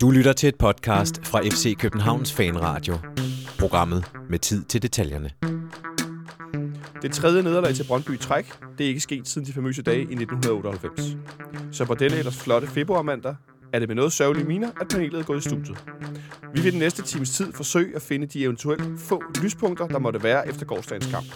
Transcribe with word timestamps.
Du 0.00 0.10
lytter 0.10 0.32
til 0.32 0.48
et 0.48 0.56
podcast 0.56 1.26
fra 1.26 1.40
FC 1.40 1.76
Københavns 1.78 2.32
Fanradio. 2.32 2.94
Programmet 3.58 4.04
med 4.30 4.38
tid 4.38 4.64
til 4.64 4.82
detaljerne. 4.82 5.30
Det 7.02 7.12
tredje 7.12 7.42
nederlag 7.42 7.74
til 7.74 7.84
Brøndby 7.88 8.18
træk, 8.18 8.52
det 8.78 8.84
er 8.84 8.88
ikke 8.88 9.00
sket 9.00 9.28
siden 9.28 9.46
de 9.46 9.52
famøse 9.52 9.82
dage 9.82 9.98
i 9.98 10.02
1998. 10.02 11.16
Så 11.72 11.84
på 11.84 11.94
denne 11.94 12.16
ellers 12.16 12.36
flotte 12.36 12.68
februarmandag 12.68 13.34
er 13.72 13.78
det 13.78 13.88
med 13.88 13.96
noget 13.96 14.12
sørgelige 14.12 14.46
miner, 14.46 14.70
at 14.80 14.88
panelet 14.88 15.20
er 15.20 15.24
gået 15.24 15.46
i 15.46 15.48
studiet. 15.48 15.84
Vi 16.54 16.60
vil 16.60 16.72
den 16.72 16.78
næste 16.80 17.02
times 17.02 17.30
tid 17.30 17.52
forsøge 17.52 17.96
at 17.96 18.02
finde 18.02 18.26
de 18.26 18.42
eventuelt 18.42 19.00
få 19.00 19.22
lyspunkter, 19.42 19.86
der 19.86 19.98
måtte 19.98 20.22
være 20.22 20.48
efter 20.48 20.66
gårdsdagens 20.66 21.06
kamp. 21.06 21.26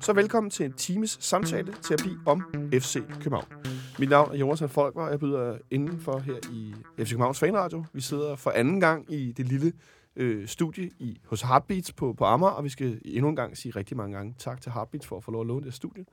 Så 0.00 0.12
velkommen 0.12 0.50
til 0.50 0.66
en 0.66 0.72
times 0.72 1.18
samtale 1.20 1.74
terapi 1.82 2.10
om 2.26 2.42
FC 2.72 3.02
København. 3.20 3.73
Mit 3.98 4.08
navn 4.08 4.32
er 4.32 4.36
Jonas 4.36 4.62
Folker, 4.68 5.02
og 5.02 5.10
jeg 5.10 5.20
byder 5.20 5.58
indenfor 5.70 6.18
her 6.18 6.34
i 6.52 6.74
FC 6.98 7.10
Københavns 7.10 7.38
Fanradio. 7.38 7.84
Vi 7.92 8.00
sidder 8.00 8.36
for 8.36 8.50
anden 8.50 8.80
gang 8.80 9.12
i 9.12 9.32
det 9.32 9.48
lille 9.48 9.72
øh, 10.16 10.48
studie 10.48 10.90
i, 10.98 11.20
hos 11.26 11.42
Heartbeats 11.42 11.92
på, 11.92 12.12
på 12.12 12.24
Amager, 12.24 12.52
og 12.52 12.64
vi 12.64 12.68
skal 12.68 13.00
endnu 13.04 13.28
en 13.28 13.36
gang 13.36 13.56
sige 13.56 13.72
rigtig 13.76 13.96
mange 13.96 14.16
gange 14.16 14.34
tak 14.38 14.60
til 14.60 14.72
Heartbeats 14.72 15.06
for 15.06 15.16
at 15.16 15.24
få 15.24 15.30
lov 15.30 15.40
at 15.40 15.46
låne 15.46 15.66
det 15.66 15.74
studie. 15.74 16.04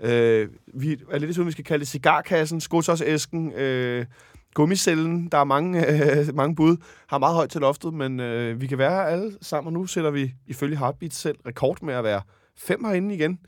Øh, 0.00 0.48
vi 0.66 1.00
er 1.10 1.18
lidt 1.18 1.34
sådan, 1.34 1.46
vi 1.46 1.52
skal 1.52 1.64
kalde 1.64 1.80
det 1.80 1.88
cigarkassen, 1.88 2.60
skotsårsæsken, 2.60 3.52
øh, 3.52 4.06
gummicellen, 4.54 5.28
der 5.28 5.38
er 5.38 5.44
mange, 5.44 5.86
øh, 5.86 6.34
mange 6.34 6.54
bud, 6.54 6.76
har 7.06 7.18
meget 7.18 7.34
højt 7.34 7.50
til 7.50 7.60
loftet, 7.60 7.94
men 7.94 8.20
øh, 8.20 8.60
vi 8.60 8.66
kan 8.66 8.78
være 8.78 8.90
her 8.90 9.02
alle 9.02 9.32
sammen, 9.42 9.66
og 9.66 9.80
nu 9.80 9.86
sætter 9.86 10.10
vi 10.10 10.34
ifølge 10.46 10.76
Heartbeats 10.76 11.16
selv 11.16 11.36
rekord 11.46 11.82
med 11.82 11.94
at 11.94 12.04
være 12.04 12.22
fem 12.56 12.84
herinde 12.84 13.14
igen, 13.14 13.38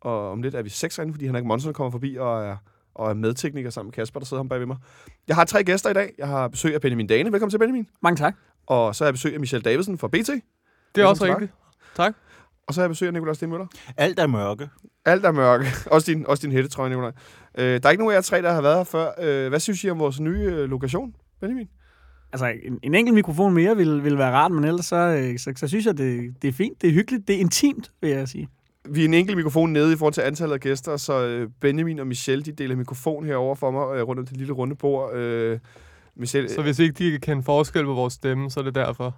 og 0.00 0.30
om 0.30 0.42
lidt 0.42 0.54
er 0.54 0.62
vi 0.62 0.68
seks 0.68 0.96
herinde, 0.96 1.12
fordi 1.12 1.26
Henrik 1.26 1.44
Monsen 1.44 1.72
kommer 1.72 1.90
forbi 1.90 2.16
og 2.16 2.44
er, 2.44 2.56
og 2.96 3.10
er 3.10 3.14
medtekniker 3.14 3.70
sammen 3.70 3.88
med 3.88 3.92
Kasper, 3.92 4.20
der 4.20 4.26
sidder 4.26 4.42
ham 4.42 4.48
bag 4.48 4.58
ved 4.58 4.66
mig. 4.66 4.76
Jeg 5.28 5.36
har 5.36 5.44
tre 5.44 5.64
gæster 5.64 5.90
i 5.90 5.92
dag. 5.92 6.12
Jeg 6.18 6.28
har 6.28 6.48
besøg 6.48 6.74
af 6.74 6.80
Benjamin 6.80 7.06
Dane. 7.06 7.32
Velkommen 7.32 7.50
til, 7.50 7.58
Benjamin. 7.58 7.86
Mange 8.02 8.16
tak. 8.16 8.34
Og 8.66 8.94
så 8.94 9.04
har 9.04 9.06
jeg 9.06 9.14
besøg 9.14 9.34
af 9.34 9.40
Michelle 9.40 9.62
Davidsen 9.62 9.98
fra 9.98 10.08
BT. 10.08 10.16
Det 10.16 10.26
er 10.28 10.38
Velkommen 10.94 11.10
også 11.10 11.26
rigtigt. 11.26 11.52
Tak. 11.96 12.14
Og 12.66 12.74
så 12.74 12.80
har 12.80 12.84
jeg 12.84 12.90
besøg 12.90 13.06
af 13.06 13.12
Nikolaj 13.12 13.34
Stenmøller. 13.34 13.66
Alt 13.96 14.18
er 14.18 14.26
mørke. 14.26 14.68
Alt 15.04 15.24
er 15.24 15.32
mørke. 15.32 15.66
også 15.94 16.12
din, 16.12 16.26
også 16.26 16.46
din 16.46 16.52
hættetrøje, 16.52 16.88
Nikolaj. 16.88 17.12
Øh, 17.58 17.64
der 17.64 17.86
er 17.86 17.90
ikke 17.90 18.02
nogen 18.02 18.12
af 18.12 18.16
jer 18.16 18.22
tre, 18.22 18.42
der 18.42 18.52
har 18.52 18.62
været 18.62 18.76
her 18.76 18.84
før. 18.84 19.10
Øh, 19.20 19.48
hvad 19.48 19.60
synes 19.60 19.84
I 19.84 19.90
om 19.90 19.98
vores 19.98 20.20
nye 20.20 20.42
øh, 20.42 20.70
lokation, 20.70 21.14
Benjamin? 21.40 21.68
Altså, 22.32 22.46
en, 22.46 22.78
en 22.82 22.94
enkelt 22.94 23.14
mikrofon 23.14 23.54
mere 23.54 23.76
ville, 23.76 24.02
ville 24.02 24.18
være 24.18 24.32
rart, 24.32 24.52
men 24.52 24.64
ellers 24.64 24.86
så, 24.86 24.96
øh, 24.96 25.38
så, 25.38 25.52
så 25.56 25.68
synes 25.68 25.86
jeg, 25.86 25.98
det, 25.98 26.34
det 26.42 26.48
er 26.48 26.52
fint, 26.52 26.82
det 26.82 26.88
er 26.88 26.92
hyggeligt, 26.92 27.28
det 27.28 27.36
er 27.36 27.40
intimt, 27.40 27.90
vil 28.00 28.10
jeg 28.10 28.28
sige. 28.28 28.48
Vi 28.88 29.00
er 29.00 29.04
en 29.04 29.14
enkelt 29.14 29.36
mikrofon 29.36 29.72
nede 29.72 29.92
i 29.92 29.96
forhold 29.96 30.14
til 30.14 30.20
antallet 30.20 30.54
af 30.54 30.60
gæster, 30.60 30.96
så 30.96 31.26
øh, 31.26 31.48
Benjamin 31.60 31.98
og 31.98 32.06
Michelle, 32.06 32.44
de 32.44 32.52
deler 32.52 32.76
mikrofon 32.76 33.24
herover 33.26 33.54
for 33.54 33.70
mig, 33.70 33.96
øh, 33.96 34.02
rundt 34.02 34.20
om 34.20 34.26
det 34.26 34.36
lille 34.36 34.52
runde 34.52 34.76
bord. 34.76 35.14
Øh, 35.14 35.58
Michelle, 36.16 36.50
Så 36.50 36.62
hvis 36.62 36.78
ikke 36.78 36.92
de 36.92 37.10
kan 37.10 37.20
kende 37.20 37.42
forskel 37.42 37.84
på 37.84 37.94
vores 37.94 38.14
stemme, 38.14 38.50
så 38.50 38.60
er 38.60 38.64
det 38.64 38.74
derfor. 38.74 39.16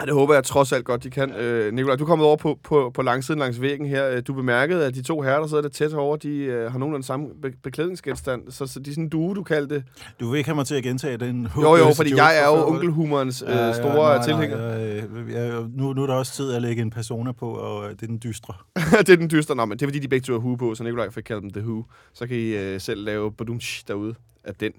Ja, 0.00 0.06
det 0.06 0.14
håber 0.14 0.34
jeg 0.34 0.44
trods 0.44 0.72
alt 0.72 0.84
godt, 0.84 1.04
de 1.04 1.10
kan. 1.10 1.30
Øh, 1.32 1.72
Nikolaj, 1.74 1.96
du 1.96 2.04
er 2.04 2.08
kommet 2.08 2.26
over 2.26 2.36
på, 2.36 2.58
på, 2.64 2.90
på 2.94 3.02
langsiden 3.02 3.38
langs 3.38 3.60
væggen 3.60 3.86
her. 3.86 4.08
Øh, 4.10 4.22
Du 4.26 4.32
bemærkede, 4.34 4.86
at 4.86 4.94
de 4.94 5.02
to 5.02 5.20
herrer, 5.20 5.40
der 5.40 5.46
sidder 5.46 5.62
der 5.62 5.68
tæt 5.68 5.94
over, 5.94 6.16
de 6.16 6.28
øh, 6.38 6.72
har 6.72 6.78
nogenlunde 6.78 7.06
samme 7.06 7.26
be- 7.42 7.54
beklædningsgenstand. 7.62 8.50
Så, 8.50 8.66
så 8.66 8.80
de 8.80 8.90
er 8.90 8.94
sådan 8.94 9.04
en 9.04 9.08
due, 9.10 9.34
du 9.34 9.42
kaldte 9.42 9.74
det. 9.74 9.84
Du 10.20 10.30
vil 10.30 10.38
ikke 10.38 10.48
have 10.50 10.54
mig 10.56 10.66
til 10.66 10.74
at 10.74 10.82
gentage 10.82 11.16
den 11.16 11.48
Jo, 11.56 11.76
jo, 11.76 11.94
fordi 11.96 12.16
jeg 12.16 12.38
er 12.42 12.46
jo 12.46 12.66
onkelhumorens 12.68 13.42
øh, 13.42 13.48
Ja, 13.48 13.66
ja, 13.66 13.72
store 13.72 13.94
nej, 13.94 14.16
nej, 14.16 14.24
tilhænger. 14.24 14.78
øh, 14.80 15.32
jeg, 15.34 15.62
nu, 15.76 15.92
nu 15.92 16.02
er 16.02 16.06
der 16.06 16.14
også 16.14 16.32
tid 16.32 16.52
at 16.52 16.62
lægge 16.62 16.82
en 16.82 16.90
persona 16.90 17.32
på, 17.32 17.50
og 17.50 17.84
øh, 17.84 17.90
det 17.90 18.02
er 18.02 18.06
den 18.06 18.20
dystre. 18.24 18.54
det 18.98 19.08
er 19.10 19.16
den 19.16 19.30
dystre. 19.30 19.56
Nå, 19.56 19.64
men 19.64 19.78
det 19.78 19.82
er 19.84 19.88
fordi, 19.88 19.98
de 19.98 20.08
begge 20.08 20.24
to 20.24 20.32
har 20.32 20.40
hue 20.40 20.58
på, 20.58 20.74
så 20.74 20.84
Nikolaj 20.84 21.10
fik 21.10 21.22
kaldt 21.24 21.42
dem 21.42 21.50
The 21.50 21.62
Who. 21.62 21.84
Så 22.14 22.26
kan 22.26 22.36
I 22.36 22.56
øh, 22.56 22.80
selv 22.80 23.04
lave 23.04 23.32
badumsh 23.32 23.84
derude 23.88 24.14
af 24.44 24.54
den. 24.54 24.72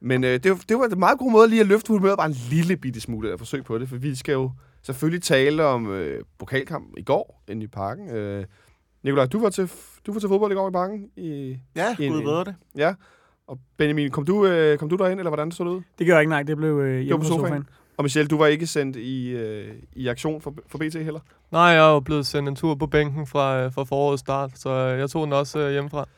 Men 0.00 0.24
øh, 0.24 0.40
det, 0.42 0.50
var, 0.50 0.60
det 0.68 0.78
var 0.78 0.84
en 0.84 0.98
meget 0.98 1.18
god 1.18 1.32
måde 1.32 1.48
lige 1.48 1.60
at 1.60 1.66
løfte 1.66 1.88
humøret 1.92 2.16
bare 2.18 2.26
en 2.26 2.36
lille 2.50 2.76
bitte 2.76 3.00
smule 3.00 3.32
at 3.32 3.38
forsøge 3.38 3.62
på 3.62 3.78
det, 3.78 3.88
for 3.88 3.96
vi 3.96 4.14
skal 4.14 4.32
jo 4.32 4.50
selvfølgelig 4.82 5.22
tale 5.22 5.64
om 5.64 5.90
øh, 5.90 6.22
pokalkamp 6.38 6.86
i 6.98 7.02
går 7.02 7.42
inde 7.48 7.64
i 7.64 7.66
parken. 7.66 8.10
Øh, 8.10 8.44
Nikolaj, 9.04 9.26
du 9.26 9.40
var, 9.40 9.50
til, 9.50 9.70
du 10.06 10.12
var 10.12 10.20
til 10.20 10.28
fodbold 10.28 10.52
i 10.52 10.54
går 10.54 10.68
i 10.68 10.72
parken. 10.72 11.08
I, 11.16 11.56
Ja, 11.76 11.96
En- 11.98 12.12
gud 12.12 12.22
bedre 12.22 12.44
det. 12.44 12.54
ja. 12.76 12.94
Og 13.46 13.58
Benjamin, 13.76 14.10
kom 14.10 14.24
du, 14.24 14.46
øh, 14.46 14.78
kom 14.78 14.88
du 14.88 14.96
derind, 14.96 15.20
eller 15.20 15.30
hvordan 15.30 15.52
stod 15.52 15.66
det 15.66 15.72
ud? 15.72 15.80
Det 15.98 16.06
gør 16.06 16.14
jeg 16.14 16.20
ikke, 16.22 16.30
nej, 16.30 16.42
det 16.42 16.56
blev 16.56 16.78
øh, 16.78 17.00
hjemme 17.00 17.18
på 17.22 17.24
sofaen. 17.28 17.44
sofaen. 17.46 17.68
Og 17.96 18.04
Michelle, 18.04 18.28
du 18.28 18.36
var 18.38 18.46
ikke 18.46 18.66
sendt 18.66 18.96
i, 18.96 19.28
øh, 19.28 19.74
i 19.92 20.08
aktion 20.08 20.40
for, 20.40 20.54
for 20.66 20.78
BT 20.78 20.94
heller? 20.94 21.20
Nej, 21.52 21.60
jeg 21.62 21.88
er 21.88 21.92
jo 21.92 22.00
blevet 22.00 22.26
sendt 22.26 22.48
en 22.48 22.56
tur 22.56 22.74
på 22.74 22.86
bænken 22.86 23.26
fra, 23.26 23.60
øh, 23.64 23.72
fra 23.72 23.84
forårets 23.84 24.20
start, 24.20 24.50
så 24.58 24.70
øh, 24.70 24.98
jeg 24.98 25.10
tog 25.10 25.24
den 25.24 25.32
også 25.32 25.58
øh, 25.58 25.70
hjemmefra. 25.72 26.08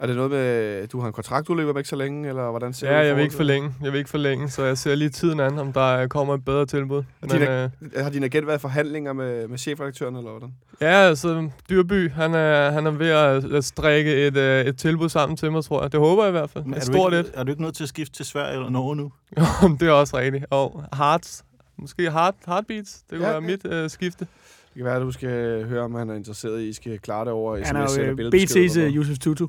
Er 0.00 0.06
det 0.06 0.16
noget 0.16 0.30
med, 0.30 0.38
at 0.38 0.92
du 0.92 1.00
har 1.00 1.06
en 1.06 1.12
kontrakt, 1.12 1.48
du 1.48 1.54
løber 1.54 1.72
med 1.72 1.80
ikke 1.80 1.88
så 1.88 1.96
længe, 1.96 2.28
eller 2.28 2.50
hvordan 2.50 2.72
ser 2.72 2.92
Ja, 2.92 3.00
det 3.00 3.06
jeg 3.06 3.16
vil 3.16 3.22
ikke 3.22 3.34
forlænge. 3.34 3.72
Jeg 3.82 3.92
vil 3.92 3.98
ikke 3.98 4.10
forlænge, 4.10 4.48
så 4.50 4.64
jeg 4.64 4.78
ser 4.78 4.94
lige 4.94 5.10
tiden 5.10 5.40
an, 5.40 5.58
om 5.58 5.72
der 5.72 6.06
kommer 6.06 6.34
et 6.34 6.44
bedre 6.44 6.66
tilbud. 6.66 7.02
Men, 7.20 7.30
Dine- 7.30 7.50
øh, 7.50 7.70
Har 7.96 8.10
din 8.10 8.22
agent 8.24 8.46
været 8.46 8.58
i 8.58 8.60
forhandlinger 8.60 9.12
med, 9.12 9.48
med 9.48 9.58
chefredaktøren, 9.58 10.16
eller 10.16 10.30
hvordan? 10.30 10.54
ja, 10.80 10.86
altså, 10.86 11.48
Dyrby, 11.70 12.10
han 12.10 12.34
er, 12.34 12.70
han 12.70 12.86
er 12.86 12.90
ved 12.90 13.08
at, 13.08 13.44
at 13.52 13.64
strikke 13.64 14.26
et, 14.26 14.36
øh, 14.36 14.64
et 14.64 14.78
tilbud 14.78 15.08
sammen 15.08 15.36
til 15.36 15.52
mig, 15.52 15.64
tror 15.64 15.82
jeg. 15.82 15.92
Det 15.92 16.00
håber 16.00 16.22
jeg 16.22 16.28
i 16.30 16.32
hvert 16.38 16.50
fald. 16.50 16.64
Men 16.64 16.74
Et 16.74 16.76
er, 16.76 16.86
du 16.86 16.92
stort 16.92 17.12
ikke, 17.14 17.30
er 17.34 17.42
du 17.44 17.50
ikke 17.50 17.62
nødt 17.62 17.76
til 17.76 17.82
at 17.82 17.88
skifte 17.88 18.14
til 18.16 18.24
Sverige 18.24 18.52
eller 18.54 18.68
Norge 18.70 18.96
nu? 18.96 19.12
det 19.80 19.88
er 19.88 19.92
også 19.92 20.16
rigtigt. 20.18 20.44
Og 20.50 20.82
Hearts. 20.96 21.44
Måske 21.78 22.10
heart, 22.10 22.34
Heartbeats. 22.46 22.92
Det 23.10 23.18
kunne 23.18 23.26
Ja, 23.26 23.32
være 23.32 23.42
ja. 23.42 23.46
mit 23.50 23.66
øh, 23.72 23.90
skifte. 23.90 24.26
Kan 24.76 24.84
være, 24.84 24.96
at 24.96 25.02
du 25.02 25.10
skal 25.10 25.64
høre, 25.64 25.82
om 25.82 25.94
han 25.94 26.10
er 26.10 26.14
interesseret 26.14 26.60
i, 26.60 26.62
at 26.62 26.68
I 26.68 26.72
skal 26.72 26.98
klare 26.98 27.24
det 27.24 27.32
over 27.32 27.64
Han 27.64 27.76
er 27.76 27.86
sms 27.86 27.98
jo 27.98 28.02
eller 28.02 28.30
øh, 28.34 28.40
BT's 28.40 28.78
øh, 28.78 28.96
Yusuf 28.96 29.18
Tutu. 29.18 29.46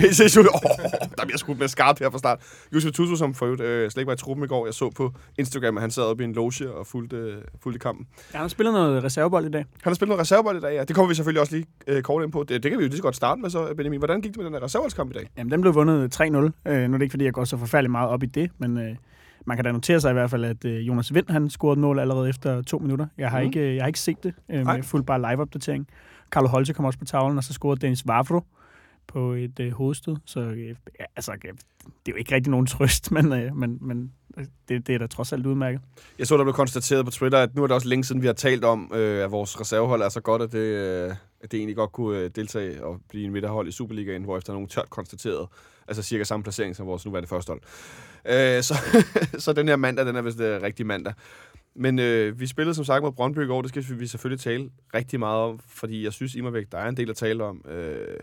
BT's 0.00 0.36
jo... 0.36 0.40
Oh, 0.40 0.90
der 1.18 1.24
bliver 1.24 1.38
skudt 1.38 1.58
med 1.58 1.68
skarpt 1.68 1.98
her 1.98 2.10
fra 2.10 2.18
start. 2.18 2.40
Josef 2.74 2.92
Tutu, 2.92 3.16
som 3.16 3.34
for 3.34 3.46
øvrigt 3.46 3.62
øh, 3.62 3.90
slet 3.90 4.00
ikke 4.00 4.06
var 4.06 4.14
i 4.14 4.16
truppen 4.16 4.44
i 4.44 4.48
går. 4.48 4.66
Jeg 4.66 4.74
så 4.74 4.90
på 4.90 5.12
Instagram, 5.38 5.76
at 5.76 5.80
han 5.80 5.90
sad 5.90 6.02
oppe 6.02 6.22
i 6.22 6.26
en 6.26 6.32
loge 6.32 6.72
og 6.72 6.86
fulgte, 6.86 7.16
øh, 7.16 7.34
fulgte 7.62 7.78
kampen. 7.78 8.06
Ja, 8.32 8.38
han 8.38 8.40
har 8.40 8.48
spillet 8.48 8.74
noget 8.74 9.04
reservebold 9.04 9.46
i 9.46 9.50
dag. 9.50 9.60
Han 9.82 9.90
har 9.90 9.94
spillet 9.94 10.08
noget 10.08 10.20
reservebold 10.20 10.56
i 10.56 10.60
dag, 10.60 10.74
ja. 10.74 10.84
Det 10.84 10.96
kommer 10.96 11.08
vi 11.08 11.14
selvfølgelig 11.14 11.40
også 11.40 11.54
lige 11.56 11.66
øh, 11.86 12.02
kort 12.02 12.24
ind 12.24 12.32
på. 12.32 12.42
Det, 12.42 12.62
det 12.62 12.70
kan 12.70 12.78
vi 12.78 12.84
jo 12.84 12.88
lige 12.88 12.96
så 12.96 13.02
godt 13.02 13.16
starte 13.16 13.40
med 13.40 13.50
så, 13.50 13.74
Benjamin. 13.76 14.00
Hvordan 14.00 14.20
gik 14.20 14.30
det 14.30 14.36
med 14.36 14.44
den 14.44 14.54
der 14.54 14.62
reserveboldskamp 14.62 15.10
i 15.10 15.14
dag? 15.14 15.30
Jamen, 15.38 15.50
den 15.50 15.60
blev 15.60 15.74
vundet 15.74 16.20
3-0. 16.20 16.24
Øh, 16.26 16.32
nu 16.34 16.44
er 16.70 16.86
det 16.86 17.02
ikke, 17.02 17.12
fordi 17.12 17.24
jeg 17.24 17.32
går 17.32 17.44
så 17.44 17.56
forfærdeligt 17.56 17.90
meget 17.90 18.08
op 18.08 18.22
i 18.22 18.26
det, 18.26 18.50
men 18.58 18.78
øh, 18.78 18.96
man 19.48 19.56
kan 19.56 19.64
da 19.64 19.72
notere 19.72 20.00
sig 20.00 20.10
i 20.10 20.12
hvert 20.12 20.30
fald, 20.30 20.44
at 20.44 20.64
øh, 20.64 20.88
Jonas 20.88 21.14
Vind, 21.14 21.26
han 21.30 21.50
scorede 21.50 21.72
et 21.72 21.78
mål 21.78 21.98
allerede 21.98 22.28
efter 22.28 22.62
to 22.62 22.78
minutter. 22.78 23.06
Jeg 23.18 23.30
har, 23.30 23.38
Mhm. 23.40 23.46
ikke, 23.46 23.60
øh, 23.60 23.74
jeg 23.76 23.82
har 23.82 23.86
ikke 23.86 24.00
set 24.00 24.24
det, 24.24 24.34
øh, 24.48 24.66
med 24.66 24.82
fuld 24.82 25.04
bare 25.04 25.20
live-opdatering. 25.32 25.86
Carlo 26.30 26.48
Holte 26.48 26.72
kom 26.74 26.84
også 26.84 26.98
på 26.98 27.04
tavlen, 27.04 27.38
og 27.38 27.44
så 27.44 27.52
scorede 27.52 27.80
Dennis 27.80 28.06
Vavro 28.06 28.40
på 29.06 29.32
et 29.32 29.60
øh, 29.60 29.72
hovedstød. 29.72 30.16
Så 30.24 30.40
øh, 30.40 30.74
altså, 31.16 31.32
øh, 31.32 31.38
det 31.42 31.52
er 32.06 32.12
jo 32.12 32.14
ikke 32.16 32.34
rigtig 32.34 32.50
nogen 32.50 32.66
trøst, 32.66 33.10
men, 33.16 33.32
øh, 33.32 33.56
men, 33.56 33.78
men 33.80 34.12
øh, 34.38 34.44
det, 34.68 34.86
det 34.86 34.94
er 34.94 34.98
da 34.98 35.06
trods 35.06 35.32
alt 35.32 35.46
udmærket. 35.46 35.80
Jeg 36.18 36.26
så, 36.26 36.36
der 36.36 36.44
blev 36.44 36.54
konstateret 36.54 37.04
på 37.04 37.10
Twitter, 37.10 37.38
at 37.38 37.54
nu 37.54 37.62
er 37.62 37.66
det 37.66 37.74
også 37.74 37.88
længe 37.88 38.04
siden, 38.04 38.22
vi 38.22 38.26
har 38.26 38.34
talt 38.34 38.64
om, 38.64 38.92
øh, 38.94 39.24
at 39.24 39.30
vores 39.30 39.60
reservehold 39.60 40.02
er 40.02 40.08
så 40.08 40.20
godt, 40.20 40.42
at 40.42 40.52
det, 40.52 40.58
øh, 40.58 41.10
at 41.40 41.52
det 41.52 41.58
egentlig 41.58 41.76
godt 41.76 41.92
kunne 41.92 42.18
øh, 42.18 42.30
deltage 42.36 42.84
og 42.84 43.00
blive 43.08 43.24
en 43.24 43.32
midterhold 43.32 43.68
i 43.68 43.72
Superligaen, 43.72 44.24
hvor 44.24 44.38
efter 44.38 44.52
nogen 44.52 44.68
tørt 44.68 44.90
konstateret, 44.90 45.46
altså 45.88 46.02
cirka 46.02 46.24
samme 46.24 46.42
placering 46.44 46.76
som 46.76 46.86
vores 46.86 47.06
nuværende 47.06 47.28
første 47.28 47.50
hold. 47.50 47.60
Øh, 48.28 48.62
så, 48.62 48.74
så 49.44 49.52
den 49.52 49.68
her 49.68 49.76
mandag, 49.76 50.06
den 50.06 50.16
er 50.16 50.22
vist 50.22 50.40
øh, 50.40 50.62
rigtig 50.62 50.86
mandag. 50.86 51.14
Men 51.74 51.98
øh, 51.98 52.40
vi 52.40 52.46
spillede 52.46 52.74
som 52.74 52.84
sagt 52.84 53.02
mod 53.02 53.12
Brøndby 53.12 53.44
i 53.44 53.46
går, 53.46 53.62
det 53.62 53.68
skal 53.68 54.00
vi 54.00 54.06
selvfølgelig 54.06 54.40
tale 54.40 54.70
rigtig 54.94 55.18
meget 55.18 55.40
om, 55.40 55.60
fordi 55.68 56.04
jeg 56.04 56.12
synes 56.12 56.34
imod 56.34 56.52
væk, 56.52 56.66
der 56.72 56.78
er 56.78 56.88
en 56.88 56.96
del 56.96 57.10
at 57.10 57.16
tale 57.16 57.44
om. 57.44 57.64
Øh, 57.68 58.20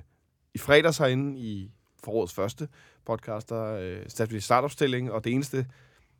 I 0.53 0.57
fredags 0.57 0.97
herinde 0.97 1.39
i 1.39 1.71
forårets 2.03 2.33
første 2.33 2.67
podcast, 3.05 3.49
der 3.49 3.75
øh, 3.75 3.97
satte 4.07 4.33
vi 4.33 4.39
startopstilling, 4.39 5.11
og 5.11 5.23
det 5.23 5.33
eneste, 5.33 5.65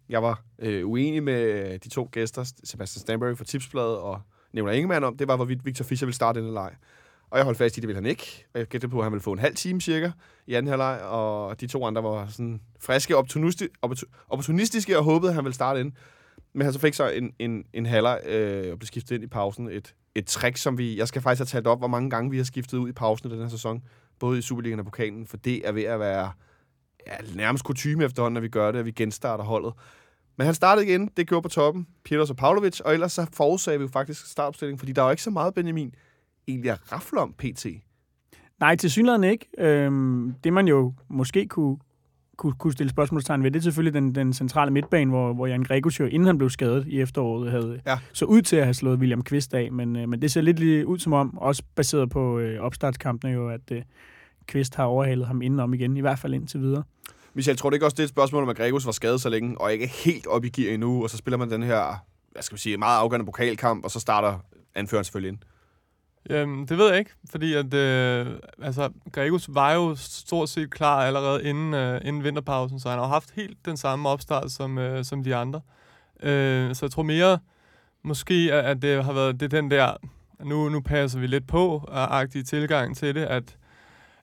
jeg 0.09 0.23
var 0.23 0.43
øh, 0.59 0.87
uenig 0.87 1.23
med 1.23 1.79
de 1.79 1.89
to 1.89 2.09
gæster, 2.11 2.51
Sebastian 2.63 3.01
Stanbury 3.01 3.35
fra 3.35 3.45
Tipsbladet 3.45 3.97
og 3.97 4.21
Nævner 4.53 4.71
Ingemann 4.71 5.03
om, 5.03 5.17
det 5.17 5.27
var, 5.27 5.35
hvorvidt 5.35 5.65
Victor 5.65 5.85
Fischer 5.85 6.05
ville 6.05 6.15
starte 6.15 6.41
den 6.41 6.53
leg. 6.53 6.71
Og 7.35 7.39
jeg 7.39 7.45
holdt 7.45 7.57
fast 7.57 7.77
i, 7.77 7.79
det 7.79 7.87
ville 7.87 7.97
han 7.97 8.05
ikke. 8.05 8.45
Og 8.53 8.59
jeg 8.59 8.67
gættede 8.67 8.91
på, 8.91 8.97
at 8.97 9.03
han 9.03 9.11
ville 9.11 9.23
få 9.23 9.31
en 9.31 9.39
halv 9.39 9.55
time 9.55 9.81
cirka 9.81 10.11
i 10.47 10.53
anden 10.53 10.69
halvleg, 10.69 11.01
og 11.01 11.61
de 11.61 11.67
to 11.67 11.85
andre 11.85 12.03
var 12.03 12.27
sådan 12.27 12.61
friske, 12.79 13.17
opportunisti- 13.17 14.27
opportunistiske 14.29 14.97
og 14.97 15.03
håbede, 15.03 15.29
at 15.29 15.35
han 15.35 15.43
ville 15.43 15.55
starte 15.55 15.79
ind. 15.79 15.91
Men 16.53 16.65
han 16.65 16.73
så 16.73 16.79
fik 16.79 16.93
så 16.93 17.09
en, 17.09 17.33
en, 17.39 17.63
en 17.73 17.85
halvleg 17.85 18.19
øh, 18.25 18.71
og 18.71 18.79
blev 18.79 18.87
skiftet 18.87 19.15
ind 19.15 19.23
i 19.23 19.27
pausen. 19.27 19.69
Et, 19.69 19.95
et 20.15 20.25
trick, 20.25 20.57
som 20.57 20.77
vi... 20.77 20.97
Jeg 20.97 21.07
skal 21.07 21.21
faktisk 21.21 21.39
have 21.39 21.59
talt 21.59 21.67
op, 21.67 21.79
hvor 21.79 21.87
mange 21.87 22.09
gange 22.09 22.31
vi 22.31 22.37
har 22.37 22.43
skiftet 22.43 22.77
ud 22.77 22.89
i 22.89 22.91
pausen 22.91 23.29
i 23.29 23.33
den 23.33 23.41
her 23.41 23.49
sæson. 23.49 23.83
Både 24.19 24.37
i 24.37 24.41
Superligaen 24.41 24.79
og 24.79 24.85
pokalen, 24.85 25.27
for 25.27 25.37
det 25.37 25.67
er 25.67 25.71
ved 25.71 25.83
at 25.83 25.99
være 25.99 26.31
ja, 27.07 27.13
nærmest 27.35 27.63
kutume 27.63 28.03
efterhånden, 28.03 28.37
at 28.37 28.43
vi 28.43 28.49
gør 28.49 28.71
det, 28.71 28.79
at 28.79 28.85
vi 28.85 28.91
genstarter 28.91 29.43
holdet. 29.43 29.73
Men 30.37 30.45
han 30.45 30.55
startede 30.55 30.87
igen, 30.87 31.09
det 31.17 31.27
gjorde 31.27 31.41
på 31.41 31.49
toppen, 31.49 31.87
Peters 32.05 32.29
og 32.29 32.35
Pavlovic, 32.35 32.79
og 32.79 32.93
ellers 32.93 33.13
så 33.13 33.27
forudsagde 33.33 33.79
vi 33.79 33.83
jo 33.83 33.89
faktisk 33.89 34.31
startopstillingen, 34.31 34.79
fordi 34.79 34.91
der 34.91 35.01
er 35.01 35.05
jo 35.05 35.11
ikke 35.11 35.23
så 35.23 35.29
meget, 35.29 35.53
Benjamin, 35.53 35.95
egentlig 36.47 36.71
at 36.71 36.91
rafle 36.91 37.19
om 37.19 37.33
PT. 37.37 37.65
Nej, 38.59 38.75
til 38.75 38.91
synligheden 38.91 39.23
ikke. 39.23 39.45
Øhm, 39.57 40.33
det 40.43 40.53
man 40.53 40.67
jo 40.67 40.93
måske 41.09 41.47
kunne, 41.47 41.77
kunne, 42.37 42.53
kunne 42.53 42.73
stille 42.73 42.89
spørgsmålstegn 42.89 43.43
ved, 43.43 43.51
det 43.51 43.59
er 43.59 43.63
selvfølgelig 43.63 43.93
den, 43.93 44.15
den 44.15 44.33
centrale 44.33 44.71
midtbane, 44.71 45.09
hvor, 45.11 45.33
hvor 45.33 45.47
Jan 45.47 45.63
Gregus 45.63 45.99
jo, 45.99 46.05
inden 46.05 46.25
han 46.25 46.37
blev 46.37 46.49
skadet 46.49 46.87
i 46.87 47.01
efteråret, 47.01 47.51
havde 47.51 47.81
Ja. 47.87 47.97
så 48.13 48.25
ud 48.25 48.41
til 48.41 48.55
at 48.55 48.63
have 48.63 48.73
slået 48.73 48.99
William 48.99 49.23
Kvist 49.23 49.53
af, 49.53 49.71
men, 49.71 49.95
øh, 49.95 50.09
men 50.09 50.21
det 50.21 50.31
ser 50.31 50.41
lidt 50.41 50.59
lige 50.59 50.87
ud 50.87 50.99
som 50.99 51.13
om, 51.13 51.37
også 51.37 51.63
baseret 51.75 52.09
på 52.09 52.39
øh, 52.39 52.59
opstartskampene 52.59 53.33
jo, 53.33 53.49
at 53.49 53.71
øh, 53.71 53.81
Kvist 54.47 54.75
har 54.75 54.83
overhalet 54.83 55.27
ham 55.27 55.41
indenom 55.41 55.73
igen, 55.73 55.97
i 55.97 56.01
hvert 56.01 56.19
fald 56.19 56.33
indtil 56.33 56.59
videre. 56.61 56.83
Michel, 57.33 57.57
tror 57.57 57.69
du 57.69 57.73
ikke 57.73 57.85
også, 57.85 57.95
det 57.95 57.99
er 57.99 58.03
et 58.05 58.09
spørgsmål 58.09 58.43
om, 58.43 58.49
at 58.49 58.57
Gregos 58.57 58.85
var 58.85 58.91
skadet 58.91 59.21
så 59.21 59.29
længe, 59.29 59.61
og 59.61 59.73
ikke 59.73 59.87
helt 59.87 60.27
op 60.27 60.45
i 60.45 60.49
gear 60.49 60.73
endnu, 60.73 61.03
og 61.03 61.09
så 61.09 61.17
spiller 61.17 61.37
man 61.37 61.51
den 61.51 61.63
her, 61.63 62.05
hvad 62.31 62.41
skal 62.43 62.55
vi 62.55 62.61
sige, 62.61 62.77
meget 62.77 62.99
afgørende 62.99 63.25
pokalkamp, 63.25 63.83
og 63.85 63.91
så 63.91 63.99
starter 63.99 64.39
anføreren 64.75 65.03
selvfølgelig 65.03 65.29
ind? 65.29 65.37
Jamen, 66.29 66.65
det 66.65 66.77
ved 66.77 66.89
jeg 66.89 66.99
ikke, 66.99 67.11
fordi 67.29 67.53
at, 67.53 67.73
øh, 67.73 68.27
altså, 68.61 68.89
Gregus 69.11 69.49
var 69.49 69.73
jo 69.73 69.95
stort 69.95 70.49
set 70.49 70.71
klar 70.71 71.05
allerede 71.05 71.43
inden, 71.43 71.73
øh, 71.73 72.01
inden 72.03 72.23
vinterpausen, 72.23 72.79
så 72.79 72.89
han 72.89 72.99
har 72.99 73.07
haft 73.07 73.31
helt 73.35 73.65
den 73.65 73.77
samme 73.77 74.09
opstart 74.09 74.51
som, 74.51 74.77
øh, 74.77 75.05
som 75.05 75.23
de 75.23 75.35
andre. 75.35 75.61
Øh, 76.23 76.75
så 76.75 76.85
jeg 76.85 76.91
tror 76.91 77.03
mere, 77.03 77.39
måske, 78.03 78.49
at, 78.53 78.65
at 78.65 78.81
det 78.81 79.03
har 79.03 79.13
været 79.13 79.39
det 79.39 79.51
den 79.51 79.71
der, 79.71 79.93
nu, 80.43 80.69
nu 80.69 80.81
passer 80.81 81.19
vi 81.19 81.27
lidt 81.27 81.47
på, 81.47 81.85
øh, 81.89 82.03
agtige 82.03 82.43
tilgang 82.43 82.97
til 82.97 83.15
det, 83.15 83.23
at, 83.23 83.57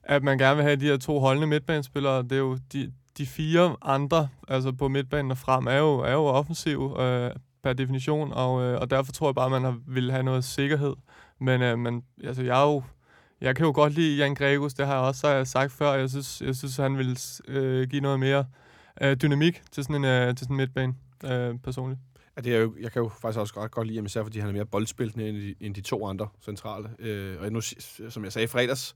at 0.03 0.23
man 0.23 0.37
gerne 0.37 0.55
vil 0.55 0.63
have 0.63 0.75
de 0.75 0.85
her 0.85 0.97
to 0.97 1.19
holdende 1.19 1.47
midtbanespillere. 1.47 2.23
Det 2.23 2.31
er 2.31 2.37
jo 2.37 2.57
de, 2.73 2.91
de 3.17 3.25
fire 3.25 3.75
andre, 3.81 4.27
altså 4.47 4.71
på 4.71 4.87
midtbanen 4.87 5.31
og 5.31 5.37
frem, 5.37 5.67
er 5.67 5.77
jo, 5.77 5.99
er 5.99 6.13
jo 6.13 6.25
offensiv 6.25 6.95
øh, 6.99 7.31
per 7.63 7.73
definition, 7.73 8.33
og, 8.33 8.61
øh, 8.63 8.81
og 8.81 8.89
derfor 8.89 9.11
tror 9.11 9.27
jeg 9.27 9.35
bare, 9.35 9.45
at 9.45 9.51
man 9.51 9.63
har, 9.63 9.77
vil 9.87 10.11
have 10.11 10.23
noget 10.23 10.43
sikkerhed. 10.43 10.93
Men, 11.39 11.61
øh, 11.61 11.79
men 11.79 12.03
altså, 12.23 12.43
jeg 12.43 12.61
er 12.61 12.65
jo, 12.65 12.83
jeg 13.41 13.55
kan 13.55 13.65
jo 13.65 13.71
godt 13.75 13.93
lide 13.93 14.17
Jan 14.17 14.35
Gregus, 14.35 14.73
det 14.73 14.85
har 14.85 14.93
jeg 14.93 15.03
også 15.03 15.41
sagt 15.45 15.71
før. 15.71 15.93
Jeg 15.93 16.09
synes, 16.09 16.41
jeg 16.41 16.55
synes 16.55 16.77
han 16.77 16.97
vil 16.97 17.19
øh, 17.47 17.89
give 17.89 18.01
noget 18.01 18.19
mere 18.19 18.45
øh, 19.01 19.17
dynamik 19.21 19.61
til 19.71 19.83
sådan 19.83 19.95
en, 19.95 20.05
øh, 20.05 20.35
til 20.35 20.39
sådan 20.39 20.53
en 20.53 20.57
midtbane, 20.57 20.95
øh, 21.23 21.59
personligt. 21.63 21.99
Ja, 22.37 22.41
det 22.41 22.55
er 22.55 22.59
jo, 22.59 22.75
jeg 22.79 22.91
kan 22.91 23.01
jo 23.01 23.09
faktisk 23.09 23.39
også 23.39 23.53
godt, 23.53 23.71
godt 23.71 23.87
lide 23.87 24.05
især 24.05 24.23
fordi 24.23 24.39
han 24.39 24.49
er 24.49 24.53
mere 24.53 24.65
boldspillende 24.65 25.29
end 25.29 25.37
de, 25.37 25.55
end 25.59 25.75
de 25.75 25.81
to 25.81 26.07
andre 26.07 26.27
centrale. 26.45 26.89
Øh, 26.99 27.41
og 27.41 27.51
nu, 27.51 27.61
som 28.09 28.23
jeg 28.23 28.33
sagde 28.33 28.43
i 28.43 28.47
fredags, 28.47 28.95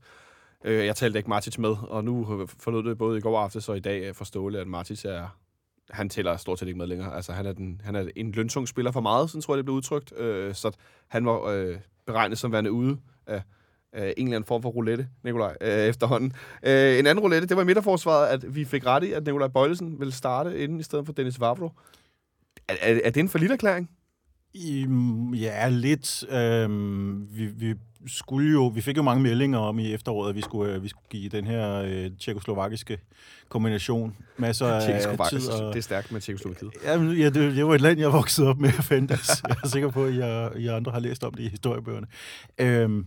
øh, 0.64 0.86
jeg 0.86 0.96
talte 0.96 1.18
ikke 1.18 1.30
Martic 1.30 1.58
med, 1.58 1.76
og 1.88 2.04
nu 2.04 2.46
forlod 2.58 2.84
det 2.84 2.98
både 2.98 3.18
i 3.18 3.20
går 3.20 3.38
aftes 3.38 3.68
og 3.68 3.76
i 3.76 3.80
dag 3.80 4.16
forståeligt, 4.16 4.60
at 4.60 4.66
Martic 4.66 5.04
er, 5.04 5.38
han 5.90 6.08
tæller 6.08 6.36
stort 6.36 6.58
set 6.58 6.66
ikke 6.66 6.78
med 6.78 6.86
længere. 6.86 7.16
Altså, 7.16 7.32
han 7.32 7.46
er, 7.46 7.52
den, 7.52 7.80
han 7.84 7.96
er 7.96 8.08
en 8.16 8.32
løntung 8.32 8.68
spiller 8.68 8.92
for 8.92 9.00
meget, 9.00 9.30
sådan 9.30 9.42
tror 9.42 9.54
jeg, 9.54 9.56
det 9.56 9.64
blev 9.64 9.76
udtrykt. 9.76 10.18
Øh, 10.18 10.54
så 10.54 10.76
han 11.08 11.26
var 11.26 11.42
øh, 11.42 11.76
beregnet 12.08 12.38
som 12.38 12.52
værende 12.52 12.72
ude 12.72 12.96
af, 13.26 13.42
af 13.92 14.14
en 14.16 14.26
eller 14.26 14.36
anden 14.36 14.48
form 14.48 14.62
for 14.62 14.68
roulette, 14.68 15.08
Nikolaj, 15.24 15.56
øh, 15.60 15.78
efterhånden. 15.78 16.32
Øh, 16.62 16.98
en 16.98 17.06
anden 17.06 17.20
roulette, 17.20 17.48
det 17.48 17.56
var 17.56 17.62
i 17.62 17.66
midterforsvaret, 17.66 18.26
at 18.26 18.54
vi 18.54 18.64
fik 18.64 18.86
ret 18.86 19.04
i, 19.04 19.12
at 19.12 19.26
Nikolaj 19.26 19.48
Bøjlesen 19.48 19.98
ville 19.98 20.12
starte 20.12 20.58
inden 20.58 20.80
i 20.80 20.82
stedet 20.82 21.06
for 21.06 21.12
Dennis 21.12 21.40
Vavro. 21.40 21.70
Er, 22.68 22.74
er, 22.80 23.00
er 23.04 23.10
det 23.10 23.20
en 23.20 23.28
for 23.28 23.38
lille 23.38 23.54
erklæring? 23.54 23.90
Ja, 25.34 25.68
lidt. 25.68 26.24
Øhm, 26.30 27.28
vi, 27.30 27.46
vi 27.46 27.74
skulle 28.06 28.52
jo, 28.52 28.66
vi 28.66 28.80
fik 28.80 28.96
jo 28.96 29.02
mange 29.02 29.22
meldinger 29.22 29.58
om 29.58 29.78
i 29.78 29.92
efteråret, 29.92 30.28
at 30.28 30.36
vi 30.36 30.40
skulle, 30.40 30.72
øh, 30.72 30.82
vi 30.82 30.88
skulle 30.88 31.06
give 31.10 31.28
den 31.28 31.46
her 31.46 31.82
øh, 31.82 32.10
tjekoslovakiske 32.20 32.98
kombination 33.48 34.16
masser 34.36 34.66
af 34.66 35.30
tid. 35.30 35.48
Og... 35.48 35.72
Det 35.72 35.78
er 35.78 35.82
stærkt 35.82 36.12
med 36.12 36.20
Tjekoslovakiet. 36.20 36.70
Ja, 36.84 37.02
ja 37.02 37.24
det, 37.24 37.56
det 37.56 37.66
var 37.66 37.74
et 37.74 37.80
land, 37.80 37.98
jeg 37.98 38.12
voksede 38.12 38.48
op 38.48 38.58
med 38.58 38.68
at 38.68 38.84
fandtes. 38.84 39.42
jeg 39.48 39.56
er 39.64 39.68
sikker 39.68 39.90
på, 39.90 40.04
at 40.04 40.16
jeg, 40.16 40.50
jeg 40.58 40.76
andre 40.76 40.92
har 40.92 41.00
læst 41.00 41.24
om 41.24 41.34
det 41.34 41.42
i 41.42 41.48
historiebøgerne. 41.48 42.06
Øhm, 42.58 43.06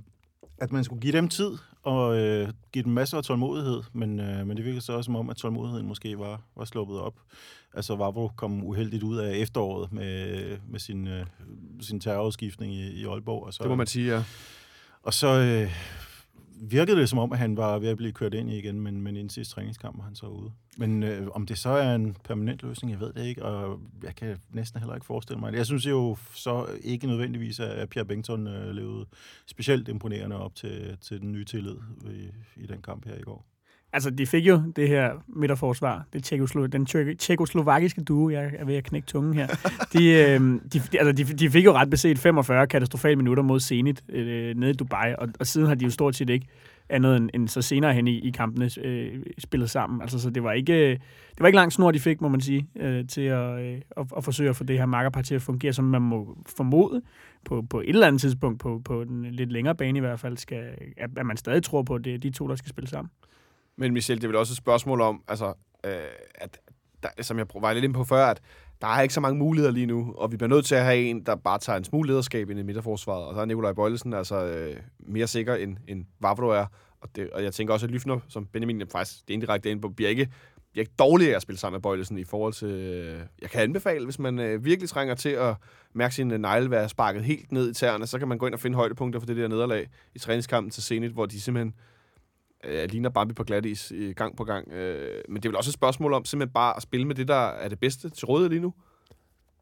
at 0.62 0.72
man 0.72 0.84
skulle 0.84 1.02
give 1.02 1.14
dem 1.14 1.28
tid 1.28 1.52
og 1.84 2.18
øh, 2.18 2.50
give 2.72 2.84
dem 2.84 2.94
masser 2.94 3.18
af 3.18 3.24
tålmodighed, 3.24 3.82
men, 3.94 4.20
øh, 4.20 4.48
men 4.48 4.58
det 4.58 4.66
virker 4.66 4.82
så 4.82 4.94
også 4.94 5.06
som 5.06 5.16
om, 5.16 5.30
at 5.30 5.38
tålmodigheden 5.38 5.88
måske 5.88 6.20
var, 6.20 6.42
var 6.56 6.66
sluppet 6.66 7.00
op. 7.00 7.14
Altså 7.74 7.96
Vavro 7.96 8.28
kom 8.36 8.64
uheldigt 8.64 9.04
ud 9.04 9.18
af 9.18 9.36
efteråret 9.36 9.94
med, 9.94 10.58
med 10.68 10.80
sin, 10.80 11.08
øh, 11.08 11.26
sin 11.82 12.00
terrorudskiftning 12.00 12.74
i, 12.74 13.02
i 13.02 13.06
Aalborg. 13.06 13.44
Og 13.44 13.54
så, 13.54 13.64
det 13.64 13.70
må 13.70 13.76
man 13.76 13.88
sige, 13.88 14.14
ja. 14.14 14.24
Og 15.04 15.14
så 15.14 15.28
øh, 15.28 15.72
virkede 16.64 16.98
det 16.98 17.10
som 17.10 17.20
om, 17.20 17.32
at 17.32 17.38
han 17.38 17.58
var 17.58 17.80
ved 17.80 17.90
at 17.90 17.98
blive 17.98 18.12
kørt 18.12 18.34
ind 18.34 18.50
i 18.50 18.58
igen, 18.58 18.82
men, 18.82 19.02
men 19.02 19.16
inden 19.16 19.30
sidste 19.30 19.54
træningskamp 19.54 19.98
var 19.98 20.04
han 20.04 20.16
så 20.16 20.26
ude. 20.26 20.52
Men 20.78 21.04
øh, 21.04 21.28
om 21.32 21.46
det 21.46 21.58
så 21.58 21.70
er 21.70 21.96
en 21.96 22.16
permanent 22.24 22.64
løsning, 22.64 22.92
jeg 22.92 23.00
ved 23.00 23.14
det 23.14 23.26
ikke, 23.26 23.46
og 23.46 23.80
jeg 24.04 24.16
kan 24.16 24.38
næsten 24.50 24.80
heller 24.80 24.96
ikke 24.96 25.06
forestille 25.06 25.40
mig 25.40 25.52
det. 25.52 25.58
Jeg 25.58 25.66
synes 25.66 25.86
jo 25.86 26.18
så 26.34 26.66
ikke 26.84 27.08
nødvendigvis, 27.08 27.60
at 27.60 27.90
Pierre 27.90 28.08
Bengtsson 28.08 28.48
øh, 28.48 28.76
levede 28.76 29.06
specielt 29.46 29.88
imponerende 29.88 30.36
op 30.36 30.56
til, 30.56 30.98
til 31.02 31.22
den 31.22 31.32
nye 31.32 31.46
tillid 31.46 31.76
i, 32.12 32.30
i 32.64 32.66
den 32.66 32.82
kamp 32.82 33.06
her 33.06 33.16
i 33.16 33.22
går. 33.22 33.51
Altså, 33.94 34.10
de 34.10 34.28
fik 34.28 34.48
jo 34.48 34.62
det 34.76 34.88
her 34.88 35.12
midterforsvar, 35.28 36.06
det 36.14 36.24
tjekoslo 36.24 36.66
den 36.66 36.86
tjekoslovakiske 37.16 38.02
duo, 38.02 38.30
jeg 38.30 38.52
er 38.58 38.66
ved 38.66 38.76
at 38.76 38.84
knække 38.84 39.06
tungen 39.06 39.34
her. 39.34 39.48
De, 39.94 40.06
øh, 40.06 40.40
de, 40.74 40.82
altså, 41.00 41.12
de, 41.12 41.24
de 41.24 41.50
fik 41.50 41.66
jo 41.66 41.74
ret 41.74 41.90
beset 41.90 42.20
45 42.20 42.68
katastrofale 42.68 43.16
minutter 43.16 43.44
mod 43.44 43.60
Zenit 43.60 44.04
øh, 44.10 44.56
nede 44.56 44.72
i 44.72 44.74
Dubai, 44.74 45.16
og, 45.18 45.28
og 45.40 45.48
siden 45.48 45.68
har 45.68 45.76
de 45.76 45.86
jo 45.86 45.92
stort 45.92 46.16
set 46.16 46.30
ikke 46.30 46.48
andet 46.90 47.18
end, 47.18 47.30
end 47.34 47.48
så 47.48 47.62
senere 47.62 47.94
hen 47.94 48.08
i, 48.08 48.20
i 48.20 48.32
kampene 48.32 48.70
øh, 48.84 49.24
spillet 49.38 49.70
sammen. 49.70 50.02
Altså, 50.02 50.20
så 50.20 50.30
det 50.30 50.44
var 50.44 50.52
ikke, 50.52 50.92
det 50.92 51.40
var 51.40 51.48
ikke 51.48 51.56
lang 51.56 51.74
snor, 51.74 51.92
de 51.92 52.00
fik, 52.00 52.22
må 52.22 52.30
man 52.30 52.42
sige, 52.42 52.68
øh, 52.76 53.08
til 53.08 53.22
at, 53.22 53.60
øh, 53.60 53.82
at, 53.98 54.06
at 54.18 54.24
forsøge 54.24 54.50
at 54.50 54.56
få 54.56 54.64
det 54.64 54.78
her 54.78 54.86
makkerpar 54.86 55.22
til 55.22 55.36
at 55.36 55.42
fungere, 55.42 55.74
som 55.74 55.86
man 55.86 56.02
må 56.02 56.38
formode 56.58 57.02
på, 57.46 57.66
på 57.70 57.80
et 57.80 57.90
eller 57.90 58.08
andet 58.08 58.22
tidspunkt, 58.22 58.60
på, 58.60 58.82
på 58.86 59.04
den 59.04 59.26
lidt 59.26 59.52
længere 59.52 59.76
bane 59.76 59.98
i 59.98 60.02
hvert 60.02 60.20
fald, 60.20 60.38
skal, 60.38 60.64
at, 60.98 61.10
at 61.18 61.26
man 61.26 61.38
stadig 61.38 61.64
tror 61.64 61.84
på, 61.84 61.96
at 61.96 62.04
det 62.04 62.14
er 62.14 62.18
de 62.18 62.30
to, 62.30 62.48
der 62.48 62.56
skal 62.56 62.70
spille 62.70 62.90
sammen. 62.90 63.10
Men 63.82 63.94
Michel, 63.94 64.18
det 64.18 64.24
er 64.24 64.28
vel 64.28 64.36
også 64.36 64.54
et 64.54 64.58
spørgsmål 64.58 65.02
om, 65.02 65.24
altså, 65.28 65.54
øh, 65.86 65.94
at 66.36 66.60
der, 67.04 67.10
som 67.22 67.38
jeg 67.38 67.46
var 67.56 67.74
lidt 67.74 67.86
ind 67.86 67.94
på 67.94 68.04
før, 68.04 68.26
at 68.26 68.42
der 68.82 68.88
er 68.88 69.02
ikke 69.02 69.14
så 69.14 69.22
mange 69.22 69.40
muligheder 69.40 69.74
lige 69.74 69.86
nu, 69.86 70.14
og 70.18 70.32
vi 70.32 70.38
bliver 70.38 70.50
nødt 70.50 70.66
til 70.66 70.76
at 70.76 70.84
have 70.84 70.98
en, 70.98 71.26
der 71.26 71.36
bare 71.36 71.60
tager 71.60 71.78
en 71.78 71.84
smule 71.84 72.10
lederskab 72.10 72.50
ind 72.50 72.60
i 72.60 72.64
midterforsvaret, 72.64 73.26
og 73.26 73.34
så 73.34 73.42
er 73.42 73.46
Nikolaj 73.46 73.74
Bøjlesen 73.74 74.14
altså 74.14 74.46
øh, 74.46 74.78
mere 75.00 75.28
sikker 75.28 75.56
end, 75.56 75.78
end 75.88 76.06
Vavro 76.20 76.48
er, 76.48 76.66
og, 77.02 77.10
det, 77.16 77.30
og 77.30 77.44
jeg 77.44 77.54
tænker 77.54 77.74
også, 77.74 77.86
at 77.86 77.92
Lyfner, 77.92 78.20
som 78.28 78.46
Benjamin 78.46 78.84
faktisk 78.92 79.28
det 79.28 79.34
indirekte 79.34 79.72
ind 79.72 79.82
på, 79.82 79.90
bliver 79.90 80.10
ikke, 80.10 80.30
bliver 80.72 80.84
ikke 80.84 80.96
dårligere 81.00 81.36
at 81.36 81.42
spille 81.42 81.60
sammen 81.60 81.76
med 81.76 81.82
Bøjlesen 81.82 82.18
i 82.18 82.24
forhold 82.24 82.54
til... 82.54 82.68
Øh, 82.68 83.20
jeg 83.42 83.50
kan 83.50 83.62
anbefale, 83.62 84.06
hvis 84.06 84.20
man 84.20 84.40
øh, 84.40 84.66
virkelig 84.66 84.90
trænger 84.90 85.16
til 85.16 85.30
at 85.30 85.56
mærke 85.94 86.16
sin 86.16 86.32
øh, 86.32 86.38
negle 86.38 86.72
være 86.72 86.90
sparket 86.90 87.24
helt 87.24 87.52
ned 87.52 87.72
i 87.72 87.74
tæerne, 87.74 88.08
så 88.08 88.20
kan 88.20 88.28
man 88.28 88.38
gå 88.38 88.46
ind 88.46 88.54
og 88.54 88.60
finde 88.60 88.76
højdepunkter 88.76 89.20
for 89.20 89.28
det 89.28 89.38
der 89.38 89.48
nederlag 89.48 89.88
i 90.16 90.20
træningskampen 90.20 90.72
til 90.72 90.84
Zenit, 90.84 91.12
hvor 91.12 91.26
de 91.26 91.42
simpelthen 91.42 91.74
øh, 91.78 91.91
ligner 92.90 93.10
Bambi 93.10 93.34
på 93.34 93.44
glatis 93.44 93.92
i 93.92 94.14
gang 94.14 94.38
på 94.38 94.44
gang. 94.44 94.72
Øh, 94.72 95.22
men 95.30 95.36
det 95.36 95.46
er 95.46 95.50
vel 95.50 95.58
også 95.58 95.70
et 95.70 95.74
spørgsmål 95.74 96.14
om 96.14 96.26
simpelthen 96.26 96.54
bare 96.54 96.78
at 96.78 96.84
spille 96.84 97.08
med 97.08 97.16
det, 97.16 97.28
der 97.28 97.48
er 97.48 97.70
det 97.70 97.80
bedste 97.80 98.10
til 98.10 98.26
rådighed 98.26 98.50
lige 98.50 98.62
nu. 98.62 98.74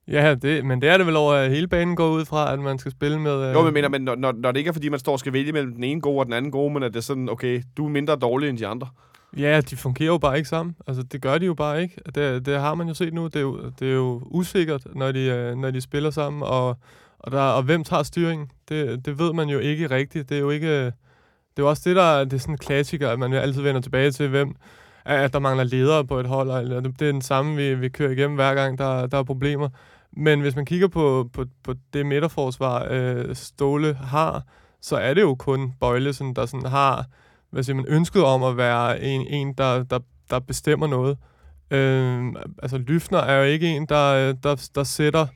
Ja, 0.08 0.36
det, 0.36 0.66
men 0.66 0.82
det 0.82 0.90
er 0.90 0.98
det 0.98 1.08
vel 1.08 1.16
over, 1.16 1.50
hele 1.50 1.68
banen 1.68 1.96
går 1.96 2.10
ud 2.10 2.26
fra, 2.26 2.54
at 2.54 2.60
man 2.60 2.78
skal 2.78 2.92
spille 2.92 3.20
med... 3.20 3.48
Øh... 3.48 3.54
Jo, 3.54 3.64
men, 3.64 3.74
mener, 3.74 3.90
men 3.90 4.02
når, 4.02 4.16
når, 4.16 4.52
det 4.52 4.58
ikke 4.58 4.70
er, 4.70 4.74
fordi 4.74 4.90
man 4.90 5.00
står 5.00 5.12
og 5.12 5.20
skal 5.20 5.34
vælge 5.34 5.52
mellem 5.52 5.74
den 5.74 5.84
ene 5.84 6.02
gode 6.02 6.20
og 6.20 6.26
den 6.26 6.34
anden 6.34 6.52
gode, 6.52 6.74
men 6.74 6.84
at 6.84 6.94
det 6.94 7.00
er 7.00 7.04
sådan, 7.04 7.30
okay, 7.30 7.62
du 7.78 7.86
er 7.86 7.90
mindre 7.90 8.16
dårlig 8.16 8.50
end 8.50 8.58
de 8.58 8.68
andre. 8.68 8.88
Ja, 9.38 9.62
de 9.62 9.76
fungerer 9.76 10.12
jo 10.12 10.18
bare 10.18 10.38
ikke 10.38 10.50
sammen. 10.50 10.76
Altså, 10.88 11.04
det 11.04 11.22
gør 11.22 11.38
de 11.38 11.46
jo 11.46 11.54
bare 11.54 11.82
ikke. 11.82 11.96
Det, 12.16 12.46
det 12.46 12.60
har 12.60 12.76
man 12.76 12.88
jo 12.88 12.94
set 12.94 13.14
nu. 13.14 13.26
Det 13.26 13.36
er 13.36 13.40
jo, 13.40 13.72
det 13.80 13.90
er 13.90 13.94
jo 13.94 14.22
usikkert, 14.26 14.88
når 14.96 15.12
de, 15.12 15.20
øh, 15.20 15.56
når 15.56 15.72
de 15.72 15.82
spiller 15.82 16.10
sammen, 16.10 16.44
og, 16.44 16.78
og, 17.20 17.32
der, 17.32 17.42
og 17.42 17.64
hvem 17.64 17.84
tager 17.84 18.04
styringen? 18.04 18.52
Det, 18.70 19.06
det 19.06 19.20
ved 19.20 19.34
man 19.34 19.50
jo 19.50 19.60
ikke 19.60 19.90
rigtigt. 19.90 20.30
Det 20.30 20.38
er 20.38 20.42
jo 20.42 20.50
ikke 20.50 20.94
det 21.60 21.64
er 21.64 21.68
jo 21.68 21.70
også 21.70 21.90
det, 21.90 21.96
der 21.96 22.24
det 22.24 22.34
er 22.34 22.38
sådan 22.38 22.54
en 22.54 22.58
klassiker, 22.58 23.10
at 23.10 23.20
man 23.20 23.34
altid 23.34 23.62
vender 23.62 23.82
tilbage 23.82 24.12
til, 24.12 24.28
hvem 24.28 24.56
at 25.06 25.34
der 25.34 25.40
mangler 25.40 25.64
ledere 25.64 26.06
på 26.06 26.20
et 26.20 26.26
hold. 26.26 26.50
Eller 26.50 26.80
det 26.80 27.02
er 27.02 27.12
den 27.12 27.22
samme, 27.22 27.56
vi, 27.56 27.76
vi 27.76 27.90
kører 27.90 28.12
igennem 28.12 28.36
hver 28.36 28.56
gang, 28.56 28.78
der, 28.78 29.08
der 29.08 29.18
er 29.18 29.24
problemer. 29.24 29.70
Men 30.12 30.42
hvis 30.42 30.56
man 30.56 30.66
kigger 30.66 30.88
på, 30.88 31.30
på, 31.34 31.46
på 31.64 31.74
det 31.94 32.06
midterforsvar, 32.06 32.88
øh, 32.90 33.36
Ståle 33.36 33.94
har, 33.94 34.44
så 34.82 34.98
er 34.98 35.14
det 35.14 35.22
jo 35.22 35.36
kun 35.36 35.74
Bøjlesen, 35.80 36.36
der 36.36 36.46
sådan 36.46 36.70
har 36.70 37.06
hvad 37.50 37.64
siger 37.64 37.76
man, 37.76 37.86
ønsket 37.88 38.24
om 38.24 38.44
at 38.44 38.58
være 38.58 39.02
en, 39.02 39.28
en 39.28 39.54
der, 39.54 39.84
der, 39.84 40.00
der 40.30 40.40
bestemmer 40.40 40.88
noget. 40.88 41.18
Øh, 41.72 42.34
altså, 42.64 42.78
Lyfner 42.78 43.20
er 43.20 43.38
jo 43.38 43.44
ikke 43.44 43.68
en, 43.68 43.86
der, 43.86 44.34
der, 44.34 44.70
der 44.76 44.84
sætter 44.84 45.28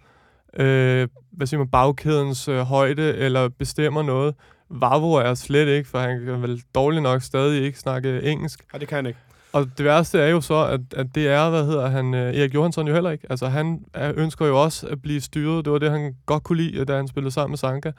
øh, 0.54 1.08
hvad 1.32 1.48
siger 1.48 1.58
man, 1.58 1.68
bagkædens 1.68 2.48
øh, 2.48 2.60
højde 2.60 3.16
eller 3.16 3.50
bestemmer 3.50 4.04
noget. 4.04 4.36
Vavro 4.70 5.14
er 5.14 5.34
slet 5.34 5.68
ikke, 5.68 5.90
for 5.90 6.00
han 6.00 6.26
kan 6.26 6.42
vel 6.42 6.64
dårligt 6.76 7.04
nok 7.04 7.22
stadig 7.22 7.64
ikke 7.64 7.80
snakke 7.80 8.22
engelsk. 8.22 8.66
Nej, 8.74 8.80
det 8.80 8.88
kan 8.88 8.96
han 8.96 9.06
ikke. 9.06 9.20
Og 9.54 9.70
det 9.78 9.86
værste 9.86 10.20
er 10.20 10.28
jo 10.28 10.42
så, 10.42 10.66
at, 10.66 10.82
at 10.96 11.08
det 11.16 11.28
er, 11.28 11.50
hvad 11.50 11.66
hedder 11.66 11.90
han, 11.90 12.14
øh, 12.14 12.36
Erik 12.36 12.54
Johansson 12.54 12.88
jo 12.88 12.94
heller 12.94 13.12
ikke. 13.12 13.28
Altså 13.30 13.48
han 13.48 13.86
er, 13.94 14.14
ønsker 14.16 14.46
jo 14.46 14.62
også 14.62 14.88
at 14.88 15.02
blive 15.02 15.22
styret. 15.22 15.66
Det 15.66 15.74
var 15.74 15.80
det, 15.80 15.92
han 15.92 16.16
godt 16.26 16.44
kunne 16.44 16.58
lide, 16.58 16.86
da 16.86 16.96
han 16.96 17.08
spillede 17.08 17.32
sammen 17.32 17.52
med 17.52 17.58
Sanka. 17.58 17.92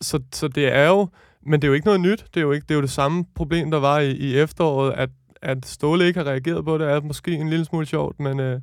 Så, 0.00 0.20
så 0.32 0.48
det 0.48 0.74
er 0.74 0.88
jo, 0.88 1.08
men 1.46 1.62
det 1.62 1.66
er 1.66 1.68
jo 1.68 1.74
ikke 1.74 1.86
noget 1.86 2.00
nyt. 2.00 2.24
Det 2.34 2.36
er 2.36 2.44
jo, 2.44 2.52
ikke, 2.52 2.64
det 2.64 2.70
er 2.70 2.76
jo 2.76 2.82
det 2.82 2.90
samme 2.90 3.24
problem, 3.34 3.70
der 3.70 3.80
var 3.80 3.98
i, 3.98 4.10
i 4.10 4.38
efteråret, 4.38 4.92
at, 4.92 5.10
at 5.42 5.66
Ståle 5.66 6.06
ikke 6.06 6.18
har 6.18 6.26
reageret 6.26 6.64
på 6.64 6.78
det, 6.78 6.90
er 6.90 7.00
måske 7.00 7.32
en 7.32 7.50
lille 7.50 7.64
smule 7.64 7.86
sjovt, 7.86 8.20
men 8.20 8.40
øh, 8.40 8.60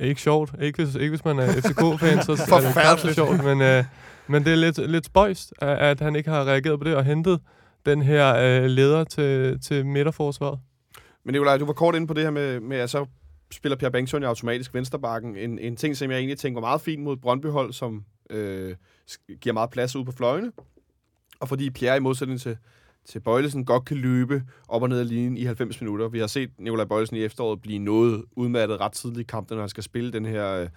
ikke 0.00 0.20
sjovt. 0.20 0.54
Ikke 0.60 0.84
hvis, 0.84 0.94
ikke 0.94 1.10
hvis 1.10 1.24
man 1.24 1.38
er 1.38 1.46
FCK-fan, 1.46 2.22
så 2.22 2.32
er 2.32 2.94
det 2.94 3.04
ikke 3.04 3.14
sjovt, 3.14 3.44
men... 3.44 3.60
Øh, 3.60 3.84
men 4.26 4.44
det 4.44 4.52
er 4.52 4.56
lidt, 4.56 4.90
lidt 4.90 5.06
spøjst, 5.06 5.52
at 5.60 6.00
han 6.00 6.16
ikke 6.16 6.30
har 6.30 6.44
reageret 6.44 6.78
på 6.78 6.84
det 6.84 6.96
og 6.96 7.04
hentet 7.04 7.40
den 7.86 8.02
her 8.02 8.36
øh, 8.36 8.64
leder 8.64 9.04
til, 9.04 9.60
til 9.60 9.86
midterforsvaret. 9.86 10.58
Men 11.24 11.32
Nicolaj, 11.32 11.56
du 11.56 11.66
var 11.66 11.72
kort 11.72 11.94
inde 11.94 12.06
på 12.06 12.14
det 12.14 12.22
her 12.22 12.30
med, 12.30 12.60
med 12.60 12.76
at 12.76 12.90
så 12.90 13.06
spiller 13.52 13.76
Pierre 13.76 13.92
Bengtsson 13.92 14.22
i 14.22 14.26
automatisk 14.26 14.74
vensterbakken. 14.74 15.36
En, 15.36 15.58
en 15.58 15.76
ting, 15.76 15.96
som 15.96 16.10
jeg 16.10 16.18
egentlig 16.18 16.38
tænker 16.38 16.60
var 16.60 16.68
meget 16.68 16.80
fint 16.80 17.02
mod 17.02 17.16
Brøndbyhold, 17.16 17.72
som 17.72 18.04
øh, 18.30 18.76
giver 19.40 19.52
meget 19.52 19.70
plads 19.70 19.96
ud 19.96 20.04
på 20.04 20.12
fløjene. 20.12 20.52
Og 21.40 21.48
fordi 21.48 21.70
Pierre 21.70 21.96
i 21.96 22.00
modsætning 22.00 22.40
til, 22.40 22.56
til 23.04 23.20
Bøjlesen 23.20 23.64
godt 23.64 23.84
kan 23.84 23.96
løbe 23.96 24.42
op 24.68 24.82
og 24.82 24.88
ned 24.88 25.00
af 25.00 25.08
linjen 25.08 25.36
i 25.36 25.44
90 25.44 25.80
minutter. 25.80 26.08
Vi 26.08 26.18
har 26.18 26.26
set 26.26 26.50
Nikolaj 26.58 26.84
Bøjlesen 26.84 27.16
i 27.16 27.24
efteråret 27.24 27.62
blive 27.62 27.78
noget 27.78 28.24
udmattet 28.36 28.80
ret 28.80 28.92
tidligt 28.92 29.20
i 29.20 29.30
kampen, 29.30 29.56
når 29.56 29.62
han 29.62 29.68
skal 29.68 29.82
spille 29.82 30.12
den 30.12 30.24
her 30.24 30.52
øh, 30.52 30.68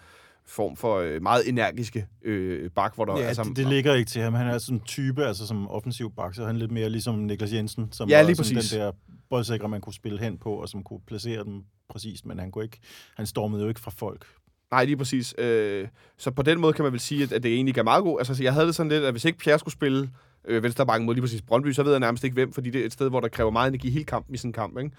form 0.48 0.76
for 0.76 0.98
øh, 0.98 1.22
meget 1.22 1.50
energiske 1.50 2.08
øh, 2.22 2.70
bak, 2.70 2.96
hvor 2.96 3.06
der 3.06 3.18
Ja, 3.18 3.24
altså, 3.24 3.44
det, 3.44 3.56
det 3.56 3.68
ligger 3.68 3.94
ikke 3.94 4.10
til 4.10 4.22
ham. 4.22 4.34
Han 4.34 4.48
er 4.48 4.58
sådan 4.58 4.78
en 4.78 4.84
type, 4.86 5.26
altså 5.26 5.48
som 5.48 5.68
offensiv 5.70 6.12
bak, 6.16 6.36
så 6.36 6.42
er 6.42 6.48
han 6.48 6.58
lidt 6.58 6.72
mere 6.72 6.90
ligesom 6.90 7.16
Niklas 7.16 7.54
Jensen, 7.54 7.90
som 7.92 8.10
Ja, 8.10 8.18
var 8.18 8.24
lige 8.24 8.36
sådan 8.36 8.56
præcis. 8.56 8.72
den 8.72 8.80
der 8.82 8.92
boldsikre, 9.30 9.70
man 9.70 9.82
kunne 9.82 9.94
spille 9.94 10.20
hen 10.20 10.38
på, 10.38 10.54
og 10.54 10.70
som 10.70 10.84
kunne 10.84 11.00
placere 11.08 11.44
dem 11.44 11.64
præcist, 11.90 12.26
men 12.26 12.40
han, 12.40 12.52
kunne 12.52 12.64
ikke, 12.64 12.80
han 13.18 13.26
stormede 13.26 13.62
jo 13.64 13.68
ikke 13.68 13.80
fra 13.80 13.92
folk. 13.92 14.26
Nej, 14.72 14.86
lige 14.86 14.98
præcis. 14.98 15.36
Øh, 15.38 15.88
så 16.18 16.32
på 16.32 16.42
den 16.42 16.60
måde 16.60 16.74
kan 16.74 16.84
man 16.84 16.92
vel 16.92 17.00
sige, 17.00 17.24
at, 17.24 17.32
at 17.32 17.44
det 17.44 17.54
egentlig 17.54 17.76
gav 17.76 17.84
meget 17.84 18.04
god. 18.04 18.20
Altså, 18.20 18.44
jeg 18.44 18.54
havde 18.54 18.68
det 18.68 18.76
sådan 18.76 18.90
lidt, 18.92 19.04
at 19.04 19.14
hvis 19.14 19.26
ikke 19.26 19.38
Pierre 19.38 19.60
skulle 19.60 19.74
spille 19.74 20.10
øh, 20.48 20.64
venstre 20.64 20.86
bakken 20.86 21.06
mod 21.06 21.14
lige 21.16 21.22
præcis 21.22 21.42
Brøndby, 21.42 21.72
så 21.72 21.84
ved 21.84 21.92
jeg 21.92 22.00
nærmest 22.00 22.24
ikke 22.24 22.34
hvem, 22.34 22.54
fordi 22.54 22.70
det 22.70 22.82
er 22.82 22.86
et 22.86 22.94
sted, 22.94 23.10
hvor 23.10 23.20
der 23.20 23.28
kræver 23.28 23.52
meget 23.52 23.68
energi 23.68 23.90
hele 23.90 24.06
kampen 24.06 24.36
i 24.36 24.38
sådan 24.38 24.50
en 24.50 24.54
kamp. 24.54 24.78
Ikke? 24.80 24.92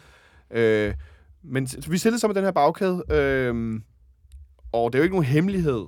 Øh, 0.89 0.95
men 1.43 1.69
vi 1.89 1.99
stillede 1.99 2.21
så 2.21 2.27
med 2.27 2.35
den 2.35 2.45
her 2.45 2.51
bagkæde, 2.51 3.03
øh, 3.11 3.81
og 4.73 4.93
det 4.93 4.99
er 4.99 5.01
jo 5.01 5.05
ikke 5.05 5.17
nogen 5.17 5.27
hemmelighed, 5.27 5.87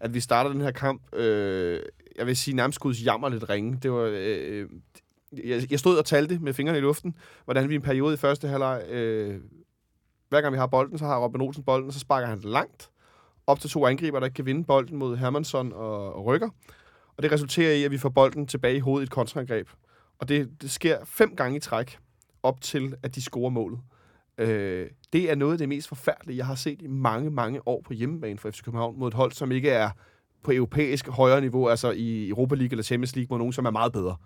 at 0.00 0.14
vi 0.14 0.20
starter 0.20 0.50
den 0.50 0.60
her 0.60 0.70
kamp, 0.70 1.14
øh, 1.14 1.80
jeg 2.16 2.26
vil 2.26 2.36
sige 2.36 2.56
nærmest 2.56 2.80
guds 2.80 3.04
jammer 3.04 3.28
lidt 3.28 3.50
ringe. 3.50 3.78
Det 3.82 3.92
var, 3.92 4.10
øh, 4.12 4.68
jeg, 5.44 5.70
jeg 5.70 5.78
stod 5.78 5.98
og 5.98 6.04
talte 6.04 6.38
med 6.38 6.52
fingrene 6.52 6.78
i 6.78 6.82
luften, 6.82 7.14
hvordan 7.44 7.68
vi 7.68 7.74
i 7.74 7.76
en 7.76 7.82
periode 7.82 8.14
i 8.14 8.16
første 8.16 8.48
halvleg, 8.48 8.84
øh, 8.90 9.40
hver 10.28 10.40
gang 10.40 10.52
vi 10.52 10.58
har 10.58 10.66
bolden, 10.66 10.98
så 10.98 11.04
har 11.04 11.18
Robin 11.18 11.40
Olsen 11.40 11.64
bolden, 11.64 11.86
og 11.86 11.92
så 11.92 12.00
sparker 12.00 12.28
han 12.28 12.40
langt 12.40 12.90
op 13.46 13.60
til 13.60 13.70
to 13.70 13.86
angriber, 13.86 14.20
der 14.20 14.26
ikke 14.26 14.34
kan 14.34 14.46
vinde 14.46 14.64
bolden 14.64 14.96
mod 14.96 15.16
Hermansson 15.16 15.72
og, 15.72 16.14
og 16.14 16.24
Rykker. 16.24 16.48
Og 17.16 17.22
det 17.22 17.32
resulterer 17.32 17.74
i, 17.74 17.84
at 17.84 17.90
vi 17.90 17.98
får 17.98 18.08
bolden 18.08 18.46
tilbage 18.46 18.76
i 18.76 18.80
hovedet 18.80 19.04
i 19.04 19.06
et 19.06 19.10
kontraangreb. 19.10 19.68
Og 20.18 20.28
det, 20.28 20.62
det 20.62 20.70
sker 20.70 20.98
fem 21.04 21.36
gange 21.36 21.56
i 21.56 21.60
træk, 21.60 21.98
op 22.42 22.60
til, 22.60 22.94
at 23.02 23.14
de 23.14 23.22
scorer 23.22 23.50
målet. 23.50 23.80
Øh, 24.40 24.86
det 25.12 25.30
er 25.30 25.34
noget 25.34 25.52
af 25.52 25.58
det 25.58 25.68
mest 25.68 25.88
forfærdelige, 25.88 26.36
jeg 26.36 26.46
har 26.46 26.54
set 26.54 26.82
i 26.82 26.86
mange, 26.86 27.30
mange 27.30 27.68
år 27.68 27.82
på 27.86 27.92
hjemmebane 27.92 28.38
for 28.38 28.50
FC 28.50 28.62
København, 28.62 28.98
mod 28.98 29.08
et 29.08 29.14
hold, 29.14 29.32
som 29.32 29.52
ikke 29.52 29.70
er 29.70 29.90
på 30.42 30.52
europæisk 30.52 31.08
højere 31.08 31.40
niveau, 31.40 31.68
altså 31.68 31.90
i 31.90 32.28
Europa 32.28 32.54
League 32.54 32.70
eller 32.70 32.82
Champions 32.82 33.16
League, 33.16 33.26
mod 33.30 33.38
nogen, 33.38 33.52
som 33.52 33.64
er 33.64 33.70
meget 33.70 33.92
bedre. 33.92 34.16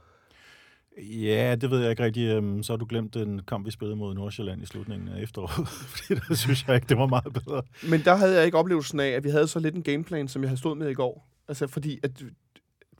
Ja, 1.03 1.55
det 1.61 1.71
ved 1.71 1.81
jeg 1.81 1.91
ikke 1.91 2.05
rigtig. 2.05 2.29
Øhm, 2.29 2.63
Så 2.63 2.73
har 2.73 2.77
du 2.77 2.87
glemt 2.89 3.15
den 3.15 3.41
kamp, 3.49 3.67
vi 3.67 3.71
spillede 3.71 3.97
mod 3.97 4.15
Nordsjælland 4.15 4.63
i 4.63 4.67
slutningen 4.67 5.09
af 5.09 5.23
efteråret. 5.23 5.69
Fordi 5.97 6.21
der 6.29 6.35
synes 6.35 6.65
jeg 6.69 6.75
ikke, 6.75 6.87
det 6.89 6.99
var 6.99 7.07
meget 7.07 7.33
bedre. 7.33 7.63
Men 7.91 8.01
der 8.05 8.15
havde 8.15 8.35
jeg 8.37 8.45
ikke 8.45 8.59
oplevelsen 8.59 9.01
af, 9.01 9.09
at 9.09 9.25
vi 9.25 9.29
havde 9.31 9.49
så 9.49 9.59
lidt 9.59 9.75
en 9.75 9.83
gameplan, 9.83 10.29
som 10.29 10.43
jeg 10.43 10.49
havde 10.49 10.59
stået 10.61 10.79
med 10.79 10.91
i 10.91 10.95
går. 10.95 11.29
Altså 11.49 11.67
fordi, 11.67 11.99
at 12.03 12.25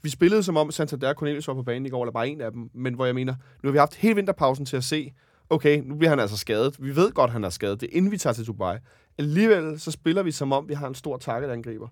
vi 0.03 0.09
spillede 0.09 0.43
som 0.43 0.57
om 0.57 0.71
Santander 0.71 1.09
og 1.09 1.15
Cornelius 1.15 1.47
var 1.47 1.53
på 1.53 1.63
banen 1.63 1.85
i 1.85 1.89
går, 1.89 2.03
eller 2.03 2.11
bare 2.13 2.27
en 2.29 2.41
af 2.41 2.51
dem. 2.51 2.69
Men 2.73 2.93
hvor 2.93 3.05
jeg 3.05 3.15
mener, 3.15 3.35
nu 3.63 3.67
har 3.67 3.71
vi 3.71 3.77
haft 3.77 3.95
hele 3.95 4.15
vinterpausen 4.15 4.65
til 4.65 4.77
at 4.77 4.83
se, 4.83 5.11
okay, 5.49 5.81
nu 5.85 5.95
bliver 5.95 6.09
han 6.09 6.19
altså 6.19 6.37
skadet. 6.37 6.75
Vi 6.83 6.95
ved 6.95 7.11
godt, 7.11 7.31
han 7.31 7.43
er 7.43 7.49
skadet. 7.49 7.81
Det 7.81 7.89
er 7.93 7.97
inden 7.97 8.11
vi 8.11 8.17
tager 8.17 8.33
til 8.33 8.47
Dubai. 8.47 8.77
Alligevel 9.17 9.79
så 9.79 9.91
spiller 9.91 10.23
vi 10.23 10.31
som 10.31 10.51
om, 10.51 10.69
vi 10.69 10.73
har 10.73 10.87
en 10.87 10.95
stor 10.95 11.17
targetangriber. 11.17 11.87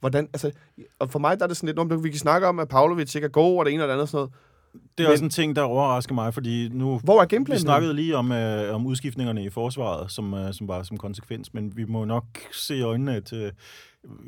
Hvordan, 0.00 0.24
altså, 0.32 0.50
og 0.98 1.10
for 1.10 1.18
mig 1.18 1.38
der 1.38 1.44
er 1.44 1.48
det 1.48 1.56
sådan 1.56 1.66
lidt, 1.76 1.88
når 1.88 1.96
vi 1.96 2.10
kan 2.10 2.18
snakke 2.18 2.46
om, 2.46 2.58
at 2.58 2.68
Pavlovic 2.68 3.14
ikke 3.14 3.24
er 3.24 3.28
god, 3.28 3.58
og 3.58 3.64
det 3.66 3.74
ene 3.74 3.82
og 3.82 3.88
det 3.88 3.94
andet 3.94 4.08
sådan 4.08 4.18
noget. 4.18 4.32
Det 4.98 5.04
er 5.04 5.08
Men- 5.08 5.12
også 5.12 5.24
en 5.24 5.30
ting, 5.30 5.56
der 5.56 5.62
overrasker 5.62 6.14
mig, 6.14 6.34
fordi 6.34 6.68
nu... 6.68 6.98
Hvor 7.04 7.16
er 7.18 7.20
Vi 7.24 7.26
gameplanen? 7.28 7.60
snakkede 7.60 7.94
lige 7.94 8.16
om, 8.16 8.32
øh, 8.32 8.74
om 8.74 8.86
udskiftningerne 8.86 9.44
i 9.44 9.50
forsvaret, 9.50 10.10
som, 10.12 10.34
øh, 10.34 10.54
som 10.54 10.68
var 10.68 10.82
som 10.82 10.96
konsekvens, 10.96 11.54
men 11.54 11.76
vi 11.76 11.84
må 11.84 12.04
nok 12.04 12.24
se 12.52 12.76
i 12.76 12.82
øjnene, 12.82 13.16
at 13.16 13.32
øh, 13.32 13.52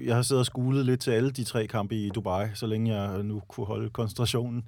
jeg 0.04 0.14
har 0.14 0.22
siddet 0.22 0.40
og 0.40 0.46
skulet 0.46 0.86
lidt 0.86 1.00
til 1.00 1.10
alle 1.10 1.30
de 1.30 1.44
tre 1.44 1.66
kampe 1.66 1.94
i 1.96 2.08
Dubai, 2.14 2.46
så 2.54 2.66
længe 2.66 2.94
jeg 3.00 3.22
nu 3.22 3.42
kunne 3.48 3.66
holde 3.66 3.90
koncentrationen. 3.90 4.64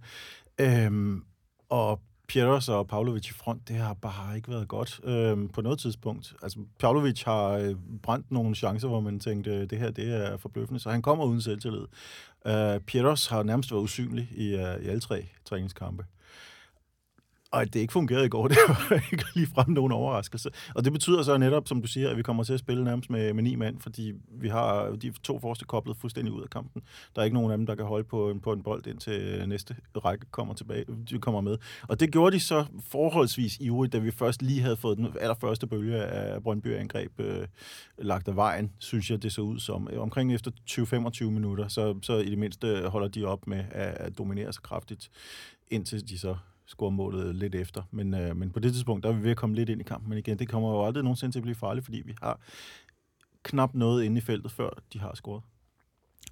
Øhm, 0.60 1.22
og 1.68 2.00
Pieters 2.28 2.68
og 2.68 2.88
Pavlovic 2.88 3.28
i 3.28 3.32
front, 3.32 3.68
det 3.68 3.76
har 3.76 3.94
bare 3.94 4.36
ikke 4.36 4.48
været 4.48 4.68
godt 4.68 5.00
øh, 5.04 5.50
på 5.52 5.60
noget 5.60 5.78
tidspunkt. 5.78 6.34
Altså, 6.42 6.58
Pavlovic 6.78 7.22
har 7.22 7.48
øh, 7.48 7.74
brændt 8.02 8.30
nogle 8.30 8.54
chancer, 8.54 8.88
hvor 8.88 9.00
man 9.00 9.20
tænkte, 9.20 9.50
øh, 9.50 9.70
det 9.70 9.78
her 9.78 9.90
det 9.90 10.14
er 10.14 10.36
forbløffende, 10.36 10.80
så 10.80 10.90
han 10.90 11.02
kommer 11.02 11.24
uden 11.24 11.40
selvtillid. 11.40 11.86
Øh, 12.46 12.80
Pieters 12.80 13.26
har 13.26 13.42
nærmest 13.42 13.72
været 13.72 13.82
usynlig 13.82 14.28
i, 14.36 14.54
øh, 14.54 14.84
i 14.84 14.88
alle 14.88 15.00
tre 15.00 15.28
træningskampe. 15.44 16.04
Og 17.52 17.62
at 17.62 17.74
det 17.74 17.80
ikke 17.80 17.92
fungerede 17.92 18.26
i 18.26 18.28
går, 18.28 18.48
det 18.48 18.56
var 18.68 19.02
ikke 19.12 19.24
lige 19.34 19.46
frem 19.46 19.70
nogen 19.70 19.92
overraskelse. 19.92 20.50
Og 20.74 20.84
det 20.84 20.92
betyder 20.92 21.22
så 21.22 21.38
netop, 21.38 21.68
som 21.68 21.82
du 21.82 21.88
siger, 21.88 22.10
at 22.10 22.16
vi 22.16 22.22
kommer 22.22 22.44
til 22.44 22.52
at 22.52 22.58
spille 22.58 22.84
nærmest 22.84 23.10
med, 23.10 23.32
med 23.32 23.42
ni 23.42 23.54
mand, 23.54 23.80
fordi 23.80 24.12
vi 24.30 24.48
har 24.48 24.90
de 25.02 25.12
to 25.22 25.38
forreste 25.38 25.64
koblet 25.64 25.96
fuldstændig 25.96 26.34
ud 26.34 26.42
af 26.42 26.50
kampen. 26.50 26.82
Der 27.14 27.20
er 27.20 27.24
ikke 27.24 27.34
nogen 27.34 27.50
af 27.50 27.58
dem, 27.58 27.66
der 27.66 27.74
kan 27.74 27.84
holde 27.84 28.04
på 28.04 28.34
på 28.42 28.52
en 28.52 28.62
bold, 28.62 28.86
indtil 28.86 29.48
næste 29.48 29.76
række 30.04 30.26
kommer, 30.30 30.54
tilbage, 30.54 30.84
de 31.10 31.18
kommer 31.18 31.40
med. 31.40 31.58
Og 31.88 32.00
det 32.00 32.12
gjorde 32.12 32.36
de 32.36 32.40
så 32.40 32.64
forholdsvis 32.90 33.56
ivrigt, 33.60 33.92
da 33.92 33.98
vi 33.98 34.10
først 34.10 34.42
lige 34.42 34.60
havde 34.60 34.76
fået 34.76 34.98
den 34.98 35.08
allerførste 35.20 35.66
bølge 35.66 35.96
af 35.96 36.42
Brøndby-angreb 36.42 37.20
øh, 37.20 37.46
lagt 37.98 38.28
af 38.28 38.36
vejen, 38.36 38.72
synes 38.78 39.10
jeg, 39.10 39.22
det 39.22 39.32
så 39.32 39.40
ud 39.42 39.58
som. 39.58 39.88
Omkring 39.96 40.34
efter 40.34 40.50
20-25 40.70 41.24
minutter, 41.24 41.68
så, 41.68 41.98
så 42.02 42.16
i 42.16 42.30
det 42.30 42.38
mindste 42.38 42.88
holder 42.88 43.08
de 43.08 43.24
op 43.24 43.46
med 43.46 43.64
at, 43.70 43.94
at 43.96 44.18
dominere 44.18 44.52
så 44.52 44.60
kraftigt, 44.60 45.10
indtil 45.70 46.08
de 46.08 46.18
så 46.18 46.36
score 46.72 46.90
målet 46.90 47.34
lidt 47.34 47.54
efter. 47.54 47.82
Men, 47.90 48.14
øh, 48.14 48.36
men 48.36 48.50
på 48.50 48.60
det 48.60 48.72
tidspunkt, 48.72 49.04
der 49.04 49.10
er 49.10 49.14
vi 49.14 49.22
ved 49.22 49.30
at 49.30 49.36
komme 49.36 49.54
lidt 49.54 49.68
ind 49.68 49.80
i 49.80 49.84
kampen. 49.84 50.08
Men 50.08 50.18
igen, 50.18 50.38
det 50.38 50.48
kommer 50.48 50.70
jo 50.70 50.86
aldrig 50.86 51.04
nogensinde 51.04 51.34
til 51.34 51.38
at 51.38 51.42
blive 51.42 51.54
farligt, 51.54 51.84
fordi 51.84 52.02
vi 52.04 52.14
har 52.22 52.40
knap 53.42 53.74
noget 53.74 54.04
inde 54.04 54.18
i 54.18 54.20
feltet, 54.20 54.52
før 54.52 54.70
de 54.92 55.00
har 55.00 55.12
scoret. 55.14 55.42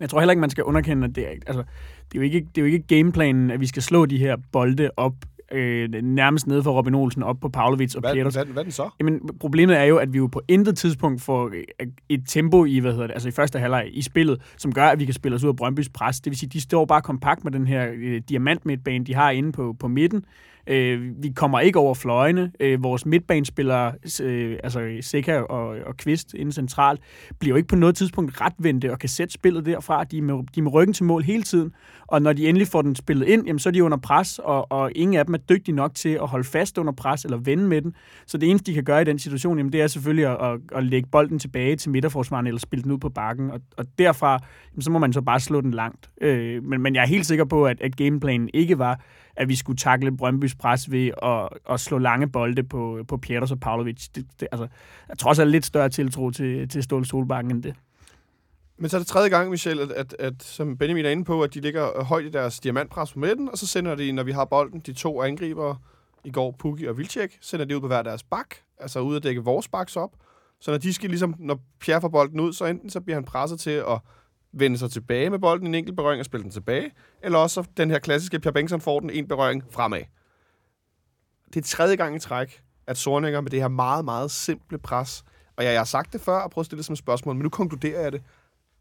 Jeg 0.01 0.11
tror 0.11 0.21
heller 0.21 0.33
ikke, 0.33 0.41
man 0.41 0.51
skal 0.51 0.65
underkende, 0.65 1.05
at 1.09 1.15
det 1.15 1.27
er, 1.27 1.31
altså, 1.31 1.65
det 2.13 2.19
er, 2.19 2.19
jo, 2.19 2.23
ikke, 2.23 2.39
det 2.39 2.59
er 2.59 2.67
jo 2.67 2.73
ikke 2.73 2.87
gameplanen, 2.87 3.51
at 3.51 3.61
vi 3.61 3.67
skal 3.67 3.83
slå 3.83 4.07
de 4.07 4.19
her 4.19 4.37
bolde 4.53 4.91
op, 4.97 5.15
øh, 5.52 5.88
nærmest 6.02 6.47
nede 6.47 6.62
for 6.62 6.73
Robin 6.73 6.95
Olsen, 6.95 7.23
op 7.23 7.40
på 7.40 7.49
Pavlovic 7.49 7.95
og 7.95 8.00
Hvad, 8.00 8.14
Peters. 8.14 8.35
hvad, 8.35 8.45
hvad 8.45 8.64
den 8.64 8.73
så? 8.73 8.88
Jamen, 9.00 9.21
problemet 9.40 9.78
er 9.78 9.85
jo, 9.85 9.97
at 9.97 10.12
vi 10.12 10.19
jo 10.19 10.26
på 10.26 10.42
intet 10.49 10.78
tidspunkt 10.78 11.23
får 11.23 11.47
øh, 11.80 11.87
et 12.09 12.23
tempo 12.26 12.64
i, 12.64 12.78
hvad 12.78 12.92
hedder 12.92 13.07
det, 13.07 13.14
altså 13.14 13.28
i 13.28 13.33
første 13.33 13.59
halvleg 13.59 13.88
i 13.92 14.02
spillet, 14.02 14.40
som 14.57 14.73
gør, 14.73 14.87
at 14.87 14.99
vi 15.00 15.04
kan 15.04 15.14
spille 15.14 15.37
os 15.37 15.45
ud 15.45 15.49
af 15.49 15.57
Brøndbys 15.57 15.88
pres. 15.88 16.21
Det 16.21 16.30
vil 16.30 16.38
sige, 16.38 16.50
de 16.50 16.61
står 16.61 16.85
bare 16.85 17.02
kompakt 17.02 17.45
med 17.45 17.52
den 17.52 17.66
her 17.66 17.88
øh, 17.97 18.23
diamant 18.28 18.66
midtbane, 18.66 19.04
de 19.04 19.14
har 19.14 19.30
inde 19.30 19.52
på, 19.52 19.76
på 19.80 19.88
midten. 19.88 20.25
Øh, 20.67 21.23
vi 21.23 21.33
kommer 21.37 21.61
ikke 21.61 21.79
over 21.79 21.95
fløjene. 21.95 22.52
Øh, 22.61 22.83
vores 22.83 23.07
midtbanespillere, 23.07 23.93
øh, 24.23 24.59
altså 24.64 24.97
Seca 25.00 25.38
og, 25.40 25.69
og 25.87 25.97
Kvist 25.97 26.35
inden 26.35 26.52
centralt, 26.52 27.00
bliver 27.38 27.52
jo 27.52 27.57
ikke 27.57 27.69
på 27.69 27.76
noget 27.76 27.97
tidspunkt 27.97 28.40
retvendte 28.40 28.93
og 28.93 28.99
kan 28.99 29.09
sætte 29.09 29.35
spillet 29.35 29.67
derfra. 29.67 30.05
De 30.05 30.19
er, 30.19 30.23
med, 30.23 30.35
de 30.35 30.61
er 30.61 30.62
med 30.62 30.73
ryggen 30.73 30.95
til 30.95 31.05
mål 31.05 31.23
hele 31.23 31.43
tiden, 31.43 31.73
og 32.07 32.23
når 32.23 32.33
de 32.33 32.49
endelig 32.49 32.69
får 32.69 32.83
den 32.83 32.97
spillet 32.97 33.29
ind, 33.29 33.47
jamen, 33.47 33.59
så 33.59 33.69
er 33.69 33.73
de 33.73 33.85
under 33.85 33.99
pres, 33.99 34.38
og, 34.38 34.73
og 34.73 34.93
ingen 34.95 35.17
af 35.17 35.26
dem 35.26 35.35
er 35.35 35.38
dygtige 35.38 35.75
nok 35.75 35.95
til 35.95 36.09
at 36.09 36.29
holde 36.29 36.45
fast 36.45 36.79
under 36.79 36.93
pres 36.93 37.25
eller 37.25 37.37
vende 37.37 37.64
med 37.64 37.83
den. 37.83 37.95
Så 38.26 38.38
det 38.38 38.50
eneste, 38.50 38.71
de 38.71 38.75
kan 38.75 38.85
gøre 38.85 39.02
i 39.02 39.05
den 39.05 39.19
situation, 39.19 39.57
jamen, 39.59 39.73
det 39.73 39.83
er 39.83 39.87
selvfølgelig 39.87 40.26
at, 40.26 40.52
at, 40.52 40.61
at 40.76 40.85
lægge 40.85 41.09
bolden 41.12 41.38
tilbage 41.38 41.76
til 41.76 41.90
midterforsvaren 41.90 42.47
eller 42.47 42.61
spille 42.61 42.83
den 42.83 42.93
ud 42.93 42.99
på 42.99 43.09
bakken, 43.09 43.50
og, 43.50 43.61
og 43.76 43.87
derfra, 43.99 44.38
jamen, 44.73 44.83
så 44.83 44.90
må 44.90 44.99
man 44.99 45.12
så 45.12 45.21
bare 45.21 45.40
slå 45.40 45.61
den 45.61 45.71
langt. 45.71 46.11
Øh, 46.21 46.64
men, 46.64 46.83
men 46.83 46.95
jeg 46.95 47.02
er 47.02 47.07
helt 47.07 47.26
sikker 47.26 47.45
på, 47.45 47.67
at, 47.67 47.81
at 47.81 47.97
gameplanen 47.97 48.50
ikke 48.55 48.79
var, 48.79 49.00
at 49.37 49.49
vi 49.49 49.57
skulle 49.57 49.77
takle 49.77 50.17
Brøndbys 50.17 50.55
pres 50.55 50.91
ved 50.91 51.11
at, 51.23 51.49
at 51.71 51.81
slå 51.81 51.99
lange 51.99 52.29
bolde 52.29 52.63
på, 52.63 53.05
på 53.09 53.17
Pieters 53.17 53.51
og 53.51 53.61
Pavlovic. 53.61 54.09
Det, 54.09 54.27
det, 54.41 54.49
altså, 54.53 54.69
jeg 55.09 55.19
tror 55.19 55.29
også, 55.29 55.43
er 55.43 55.47
lidt 55.47 55.67
større 55.67 55.89
tiltro 55.89 56.31
til, 56.31 56.69
til 56.69 56.83
Ståle 56.83 57.05
Solbakken 57.05 57.51
end 57.51 57.63
det. 57.63 57.75
Men 58.79 58.89
så 58.89 58.97
er 58.97 58.99
det 58.99 59.07
tredje 59.07 59.29
gang, 59.29 59.51
Michel, 59.51 59.81
at, 59.81 59.91
at, 59.93 60.17
at 60.19 60.43
som 60.43 60.77
Benjamin 60.77 61.05
er 61.05 61.11
inde 61.11 61.25
på, 61.25 61.43
at 61.43 61.55
de 61.55 61.61
ligger 61.61 62.05
højt 62.05 62.25
i 62.25 62.31
deres 62.31 62.61
diamantpres 62.61 63.13
på 63.13 63.19
midten, 63.19 63.49
og 63.49 63.59
så 63.59 63.67
sender 63.67 63.95
de, 63.95 64.13
når 64.13 64.23
vi 64.23 64.33
har 64.33 64.45
bolden, 64.45 64.81
de 64.81 64.93
to 64.93 65.23
angribere, 65.23 65.77
i 66.25 66.31
går 66.31 66.57
Pukki 66.59 66.85
og 66.85 66.99
Vilcek, 66.99 67.39
sender 67.41 67.65
de 67.65 67.77
ud 67.77 67.81
på 67.81 67.87
hver 67.87 68.03
deres 68.03 68.23
bak, 68.23 68.55
altså 68.79 69.01
ud 69.01 69.17
at 69.17 69.23
dække 69.23 69.45
vores 69.45 69.69
baks 69.69 69.97
op. 69.97 70.11
Så 70.61 70.71
når 70.71 70.79
de 70.79 70.95
skal 70.95 71.11
ligesom, 71.11 71.35
når 71.39 71.61
Pierre 71.81 72.01
får 72.01 72.09
bolden 72.09 72.41
ud, 72.41 72.53
så 72.53 72.65
enten 72.65 72.91
så 72.91 73.01
bliver 73.01 73.17
han 73.17 73.25
presset 73.25 73.61
til 73.61 73.71
at 73.71 73.99
vende 74.52 74.78
sig 74.78 74.90
tilbage 74.90 75.30
med 75.30 75.38
bolden 75.38 75.66
i 75.66 75.69
en 75.69 75.75
enkelt 75.75 75.97
berøring 75.97 76.21
og 76.21 76.25
spille 76.25 76.45
den 76.45 76.50
tilbage, 76.50 76.90
eller 77.23 77.38
også 77.38 77.54
så 77.54 77.71
den 77.76 77.90
her 77.90 77.99
klassiske 77.99 78.40
Pierre 78.40 78.52
Bengtsson 78.52 78.80
får 78.80 79.00
den 79.00 79.11
en 79.11 79.28
berøring 79.28 79.64
fremad. 79.71 80.02
Det 81.54 81.61
er 81.61 81.64
tredje 81.64 81.97
gang 81.97 82.16
i 82.16 82.19
træk, 82.19 82.62
at 82.87 82.97
Sorninger 82.97 83.40
med 83.40 83.50
det 83.50 83.61
her 83.61 83.69
meget, 83.69 84.04
meget 84.04 84.30
simple 84.30 84.78
pres, 84.78 85.25
og 85.57 85.64
jeg, 85.64 85.73
jeg 85.73 85.80
har 85.80 85.85
sagt 85.85 86.12
det 86.12 86.21
før 86.21 86.38
og 86.38 86.50
prøvet 86.50 86.62
at 86.62 86.66
stille 86.66 86.78
det 86.78 86.87
som 86.87 86.92
et 86.92 86.99
spørgsmål, 86.99 87.35
men 87.35 87.42
nu 87.42 87.49
konkluderer 87.49 88.00
jeg 88.00 88.12
det, 88.12 88.23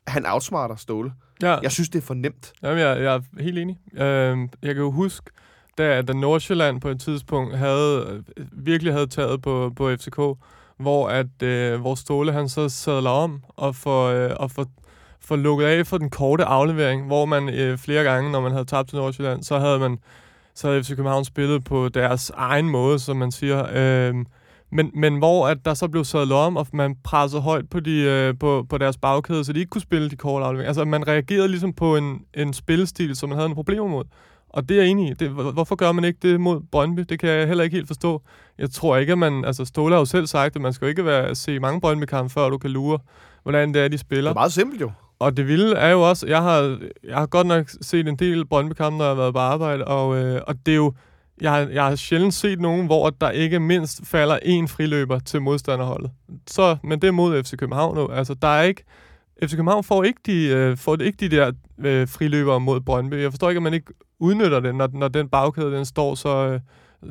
at 0.05 0.11
han 0.11 0.25
outsmarter 0.25 0.75
Ståle. 0.75 1.13
Ja. 1.41 1.57
Jeg 1.57 1.71
synes, 1.71 1.89
det 1.89 2.01
er 2.01 2.05
for 2.05 2.13
nemt. 2.13 2.53
Jamen, 2.63 2.79
jeg, 2.79 3.01
jeg 3.01 3.15
er 3.15 3.41
helt 3.41 3.57
enig. 3.57 3.79
Øh, 3.93 4.37
jeg 4.61 4.75
kan 4.75 4.77
jo 4.77 4.91
huske, 4.91 5.31
da, 5.77 6.01
da 6.01 6.13
Nordsjælland 6.13 6.81
på 6.81 6.89
et 6.89 6.99
tidspunkt 7.01 7.57
havde, 7.57 8.23
øh, 8.37 8.45
virkelig 8.51 8.93
havde 8.93 9.07
taget 9.07 9.41
på, 9.41 9.73
på 9.75 9.95
FCK, 9.95 10.19
hvor 10.77 11.09
at 11.09 11.43
øh, 11.43 11.81
hvor 11.81 11.95
Ståle 11.95 12.31
han 12.31 12.49
så 12.49 12.69
sadler 12.69 13.09
om 13.09 13.43
og 13.47 13.75
får, 13.75 14.07
øh, 14.07 14.31
og 14.39 14.51
får, 14.51 14.65
få 15.29 15.35
lukket 15.35 15.65
af 15.65 15.87
for 15.87 15.97
den 15.97 16.09
korte 16.09 16.45
aflevering, 16.45 17.05
hvor 17.05 17.25
man 17.25 17.49
øh, 17.49 17.77
flere 17.77 18.03
gange, 18.03 18.31
når 18.31 18.41
man 18.41 18.51
havde 18.51 18.65
tabt 18.65 18.89
til 18.89 18.97
Nordsjælland, 18.97 19.43
så 19.43 19.59
havde 19.59 19.79
man 19.79 19.99
så 20.55 20.67
havde 20.67 20.83
FC 20.83 20.89
København 20.89 21.25
spillet 21.25 21.63
på 21.63 21.89
deres 21.89 22.31
egen 22.35 22.69
måde, 22.69 22.99
som 22.99 23.17
man 23.17 23.31
siger. 23.31 23.65
Øh, 23.73 24.15
men, 24.71 24.91
men 24.93 25.17
hvor 25.17 25.47
at 25.47 25.57
der 25.65 25.73
så 25.73 25.87
blev 25.87 26.03
sadlet 26.03 26.37
om, 26.37 26.57
og 26.57 26.67
man 26.73 26.95
pressede 27.03 27.41
højt 27.41 27.69
på, 27.69 27.79
de, 27.79 28.01
øh, 28.01 28.33
på, 28.39 28.65
på 28.69 28.77
deres 28.77 28.97
bagkæde, 28.97 29.43
så 29.45 29.53
de 29.53 29.59
ikke 29.59 29.69
kunne 29.69 29.81
spille 29.81 30.09
de 30.09 30.15
korte 30.15 30.45
afleveringer. 30.45 30.69
Altså, 30.69 30.85
man 30.85 31.07
reagerede 31.07 31.47
ligesom 31.47 31.73
på 31.73 31.97
en, 31.97 32.21
en 32.33 32.53
spillestil, 32.53 33.15
som 33.15 33.29
man 33.29 33.37
havde 33.37 33.49
nogle 33.49 33.55
problemer 33.55 33.87
mod. 33.87 34.03
Og 34.49 34.69
det 34.69 34.77
er 34.77 34.81
jeg 34.81 34.91
enig 34.91 35.09
i. 35.09 35.13
Det, 35.13 35.29
hvorfor 35.29 35.75
gør 35.75 35.91
man 35.91 36.03
ikke 36.03 36.19
det 36.21 36.41
mod 36.41 36.61
Brøndby? 36.71 37.01
Det 37.09 37.19
kan 37.19 37.29
jeg 37.29 37.47
heller 37.47 37.63
ikke 37.63 37.75
helt 37.75 37.87
forstå. 37.87 38.21
Jeg 38.57 38.71
tror 38.71 38.97
ikke, 38.97 39.11
at 39.11 39.17
man... 39.17 39.45
Altså, 39.45 39.65
Ståle 39.65 39.93
har 39.93 39.99
jo 39.99 40.05
selv 40.05 40.27
sagt, 40.27 40.55
at 40.55 40.61
man 40.61 40.73
skal 40.73 40.87
ikke 40.87 41.05
være, 41.05 41.35
se 41.35 41.59
mange 41.59 41.81
Brøndby-kampe, 41.81 42.33
før 42.33 42.49
du 42.49 42.57
kan 42.57 42.69
lure, 42.69 42.99
hvordan 43.43 43.73
det 43.73 43.81
er, 43.81 43.87
de 43.87 43.97
Det 43.97 44.25
er 44.25 44.33
meget 44.33 44.53
simpelt 44.53 44.81
jo. 44.81 44.91
Og 45.19 45.37
det 45.37 45.47
vilde 45.47 45.75
er 45.75 45.89
jo 45.89 46.01
også, 46.01 46.27
jeg 46.27 46.41
har, 46.41 46.79
jeg 47.03 47.15
har 47.15 47.25
godt 47.25 47.47
nok 47.47 47.69
set 47.81 48.07
en 48.07 48.15
del 48.15 48.45
Brøndby-kampe, 48.45 48.97
når 48.97 49.05
jeg 49.05 49.11
har 49.11 49.21
været 49.21 49.33
på 49.33 49.39
arbejde, 49.39 49.85
og, 49.85 50.17
øh, 50.17 50.41
og 50.47 50.55
det 50.65 50.71
er 50.71 50.75
jo, 50.75 50.93
jeg 51.41 51.51
har, 51.51 51.59
jeg 51.59 51.83
har 51.83 51.95
sjældent 51.95 52.33
set 52.33 52.59
nogen, 52.59 52.85
hvor 52.85 53.09
der 53.09 53.29
ikke 53.29 53.59
mindst 53.59 54.07
falder 54.07 54.39
en 54.41 54.67
friløber 54.67 55.19
til 55.19 55.41
modstanderholdet. 55.41 56.11
Så, 56.47 56.77
men 56.83 57.01
det 57.01 57.07
er 57.07 57.11
mod 57.11 57.43
FC 57.43 57.57
København 57.57 57.95
nu. 57.95 58.07
Altså, 58.07 58.33
der 58.33 58.47
er 58.47 58.61
ikke, 58.61 58.83
FC 59.43 59.51
København 59.51 59.83
får 59.83 60.03
ikke 60.03 60.19
de, 60.25 60.47
øh, 60.47 60.77
får 60.77 60.97
ikke 61.01 61.29
de 61.29 61.35
der 61.35 61.51
øh, 61.79 62.07
friløbere 62.07 62.59
mod 62.59 62.81
Brøndby. 62.81 63.21
Jeg 63.21 63.31
forstår 63.31 63.49
ikke, 63.49 63.59
at 63.59 63.63
man 63.63 63.73
ikke 63.73 63.93
udnytter 64.19 64.59
det, 64.59 64.75
når, 64.75 64.89
når 64.93 65.07
den 65.07 65.29
bagkæde 65.29 65.71
den 65.71 65.85
står 65.85 66.15
så, 66.15 66.47
øh, 66.47 66.59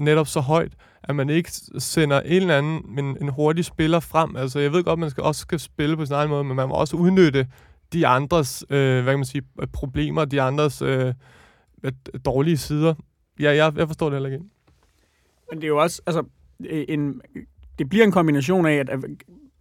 netop 0.00 0.26
så 0.26 0.40
højt, 0.40 0.72
at 1.02 1.16
man 1.16 1.30
ikke 1.30 1.50
sender 1.78 2.20
en 2.20 2.32
eller 2.32 2.58
anden 2.58 2.98
en, 2.98 3.16
en 3.20 3.28
hurtig 3.28 3.64
spiller 3.64 4.00
frem. 4.00 4.36
Altså, 4.36 4.58
jeg 4.58 4.72
ved 4.72 4.84
godt, 4.84 4.92
at 4.92 4.98
man 4.98 5.10
skal, 5.10 5.22
også 5.24 5.40
skal 5.40 5.58
spille 5.58 5.96
på 5.96 6.06
sin 6.06 6.14
egen 6.14 6.30
måde, 6.30 6.44
men 6.44 6.56
man 6.56 6.68
må 6.68 6.74
også 6.74 6.96
udnytte 6.96 7.46
de 7.92 8.07
andres, 8.07 8.64
øh, 8.71 9.02
hvad 9.02 9.12
kan 9.12 9.18
man 9.18 9.25
sige, 9.25 9.42
problemer, 9.73 10.25
de 10.25 10.42
andres 10.42 10.83
øh, 10.83 11.14
dårlige 12.25 12.57
sider. 12.57 12.95
Ja, 13.40 13.54
jeg, 13.54 13.73
jeg 13.76 13.87
forstår 13.87 14.07
det 14.07 14.14
heller 14.14 14.30
ikke. 14.30 14.45
Men 15.50 15.61
det 15.61 15.64
er 15.64 15.68
jo 15.68 15.83
også, 15.83 16.02
altså, 16.07 16.23
øh, 16.64 16.85
en, 16.88 17.21
det 17.78 17.88
bliver 17.88 18.04
en 18.04 18.12
kombination 18.12 18.66
af, 18.66 18.75
at, 18.75 18.88
at 18.88 19.04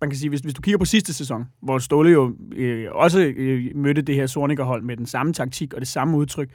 man 0.01 0.09
kan 0.09 0.15
sige, 0.19 0.29
hvis, 0.29 0.39
hvis 0.41 0.53
du 0.53 0.61
kigger 0.61 0.77
på 0.77 0.85
sidste 0.85 1.13
sæson, 1.13 1.45
hvor 1.61 1.77
Ståle 1.77 2.11
jo 2.11 2.35
øh, 2.55 2.87
også 2.91 3.33
øh, 3.37 3.75
mødte 3.75 4.01
det 4.01 4.15
her 4.15 4.27
Sorniger-hold 4.27 4.83
med 4.83 4.97
den 4.97 5.05
samme 5.05 5.33
taktik 5.33 5.73
og 5.73 5.79
det 5.79 5.87
samme 5.87 6.17
udtryk, 6.17 6.49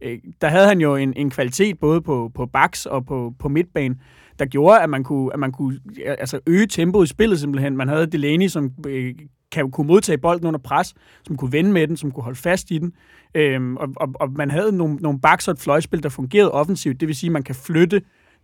øh, 0.00 0.18
der 0.40 0.48
havde 0.48 0.66
han 0.68 0.80
jo 0.80 0.96
en, 0.96 1.12
en 1.16 1.30
kvalitet 1.30 1.78
både 1.78 2.00
på, 2.00 2.30
på 2.34 2.46
baks 2.46 2.86
og 2.86 3.06
på, 3.06 3.34
på 3.38 3.48
midtbanen, 3.48 4.00
der 4.38 4.46
gjorde, 4.46 4.80
at 4.80 4.90
man 4.90 5.04
kunne, 5.04 5.32
at 5.32 5.38
man 5.38 5.52
kunne 5.52 5.80
altså 6.06 6.40
øge 6.46 6.66
tempoet 6.66 7.06
i 7.06 7.08
spillet 7.08 7.40
simpelthen. 7.40 7.76
Man 7.76 7.88
havde 7.88 8.06
Delaney, 8.06 8.48
som 8.48 8.70
øh, 8.86 9.14
kan 9.52 9.70
kunne 9.70 9.86
modtage 9.86 10.18
bolden 10.18 10.46
under 10.46 10.60
pres, 10.60 10.94
som 11.26 11.36
kunne 11.36 11.52
vende 11.52 11.72
med 11.72 11.88
den, 11.88 11.96
som 11.96 12.10
kunne 12.10 12.24
holde 12.24 12.38
fast 12.38 12.70
i 12.70 12.78
den. 12.78 12.92
Øhm, 13.34 13.76
og, 13.76 13.88
og, 13.96 14.08
og 14.14 14.32
man 14.32 14.50
havde 14.50 14.76
nogle, 14.76 14.96
nogle 14.96 15.20
baks 15.20 15.48
og 15.48 15.52
et 15.52 15.58
fløjspil, 15.58 16.02
der 16.02 16.08
fungerede 16.08 16.52
offensivt. 16.52 17.00
Det 17.00 17.08
vil 17.08 17.16
sige, 17.16 17.28
at 17.28 17.32
man 17.32 17.42
kan 17.42 17.54
flytte 17.54 18.02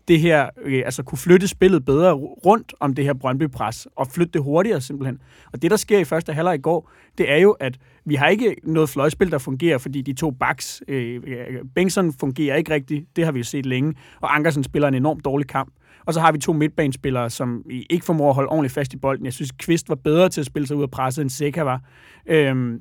det 0.09 0.21
her, 0.21 0.49
øh, 0.63 0.83
altså 0.85 1.03
kunne 1.03 1.19
flytte 1.19 1.49
spillet 1.49 1.85
bedre 1.85 2.13
rundt 2.13 2.75
om 2.81 2.95
det 2.95 3.05
her 3.05 3.13
Brøndby-pres, 3.13 3.87
og 3.97 4.07
flytte 4.07 4.33
det 4.33 4.43
hurtigere 4.43 4.81
simpelthen. 4.81 5.19
Og 5.53 5.63
det, 5.63 5.71
der 5.71 5.77
sker 5.77 5.99
i 5.99 6.05
første 6.05 6.33
halvleg 6.33 6.55
i 6.55 6.61
går, 6.61 6.91
det 7.19 7.33
er 7.33 7.37
jo, 7.37 7.51
at 7.51 7.79
vi 8.05 8.15
har 8.15 8.29
ikke 8.29 8.57
noget 8.63 8.89
fløjspil, 8.89 9.31
der 9.31 9.39
fungerer, 9.39 9.79
fordi 9.79 10.03
de 10.03 10.13
to 10.13 10.31
backs, 10.31 10.83
øh, 10.89 11.23
øh 11.27 11.65
Bengtsson 11.75 12.13
fungerer 12.13 12.57
ikke 12.57 12.75
rigtigt, 12.75 13.17
det 13.17 13.25
har 13.25 13.33
vi 13.33 13.39
jo 13.39 13.45
set 13.45 13.67
længe, 13.67 13.95
og 14.21 14.35
Ankersen 14.35 14.65
spiller 14.65 14.89
en 14.89 14.95
enormt 14.95 15.25
dårlig 15.25 15.47
kamp. 15.49 15.73
Og 16.07 16.15
så 16.15 16.21
har 16.21 16.33
vi 16.33 16.39
to 16.39 16.53
midtbanespillere, 16.53 17.31
som 17.31 17.63
ikke 17.91 18.05
formår 18.05 18.29
at 18.29 18.35
holde 18.35 18.49
ordentligt 18.49 18.75
fast 18.75 18.93
i 18.93 18.97
bolden. 18.97 19.25
Jeg 19.25 19.33
synes, 19.33 19.53
Kvist 19.53 19.89
var 19.89 19.95
bedre 19.95 20.29
til 20.29 20.41
at 20.41 20.47
spille 20.47 20.67
sig 20.69 20.77
ud 20.77 20.83
af 20.83 20.91
presset, 20.91 21.23
end 21.23 21.31
Seca 21.31 21.63
var. 21.63 21.81
Øhm, 22.27 22.81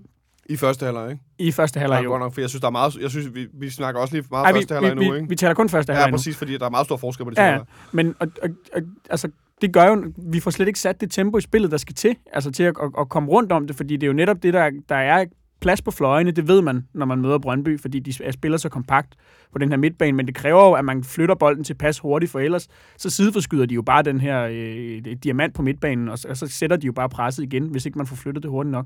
I 0.49 0.55
første 0.57 0.85
halvleg, 0.85 1.11
ikke? 1.11 1.23
I 1.39 1.51
første 1.51 1.79
halvleg 1.79 1.97
Ja, 1.97 2.03
jo. 2.03 2.09
godt 2.09 2.19
nok, 2.21 2.33
for 2.33 2.41
jeg 2.41 2.49
synes, 2.49 2.61
der 2.61 2.67
er 2.67 2.71
meget... 2.71 2.97
Jeg 3.01 3.09
synes, 3.09 3.35
vi, 3.35 3.47
vi 3.53 3.69
snakker 3.69 4.01
også 4.01 4.13
lige 4.15 4.25
meget 4.31 4.45
Ej, 4.45 4.51
vi, 4.51 4.57
første 4.57 4.73
halvleg 4.73 4.95
nu, 4.95 5.13
ikke? 5.13 5.29
vi 5.29 5.35
taler 5.35 5.53
kun 5.53 5.69
første 5.69 5.91
Ja, 5.93 5.97
halvleg 5.97 6.11
nu. 6.11 6.17
præcis, 6.17 6.37
fordi 6.37 6.57
der 6.57 6.65
er 6.65 6.69
meget 6.69 6.85
stor 6.85 6.97
forskel 6.97 7.23
på 7.25 7.29
de 7.29 7.35
to 7.35 7.41
Ja, 7.41 7.59
men 7.91 8.15
og, 8.19 8.27
og, 8.43 8.49
og, 8.73 8.81
altså, 9.09 9.29
det 9.61 9.73
gør 9.73 9.85
jo, 9.87 10.13
vi 10.17 10.39
får 10.39 10.51
slet 10.51 10.67
ikke 10.67 10.79
sat 10.79 11.01
det 11.01 11.11
tempo 11.11 11.37
i 11.37 11.41
spillet, 11.41 11.71
der 11.71 11.77
skal 11.77 11.95
til, 11.95 12.15
altså 12.33 12.51
til 12.51 12.63
at, 12.63 12.73
at, 12.83 12.89
at 12.99 13.09
komme 13.09 13.29
rundt 13.29 13.51
om 13.51 13.67
det, 13.67 13.75
fordi 13.75 13.93
det 13.97 14.03
er 14.03 14.07
jo 14.07 14.13
netop 14.13 14.43
det, 14.43 14.53
der, 14.53 14.69
der 14.89 14.95
er 14.95 15.25
plads 15.63 15.81
på 15.81 15.91
fløjene, 15.91 16.31
det 16.31 16.47
ved 16.47 16.61
man, 16.61 16.87
når 16.93 17.05
man 17.05 17.21
møder 17.21 17.37
Brøndby, 17.37 17.79
fordi 17.79 17.99
de 17.99 18.31
spiller 18.31 18.57
så 18.57 18.69
kompakt 18.69 19.15
på 19.51 19.57
den 19.57 19.69
her 19.69 19.77
midtbane, 19.77 20.17
men 20.17 20.27
det 20.27 20.35
kræver 20.35 20.67
jo, 20.67 20.73
at 20.73 20.85
man 20.85 21.03
flytter 21.03 21.35
bolden 21.35 21.63
til 21.63 21.73
pas 21.73 21.99
hurtigt, 21.99 22.31
for 22.31 22.39
ellers 22.39 22.67
så 22.97 23.09
sideforskyder 23.09 23.65
de 23.65 23.75
jo 23.75 23.81
bare 23.81 24.03
den 24.03 24.19
her 24.19 24.47
øh, 24.51 25.15
diamant 25.23 25.55
på 25.55 25.61
midtbanen, 25.61 26.09
og 26.09 26.19
så, 26.19 26.27
og 26.27 26.37
så 26.37 26.47
sætter 26.47 26.77
de 26.77 26.85
jo 26.85 26.91
bare 26.91 27.09
presset 27.09 27.43
igen, 27.43 27.67
hvis 27.67 27.85
ikke 27.85 27.97
man 27.97 28.07
får 28.07 28.15
flyttet 28.15 28.43
det 28.43 28.51
hurtigt 28.51 28.71
nok. 28.71 28.85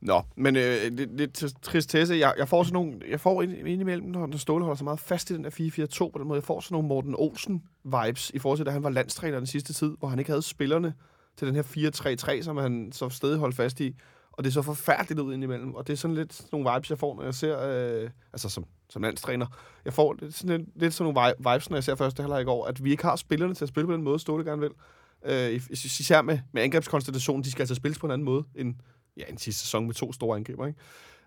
Nå, 0.00 0.22
men 0.36 0.56
øh, 0.56 0.92
lidt, 0.92 1.34
trist 1.34 1.56
tristesse. 1.62 2.14
Jeg, 2.14 2.34
jeg 2.38 2.48
får 2.48 2.62
sådan 2.62 2.74
nogle... 2.74 2.92
Jeg 3.10 3.20
får 3.20 3.42
ind, 3.42 3.52
indimellem, 3.52 4.06
når, 4.06 4.26
når 4.26 4.36
Ståle 4.36 4.64
holder 4.64 4.76
så 4.76 4.84
meget 4.84 5.00
fast 5.00 5.30
i 5.30 5.34
den 5.34 5.44
der 5.44 5.50
4-4-2 5.50 6.10
på 6.10 6.18
den 6.18 6.28
måde, 6.28 6.38
jeg 6.38 6.44
får 6.44 6.60
sådan 6.60 6.74
nogle 6.74 6.88
Morten 6.88 7.14
Olsen-vibes 7.14 8.30
i 8.34 8.38
forhold 8.38 8.58
til, 8.58 8.66
da 8.66 8.70
han 8.70 8.82
var 8.82 8.90
landstræner 8.90 9.36
den 9.36 9.46
sidste 9.46 9.72
tid, 9.72 9.92
hvor 9.98 10.08
han 10.08 10.18
ikke 10.18 10.30
havde 10.30 10.42
spillerne 10.42 10.94
til 11.36 11.48
den 11.48 11.54
her 11.54 11.62
4-3-3, 12.38 12.42
som 12.42 12.56
han 12.56 12.92
så 12.92 13.08
stadig 13.08 13.38
holdt 13.38 13.56
fast 13.56 13.80
i. 13.80 13.94
Og 14.36 14.44
det 14.44 14.50
er 14.50 14.52
så 14.52 14.62
forfærdeligt 14.62 15.20
ud 15.20 15.34
indimellem. 15.34 15.74
Og 15.74 15.86
det 15.86 15.92
er 15.92 15.96
sådan 15.96 16.16
lidt 16.16 16.34
sådan 16.34 16.48
nogle 16.52 16.70
vibes, 16.74 16.90
jeg 16.90 16.98
får, 16.98 17.16
når 17.16 17.22
jeg 17.24 17.34
ser... 17.34 17.58
Øh, 17.60 18.10
altså 18.32 18.48
som, 18.48 18.64
som 18.88 19.02
landstræner. 19.02 19.46
Jeg 19.84 19.92
får 19.92 20.16
lidt 20.20 20.34
sådan, 20.34 20.58
lidt, 20.58 20.68
lidt 20.82 20.94
sådan 20.94 21.12
nogle 21.12 21.34
vibes, 21.38 21.70
når 21.70 21.76
jeg 21.76 21.84
ser 21.84 21.94
første 21.94 22.22
halvleg 22.22 22.40
i 22.40 22.44
går, 22.44 22.66
at 22.66 22.84
vi 22.84 22.90
ikke 22.90 23.02
har 23.02 23.16
spillerne 23.16 23.54
til 23.54 23.64
at 23.64 23.68
spille 23.68 23.86
på 23.86 23.92
den 23.92 24.02
måde, 24.02 24.18
Ståle 24.18 24.44
gerne 24.44 24.60
vil. 24.60 24.70
Øh, 25.24 25.60
især 25.70 26.22
med, 26.22 26.38
med 26.52 26.62
angrebskonstellationen, 26.62 27.44
de 27.44 27.50
skal 27.50 27.62
altså 27.62 27.74
spilles 27.74 27.98
på 27.98 28.06
en 28.06 28.12
anden 28.12 28.24
måde 28.24 28.44
end 28.54 28.74
ja, 29.16 29.22
en 29.28 29.38
sidste 29.38 29.60
sæson 29.60 29.86
med 29.86 29.94
to 29.94 30.12
store 30.12 30.36
angriber, 30.36 30.66
ikke? 30.66 30.78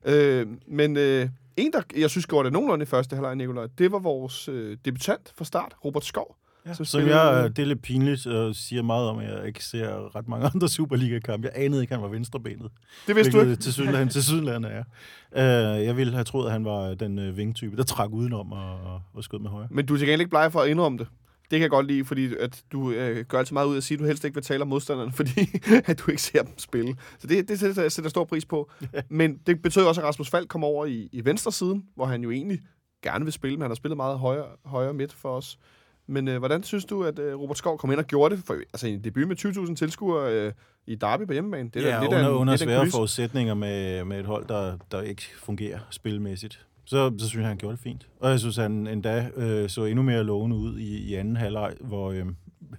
Øh, 0.06 0.48
men 0.68 0.98
øh, 0.98 1.30
en, 1.58 1.74
der 1.74 1.82
jeg 1.96 2.10
synes 2.10 2.28
gjorde 2.28 2.46
det 2.46 2.54
nogenlunde 2.54 2.84
i 2.84 2.86
første 2.86 3.16
halvleg, 3.16 3.36
Nikolaj, 3.36 3.68
det 3.78 3.92
var 3.92 4.00
vores 4.00 4.48
øh, 4.48 4.78
debutant 4.86 5.34
fra 5.36 5.46
start, 5.46 5.76
Robert 5.86 6.06
Skov. 6.06 6.38
Ja, 6.68 6.74
som 6.74 6.86
som 6.86 7.08
jeg, 7.08 7.52
det 7.56 7.62
er 7.62 7.66
lidt 7.66 7.82
pinligt 7.82 8.28
og 8.28 8.56
siger 8.56 8.82
meget 8.82 9.10
om, 9.10 9.20
at 9.20 9.38
jeg 9.38 9.48
ikke 9.48 9.64
ser 9.64 10.16
ret 10.16 10.28
mange 10.28 10.46
andre 10.54 10.70
Superliga-kampe. 10.70 11.50
Jeg 11.54 11.66
anede 11.66 11.82
ikke, 11.82 11.92
at 11.92 12.00
han 12.00 12.04
var 12.04 12.10
venstrebenet. 12.10 12.72
Det 13.08 13.16
vidste 13.16 13.32
du 13.32 13.42
ikke. 13.42 13.56
Til 13.56 13.74
Sydland, 13.74 14.10
til 14.10 14.24
Sydland 14.24 14.66
er. 14.66 14.84
Uh, 15.32 15.86
jeg 15.86 15.98
ville 15.98 16.14
have 16.14 16.24
troet, 16.24 16.46
at 16.46 16.52
han 16.52 16.66
var 16.66 16.94
den 16.94 17.30
uh, 17.30 17.38
vingtype, 17.38 17.78
der 17.78 17.84
trak 17.84 18.10
udenom 18.10 18.52
og, 18.52 19.02
og 19.14 19.24
skød 19.24 19.40
med 19.40 19.50
højre. 19.50 19.68
Men 19.72 19.86
du 19.86 19.94
er 19.94 19.98
til 19.98 20.08
gengæld 20.08 20.22
ikke 20.22 20.30
bleg 20.30 20.52
for 20.52 20.60
at 20.60 20.70
indrømme 20.70 20.98
det. 20.98 21.08
Det 21.52 21.60
kan 21.60 21.62
jeg 21.62 21.70
godt 21.70 21.88
lide, 21.88 22.06
fordi 22.06 22.36
at 22.40 22.64
du 22.72 22.92
øh, 22.92 23.26
gør 23.26 23.40
altid 23.40 23.54
meget 23.54 23.68
ud 23.68 23.74
af 23.74 23.78
at 23.78 23.84
sige, 23.84 23.96
at 23.96 24.00
du 24.00 24.06
helst 24.06 24.24
ikke 24.24 24.36
vil 24.36 24.44
tale 24.44 24.62
om 24.62 24.68
modstanderne, 24.68 25.12
fordi 25.20 25.40
at 25.86 26.00
du 26.00 26.12
ikke 26.12 26.22
ser 26.22 26.44
dem 26.44 26.58
spille. 26.58 26.96
Så 27.20 27.28
det, 27.28 27.50
det 27.50 27.60
sætter 27.60 27.82
jeg 27.82 27.92
sætter 27.92 28.10
stor 28.10 28.24
pris 28.24 28.46
på. 28.46 28.72
Men 29.10 29.38
det 29.48 29.62
betød 29.62 29.84
også, 29.84 30.02
at 30.02 30.08
Rasmus 30.08 30.30
Falk 30.30 30.50
kom 30.50 30.64
over 30.64 30.86
i, 30.86 31.10
i 31.12 31.26
venstre 31.26 31.52
siden, 31.52 31.86
hvor 31.96 32.06
han 32.06 32.24
jo 32.24 32.32
egentlig 32.32 32.60
gerne 33.04 33.26
vil 33.26 33.34
spille, 33.34 33.58
men 33.58 33.62
han 33.62 33.72
har 33.72 33.76
spillet 33.76 33.98
meget 33.98 34.20
højere, 34.20 34.48
højere 34.66 34.94
midt 34.94 35.14
for 35.14 35.30
os. 35.30 35.58
Men 36.08 36.28
øh, 36.28 36.38
hvordan 36.38 36.64
synes 36.64 36.86
du, 36.86 37.04
at 37.04 37.20
øh, 37.20 37.40
Robert 37.40 37.58
Skov 37.58 37.78
kom 37.78 37.92
ind 37.92 38.00
og 38.00 38.06
gjorde 38.06 38.36
det? 38.36 38.44
For, 38.44 38.54
altså 38.54 38.88
en 38.88 39.04
debut 39.04 39.28
med 39.28 39.46
20.000 39.70 39.76
tilskuere 39.76 40.34
øh, 40.48 40.54
i 40.88 40.96
Derby 40.96 41.26
på 41.28 41.34
hjemmebane. 41.34 41.70
Det 41.74 41.86
er 41.86 41.88
ja, 41.96 42.02
da 42.02 42.06
under, 42.08 42.20
en- 42.30 42.36
under 42.36 42.54
er 42.54 42.58
en 42.58 42.60
svære 42.60 42.80
forudsætninger 42.92 43.54
med, 43.54 44.04
med 44.06 44.20
et 44.20 44.26
hold, 44.26 44.48
der, 44.48 44.78
der 44.92 45.02
ikke 45.02 45.24
fungerer 45.38 45.80
spilmæssigt. 45.90 46.66
Så, 46.86 47.14
så 47.18 47.28
synes 47.30 47.42
jeg, 47.42 47.48
han 47.48 47.58
gjorde 47.58 47.76
det 47.76 47.84
fint. 47.84 48.08
Og 48.20 48.30
jeg 48.30 48.40
synes, 48.40 48.56
han 48.56 48.88
endda 48.88 49.30
øh, 49.36 49.70
så 49.70 49.86
endnu 49.86 50.02
mere 50.04 50.24
lovende 50.24 50.56
ud 50.56 50.78
i, 50.80 50.98
i 50.98 51.14
anden 51.16 51.36
halvleg, 51.38 51.74
hvor 51.80 52.12
øh, 52.12 52.26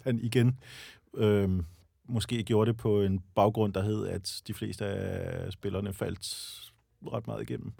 han 0.04 0.18
igen 0.22 0.58
øh, 1.16 1.48
måske 2.08 2.42
gjorde 2.42 2.68
det 2.70 2.76
på 2.76 3.02
en 3.02 3.20
baggrund, 3.34 3.72
der 3.74 3.82
hed, 3.82 4.06
at 4.06 4.40
de 4.46 4.54
fleste 4.54 4.84
af 4.86 5.52
spillerne 5.52 5.92
faldt 5.92 6.54
ret 7.12 7.26
meget 7.26 7.42
igennem. 7.42 7.72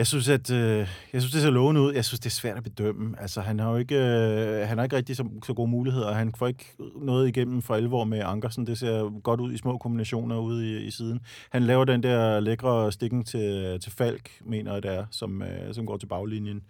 Jeg 0.00 0.06
synes, 0.06 0.28
at 0.28 0.50
øh, 0.50 0.78
jeg 1.12 1.22
synes, 1.22 1.32
det 1.32 1.42
ser 1.42 1.50
lovende 1.50 1.80
ud. 1.80 1.92
Jeg 1.92 2.04
synes, 2.04 2.20
det 2.20 2.26
er 2.26 2.30
svært 2.30 2.56
at 2.56 2.62
bedømme. 2.62 3.20
Altså, 3.20 3.40
han 3.40 3.58
har 3.58 3.70
jo 3.70 3.76
ikke, 3.76 3.96
øh, 3.96 4.68
han 4.68 4.78
har 4.78 4.84
ikke 4.84 4.96
rigtig 4.96 5.16
så, 5.16 5.28
så 5.46 5.54
gode 5.54 5.70
muligheder. 5.70 6.12
Han 6.12 6.34
får 6.34 6.46
ikke 6.46 6.64
noget 6.96 7.28
igennem 7.28 7.62
for 7.62 7.74
alvor 7.74 8.04
med 8.04 8.22
Ankersen. 8.24 8.66
Det 8.66 8.78
ser 8.78 9.20
godt 9.20 9.40
ud 9.40 9.52
i 9.52 9.56
små 9.56 9.78
kombinationer 9.78 10.38
ude 10.38 10.70
i, 10.70 10.86
i 10.86 10.90
siden. 10.90 11.20
Han 11.50 11.62
laver 11.62 11.84
den 11.84 12.02
der 12.02 12.40
lækre 12.40 12.92
stikken 12.92 13.24
til, 13.24 13.80
til 13.80 13.92
Falk, 13.92 14.30
mener 14.44 14.72
jeg 14.72 14.82
det 14.82 14.90
er, 14.90 15.06
som, 15.10 15.42
øh, 15.42 15.74
som 15.74 15.86
går 15.86 15.96
til 15.96 16.06
baglinjen 16.06 16.62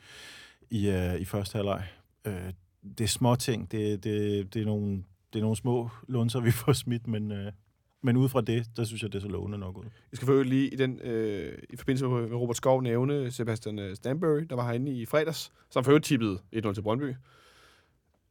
i, 0.71 0.89
øh, 0.89 1.21
i 1.21 1.25
første 1.25 1.57
halvleg. 1.57 1.83
Øh, 2.25 2.53
det 2.99 3.05
er 3.05 3.09
små 3.09 3.37
ting. 3.37 3.73
Det, 3.73 4.05
det, 4.05 4.55
det, 4.55 4.63
er 4.63 4.67
nogle, 4.67 5.03
det 5.33 5.39
er 5.39 5.43
nogle 5.43 5.57
små 5.57 5.91
lunser, 6.09 6.41
vi 6.41 6.51
får 6.51 6.73
smidt, 6.73 7.07
men, 7.07 7.33
øh, 7.33 7.53
men 8.03 8.17
ud 8.17 8.29
fra 8.29 8.41
det, 8.41 8.67
der 8.77 8.85
synes 8.85 9.03
jeg, 9.03 9.13
det 9.13 9.19
er 9.19 9.23
så 9.23 9.29
lovende 9.29 9.59
nok 9.59 9.79
ud. 9.79 9.85
Jeg 9.85 10.17
skal 10.17 10.27
for 10.27 10.43
lige 10.43 10.69
i, 10.69 10.77
den, 10.77 11.01
øh, 11.05 11.59
i 11.71 11.77
forbindelse 11.77 12.09
med, 12.09 12.35
Robert 12.35 12.57
Skov 12.57 12.83
nævne 12.83 13.31
Sebastian 13.31 13.79
øh, 13.79 13.97
Stanbury, 13.97 14.41
der 14.51 14.57
var 14.57 14.67
herinde 14.67 14.93
i 14.93 15.07
fredags, 15.07 15.53
som 15.71 15.85
for 15.85 15.91
øvrigt 15.91 16.05
tippede 16.05 16.39
1-0 16.57 16.73
til 16.73 16.83
Brøndby. 16.83 17.15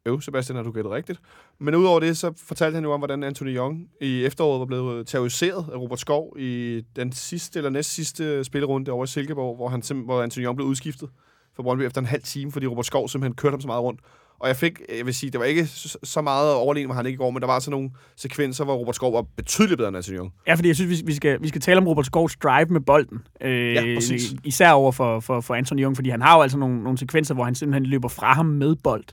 Øv, 0.06 0.22
Sebastian, 0.22 0.56
har 0.56 0.64
du 0.64 0.72
gættet 0.72 0.94
rigtigt. 0.94 1.20
Men 1.60 1.76
udover 1.76 2.00
det, 2.00 2.18
så 2.18 2.34
fortalte 2.38 2.76
han 2.76 2.84
jo 2.84 2.94
om, 2.94 3.00
hvordan 3.00 3.24
Anthony 3.24 3.56
Young 3.56 3.90
i 4.02 4.26
efteråret 4.26 4.60
var 4.60 4.66
blevet 4.66 5.08
terroriseret 5.08 5.66
af 5.74 5.78
Robert 5.78 6.00
Skov 6.00 6.36
i 6.40 6.82
den 6.96 7.12
sidste 7.12 7.60
eller 7.60 7.70
næst 7.70 7.94
sidste 7.94 8.44
spillerunde 8.44 8.92
over 8.92 9.04
i 9.04 9.08
Silkeborg, 9.08 9.56
hvor, 9.56 9.68
han, 9.68 9.84
hvor 10.06 10.22
Anthony 10.22 10.46
Young 10.46 10.56
blev 10.56 10.68
udskiftet 10.68 11.10
for 11.56 11.64
Brøndby 11.64 11.84
efter 11.84 12.02
en 12.02 12.08
halv 12.08 12.24
time, 12.24 12.52
fordi 12.52 12.68
Robert 12.68 12.86
Skov 12.86 13.10
simpelthen 13.10 13.36
kørte 13.36 13.54
ham 13.54 13.62
så 13.62 13.68
meget 13.68 13.84
rundt. 13.84 14.02
Og 14.40 14.48
jeg 14.48 14.56
fik, 14.56 14.82
jeg 14.98 15.06
vil 15.06 15.14
sige, 15.14 15.30
det 15.32 15.40
var 15.40 15.46
ikke 15.46 15.66
så 16.04 16.22
meget 16.22 16.54
overlegen, 16.54 16.90
var 16.90 16.96
han 16.96 17.06
ikke 17.06 17.16
i 17.16 17.18
går, 17.18 17.32
men 17.32 17.42
der 17.42 17.48
var 17.48 17.60
sådan 17.60 17.72
nogle 17.72 17.90
sekvenser, 18.16 18.64
hvor 18.64 18.76
Robert 18.76 18.96
Skov 18.96 19.14
var 19.14 19.26
betydeligt 19.36 19.78
bedre 19.78 19.88
end 19.88 19.98
Anthony 19.98 20.18
Young. 20.18 20.34
Ja, 20.48 20.54
fordi 20.54 20.68
jeg 20.68 20.76
synes, 20.76 21.08
vi- 21.08 21.14
skal, 21.14 21.38
vi 21.42 21.48
skal 21.48 21.62
tale 21.62 21.78
om 21.78 21.88
Robert 21.88 22.06
Skovs 22.06 22.36
drive 22.36 22.66
med 22.70 22.82
bolden. 22.82 23.18
Øh, 23.42 23.74
Ja, 23.74 23.96
præcis. 23.96 24.36
Især 24.44 24.72
over 24.72 24.92
for, 24.92 25.20
for, 25.20 25.42
for 25.42 25.56
Anthony 25.56 25.82
Jung, 25.82 25.96
fordi 25.96 26.10
han 26.10 26.22
har 26.22 26.36
jo 26.36 26.42
altså 26.42 26.58
nogle, 26.58 26.84
nogle 26.84 26.98
sekvenser, 26.98 27.34
hvor 27.34 27.44
han 27.44 27.56
simpelthen 27.56 27.86
løber 27.86 28.08
fra 28.08 28.34
ham 28.34 28.46
med 28.46 28.76
bold. 28.84 29.04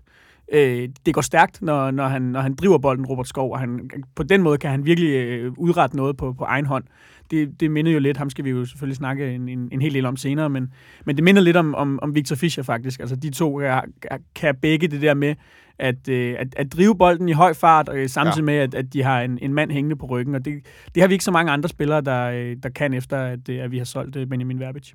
Øh, 0.53 0.89
det 1.07 1.15
går 1.15 1.21
stærkt, 1.21 1.63
når, 1.63 1.91
når, 1.91 2.07
han, 2.09 2.23
når 2.23 2.41
han 2.41 2.55
driver 2.55 2.79
bolden, 2.79 3.07
Robert 3.07 3.29
Skov, 3.29 3.53
og 3.53 3.59
han, 3.59 3.91
på 4.17 4.23
den 4.23 4.43
måde 4.43 4.59
kan 4.59 4.71
han 4.71 4.85
virkelig 4.87 5.09
øh, 5.11 5.53
udrette 5.59 5.97
noget 5.97 6.17
på, 6.17 6.33
på 6.33 6.45
egen 6.45 6.67
hånd. 6.67 6.85
Det, 7.31 7.61
det 7.61 7.71
minder 7.71 7.93
jo 7.93 7.99
lidt, 7.99 8.17
ham 8.17 8.31
skal 8.31 8.45
vi 8.45 8.51
jo 8.51 8.65
selvfølgelig 8.65 8.97
snakke 8.97 9.35
en, 9.35 9.49
en, 9.49 9.69
en 9.73 9.83
hel 9.83 9.95
del 9.95 10.07
om 10.07 10.17
senere, 10.17 10.51
men, 10.51 10.73
men 11.05 11.17
det 11.17 11.25
minder 11.25 11.43
lidt 11.43 11.57
om, 11.57 11.75
om, 11.75 11.99
om 12.03 12.15
Victor 12.15 12.37
Fischer 12.37 12.63
faktisk. 12.63 13.01
Altså 13.01 13.17
de 13.17 13.31
to 13.31 13.59
kan, 14.03 14.25
kan 14.35 14.57
begge 14.57 14.89
det 14.89 15.03
der 15.03 15.15
med, 15.15 15.35
at, 15.79 16.09
øh, 16.09 16.37
at, 16.39 16.55
at 16.57 16.73
drive 16.73 16.99
bolden 16.99 17.29
i 17.29 17.33
høj 17.33 17.55
fart, 17.55 17.89
øh, 17.93 18.09
samtidig 18.09 18.39
ja. 18.39 18.45
med, 18.45 18.55
at, 18.55 18.75
at 18.75 18.93
de 18.93 19.03
har 19.03 19.21
en, 19.21 19.39
en 19.43 19.55
mand 19.55 19.71
hængende 19.71 19.97
på 19.97 20.07
ryggen. 20.07 20.35
Og 20.35 20.45
det, 20.45 20.67
det 20.95 21.03
har 21.03 21.09
vi 21.09 21.15
ikke 21.15 21.25
så 21.25 21.31
mange 21.31 21.53
andre 21.53 21.69
spillere, 21.69 22.01
der, 22.01 22.25
øh, 22.25 22.57
der 22.63 22.69
kan 22.69 22.95
efter, 22.95 23.19
at, 23.19 23.49
øh, 23.49 23.65
at 23.65 23.71
vi 23.71 23.79
har 23.79 23.85
solgt 23.85 24.17
øh, 24.17 24.27
Benjamin 24.27 24.61
Verbic. 24.61 24.93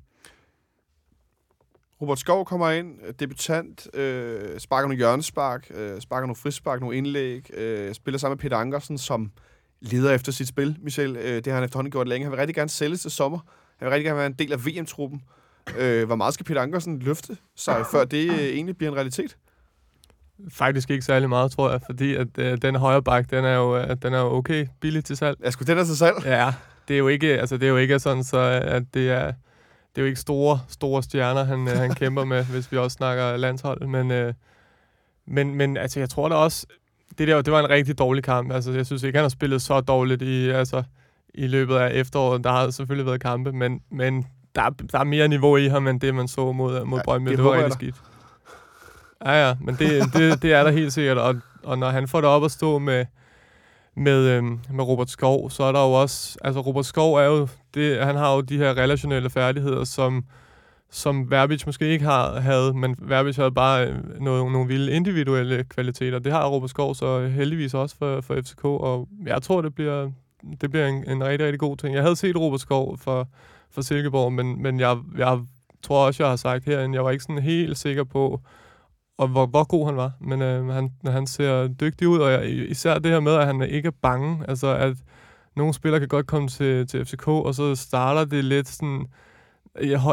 Robert 2.00 2.18
Skov 2.18 2.44
kommer 2.44 2.70
ind, 2.70 3.14
debutant, 3.18 3.96
øh, 3.96 4.58
sparker 4.58 4.86
nogle 4.86 4.96
hjørnespark, 4.96 5.70
øh, 5.74 6.00
sparker 6.00 6.26
nogle 6.26 6.36
frispark, 6.36 6.80
nogle 6.80 6.96
indlæg, 6.96 7.56
øh, 7.56 7.94
spiller 7.94 8.18
sammen 8.18 8.34
med 8.36 8.38
Peter 8.38 8.56
Ankersen, 8.56 8.98
som 8.98 9.30
leder 9.82 10.12
efter 10.12 10.32
sit 10.32 10.48
spil, 10.48 10.76
Michel. 10.82 11.16
Øh, 11.16 11.34
det 11.34 11.46
har 11.46 11.54
han 11.54 11.64
efterhånden 11.64 11.90
gjort 11.90 12.08
længe. 12.08 12.24
Han 12.24 12.32
vil 12.32 12.38
rigtig 12.38 12.54
gerne 12.54 12.70
sælges 12.70 13.00
til 13.00 13.10
sommer. 13.10 13.38
Han 13.78 13.86
vil 13.86 13.90
rigtig 13.90 14.04
gerne 14.04 14.18
være 14.18 14.26
en 14.26 14.32
del 14.32 14.52
af 14.52 14.66
VM-truppen. 14.66 15.22
Øh, 15.78 16.06
hvor 16.06 16.16
meget 16.16 16.34
skal 16.34 16.46
Peter 16.46 16.62
Ankersen 16.62 16.98
løfte 16.98 17.36
sig, 17.56 17.84
før 17.92 18.04
det 18.04 18.30
øh, 18.30 18.38
egentlig 18.38 18.76
bliver 18.76 18.90
en 18.90 18.96
realitet? 18.96 19.36
Faktisk 20.50 20.90
ikke 20.90 21.04
særlig 21.04 21.28
meget, 21.28 21.52
tror 21.52 21.70
jeg, 21.70 21.80
fordi 21.86 22.14
at 22.14 22.38
øh, 22.38 22.58
den 22.62 22.76
højre 22.76 23.02
bak, 23.02 23.30
den 23.30 23.44
er 23.44 23.54
jo 23.54 23.76
øh, 23.76 23.96
den 24.02 24.14
er 24.14 24.20
jo 24.20 24.36
okay 24.36 24.66
billig 24.80 25.04
til 25.04 25.16
salg. 25.16 25.38
Ja, 25.44 25.50
skulle 25.50 25.66
den 25.66 25.78
er 25.78 25.84
til 25.84 25.96
salg? 25.96 26.16
Ja, 26.24 26.54
det 26.88 26.94
er 26.94 26.98
jo 26.98 27.08
ikke, 27.08 27.40
altså 27.40 27.56
det 27.56 27.66
er 27.66 27.70
jo 27.70 27.76
ikke 27.76 27.98
sådan, 27.98 28.24
så 28.24 28.38
at 28.64 28.82
det 28.94 29.10
er, 29.10 29.26
det 29.94 29.96
er 29.96 30.02
jo 30.02 30.06
ikke 30.06 30.20
store, 30.20 30.60
store 30.68 31.02
stjerner, 31.02 31.44
han, 31.44 31.68
øh, 31.68 31.76
han 31.76 31.94
kæmper 31.94 32.24
med, 32.24 32.44
hvis 32.52 32.72
vi 32.72 32.76
også 32.76 32.94
snakker 32.94 33.36
landshold, 33.36 33.86
men, 33.86 34.10
øh, 34.10 34.34
men, 35.26 35.54
men 35.54 35.76
altså, 35.76 36.00
jeg 36.00 36.10
tror 36.10 36.28
da 36.28 36.34
også, 36.34 36.66
det 37.18 37.28
der, 37.28 37.42
det 37.42 37.52
var 37.52 37.60
en 37.60 37.70
rigtig 37.70 37.98
dårlig 37.98 38.24
kamp. 38.24 38.52
Altså, 38.52 38.72
jeg 38.72 38.86
synes 38.86 39.02
ikke, 39.02 39.16
han 39.16 39.24
har 39.24 39.28
spillet 39.28 39.62
så 39.62 39.80
dårligt 39.80 40.22
i, 40.22 40.48
altså, 40.48 40.82
i 41.34 41.46
løbet 41.46 41.76
af 41.76 41.90
efteråret. 41.94 42.44
Der 42.44 42.50
har 42.50 42.70
selvfølgelig 42.70 43.06
været 43.06 43.20
kampe, 43.20 43.52
men, 43.52 43.80
men 43.90 44.26
der, 44.54 44.70
der 44.92 44.98
er 44.98 45.04
mere 45.04 45.28
niveau 45.28 45.56
i 45.56 45.68
ham, 45.68 45.88
end 45.88 46.00
det, 46.00 46.14
man 46.14 46.28
så 46.28 46.52
mod, 46.52 46.84
mod 46.84 46.98
ja, 46.98 47.04
Brøndby. 47.04 47.30
Det, 47.30 47.38
det 47.38 47.44
var 47.44 47.56
rigtig 47.56 47.72
skidt. 47.72 47.94
Ja, 49.24 49.48
ja, 49.48 49.54
men 49.60 49.74
det, 49.74 50.02
det, 50.14 50.42
det 50.42 50.52
er 50.52 50.64
der 50.64 50.70
helt 50.70 50.92
sikkert. 50.92 51.18
Og, 51.18 51.34
og 51.62 51.78
når 51.78 51.90
han 51.90 52.08
får 52.08 52.20
det 52.20 52.30
op 52.30 52.44
at 52.44 52.50
stå 52.50 52.78
med, 52.78 53.06
med, 53.96 54.28
øhm, 54.28 54.60
med 54.70 54.84
Robert 54.84 55.10
Skov, 55.10 55.50
så 55.50 55.62
er 55.62 55.72
der 55.72 55.80
jo 55.80 55.92
også... 55.92 56.38
Altså, 56.44 56.60
Robert 56.60 56.86
Skov 56.86 57.14
er 57.14 57.24
jo... 57.24 57.48
Det, 57.74 58.04
han 58.04 58.16
har 58.16 58.34
jo 58.34 58.40
de 58.40 58.58
her 58.58 58.76
relationelle 58.76 59.30
færdigheder, 59.30 59.84
som, 59.84 60.24
som 60.92 61.30
Verbich 61.30 61.66
måske 61.66 61.88
ikke 61.88 62.04
har, 62.04 62.40
havde, 62.40 62.74
men 62.74 62.96
Verbich 62.98 63.38
havde 63.38 63.52
bare 63.52 63.86
nogle, 63.86 64.04
noget, 64.20 64.52
nogle 64.52 64.68
vilde 64.68 64.92
individuelle 64.92 65.64
kvaliteter. 65.64 66.18
Det 66.18 66.32
har 66.32 66.48
Robert 66.48 66.70
Skov 66.70 66.94
så 66.94 67.28
heldigvis 67.28 67.74
også 67.74 67.96
for, 67.96 68.20
for 68.20 68.34
FCK, 68.34 68.64
og 68.64 69.08
jeg 69.26 69.42
tror, 69.42 69.62
det 69.62 69.74
bliver, 69.74 70.10
det 70.60 70.70
bliver 70.70 70.86
en, 70.86 71.10
en 71.10 71.24
rigtig, 71.24 71.46
rigtig 71.46 71.60
god 71.60 71.76
ting. 71.76 71.94
Jeg 71.94 72.02
havde 72.02 72.16
set 72.16 72.36
Robert 72.36 72.60
Skov 72.60 72.98
for, 72.98 73.28
for 73.70 73.82
Silkeborg, 73.82 74.32
men, 74.32 74.62
men 74.62 74.80
jeg, 74.80 74.98
jeg 75.18 75.40
tror 75.82 76.06
også, 76.06 76.22
jeg 76.22 76.30
har 76.30 76.36
sagt 76.36 76.64
herinde, 76.64 76.96
jeg 76.96 77.04
var 77.04 77.10
ikke 77.10 77.24
sådan 77.24 77.42
helt 77.42 77.78
sikker 77.78 78.04
på, 78.04 78.40
og 79.18 79.28
hvor, 79.28 79.46
hvor 79.46 79.64
god 79.64 79.86
han 79.86 79.96
var. 79.96 80.12
Men 80.20 80.42
øh, 80.42 80.66
han, 80.66 80.90
han 81.06 81.26
ser 81.26 81.68
dygtig 81.68 82.08
ud, 82.08 82.18
og 82.18 82.32
jeg, 82.32 82.48
især 82.48 82.98
det 82.98 83.12
her 83.12 83.20
med, 83.20 83.32
at 83.32 83.46
han 83.46 83.62
ikke 83.62 83.86
er 83.86 83.98
bange. 84.02 84.44
Altså, 84.48 84.76
at 84.76 84.96
nogle 85.56 85.74
spillere 85.74 86.00
kan 86.00 86.08
godt 86.08 86.26
komme 86.26 86.48
til, 86.48 86.86
til 86.86 87.04
FCK, 87.04 87.28
og 87.28 87.54
så 87.54 87.74
starter 87.74 88.24
det 88.24 88.44
lidt 88.44 88.68
sådan 88.68 89.06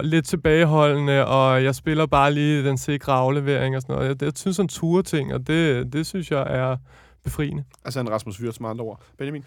lidt 0.03 0.25
tilbageholdende, 0.25 1.25
og 1.25 1.63
jeg 1.63 1.75
spiller 1.75 2.05
bare 2.05 2.33
lige 2.33 2.63
den 2.63 2.77
sikre 2.77 3.13
aflevering 3.13 3.75
og 3.75 3.81
sådan 3.81 3.95
noget. 3.95 4.09
Jeg, 4.09 4.21
jeg 4.21 4.31
synes, 4.35 4.55
sådan 4.55 4.69
ture 4.69 5.03
ting, 5.03 5.33
og 5.33 5.47
det, 5.47 5.93
det 5.93 6.05
synes 6.05 6.31
jeg 6.31 6.41
er 6.49 6.77
befriende. 7.23 7.63
Altså 7.85 7.99
en 7.99 8.09
Rasmus 8.11 8.37
Fyrt, 8.37 8.55
som 8.55 8.65
andre 8.65 8.83
ord. 8.85 9.01
Benjamin? 9.17 9.43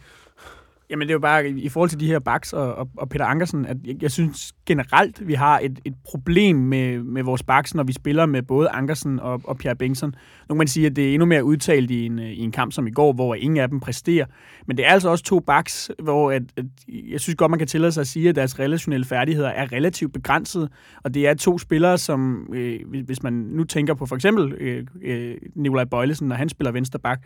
Jamen 0.93 1.09
det 1.09 1.13
er 1.13 1.15
jo 1.15 1.21
bare 1.21 1.49
i 1.49 1.69
forhold 1.69 1.91
til 1.91 2.01
de 2.01 2.07
her 2.07 2.19
backs 2.19 2.53
og, 2.53 2.75
og, 2.75 2.89
og 2.97 3.09
Peter 3.09 3.25
Ankersen, 3.25 3.67
at 3.67 3.77
jeg, 3.85 4.03
jeg 4.03 4.11
synes 4.11 4.53
generelt, 4.67 5.29
vi 5.29 5.35
har 5.35 5.59
et, 5.63 5.81
et 5.85 5.95
problem 6.05 6.57
med, 6.57 6.99
med 6.99 7.23
vores 7.23 7.43
backs, 7.43 7.75
når 7.75 7.83
vi 7.83 7.93
spiller 7.93 8.27
med 8.27 8.43
både 8.43 8.69
Ankersen 8.69 9.21
og, 9.21 9.41
og 9.45 9.59
Pierre 9.59 9.77
Bengtsson. 9.77 10.09
Nu 10.09 10.55
kan 10.55 10.59
man 10.59 10.67
sige, 10.67 10.87
at 10.87 10.97
det 10.97 11.09
er 11.09 11.15
endnu 11.15 11.27
mere 11.27 11.45
udtalt 11.45 11.91
i 11.91 12.07
en, 12.07 12.19
i 12.19 12.41
en 12.41 12.53
kamp 12.53 12.73
som 12.73 12.87
i 12.87 12.91
går, 12.91 13.13
hvor 13.13 13.35
ingen 13.35 13.57
af 13.57 13.69
dem 13.69 13.81
præsterer. 13.81 14.27
Men 14.67 14.77
det 14.77 14.87
er 14.87 14.91
altså 14.91 15.09
også 15.09 15.25
to 15.25 15.41
backs, 15.41 15.91
hvor 16.03 16.31
at, 16.31 16.43
at 16.57 16.65
jeg 16.89 17.21
synes 17.21 17.37
godt, 17.37 17.51
man 17.51 17.59
kan 17.59 17.69
tillade 17.69 17.93
sig 17.93 18.01
at 18.01 18.07
sige, 18.07 18.29
at 18.29 18.35
deres 18.35 18.59
relationelle 18.59 19.05
færdigheder 19.05 19.49
er 19.49 19.73
relativt 19.73 20.13
begrænsede. 20.13 20.69
Og 21.05 21.15
det 21.15 21.29
er 21.29 21.35
to 21.35 21.59
spillere, 21.59 21.99
som 21.99 22.49
øh, 22.55 22.81
hvis 23.05 23.23
man 23.23 23.33
nu 23.33 23.65
tænker 23.65 23.95
på 23.95 24.07
for 24.07 24.17
eksempel 24.17 24.53
øh, 24.53 24.87
øh, 25.03 25.35
Nikolaj 25.55 25.85
Bøjlesen, 25.85 26.29
når 26.29 26.37
han 26.37 26.49
spiller 26.49 26.73
venstre 26.73 26.99
bak, 26.99 27.23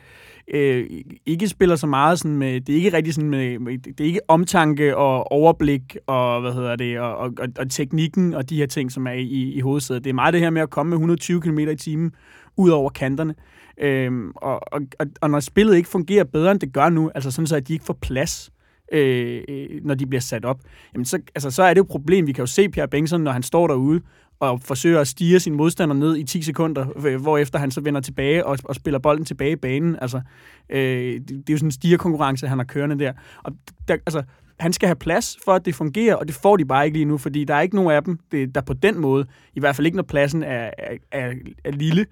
øh, 0.54 0.86
ikke 1.26 1.48
spiller 1.48 1.76
så 1.76 1.86
meget 1.86 2.18
sådan 2.18 2.36
med, 2.36 2.60
det 2.60 2.72
er 2.72 2.76
ikke 2.76 2.92
rigtig 2.96 3.14
sådan 3.14 3.30
med 3.30 3.55
Øh, 3.56 3.78
det 3.84 4.00
er 4.00 4.04
ikke 4.04 4.20
omtanke 4.28 4.96
og 4.96 5.32
overblik 5.32 5.96
og, 6.06 6.40
hvad 6.40 6.52
hedder 6.52 6.76
det, 6.76 7.00
og, 7.00 7.16
og, 7.16 7.48
og 7.58 7.70
teknikken 7.70 8.34
og 8.34 8.50
de 8.50 8.56
her 8.56 8.66
ting, 8.66 8.92
som 8.92 9.06
er 9.06 9.12
i, 9.12 9.52
i 9.52 9.60
hovedsædet. 9.60 10.04
Det 10.04 10.10
er 10.10 10.14
meget 10.14 10.32
det 10.32 10.40
her 10.40 10.50
med 10.50 10.62
at 10.62 10.70
komme 10.70 10.90
med 10.90 10.96
120 10.96 11.40
km 11.40 11.58
i 11.58 11.76
timen 11.76 12.12
ud 12.56 12.70
over 12.70 12.90
kanterne. 12.90 13.34
Øhm, 13.78 14.32
og, 14.36 14.60
og, 14.72 14.80
og 15.20 15.30
når 15.30 15.40
spillet 15.40 15.76
ikke 15.76 15.88
fungerer 15.88 16.24
bedre, 16.24 16.50
end 16.50 16.60
det 16.60 16.72
gør 16.72 16.88
nu, 16.88 17.10
altså 17.14 17.30
sådan 17.30 17.46
så, 17.46 17.56
at 17.56 17.68
de 17.68 17.72
ikke 17.72 17.84
får 17.84 17.98
plads, 18.00 18.50
øh, 18.92 19.42
øh 19.48 19.68
når 19.84 19.94
de 19.94 20.06
bliver 20.06 20.20
sat 20.20 20.44
op, 20.44 20.60
jamen 20.94 21.04
så, 21.04 21.18
altså, 21.34 21.50
så 21.50 21.62
er 21.62 21.74
det 21.74 21.78
jo 21.78 21.82
et 21.82 21.88
problem. 21.88 22.26
Vi 22.26 22.32
kan 22.32 22.42
jo 22.42 22.46
se 22.46 22.68
Pierre 22.68 22.88
Bengtsson, 22.88 23.20
når 23.20 23.32
han 23.32 23.42
står 23.42 23.66
derude 23.66 24.00
og 24.40 24.60
forsøger 24.60 25.00
at 25.00 25.08
stige 25.08 25.40
sin 25.40 25.54
modstander 25.54 25.94
ned 25.94 26.16
i 26.16 26.24
10 26.24 26.42
sekunder, 26.42 26.86
øh, 27.06 27.22
hvorefter 27.22 27.58
han 27.58 27.70
så 27.70 27.80
vender 27.80 28.00
tilbage 28.00 28.46
og, 28.46 28.58
og 28.64 28.74
spiller 28.74 28.98
bolden 28.98 29.24
tilbage 29.24 29.52
i 29.52 29.56
banen. 29.56 29.96
Altså, 30.00 30.20
øh, 30.68 30.80
det, 31.14 31.28
det 31.28 31.48
er 31.48 31.52
jo 31.52 31.56
sådan 31.56 31.66
en 31.66 31.72
stigerkonkurrence, 31.72 32.48
han 32.48 32.58
har 32.58 32.64
kørende 32.64 32.98
der. 32.98 33.12
Og 33.44 33.52
der, 33.88 33.94
altså, 34.06 34.22
han 34.60 34.72
skal 34.72 34.86
have 34.86 34.96
plads 34.96 35.36
for, 35.44 35.52
at 35.52 35.64
det 35.64 35.74
fungerer, 35.74 36.14
og 36.14 36.26
det 36.26 36.34
får 36.34 36.56
de 36.56 36.64
bare 36.64 36.84
ikke 36.84 36.98
lige 36.98 37.04
nu, 37.04 37.18
fordi 37.18 37.44
der 37.44 37.54
er 37.54 37.60
ikke 37.60 37.76
nogen 37.76 37.90
af 37.90 38.04
dem, 38.04 38.18
det, 38.32 38.54
der 38.54 38.60
på 38.60 38.72
den 38.72 38.98
måde, 38.98 39.26
i 39.54 39.60
hvert 39.60 39.76
fald 39.76 39.86
ikke 39.86 39.96
når 39.96 40.02
pladsen 40.02 40.42
er, 40.42 40.70
er, 40.78 40.96
er, 41.12 41.32
er 41.64 41.70
lille, 41.70 42.06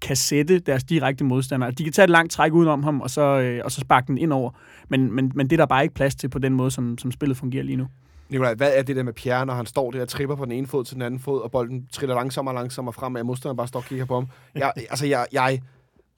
kan 0.00 0.16
sætte 0.16 0.58
deres 0.58 0.84
direkte 0.84 1.24
modstandere. 1.24 1.66
Altså, 1.66 1.78
de 1.78 1.84
kan 1.84 1.92
tage 1.92 2.04
et 2.04 2.10
langt 2.10 2.32
træk 2.32 2.52
udenom 2.52 2.82
ham, 2.82 3.00
og 3.00 3.10
så, 3.10 3.22
øh, 3.22 3.60
og 3.64 3.72
så 3.72 3.80
sparke 3.80 4.06
den 4.06 4.18
ind 4.18 4.32
over. 4.32 4.50
Men, 4.88 5.12
men, 5.12 5.32
men 5.34 5.50
det 5.50 5.52
er 5.52 5.56
der 5.56 5.66
bare 5.66 5.82
ikke 5.82 5.94
plads 5.94 6.14
til 6.14 6.28
på 6.28 6.38
den 6.38 6.54
måde, 6.54 6.70
som, 6.70 6.98
som 6.98 7.12
spillet 7.12 7.36
fungerer 7.36 7.64
lige 7.64 7.76
nu. 7.76 7.86
Nikolaj, 8.30 8.54
hvad 8.54 8.74
er 8.74 8.82
det 8.82 8.96
der 8.96 9.02
med 9.02 9.12
Pierre, 9.12 9.46
når 9.46 9.54
han 9.54 9.66
står 9.66 9.90
der 9.90 10.02
og 10.02 10.08
tripper 10.08 10.36
på 10.36 10.44
den 10.44 10.52
ene 10.52 10.66
fod 10.66 10.84
til 10.84 10.94
den 10.94 11.02
anden 11.02 11.20
fod, 11.20 11.40
og 11.40 11.50
bolden 11.50 11.86
triller 11.92 12.14
langsommere 12.14 12.54
og 12.54 12.60
langsommere 12.60 12.92
frem, 12.92 13.14
og 13.14 13.26
modstanderen 13.26 13.56
bare 13.56 13.68
står 13.68 13.80
og 13.80 13.84
kigger 13.84 14.04
på 14.04 14.14
ham? 14.14 14.28
Jeg, 14.54 14.72
altså, 14.90 15.06
jeg, 15.06 15.26
jeg 15.32 15.60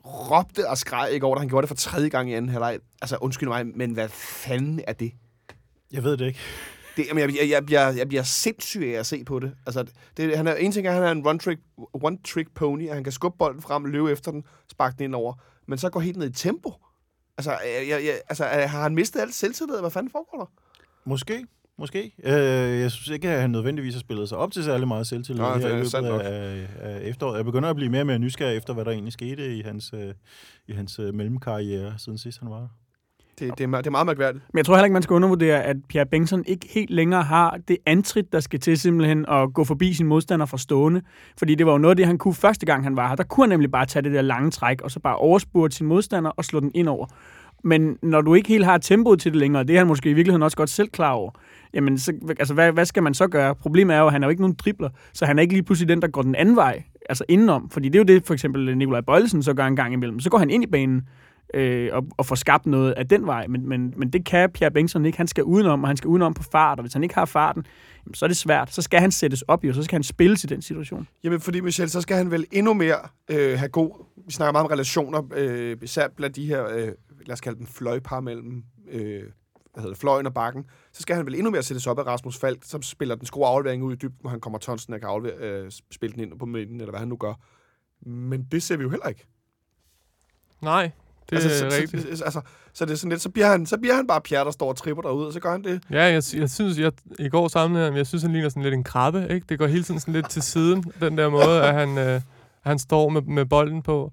råbte 0.05 0.69
og 0.69 0.79
skreg 0.79 1.11
ikke 1.11 1.27
over, 1.27 1.37
at 1.37 1.41
han 1.41 1.49
gjorde 1.49 1.63
det 1.63 1.69
for 1.69 1.77
tredje 1.77 2.09
gang 2.09 2.31
i 2.31 2.35
anden 2.35 2.51
halvleg. 2.51 2.79
Altså, 3.03 3.17
undskyld 3.21 3.49
mig, 3.49 3.67
men 3.67 3.93
hvad 3.93 4.09
fanden 4.09 4.81
er 4.87 4.93
det? 4.93 5.13
Jeg 5.93 6.05
ved 6.05 6.17
det 6.17 6.27
ikke. 6.27 6.39
Det, 6.97 7.07
jamen, 7.09 7.23
jeg, 7.23 7.37
jeg, 7.41 7.51
jeg, 7.51 7.67
bliver, 7.67 7.93
jeg 7.93 8.09
bliver 8.09 8.23
sindssyg 8.23 8.93
af 8.95 8.99
at 8.99 9.07
se 9.07 9.25
på 9.25 9.39
det. 9.39 9.55
Altså, 9.67 9.85
det, 10.17 10.37
han 10.37 10.47
er, 10.47 10.55
en 10.55 10.73
ting 10.73 10.87
er, 10.87 10.91
at 10.91 10.97
han 10.97 11.05
er 11.05 11.11
en 11.11 11.27
one-trick 11.27 11.87
one 11.93 12.19
trick 12.25 12.55
pony, 12.55 12.89
at 12.89 12.95
han 12.95 13.05
kan 13.05 13.13
skubbe 13.13 13.39
bolden 13.39 13.63
frem, 13.63 13.85
løbe 13.85 14.13
efter 14.13 14.31
den, 14.31 14.45
sparke 14.71 14.95
den 14.99 15.05
ind 15.05 15.15
over, 15.15 15.35
men 15.67 15.79
så 15.79 15.91
går 15.91 16.01
helt 16.01 16.17
ned 16.17 16.31
i 16.31 16.33
tempo. 16.33 16.73
Altså, 17.39 17.59
jeg, 17.89 18.05
jeg, 18.05 18.21
altså 18.29 18.45
har 18.45 18.83
han 18.83 18.95
mistet 18.95 19.21
alt 19.21 19.35
selvtillid? 19.35 19.81
Hvad 19.81 19.91
fanden 19.91 20.11
foregår 20.11 20.39
der? 20.39 20.47
Måske. 21.05 21.47
Måske. 21.81 22.13
Øh, 22.25 22.81
jeg 22.81 22.91
synes 22.91 23.09
ikke, 23.09 23.29
at 23.29 23.41
han 23.41 23.51
nødvendigvis 23.51 23.95
har 23.95 24.01
spillet 24.01 24.29
sig 24.29 24.39
op 24.39 24.53
til 24.53 24.65
særlig 24.65 24.89
meget 24.89 25.07
selvtillid 25.07 25.43
Nej, 25.43 25.59
her 25.59 25.69
i 25.69 25.73
løbet 25.73 25.95
af, 25.95 26.67
af 26.81 27.01
efteråret. 27.03 27.37
Jeg 27.37 27.45
begynder 27.45 27.71
at 27.71 27.77
blive 27.77 27.91
mere 27.91 28.03
og 28.03 28.07
mere 28.07 28.19
nysgerrig 28.19 28.57
efter, 28.57 28.75
hvad 28.75 28.85
der 28.85 28.91
egentlig 28.91 29.13
skete 29.13 29.57
i 29.57 29.63
hans, 29.63 29.93
øh, 29.95 30.15
i 30.69 30.73
hans 30.73 30.99
øh, 30.99 31.15
mellemkarriere, 31.15 31.95
siden 31.99 32.19
sidst 32.19 32.41
han 32.41 32.51
var 32.51 32.69
det, 33.41 33.59
det, 33.59 33.65
er, 33.65 33.77
det 33.77 33.87
er 33.87 33.91
meget 33.91 34.07
mærkværdigt. 34.07 34.45
Men 34.53 34.59
jeg 34.59 34.67
tror 34.67 34.75
heller 34.75 34.85
ikke, 34.85 34.93
man 34.93 35.03
skal 35.03 35.15
undervurdere, 35.15 35.63
at 35.63 35.77
Pierre 35.89 36.07
Bengtsson 36.07 36.45
ikke 36.47 36.69
helt 36.71 36.91
længere 36.91 37.23
har 37.23 37.59
det 37.69 37.77
antrit, 37.87 38.33
der 38.33 38.41
skal 38.41 38.61
til 38.61 38.79
simpelthen 38.79 39.25
at 39.29 39.55
gå 39.55 39.65
forbi 39.65 39.93
sin 39.93 40.07
modstander 40.07 40.47
fra 40.47 40.59
stående. 40.59 41.03
Fordi 41.39 41.55
det 41.55 41.67
var 41.67 41.73
jo 41.73 41.79
noget 41.79 41.93
af 41.93 41.97
det, 41.97 42.07
han 42.07 42.19
kunne 42.19 42.35
første 42.35 42.67
gang, 42.67 42.85
han 42.85 42.97
var 42.97 43.09
her. 43.09 43.17
Der 43.17 43.25
kunne 43.25 43.45
han 43.45 43.49
nemlig 43.49 43.71
bare 43.71 43.87
tage 43.87 44.03
det 44.03 44.13
der 44.13 44.23
lange 44.23 44.51
træk, 44.51 44.81
og 44.81 44.91
så 44.91 45.01
bare 45.01 45.17
overspurte 45.17 45.77
sin 45.77 45.87
modstander 45.87 46.31
og 46.31 46.45
slå 46.45 46.61
den 46.61 46.71
ind 46.75 46.89
over. 46.89 47.07
Men 47.65 47.99
når 48.03 48.21
du 48.21 48.35
ikke 48.35 48.49
helt 48.49 48.65
har 48.65 48.79
tempoet 48.79 49.21
til 49.21 49.33
det 49.33 49.41
længere, 49.41 49.65
det 49.65 49.75
er 49.75 49.79
han 49.79 49.87
måske 49.87 50.11
i 50.11 50.13
virkeligheden 50.13 50.43
også 50.43 50.57
godt 50.57 50.71
selv 50.71 50.89
klar 50.89 51.13
over, 51.13 51.31
jamen 51.75 51.99
så, 51.99 52.13
altså, 52.39 52.55
hvad, 52.55 52.73
hvad 52.73 52.85
skal 52.85 53.03
man 53.03 53.15
så 53.15 53.29
gøre? 53.29 53.55
Problemet 53.55 53.97
er 53.97 54.01
jo, 54.01 54.07
at 54.07 54.13
han 54.13 54.23
er 54.23 54.27
jo 54.27 54.31
ikke 54.31 54.43
nogen 54.43 54.57
dribler, 54.59 54.89
så 55.13 55.27
han 55.27 55.39
er 55.39 55.43
ikke 55.43 55.55
lige 55.55 55.63
pludselig 55.63 55.89
den, 55.89 56.03
der 56.03 56.09
går 56.09 56.23
den 56.23 56.35
anden 56.35 56.57
vej, 56.57 56.83
altså 57.09 57.25
indenom. 57.29 57.71
Fordi 57.71 57.89
det 57.89 57.95
er 57.95 58.01
jo 58.01 58.17
det, 58.19 58.27
for 58.27 58.35
eksempel 58.35 58.79
Nikolaj 58.79 59.01
Bøjlesen 59.01 59.43
så 59.43 59.55
gør 59.55 59.67
en 59.67 59.77
gang 59.77 59.93
imellem. 59.93 60.21
Så 60.21 60.31
går 60.31 60.39
han 60.39 60.51
ind 60.51 60.65
i 60.65 60.67
banen 60.67 61.03
øh, 61.55 61.89
og, 61.93 62.07
og 62.17 62.27
får 62.27 62.35
skabt 62.35 62.67
noget 62.67 62.93
af 62.93 63.09
den 63.09 63.27
vej, 63.27 63.47
men, 63.47 63.69
men, 63.69 63.95
men 63.97 64.11
det 64.11 64.25
kan 64.25 64.51
Pierre 64.51 64.71
Bengtsson 64.71 65.07
ikke. 65.07 65.19
Han 65.19 65.27
skal 65.27 65.45
udenom, 65.45 65.83
og 65.83 65.89
han 65.89 65.97
skal 65.97 66.09
udenom 66.09 66.35
på 66.35 66.43
fart, 66.53 66.79
og 66.79 66.83
hvis 66.83 66.93
han 66.93 67.03
ikke 67.03 67.15
har 67.15 67.25
farten, 67.25 67.65
jamen, 68.07 68.15
så 68.15 68.27
er 68.27 68.29
det 68.29 68.37
svært. 68.37 68.75
Så 68.75 68.83
skal 68.83 69.01
han 69.01 69.11
sættes 69.11 69.43
op, 69.43 69.65
og 69.65 69.75
så 69.75 69.83
skal 69.83 69.97
han 69.97 70.03
spille 70.03 70.37
til 70.37 70.49
den 70.49 70.63
situation. 70.63 71.09
Jamen, 71.25 71.41
fordi 71.41 71.61
Michel, 71.61 71.91
så 71.91 72.01
skal 72.01 72.17
han 72.17 72.31
vel 72.31 72.47
endnu 72.53 72.75
mere 72.75 72.99
øh, 73.31 73.59
have 73.59 73.69
god... 73.69 74.07
Vi 74.27 74.33
snakker 74.33 74.53
meget 74.53 74.65
om 74.65 74.71
relationer, 74.71 75.23
øh, 75.37 75.77
især 75.83 76.09
blandt 76.17 76.37
de 76.37 76.47
her, 76.47 76.67
øh, 76.67 76.89
lad 77.27 77.33
os 77.33 77.41
kalde 77.41 77.59
dem 77.59 77.67
fløjpar 77.67 78.21
mellem 78.21 78.63
øh, 78.93 79.23
hedder 79.77 79.95
fløjen 79.95 80.27
og 80.27 80.35
bakken, 80.35 80.65
så 80.93 81.03
skal 81.03 81.17
han 81.17 81.27
vel 81.27 81.35
endnu 81.35 81.51
mere 81.51 81.63
sættes 81.63 81.87
op 81.87 81.99
af 81.99 82.07
Rasmus 82.07 82.39
Falk, 82.39 82.59
som 82.65 82.83
spiller 82.83 83.15
den 83.15 83.27
skrue 83.27 83.47
aflevering 83.47 83.83
ud 83.83 83.93
i 83.93 83.97
dybden, 83.97 84.19
hvor 84.21 84.31
han 84.31 84.41
kommer 84.41 84.59
tonsen 84.59 84.95
og 84.95 85.01
kan 85.01 85.09
aflevere, 85.09 85.39
øh, 85.39 85.71
spille 85.91 86.13
den 86.13 86.23
ind 86.23 86.39
på 86.39 86.47
midten, 86.47 86.81
eller 86.81 86.91
hvad 86.91 87.01
han 87.01 87.09
nu 87.09 87.17
gør. 87.17 87.35
Men 88.07 88.47
det 88.53 88.63
ser 88.63 88.77
vi 88.77 88.83
jo 88.83 88.91
heller 88.91 89.09
ikke. 89.09 89.27
Nej, 90.63 90.91
det 91.31 91.37
altså, 91.37 91.67
er 91.67 91.71
så, 91.71 91.77
rigtigt. 91.77 92.19
Så, 92.19 92.25
altså, 92.25 92.41
så 92.73 92.85
det 92.85 92.93
er 92.93 92.97
sådan 92.97 93.11
lidt, 93.11 93.21
så 93.21 93.31
bliver 93.31 93.47
han, 93.47 93.67
så 93.67 93.79
bliver 93.79 93.95
han 93.95 94.07
bare 94.07 94.21
Pierre, 94.21 94.45
der 94.45 94.51
står 94.51 94.69
og 94.69 94.77
tripper 94.77 95.03
derude, 95.03 95.27
og 95.27 95.33
så 95.33 95.41
gør 95.41 95.53
han 95.53 95.65
det. 95.65 95.83
Ja, 95.91 96.03
jeg, 96.03 96.23
jeg 96.35 96.51
synes, 96.51 96.79
jeg, 96.79 96.93
i 97.19 97.29
går 97.29 97.59
ham, 97.59 97.77
jeg 97.77 98.07
synes, 98.07 98.23
han 98.23 98.33
ligner 98.33 98.49
sådan 98.49 98.63
lidt 98.63 98.75
en 98.75 98.85
krabbe, 98.85 99.27
ikke? 99.31 99.47
Det 99.49 99.59
går 99.59 99.67
hele 99.67 99.83
tiden 99.83 100.01
sådan 100.01 100.15
lidt 100.15 100.31
til 100.31 100.43
siden, 100.43 100.93
den 101.01 101.19
der 101.19 101.29
måde, 101.29 101.63
at 101.63 101.75
han, 101.75 101.99
øh, 101.99 102.21
han 102.61 102.79
står 102.79 103.09
med, 103.09 103.23
med 103.23 103.47
bolden 103.47 103.83
på. 103.83 104.13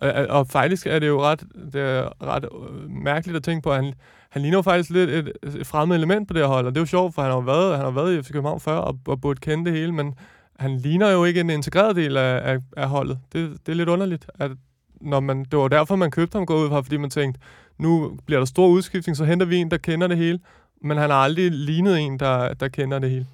Og, 0.00 0.26
og 0.28 0.46
faktisk 0.46 0.86
er 0.86 0.98
det 0.98 1.08
jo 1.08 1.22
ret, 1.22 1.44
det 1.72 1.80
er 1.80 2.08
ret 2.22 2.44
øh, 2.44 2.90
mærkeligt 2.90 3.36
at 3.36 3.42
tænke 3.42 3.62
på, 3.62 3.70
at 3.70 3.84
han, 3.84 3.94
han 4.30 4.42
ligner 4.42 4.58
jo 4.58 4.62
faktisk 4.62 4.90
lidt 4.90 5.10
et, 5.10 5.32
et 5.42 5.66
fremmed 5.66 5.96
element 5.96 6.28
på 6.28 6.34
det 6.34 6.42
her 6.42 6.48
hold, 6.48 6.66
og 6.66 6.74
det 6.74 6.78
er 6.78 6.82
jo 6.82 6.86
sjovt, 6.86 7.14
for 7.14 7.22
han 7.22 7.30
har 7.30 7.40
været, 7.40 7.76
han 7.76 7.84
har 7.84 7.90
været 7.90 8.18
i 8.18 8.22
FC 8.22 8.32
København 8.32 8.60
før, 8.60 8.76
og, 8.76 8.98
og 9.08 9.20
burde 9.20 9.40
kende 9.40 9.64
det 9.64 9.72
hele, 9.72 9.92
men 9.92 10.14
han 10.58 10.76
ligner 10.76 11.10
jo 11.10 11.24
ikke 11.24 11.40
en 11.40 11.50
integreret 11.50 11.96
del 11.96 12.16
af, 12.16 12.52
af, 12.52 12.58
af 12.76 12.88
holdet. 12.88 13.18
Det, 13.32 13.50
det 13.66 13.72
er 13.72 13.76
lidt 13.76 13.88
underligt, 13.88 14.26
at 14.34 14.50
når 15.00 15.20
man, 15.20 15.44
det 15.44 15.58
var 15.58 15.68
derfor, 15.68 15.96
man 15.96 16.10
købte 16.10 16.36
ham 16.36 16.46
gå 16.46 16.62
ud 16.62 16.68
fra, 16.68 16.80
fordi 16.80 16.96
man 16.96 17.10
tænkte, 17.10 17.40
nu 17.78 18.18
bliver 18.26 18.40
der 18.40 18.44
stor 18.44 18.68
udskiftning, 18.68 19.16
så 19.16 19.24
henter 19.24 19.46
vi 19.46 19.56
en, 19.56 19.70
der 19.70 19.76
kender 19.76 20.06
det 20.06 20.16
hele. 20.16 20.38
Men 20.82 20.96
han 20.96 21.10
har 21.10 21.16
aldrig 21.16 21.50
lignet 21.50 22.00
en, 22.00 22.18
der, 22.18 22.54
der 22.54 22.68
kender 22.68 22.98
det 22.98 23.10
hele. 23.10 23.26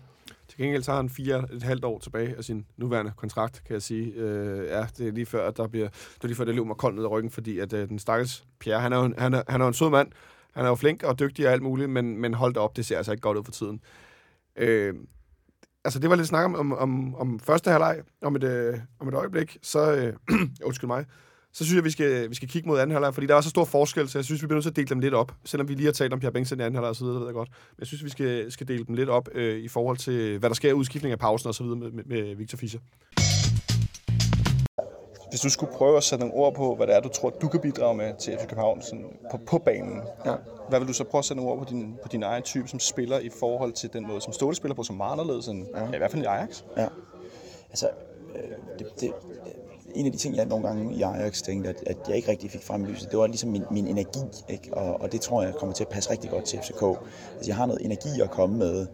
Til 0.57 0.65
gengæld 0.65 0.83
så 0.83 0.91
har 0.91 0.97
han 0.97 1.11
fire 1.11 1.47
et 1.53 1.63
halvt 1.63 1.85
år 1.85 1.99
tilbage 1.99 2.37
af 2.37 2.45
sin 2.45 2.67
nuværende 2.77 3.13
kontrakt, 3.17 3.63
kan 3.67 3.75
jeg 3.75 3.83
sige. 3.83 4.13
Øh, 4.13 4.67
ja, 4.67 4.87
det 4.99 5.09
er 5.09 5.13
lige 5.13 5.27
før, 5.27 5.49
at 5.49 5.57
der 5.57 5.69
bliver, 5.69 5.89
det 5.89 6.25
er 6.25 6.27
lige 6.27 6.37
før, 6.37 6.45
det 6.45 6.55
løber 6.55 6.67
mig 6.67 6.77
koldt 6.77 6.97
ned 6.97 7.05
ad 7.05 7.11
ryggen, 7.11 7.31
fordi 7.31 7.59
at 7.59 7.73
øh, 7.73 7.89
den 7.89 7.99
stakkels 7.99 8.45
Pierre, 8.61 8.81
han 8.81 8.93
er, 8.93 8.97
jo, 8.97 9.15
han, 9.19 9.35
er, 9.35 9.43
han 9.49 9.61
er 9.61 9.65
jo 9.65 9.69
en 9.69 9.75
sød 9.75 9.91
mand. 9.91 10.13
Han 10.53 10.65
er 10.65 10.69
jo 10.69 10.75
flink 10.75 11.03
og 11.03 11.19
dygtig 11.19 11.47
og 11.47 11.53
alt 11.53 11.63
muligt, 11.63 11.91
men, 11.91 12.19
men 12.19 12.35
hold 12.35 12.55
da 12.55 12.61
op, 12.61 12.77
det 12.77 12.87
ser 12.87 12.97
altså 12.97 13.13
ikke 13.13 13.23
godt 13.23 13.39
ud 13.39 13.45
for 13.45 13.53
tiden. 13.53 13.81
Øh, 14.57 14.95
altså, 15.85 15.99
det 15.99 16.11
var 16.11 16.17
lidt 16.17 16.29
snak 16.29 16.45
om, 16.45 16.55
om, 16.55 16.73
om, 16.73 17.15
om 17.15 17.41
første 17.41 17.71
halvleg 17.71 18.03
om 18.23 18.37
et, 18.37 18.45
øh, 18.45 18.79
om 18.99 19.09
et 19.09 19.15
øjeblik. 19.15 19.59
Så, 19.63 19.95
øh, 19.97 20.39
undskyld 20.67 20.89
mig, 20.89 21.05
så 21.55 21.65
synes 21.65 21.77
jeg, 21.77 21.85
vi 21.85 21.91
skal, 21.91 22.31
vi 22.31 22.35
skal 22.35 22.49
kigge 22.49 22.69
mod 22.69 22.79
anden 22.79 22.95
halvleg, 22.95 23.15
fordi 23.15 23.27
der 23.27 23.37
er 23.37 23.41
så 23.41 23.51
stor 23.51 23.65
forskel, 23.65 24.09
så 24.09 24.19
jeg 24.19 24.25
synes, 24.25 24.43
vi 24.43 24.47
bliver 24.47 24.57
nødt 24.57 24.65
til 24.65 24.71
at 24.71 24.77
dele 24.77 24.89
dem 24.89 24.99
lidt 24.99 25.15
op. 25.15 25.33
Selvom 25.45 25.69
vi 25.69 25.75
lige 25.75 25.85
har 25.85 25.93
talt 25.93 26.13
om 26.13 26.21
Pierre 26.21 26.33
Bengtsen 26.33 26.61
i 26.61 26.63
anden 26.63 26.75
halvleg 26.75 26.89
og 26.89 26.97
så 26.97 27.05
videre, 27.05 27.15
det 27.15 27.21
ved 27.21 27.29
jeg 27.29 27.35
godt. 27.35 27.49
Men 27.49 27.79
jeg 27.79 27.87
synes, 27.87 28.05
vi 28.05 28.11
skal, 28.11 28.53
skal 28.53 28.69
dele 28.69 28.85
dem 28.85 28.95
lidt 28.95 29.09
op 29.09 29.29
øh, 29.35 29.59
i 29.59 29.69
forhold 29.69 29.97
til, 29.97 30.39
hvad 30.39 30.51
der 30.51 30.55
sker 30.55 30.71
i 30.71 30.73
udskiftning 30.73 31.13
af 31.13 31.19
pausen 31.19 31.49
og 31.49 31.55
så 31.55 31.63
videre 31.65 31.79
med, 31.79 31.91
med, 31.91 32.05
med 32.05 32.35
Victor 32.35 32.59
Fischer. 32.59 32.81
Hvis 35.31 35.41
du 35.41 35.51
skulle 35.51 35.73
prøve 35.73 35.97
at 35.97 36.03
sætte 36.03 36.25
nogle 36.25 36.35
ord 36.35 36.55
på, 36.55 36.75
hvad 36.75 36.87
det 36.87 36.97
er, 36.97 37.01
du 37.01 37.09
tror, 37.09 37.31
du 37.31 37.49
kan 37.49 37.61
bidrage 37.61 37.97
med 37.97 38.13
til 38.21 38.33
FC 38.41 38.49
København 38.49 38.83
sådan 38.83 39.07
på, 39.31 39.41
på 39.47 39.59
banen, 39.59 40.01
ja. 40.27 40.35
hvad 40.69 40.79
vil 40.79 40.89
du 40.89 40.93
så 40.93 41.05
prøve 41.05 41.19
at 41.19 41.25
sætte 41.25 41.43
nogle 41.43 41.53
ord 41.53 41.67
på 41.67 41.71
din, 41.71 41.95
på 42.03 42.09
din 42.09 42.23
egen 42.23 42.43
type 42.43 42.69
som 42.69 42.81
spiller 42.81 43.19
i 43.19 43.31
forhold 43.41 43.73
til 43.73 43.93
den 43.93 44.07
måde, 44.07 44.21
som 44.21 44.33
Ståle 44.33 44.57
spiller 44.57 44.75
på, 44.75 44.83
som 44.83 44.97
meget 44.97 45.13
anderledes 45.13 45.47
end 45.47 45.67
ja. 45.75 45.85
Ja, 45.85 45.93
i 45.93 45.99
hvert 45.99 46.11
fald 46.11 46.23
i 46.23 46.27
Ajax? 46.27 46.63
Ja. 46.77 46.89
Altså, 47.71 47.89
øh, 48.35 48.51
det, 48.79 48.87
det, 49.01 49.13
en 49.95 50.07
af 50.07 50.13
de 50.13 50.19
ting, 50.19 50.37
jeg 50.37 50.47
nogle 50.47 50.67
gange 50.67 50.95
i 50.95 51.03
Ajax 51.03 51.43
tænkte, 51.43 51.71
at, 51.71 51.77
at 51.87 51.97
jeg 52.09 52.17
ikke 52.17 52.31
rigtig 52.31 52.51
fik 52.51 52.63
frem 52.63 52.85
lyset, 52.85 53.11
det 53.11 53.19
var 53.19 53.27
ligesom 53.27 53.51
min, 53.51 53.65
min 53.71 53.87
energi, 53.87 54.21
ikke? 54.49 54.75
Og, 54.75 55.01
og 55.01 55.13
det 55.13 55.21
tror 55.21 55.43
jeg 55.43 55.55
kommer 55.55 55.75
til 55.75 55.85
at 55.85 55.89
passe 55.89 56.11
rigtig 56.11 56.31
godt 56.31 56.45
til 56.45 56.59
FCK. 56.59 56.83
Altså, 57.37 57.47
jeg 57.47 57.57
har 57.57 57.67
noget 57.67 57.85
energi 57.85 58.21
at 58.23 58.31
komme 58.31 58.57
med, 58.57 58.87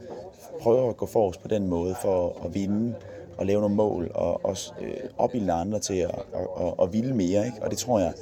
prøver 0.60 0.88
at 0.90 0.96
gå 0.96 1.06
forrest 1.06 1.42
på 1.42 1.48
den 1.48 1.68
måde 1.68 1.96
for 2.02 2.36
at 2.44 2.54
vinde 2.54 2.94
og 3.38 3.46
lave 3.46 3.60
nogle 3.60 3.74
mål, 3.74 4.10
og 4.14 4.44
også 4.44 4.72
øh, 4.80 4.94
opbilde 5.18 5.52
andre 5.52 5.78
til 5.78 5.94
at, 5.94 6.10
at, 6.34 6.40
at, 6.40 6.74
og 6.78 6.92
ville 6.92 7.14
mere, 7.14 7.46
ikke? 7.46 7.62
Og 7.62 7.70
det 7.70 7.78
tror 7.78 7.98
jeg, 7.98 8.12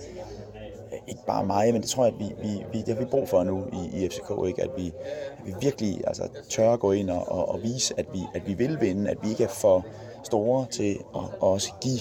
øh, 0.92 0.98
ikke 1.08 1.26
bare 1.26 1.46
mig, 1.46 1.72
men 1.72 1.82
det 1.82 1.90
tror 1.90 2.04
jeg, 2.04 2.14
at 2.14 2.20
vi, 2.20 2.48
vi, 2.48 2.64
vi, 2.72 2.78
det 2.78 2.88
har 2.88 3.00
vi 3.00 3.04
brug 3.04 3.28
for 3.28 3.44
nu 3.44 3.64
i, 3.72 4.04
i 4.04 4.08
FCK, 4.08 4.30
ikke? 4.46 4.62
At, 4.62 4.70
vi, 4.76 4.92
at 5.38 5.46
vi 5.46 5.54
virkelig 5.60 6.00
altså, 6.06 6.22
tør 6.48 6.72
at 6.72 6.80
gå 6.80 6.92
ind 6.92 7.10
og, 7.10 7.32
og, 7.32 7.48
og 7.48 7.62
vise, 7.62 7.94
at 7.96 8.06
vi, 8.12 8.20
at 8.34 8.46
vi 8.46 8.54
vil 8.54 8.80
vinde, 8.80 9.10
at 9.10 9.18
vi 9.22 9.30
ikke 9.30 9.44
er 9.44 9.48
for 9.48 9.86
store 10.24 10.66
til 10.70 10.98
at, 11.14 11.22
at 11.22 11.40
også 11.40 11.72
give 11.80 12.00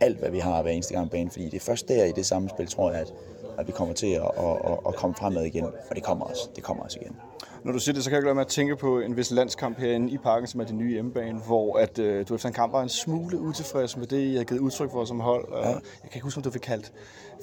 alt, 0.00 0.18
hvad 0.18 0.30
vi 0.30 0.38
har 0.38 0.62
hver 0.62 0.70
eneste 0.70 0.94
gang 0.94 1.06
på 1.06 1.10
banen, 1.10 1.30
fordi 1.30 1.44
det 1.44 1.54
er 1.54 1.60
først 1.60 1.88
der 1.88 2.04
i 2.04 2.12
det 2.12 2.26
samspil, 2.26 2.66
tror 2.66 2.90
jeg, 2.90 3.00
at, 3.00 3.12
at 3.58 3.66
vi 3.66 3.72
kommer 3.72 3.94
til 3.94 4.06
at, 4.06 4.22
at, 4.22 4.72
at, 4.72 4.78
at 4.88 4.94
komme 4.94 5.16
fremad 5.16 5.44
igen, 5.44 5.64
og 5.64 5.94
det 5.94 6.02
kommer 6.02 6.24
også, 6.24 6.48
det 6.56 6.64
kommer 6.64 6.82
også 6.82 6.98
igen. 7.00 7.16
Når 7.64 7.72
du 7.72 7.78
siger 7.78 7.94
det, 7.94 8.04
så 8.04 8.10
kan 8.10 8.26
jeg 8.26 8.34
med 8.34 8.42
at 8.42 8.48
tænke 8.48 8.76
på 8.76 9.00
en 9.00 9.16
vis 9.16 9.30
landskamp 9.30 9.78
herinde 9.78 10.12
i 10.12 10.18
parken, 10.18 10.46
som 10.46 10.60
er 10.60 10.64
det 10.64 10.74
nye 10.74 10.92
hjemmebane, 10.92 11.38
hvor 11.38 11.78
at, 11.78 11.98
øh, 11.98 12.28
du 12.28 12.34
efter 12.34 12.48
en 12.48 12.54
kamp 12.54 12.72
var 12.72 12.82
en 12.82 12.88
smule 12.88 13.40
utilfreds 13.40 13.96
med 13.96 14.06
det, 14.06 14.20
I 14.20 14.36
har 14.36 14.44
givet 14.44 14.60
udtryk 14.60 14.90
for 14.90 15.04
som 15.04 15.20
hold. 15.20 15.48
Ja. 15.52 15.68
Jeg 15.68 15.74
kan 16.02 16.10
ikke 16.14 16.24
huske, 16.24 16.38
om 16.38 16.42
du 16.42 16.50
fik 16.50 16.60
kaldt, 16.60 16.92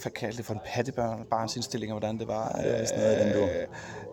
fik 0.03 0.11
kaldt 0.11 0.37
det 0.37 0.45
for 0.45 0.53
en 0.53 0.59
pattebarnsindstilling, 0.65 1.91
og 1.93 1.99
hvordan 1.99 2.17
det 2.19 2.27
var. 2.27 2.59
Ja, 2.63 2.85
sådan 2.85 3.03
noget, 3.03 3.35
den. 3.35 3.43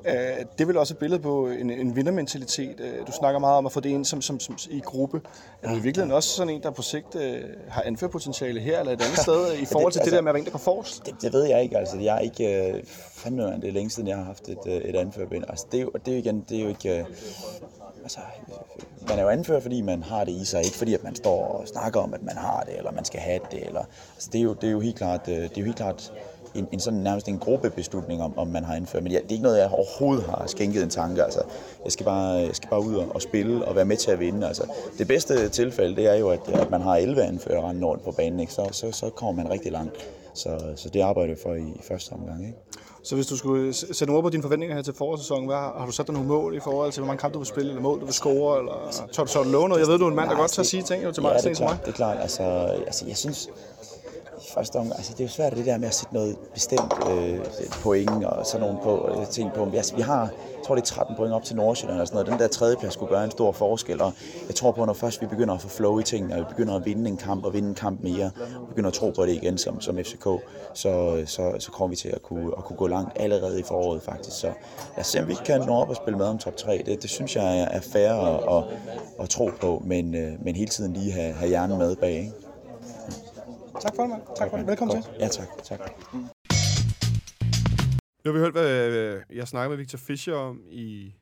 Øh, 0.06 0.14
det 0.52 0.60
er 0.60 0.66
vel 0.66 0.76
også 0.76 0.94
et 0.94 0.98
billede 0.98 1.20
på 1.22 1.46
en, 1.48 1.70
en 1.70 1.96
vindermentalitet. 1.96 2.80
Øh, 2.80 3.06
Du 3.06 3.12
snakker 3.12 3.38
meget 3.40 3.56
om 3.58 3.66
at 3.66 3.72
få 3.72 3.80
det 3.80 3.88
ind 3.88 4.04
som, 4.04 4.22
som, 4.22 4.40
som 4.40 4.56
i 4.70 4.80
gruppe. 4.80 5.20
Er 5.62 5.68
du 5.68 5.74
i 5.74 5.80
virkeligheden 5.80 6.12
også 6.12 6.28
sådan 6.28 6.54
en, 6.54 6.62
der 6.62 6.70
på 6.70 6.82
sigt 6.82 7.14
øh, 7.16 7.40
har 7.68 7.82
anførpotentiale 7.82 8.60
her 8.60 8.80
eller 8.80 8.92
et 8.92 9.02
andet 9.02 9.18
sted, 9.18 9.54
i 9.58 9.64
forhold 9.72 9.92
til 9.92 9.98
det, 10.00 10.06
altså- 10.06 10.16
der 10.16 10.22
med 10.22 10.30
at 10.30 10.34
være 10.34 10.40
en, 10.40 10.44
der 10.44 10.50
går 10.50 10.58
forrest? 10.58 11.06
Det, 11.06 11.14
det 11.22 11.32
ved 11.32 11.44
jeg 11.44 11.62
ikke, 11.62 11.78
altså. 11.78 11.98
Jeg 11.98 12.14
er 12.16 12.20
ikke... 12.20 12.68
Øh, 12.72 12.82
fandme, 13.12 13.42
det 13.42 13.64
er 13.64 13.72
længe 13.72 13.90
siden, 13.90 14.08
jeg 14.08 14.16
har 14.16 14.24
haft 14.24 14.48
et, 14.48 14.58
øh, 14.66 14.72
et 14.74 14.96
anførbind. 14.96 15.44
Altså, 15.48 15.66
det 15.72 15.78
er 15.78 15.82
jo, 15.82 15.90
det 16.04 16.08
er 16.08 16.12
jo 16.12 16.18
igen, 16.18 16.44
det 16.48 16.58
er 16.58 16.62
jo 16.62 16.68
ikke... 16.68 16.98
Øh, 16.98 17.04
altså, 18.08 18.20
man 19.08 19.18
er 19.18 19.22
jo 19.22 19.28
anfører, 19.28 19.60
fordi 19.60 19.80
man 19.80 20.02
har 20.02 20.24
det 20.24 20.32
i 20.32 20.44
sig, 20.44 20.64
ikke 20.64 20.76
fordi, 20.76 20.94
at 20.94 21.04
man 21.04 21.14
står 21.14 21.46
og 21.46 21.68
snakker 21.68 22.00
om, 22.00 22.14
at 22.14 22.22
man 22.22 22.36
har 22.36 22.62
det, 22.66 22.78
eller 22.78 22.92
man 22.92 23.04
skal 23.04 23.20
have 23.20 23.40
det, 23.50 23.66
eller... 23.66 23.84
Altså, 24.14 24.28
det 24.32 24.38
er 24.38 24.42
jo, 24.42 24.52
det 24.52 24.66
er 24.68 24.72
jo 24.72 24.80
helt 24.80 24.96
klart, 24.96 25.28
øh, 25.28 25.34
det 25.34 25.44
er 25.44 25.60
jo 25.60 25.64
helt 25.64 25.76
klart 25.76 26.12
en, 26.54 26.68
en 26.72 26.80
sådan 26.80 26.98
nærmest 26.98 27.28
en 27.28 27.38
gruppebeslutning 27.38 28.22
om, 28.22 28.38
om 28.38 28.46
man 28.46 28.64
har 28.64 28.74
anført. 28.74 29.02
Men 29.02 29.12
ja, 29.12 29.18
det 29.18 29.26
er 29.26 29.32
ikke 29.32 29.42
noget, 29.42 29.58
jeg 29.58 29.70
overhovedet 29.70 30.24
har 30.24 30.44
skænket 30.46 30.82
en 30.82 30.90
tanke. 30.90 31.24
Altså, 31.24 31.40
jeg 31.84 31.92
skal 31.92 32.04
bare, 32.04 32.30
jeg 32.30 32.56
skal 32.56 32.68
bare 32.68 32.80
ud 32.80 32.94
og, 32.94 33.14
og 33.14 33.22
spille 33.22 33.64
og 33.64 33.76
være 33.76 33.84
med 33.84 33.96
til 33.96 34.10
at 34.10 34.20
vinde. 34.20 34.46
Altså, 34.46 34.62
det 34.98 35.08
bedste 35.08 35.48
tilfælde, 35.48 35.96
det 35.96 36.06
er 36.06 36.14
jo, 36.14 36.28
at, 36.28 36.48
at 36.48 36.70
man 36.70 36.82
har 36.82 36.96
11 36.96 37.22
anfører 37.22 37.68
rendende 37.68 37.86
rundt 37.86 38.04
på 38.04 38.10
banen, 38.10 38.40
ikke? 38.40 38.52
Så, 38.52 38.68
så, 38.72 38.92
så 38.92 39.10
kommer 39.10 39.42
man 39.42 39.52
rigtig 39.52 39.72
langt. 39.72 39.96
Så, 40.34 40.72
så 40.76 40.88
det 40.88 41.00
arbejder 41.00 41.30
jeg 41.30 41.38
for 41.42 41.54
i, 41.54 41.62
i 41.62 41.82
første 41.88 42.12
omgang. 42.12 42.46
Ikke? 42.46 42.58
Så 43.08 43.14
hvis 43.14 43.26
du 43.26 43.36
skulle 43.36 43.72
sætte 43.72 44.10
ord 44.10 44.22
på 44.22 44.30
dine 44.30 44.42
forventninger 44.42 44.76
her 44.76 44.82
til 44.82 44.94
forårssæsonen, 44.94 45.46
hvad 45.46 45.56
har, 45.56 45.74
har 45.78 45.86
du 45.86 45.92
sat 45.92 46.06
dig 46.06 46.12
nogle 46.14 46.28
mål 46.28 46.54
i 46.54 46.60
forhold 46.60 46.92
til, 46.92 47.00
hvor 47.00 47.06
mange 47.06 47.20
kampe 47.20 47.34
du 47.34 47.38
vil 47.38 47.46
spille, 47.46 47.70
eller 47.70 47.82
mål 47.82 48.00
du 48.00 48.04
vil 48.04 48.14
score, 48.14 48.58
eller 48.58 49.06
tør 49.12 49.24
du, 49.24 49.44
du 49.44 49.50
love 49.50 49.68
noget? 49.68 49.80
Jeg 49.80 49.88
ved, 49.88 49.98
du 49.98 50.04
er 50.04 50.08
en 50.10 50.16
mand, 50.16 50.30
der 50.30 50.36
godt 50.36 50.50
tør 50.50 50.62
det- 50.62 50.70
sige 50.70 50.82
ting 50.82 51.04
jo 51.04 51.12
til 51.12 51.22
mig, 51.22 51.32
Ja, 51.32 51.38
det 51.50 51.50
er 51.50 51.54
klart. 51.54 51.80
Det 51.80 51.88
er 51.88 51.92
klart. 51.92 52.16
Altså, 52.20 52.42
altså, 52.86 53.04
jeg 53.06 53.16
synes, 53.16 53.48
første 54.54 54.76
omgang, 54.76 54.96
altså, 54.96 55.12
det 55.12 55.20
er 55.20 55.24
jo 55.24 55.30
svært 55.30 55.56
det 55.56 55.66
der 55.66 55.78
med 55.78 55.88
at 55.88 55.94
sætte 55.94 56.14
noget 56.14 56.36
bestemt 56.54 56.92
øh, 57.10 57.40
point 57.82 58.24
og 58.24 58.46
sådan 58.46 58.66
nogle 58.66 58.78
på, 58.82 59.20
øh, 59.20 59.26
ting 59.26 59.52
på. 59.52 59.70
Altså, 59.74 59.96
vi 59.96 60.02
har, 60.02 60.20
jeg 60.20 60.64
tror 60.64 60.74
det 60.74 60.82
er 60.82 60.86
13 60.86 61.16
point 61.16 61.32
op 61.32 61.44
til 61.44 61.56
Nordsjælland 61.56 62.00
og 62.00 62.06
sådan 62.06 62.16
noget. 62.16 62.32
Den 62.32 62.40
der 62.40 62.48
tredjeplads 62.48 62.92
skulle 62.92 63.14
gøre 63.14 63.24
en 63.24 63.30
stor 63.30 63.52
forskel, 63.52 64.02
og 64.02 64.12
jeg 64.46 64.54
tror 64.54 64.72
på, 64.72 64.84
når 64.84 64.92
først 64.92 65.20
vi 65.20 65.26
begynder 65.26 65.54
at 65.54 65.60
få 65.60 65.68
flow 65.68 65.98
i 65.98 66.02
tingene, 66.02 66.34
og 66.34 66.40
vi 66.40 66.44
begynder 66.48 66.76
at 66.76 66.86
vinde 66.86 67.10
en 67.10 67.16
kamp 67.16 67.44
og 67.44 67.54
vinde 67.54 67.68
en 67.68 67.74
kamp 67.74 68.02
mere, 68.02 68.30
og 68.60 68.68
begynder 68.68 68.88
at 68.88 68.94
tro 68.94 69.10
på 69.10 69.26
det 69.26 69.32
igen 69.32 69.58
som, 69.58 69.80
som 69.80 69.96
FCK, 69.96 70.26
så, 70.74 71.22
så, 71.26 71.52
så 71.58 71.70
kommer 71.70 71.88
vi 71.88 71.96
til 71.96 72.08
at 72.08 72.22
kunne, 72.22 72.52
at 72.58 72.64
kunne 72.64 72.76
gå 72.76 72.86
langt 72.86 73.12
allerede 73.16 73.60
i 73.60 73.62
foråret 73.62 74.02
faktisk. 74.02 74.40
Så 74.40 74.46
lad 74.46 75.00
os 75.00 75.06
se, 75.06 75.20
om 75.20 75.28
vi 75.28 75.34
kan 75.44 75.60
nå 75.60 75.72
op 75.72 75.88
og 75.88 75.96
spille 75.96 76.18
med 76.18 76.26
om 76.26 76.38
top 76.38 76.56
3. 76.56 76.82
Det, 76.86 77.02
det 77.02 77.10
synes 77.10 77.36
jeg 77.36 77.68
er, 77.70 77.80
fair 77.80 78.12
at, 78.12 78.56
at, 78.56 78.64
at 79.20 79.28
tro 79.28 79.50
på, 79.60 79.82
men, 79.86 80.14
øh, 80.14 80.32
men 80.44 80.56
hele 80.56 80.70
tiden 80.70 80.92
lige 80.92 81.12
have, 81.12 81.32
have 81.32 81.48
hjernen 81.48 81.78
med 81.78 81.96
bag. 81.96 82.12
Ikke? 82.12 82.47
Tak 83.80 83.94
for 83.96 84.02
det, 84.02 84.10
mand. 84.10 84.22
Tak 84.36 84.50
for 84.50 84.56
det. 84.56 84.66
Velkommen 84.66 85.02
til. 85.02 85.12
Ja, 85.20 85.28
tak. 85.28 85.48
tak. 85.64 85.80
Nu 88.24 88.30
har 88.30 88.32
vi 88.32 88.38
hørt, 88.38 88.52
hvad 88.52 88.90
øh, 88.90 89.22
jeg 89.30 89.48
snakkede 89.48 89.68
med 89.68 89.76
Victor 89.76 89.98
Fischer 89.98 90.34
om 90.34 90.62
i, 90.70 91.14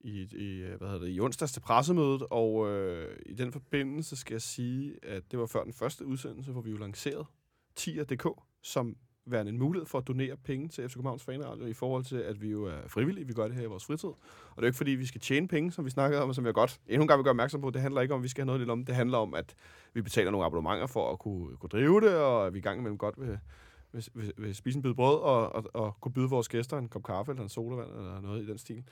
i, 0.00 0.28
i, 0.32 0.62
øh, 0.62 0.78
hvad 0.78 0.88
hedder 0.88 1.04
det, 1.04 1.14
i 1.14 1.20
onsdags 1.20 1.52
til 1.52 1.60
pressemødet, 1.60 2.22
og 2.30 2.70
øh, 2.70 3.16
i 3.26 3.34
den 3.34 3.52
forbindelse 3.52 4.16
skal 4.16 4.34
jeg 4.34 4.42
sige, 4.42 4.94
at 5.02 5.22
det 5.30 5.38
var 5.38 5.46
før 5.46 5.64
den 5.64 5.72
første 5.72 6.06
udsendelse, 6.06 6.52
hvor 6.52 6.60
vi 6.60 6.70
jo 6.70 6.76
lancerede 6.76 7.24
TIR.dk 7.76 8.26
som 8.62 8.96
værende 9.26 9.52
en 9.52 9.58
mulighed 9.58 9.86
for 9.86 9.98
at 9.98 10.08
donere 10.08 10.36
penge 10.36 10.68
til 10.68 10.88
FC 10.88 10.94
Københavns 10.94 11.24
Fanradio 11.24 11.66
i 11.66 11.72
forhold 11.72 12.04
til, 12.04 12.16
at 12.16 12.42
vi 12.42 12.50
jo 12.50 12.64
er 12.64 12.88
frivillige. 12.88 13.26
Vi 13.26 13.32
gør 13.32 13.48
det 13.48 13.56
her 13.56 13.62
i 13.62 13.66
vores 13.66 13.84
fritid. 13.84 14.08
Og 14.08 14.16
det 14.56 14.62
er 14.62 14.62
jo 14.62 14.66
ikke, 14.66 14.76
fordi 14.76 14.90
vi 14.90 15.06
skal 15.06 15.20
tjene 15.20 15.48
penge, 15.48 15.72
som 15.72 15.84
vi 15.84 15.90
snakkede 15.90 16.22
om, 16.22 16.28
og 16.28 16.34
som 16.34 16.46
jeg 16.46 16.54
godt 16.54 16.80
endnu 16.88 17.02
en 17.02 17.08
gang 17.08 17.18
vil 17.18 17.24
gøre 17.24 17.30
opmærksom 17.30 17.60
på. 17.60 17.70
Det 17.70 17.82
handler 17.82 18.00
ikke 18.00 18.14
om, 18.14 18.20
at 18.20 18.24
vi 18.24 18.28
skal 18.28 18.42
have 18.42 18.46
noget 18.46 18.60
lidt 18.60 18.70
om. 18.70 18.84
Det 18.84 18.94
handler 18.94 19.18
om, 19.18 19.34
at 19.34 19.54
vi 19.94 20.02
betaler 20.02 20.30
nogle 20.30 20.46
abonnementer 20.46 20.86
for 20.86 21.12
at 21.12 21.18
kunne, 21.18 21.56
kunne 21.56 21.68
drive 21.68 22.00
det, 22.00 22.16
og 22.16 22.46
at 22.46 22.54
vi 22.54 22.58
i 22.58 22.62
gang 22.62 22.78
imellem 22.78 22.98
godt 22.98 23.20
vil, 23.20 23.38
vil, 23.92 24.06
vil, 24.14 24.32
vil 24.36 24.54
spise 24.54 24.76
en 24.76 24.82
bid 24.82 24.94
brød 24.94 25.20
og, 25.20 25.54
og, 25.54 25.64
og 25.74 25.96
kunne 26.00 26.12
byde 26.12 26.28
vores 26.28 26.48
gæster 26.48 26.78
en 26.78 26.88
kop 26.88 27.02
kaffe 27.02 27.32
eller 27.32 27.42
en 27.42 27.48
sodavand 27.48 27.90
eller 27.90 28.20
noget 28.20 28.42
i 28.42 28.46
den 28.46 28.58
stil. 28.58 28.84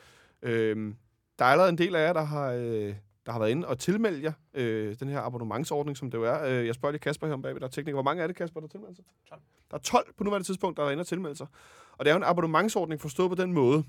Øhm, 0.42 0.96
der 1.38 1.44
er 1.44 1.48
allerede 1.48 1.70
en 1.70 1.78
del 1.78 1.96
af 1.96 2.06
jer, 2.06 2.12
der 2.12 2.24
har, 2.24 2.52
øh, 2.52 2.94
der 3.26 3.32
har 3.32 3.38
været 3.38 3.50
inde 3.50 3.68
og 3.68 3.78
tilmelde 3.78 4.22
jer 4.22 4.32
øh, 4.54 4.96
den 5.00 5.08
her 5.08 5.20
abonnementsordning, 5.20 5.96
som 5.96 6.10
det 6.10 6.18
jo 6.18 6.24
er. 6.24 6.44
Øh, 6.44 6.66
jeg 6.66 6.74
spørger 6.74 6.92
lige 6.92 7.00
Kasper 7.00 7.26
her 7.26 7.34
om 7.34 7.42
bagved, 7.42 7.60
der 7.60 7.66
er 7.66 7.70
tekniker. 7.70 7.94
Hvor 7.94 8.02
mange 8.02 8.22
er 8.22 8.26
det, 8.26 8.36
Kasper, 8.36 8.60
der 8.60 8.68
tilmelder 8.68 8.94
sig? 8.94 9.04
12. 9.28 9.40
Der 9.70 9.76
er 9.76 9.80
12 9.80 10.14
på 10.18 10.24
nuværende 10.24 10.48
tidspunkt, 10.48 10.76
der 10.76 10.84
er 10.84 10.90
inde 10.90 11.00
og 11.00 11.06
tilmelde 11.06 11.36
sig. 11.36 11.46
Og 11.92 12.04
det 12.04 12.10
er 12.10 12.14
jo 12.14 12.16
en 12.16 12.24
abonnementsordning 12.24 13.00
forstået 13.00 13.30
på 13.30 13.34
den 13.34 13.52
måde, 13.52 13.84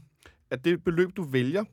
at 0.50 0.66
det 0.66 0.84
beløb, 0.84 1.10
du 1.18 1.24
vælger, 1.24 1.64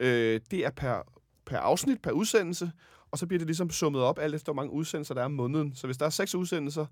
øh, 0.00 0.40
det 0.50 0.66
er 0.66 0.70
per, 0.70 1.02
per 1.46 1.58
afsnit, 1.58 2.02
per 2.02 2.10
udsendelse, 2.10 2.72
og 3.10 3.18
så 3.18 3.26
bliver 3.26 3.38
det 3.38 3.46
ligesom 3.46 3.70
summet 3.70 4.02
op, 4.02 4.18
alt 4.18 4.34
efter 4.34 4.52
hvor 4.52 4.62
mange 4.62 4.72
udsendelser 4.72 5.14
der 5.14 5.20
er 5.20 5.24
om 5.24 5.32
måneden. 5.32 5.74
Så 5.74 5.86
hvis 5.86 5.96
der 5.96 6.06
er 6.06 6.10
seks 6.10 6.34
udsendelser, 6.34 6.86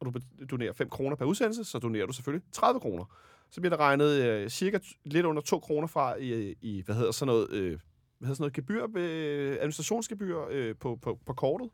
og 0.00 0.06
du 0.06 0.20
donerer 0.50 0.72
5 0.72 0.88
kroner 0.88 1.16
per 1.16 1.24
udsendelse, 1.24 1.64
så 1.64 1.78
donerer 1.78 2.06
du 2.06 2.12
selvfølgelig 2.12 2.46
30 2.52 2.80
kroner. 2.80 3.04
Så 3.50 3.60
bliver 3.60 3.76
der 3.76 3.84
regnet 3.84 4.22
øh, 4.22 4.48
cirka 4.48 4.78
lidt 5.04 5.26
under 5.26 5.42
2 5.42 5.58
kroner 5.58 5.86
fra 5.86 6.14
i, 6.14 6.54
i 6.60 6.82
hvad 6.82 6.94
hedder 6.94 7.12
sådan 7.12 7.26
noget, 7.26 7.50
øh, 7.50 7.78
hvad 8.18 8.28
sådan 8.28 8.42
noget 8.42 8.52
gebyr, 8.52 8.86
øh, 8.96 9.52
administrationsgebyr 9.52 10.38
øh, 10.50 10.74
på, 10.80 10.98
på, 11.02 11.18
på 11.26 11.32
kortet, 11.32 11.70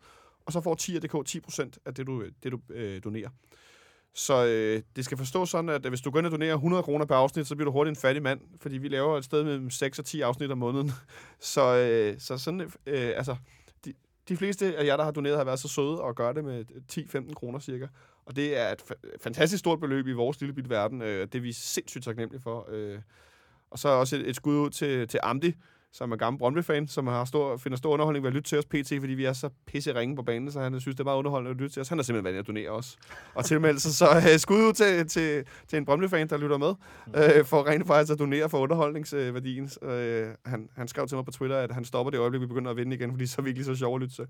og 0.46 0.52
så 0.52 0.60
får 0.60 0.76
10.dk 0.80 1.44
10% 1.64 1.70
af 1.86 1.94
det, 1.94 2.06
du, 2.06 2.22
øh, 2.22 2.32
det, 2.42 2.52
du 2.52 2.60
øh, 2.70 3.04
donerer. 3.04 3.28
Så 4.14 4.46
øh, 4.46 4.82
det 4.96 5.04
skal 5.04 5.18
forstås 5.18 5.50
sådan, 5.50 5.68
at 5.68 5.88
hvis 5.88 6.00
du 6.00 6.10
går 6.10 6.18
ind 6.18 6.26
og 6.26 6.32
donerer 6.32 6.54
100 6.54 6.82
kroner 6.82 7.06
per 7.06 7.14
afsnit, 7.14 7.46
så 7.46 7.56
bliver 7.56 7.64
du 7.64 7.72
hurtigt 7.72 7.96
en 7.96 8.00
fattig 8.00 8.22
mand, 8.22 8.40
fordi 8.60 8.78
vi 8.78 8.88
laver 8.88 9.18
et 9.18 9.24
sted 9.24 9.44
mellem 9.44 9.70
6 9.70 9.98
og 9.98 10.04
10 10.04 10.20
afsnit 10.20 10.50
om 10.50 10.58
måneden. 10.58 10.92
så, 11.54 11.76
øh, 11.76 12.20
så 12.20 12.38
sådan, 12.38 12.60
øh, 12.86 13.12
altså, 13.16 13.36
de, 13.84 13.92
de 14.28 14.36
fleste 14.36 14.76
af 14.76 14.86
jer, 14.86 14.96
der 14.96 15.04
har 15.04 15.10
doneret, 15.10 15.36
har 15.36 15.44
været 15.44 15.58
så 15.58 15.68
søde 15.68 16.00
og 16.00 16.14
gøre 16.14 16.34
det 16.34 16.44
med 16.44 16.64
10-15 17.28 17.34
kroner 17.34 17.58
cirka. 17.58 17.86
Og 18.24 18.36
det 18.36 18.58
er 18.58 18.72
et 18.72 18.82
fantastisk 19.20 19.60
stort 19.60 19.80
beløb 19.80 20.06
i 20.06 20.12
vores 20.12 20.40
lille 20.40 20.54
bitte 20.54 20.70
verden. 20.70 21.02
Øh, 21.02 21.26
det 21.26 21.34
er 21.34 21.42
vi 21.42 21.52
sindssygt 21.52 22.04
taknemmelige 22.04 22.42
for. 22.42 22.66
Øh. 22.70 22.98
Og 23.70 23.78
så 23.78 23.88
også 23.88 24.16
et, 24.16 24.28
et 24.28 24.36
skud 24.36 24.56
ud 24.56 24.70
til, 24.70 25.08
til 25.08 25.20
Amdi, 25.22 25.54
som 25.92 26.12
er 26.12 26.16
gammel 26.16 26.38
Brøndby-fan, 26.38 26.88
som 26.88 27.06
har 27.06 27.24
stor, 27.24 27.56
finder 27.56 27.78
stor 27.78 27.92
underholdning 27.92 28.22
ved 28.22 28.30
at 28.30 28.34
lytte 28.34 28.48
til 28.48 28.58
os 28.58 28.64
pt, 28.64 28.92
fordi 29.00 29.12
vi 29.12 29.24
er 29.24 29.32
så 29.32 29.50
pisse 29.66 29.94
ringe 29.94 30.16
på 30.16 30.22
banen, 30.22 30.52
så 30.52 30.60
han 30.60 30.80
synes, 30.80 30.96
det 30.96 31.00
er 31.00 31.04
meget 31.04 31.18
underholdende 31.18 31.50
at 31.50 31.56
lytte 31.56 31.74
til 31.74 31.80
os. 31.80 31.88
Han 31.88 31.98
har 31.98 32.02
simpelthen 32.02 32.24
været 32.24 32.42
at 32.42 32.46
donere 32.46 32.70
os. 32.70 32.96
Og 33.34 33.44
tilmelde 33.44 33.80
sig, 33.80 33.92
så 33.92 34.06
uh, 34.16 34.38
skud 34.38 34.56
ud 34.56 34.72
til, 34.72 35.08
til, 35.08 35.44
til 35.68 35.76
en 35.76 35.84
Brøndby-fan, 35.84 36.28
der 36.28 36.36
lytter 36.36 36.58
med, 36.58 36.68
uh, 37.06 37.46
for 37.46 37.66
rent 37.66 37.86
faktisk 37.86 38.12
at 38.12 38.18
donere 38.18 38.48
for 38.48 38.58
underholdningsværdien. 38.58 39.70
Uh, 39.82 39.90
han, 40.46 40.68
han 40.76 40.88
skrev 40.88 41.06
til 41.06 41.16
mig 41.16 41.24
på 41.24 41.30
Twitter, 41.30 41.56
at 41.56 41.72
han 41.72 41.84
stopper 41.84 42.10
det 42.10 42.18
øjeblik, 42.18 42.40
vi 42.40 42.46
begynder 42.46 42.70
at 42.70 42.76
vinde 42.76 42.96
igen, 42.96 43.10
fordi 43.10 43.26
så 43.26 43.40
er 43.40 43.42
vi 43.42 43.48
ikke 43.48 43.58
lige 43.58 43.66
så 43.66 43.74
sjovt 43.74 43.94
at 43.94 44.00
lytte 44.02 44.14
til. 44.14 44.26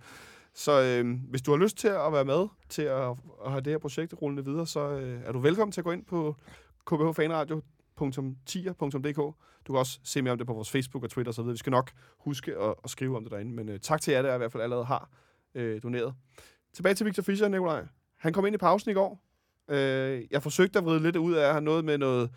Så 0.55 0.83
øh, 0.83 1.19
hvis 1.31 1.43
du 1.43 1.51
har 1.51 1.59
lyst 1.59 1.77
til 1.77 1.89
at 1.89 2.13
være 2.13 2.25
med 2.25 2.47
til 2.69 2.83
at, 2.83 3.09
at 3.45 3.51
have 3.51 3.61
det 3.61 3.73
her 3.73 3.79
projekt 3.79 4.15
rullende 4.23 4.45
videre, 4.45 4.67
så 4.67 4.81
øh, 4.81 5.21
er 5.25 5.33
du 5.33 5.39
velkommen 5.39 5.73
til 5.73 5.81
at 5.81 5.85
gå 5.85 5.91
ind 5.91 6.05
på 6.05 6.37
www.tier.dk. 8.03 9.37
Du 9.67 9.73
kan 9.73 9.77
også 9.79 10.01
se 10.05 10.23
mere 10.23 10.33
om 10.33 10.39
det 10.39 10.47
på 10.47 10.53
vores 10.53 10.71
Facebook 10.71 11.05
og 11.05 11.11
Twitter 11.11 11.33
osv. 11.33 11.47
Vi 11.47 11.57
skal 11.57 11.71
nok 11.71 11.91
huske 12.19 12.57
at, 12.57 12.75
at 12.85 12.91
skrive 12.91 13.17
om 13.17 13.25
det 13.25 13.33
derinde. 13.33 13.53
Men 13.53 13.69
uh, 13.69 13.77
tak 13.77 14.01
til 14.01 14.13
jer, 14.13 14.23
der 14.23 14.35
i 14.35 14.39
hvert 14.39 14.53
fald 14.53 14.63
allerede 14.63 14.85
har 14.85 15.11
uh, 15.55 15.77
doneret. 15.83 16.15
Tilbage 16.75 16.95
til 16.95 17.07
Victor 17.07 17.23
Fischer, 17.23 17.49
Nikolaj. 17.49 17.85
Han 18.19 18.33
kom 18.33 18.47
ind 18.47 18.55
i 18.55 18.59
pausen 18.59 18.91
i 18.91 18.95
går. 18.95 19.23
Uh, 19.69 19.77
jeg 20.33 20.43
forsøgte 20.43 20.79
at 20.79 20.85
vride 20.85 21.03
lidt 21.03 21.17
ud 21.17 21.35
af 21.35 21.55
han 21.55 21.63
noget 21.63 21.85
med 21.85 21.99
noget, 21.99 22.31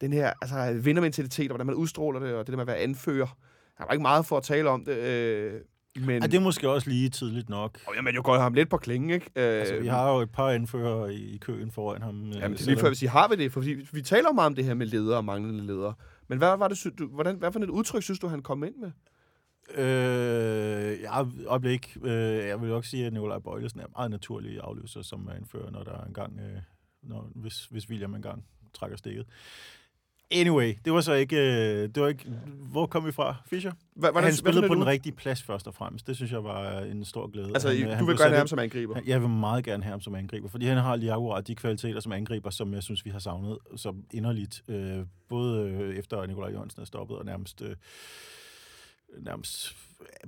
den 0.00 0.12
her 0.12 0.32
altså, 0.42 0.80
vindermentalitet, 0.82 1.50
og 1.50 1.54
hvordan 1.54 1.66
man 1.66 1.74
udstråler 1.74 2.20
det, 2.20 2.34
og 2.34 2.46
det 2.46 2.52
der 2.52 2.56
med 2.56 2.62
at 2.62 2.66
være 2.66 2.78
anfører. 2.78 3.36
Han 3.74 3.86
var 3.86 3.92
ikke 3.92 4.02
meget 4.02 4.26
for 4.26 4.36
at 4.36 4.42
tale 4.42 4.70
om 4.70 4.84
det. 4.84 5.54
Uh, 5.54 5.60
men, 5.96 6.10
Ja, 6.22 6.26
det 6.26 6.34
er 6.34 6.40
måske 6.40 6.70
også 6.70 6.90
lige 6.90 7.08
tidligt 7.08 7.48
nok. 7.48 7.78
og 7.86 7.94
jamen, 7.96 8.14
jeg 8.14 8.22
går 8.22 8.38
ham 8.38 8.54
lidt 8.54 8.70
på 8.70 8.76
klingen, 8.76 9.10
ikke? 9.10 9.26
Uh, 9.36 9.42
Altså, 9.42 9.76
vi 9.80 9.86
har 9.86 10.10
jo 10.12 10.18
et 10.18 10.30
par 10.30 10.50
anfører 10.50 11.08
i 11.08 11.14
i 11.16 11.36
køen 11.36 11.70
foran 11.70 12.02
ham. 12.02 12.28
øh, 12.28 12.34
Jamen, 12.36 12.50
lige 12.50 12.58
selvom- 12.64 12.80
før 12.80 12.88
vi 12.88 12.94
siger, 12.94 13.10
har 13.10 13.28
vi 13.28 13.36
det? 13.36 13.52
For 13.52 13.60
vi, 13.60 13.88
vi 13.92 14.02
taler 14.02 14.28
jo 14.28 14.32
meget 14.32 14.46
om 14.46 14.54
det 14.54 14.64
her 14.64 14.74
med 14.74 14.86
ledere 14.86 15.16
og 15.16 15.24
manglende 15.24 15.66
ledere. 15.66 15.94
Men 16.28 16.38
hvad 16.38 16.56
var 16.56 16.68
det, 16.68 16.86
du, 16.98 17.06
hvordan, 17.08 17.36
hvad 17.36 17.52
for 17.52 17.60
et 17.60 17.70
udtryk 17.70 18.02
synes 18.02 18.18
du, 18.18 18.26
han 18.28 18.42
kom 18.42 18.64
ind 18.64 18.74
med? 18.76 18.90
Øh, 19.74 21.00
ja, 21.00 21.24
øjeblik. 21.46 21.96
Øh, 22.02 22.12
jeg 22.48 22.60
vil 22.60 22.68
jo 22.68 22.76
også 22.76 22.90
sige, 22.90 23.06
at 23.06 23.12
Nikolaj 23.12 23.38
Bøjlesen 23.38 23.80
er 23.80 23.86
meget 23.96 24.10
naturlig 24.10 24.60
afløser, 24.62 25.02
som 25.02 25.28
er 25.30 25.34
indfører, 25.36 25.70
når 25.70 25.82
der 25.82 25.92
er 25.92 26.04
engang, 26.04 26.40
øh, 26.40 26.58
når, 27.02 27.30
hvis, 27.34 27.64
hvis 27.64 27.88
William 27.90 28.14
engang 28.14 28.44
trækker 28.74 28.96
stikket. 28.96 29.26
Anyway, 30.32 30.74
det 30.84 30.92
var 30.92 31.00
så 31.00 31.12
ikke, 31.12 31.36
øh, 31.36 31.88
det 31.94 32.02
var 32.02 32.08
ikke, 32.08 32.24
hvor 32.72 32.86
kom 32.86 33.06
vi 33.06 33.12
fra, 33.12 33.36
Fischer? 33.46 33.72
Hva, 33.94 34.10
hvordan, 34.10 34.24
han 34.24 34.34
spillede 34.34 34.68
på 34.68 34.74
den 34.74 34.86
rigtige 34.86 35.12
plads 35.12 35.42
først 35.42 35.66
og 35.66 35.74
fremmest. 35.74 36.06
Det 36.06 36.16
synes 36.16 36.32
jeg 36.32 36.44
var 36.44 36.80
en 36.80 37.04
stor 37.04 37.30
glæde. 37.30 37.50
Altså, 37.54 37.68
han, 37.68 37.76
øh, 37.78 37.84
du 37.84 37.94
han 37.94 38.06
vil 38.06 38.16
gerne 38.16 38.28
have 38.28 38.38
ham 38.38 38.46
som 38.46 38.58
angriber. 38.58 39.00
Jeg 39.06 39.20
vil 39.20 39.28
meget 39.28 39.64
gerne 39.64 39.82
have 39.82 39.90
ham 39.90 40.00
som 40.00 40.14
angriber, 40.14 40.48
fordi 40.48 40.66
han 40.66 40.76
har 40.76 40.96
lige 40.96 41.12
akkurat 41.12 41.46
de 41.46 41.54
kvaliteter 41.54 42.00
som 42.00 42.12
angriber, 42.12 42.50
som 42.50 42.74
jeg 42.74 42.82
synes, 42.82 43.04
vi 43.04 43.10
har 43.10 43.18
savnet 43.18 43.58
så 43.76 43.94
inderligt. 44.12 44.62
Øh, 44.68 44.98
både 45.28 45.70
øh, 45.70 45.96
efter 45.96 46.26
Nikolaj 46.26 46.50
Jørgensen 46.50 46.80
er 46.80 46.86
stoppet, 46.86 47.16
og 47.16 47.24
nærmest, 47.24 47.62
øh, 47.62 47.76
nærmest 49.18 49.76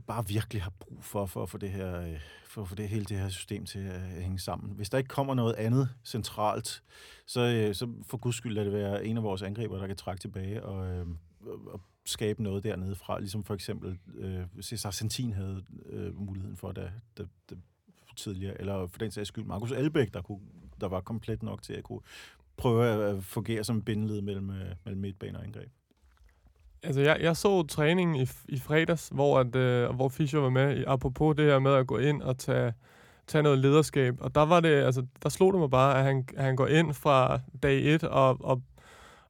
bare 0.07 0.29
virkelig 0.29 0.63
har 0.63 0.73
brug 0.81 1.05
for, 1.05 1.27
for 1.27 1.43
at 1.43 1.51
få 1.51 1.59
det 1.59 1.71
her, 1.71 2.01
øh, 2.01 2.21
for 2.47 2.63
at 2.63 2.69
få 2.69 2.75
det 2.75 2.89
hele 2.89 3.05
det 3.05 3.19
her 3.19 3.29
system 3.29 3.67
til 3.67 3.79
at 3.79 4.01
hænge 4.01 4.39
sammen. 4.39 4.73
Hvis 4.77 4.91
der 4.91 4.99
ikke 4.99 5.09
kommer 5.09 5.35
noget 5.35 5.55
andet 5.55 5.89
centralt, 6.05 6.83
så, 7.27 7.41
øh, 7.41 7.75
så 7.75 7.89
for 8.07 8.17
guds 8.17 8.37
skyld 8.37 8.55
lad 8.55 8.65
det 8.65 8.73
være 8.73 9.05
en 9.05 9.17
af 9.17 9.23
vores 9.23 9.43
angriber, 9.43 9.79
der 9.79 9.87
kan 9.87 9.97
trække 9.97 10.21
tilbage 10.21 10.57
øh, 10.57 10.63
og, 10.63 11.07
og 11.67 11.81
skabe 12.07 12.43
noget 12.43 12.65
dernede 12.65 12.95
fra, 12.95 13.19
ligesom 13.21 13.45
for 13.45 13.55
eksempel 13.55 13.99
øh, 14.15 14.41
Cesar 14.63 14.91
Santin 14.91 15.33
havde 15.33 15.65
øh, 15.87 16.17
muligheden 16.17 16.57
for, 16.57 16.73
da, 16.73 16.91
da, 17.19 17.25
da 17.51 17.55
tidligere, 18.17 18.61
eller 18.61 18.87
for 18.87 18.99
den 18.99 19.11
sags 19.11 19.29
skyld 19.29 19.45
Markus 19.45 19.73
Albæk, 19.73 20.15
der, 20.15 20.23
kunne, 20.23 20.41
der 20.81 20.89
var 20.89 21.01
komplet 21.01 21.43
nok 21.43 21.63
til 21.63 21.73
at 21.73 21.85
kunne 21.85 22.01
prøve 22.57 22.85
at 22.85 23.25
fungere 23.25 23.65
som 23.65 23.83
bindeled 23.83 24.21
mellem, 24.21 24.51
mellem 24.85 25.01
midtbane 25.01 25.39
og 25.39 25.45
angreb. 25.45 25.71
Altså, 26.85 27.01
jeg, 27.01 27.17
jeg 27.21 27.37
så 27.37 27.63
træningen 27.63 28.17
i, 28.17 28.29
i 28.49 28.59
fredags, 28.61 29.09
hvor, 29.13 29.39
at, 29.39 29.57
øh, 29.57 29.91
hvor 29.95 30.09
Fischer 30.09 30.41
var 30.41 30.51
med, 30.51 30.77
i- 30.77 30.85
apropos 30.87 31.37
det 31.37 31.45
her 31.45 31.59
med 31.59 31.73
at 31.75 31.87
gå 31.87 31.99
ind 31.99 32.23
og 32.23 32.39
tage, 32.39 32.73
tage 33.27 33.43
noget 33.43 33.59
lederskab. 33.59 34.15
Og 34.21 34.35
der 34.35 34.41
var 34.47 34.61
det, 34.61 34.69
altså, 34.85 35.07
der 35.23 35.29
slog 35.29 35.53
det 35.53 35.61
mig 35.61 35.71
bare, 35.71 35.99
at 35.99 36.05
han, 36.05 36.25
han 36.39 36.57
går 36.57 36.67
ind 36.67 36.95
fra 36.95 37.41
dag 37.63 37.95
1 37.95 38.05
og, 38.05 38.37
og, 38.41 38.63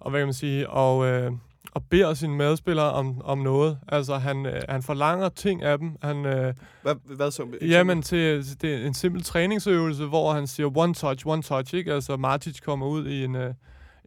og 0.01 0.11
hvad 0.11 0.21
kan 0.21 0.27
man 0.27 0.35
sige, 0.35 0.71
og, 0.71 1.07
øh, 1.07 1.33
og 1.73 1.83
beder 1.90 2.14
sine 2.14 2.37
medspillere 2.37 2.93
om, 2.93 3.21
om 3.25 3.38
noget. 3.38 3.79
Altså, 3.88 4.14
han, 4.17 4.47
øh, 4.47 4.62
han 4.69 4.83
forlanger 4.83 5.29
ting 5.29 5.62
af 5.62 5.79
dem. 5.79 5.97
Han, 6.03 6.27
øh, 6.27 6.55
Hvad, 6.83 6.95
hvad 7.17 7.31
så? 7.31 7.47
Jamen, 7.71 8.03
til, 8.03 8.45
til 8.45 8.62
det 8.62 8.75
er 8.75 8.87
en 8.87 8.95
simpel 8.95 9.23
træningsøvelse, 9.23 10.05
hvor 10.07 10.33
han 10.33 10.47
siger 10.47 10.79
one 10.79 10.95
touch, 10.95 11.27
one 11.27 11.43
touch, 11.43 11.75
ikke? 11.75 11.93
Altså, 11.95 12.17
Martic 12.17 12.61
kommer 12.61 12.87
ud 12.87 13.07
i 13.07 13.25
en, 13.25 13.35
øh, 13.37 13.55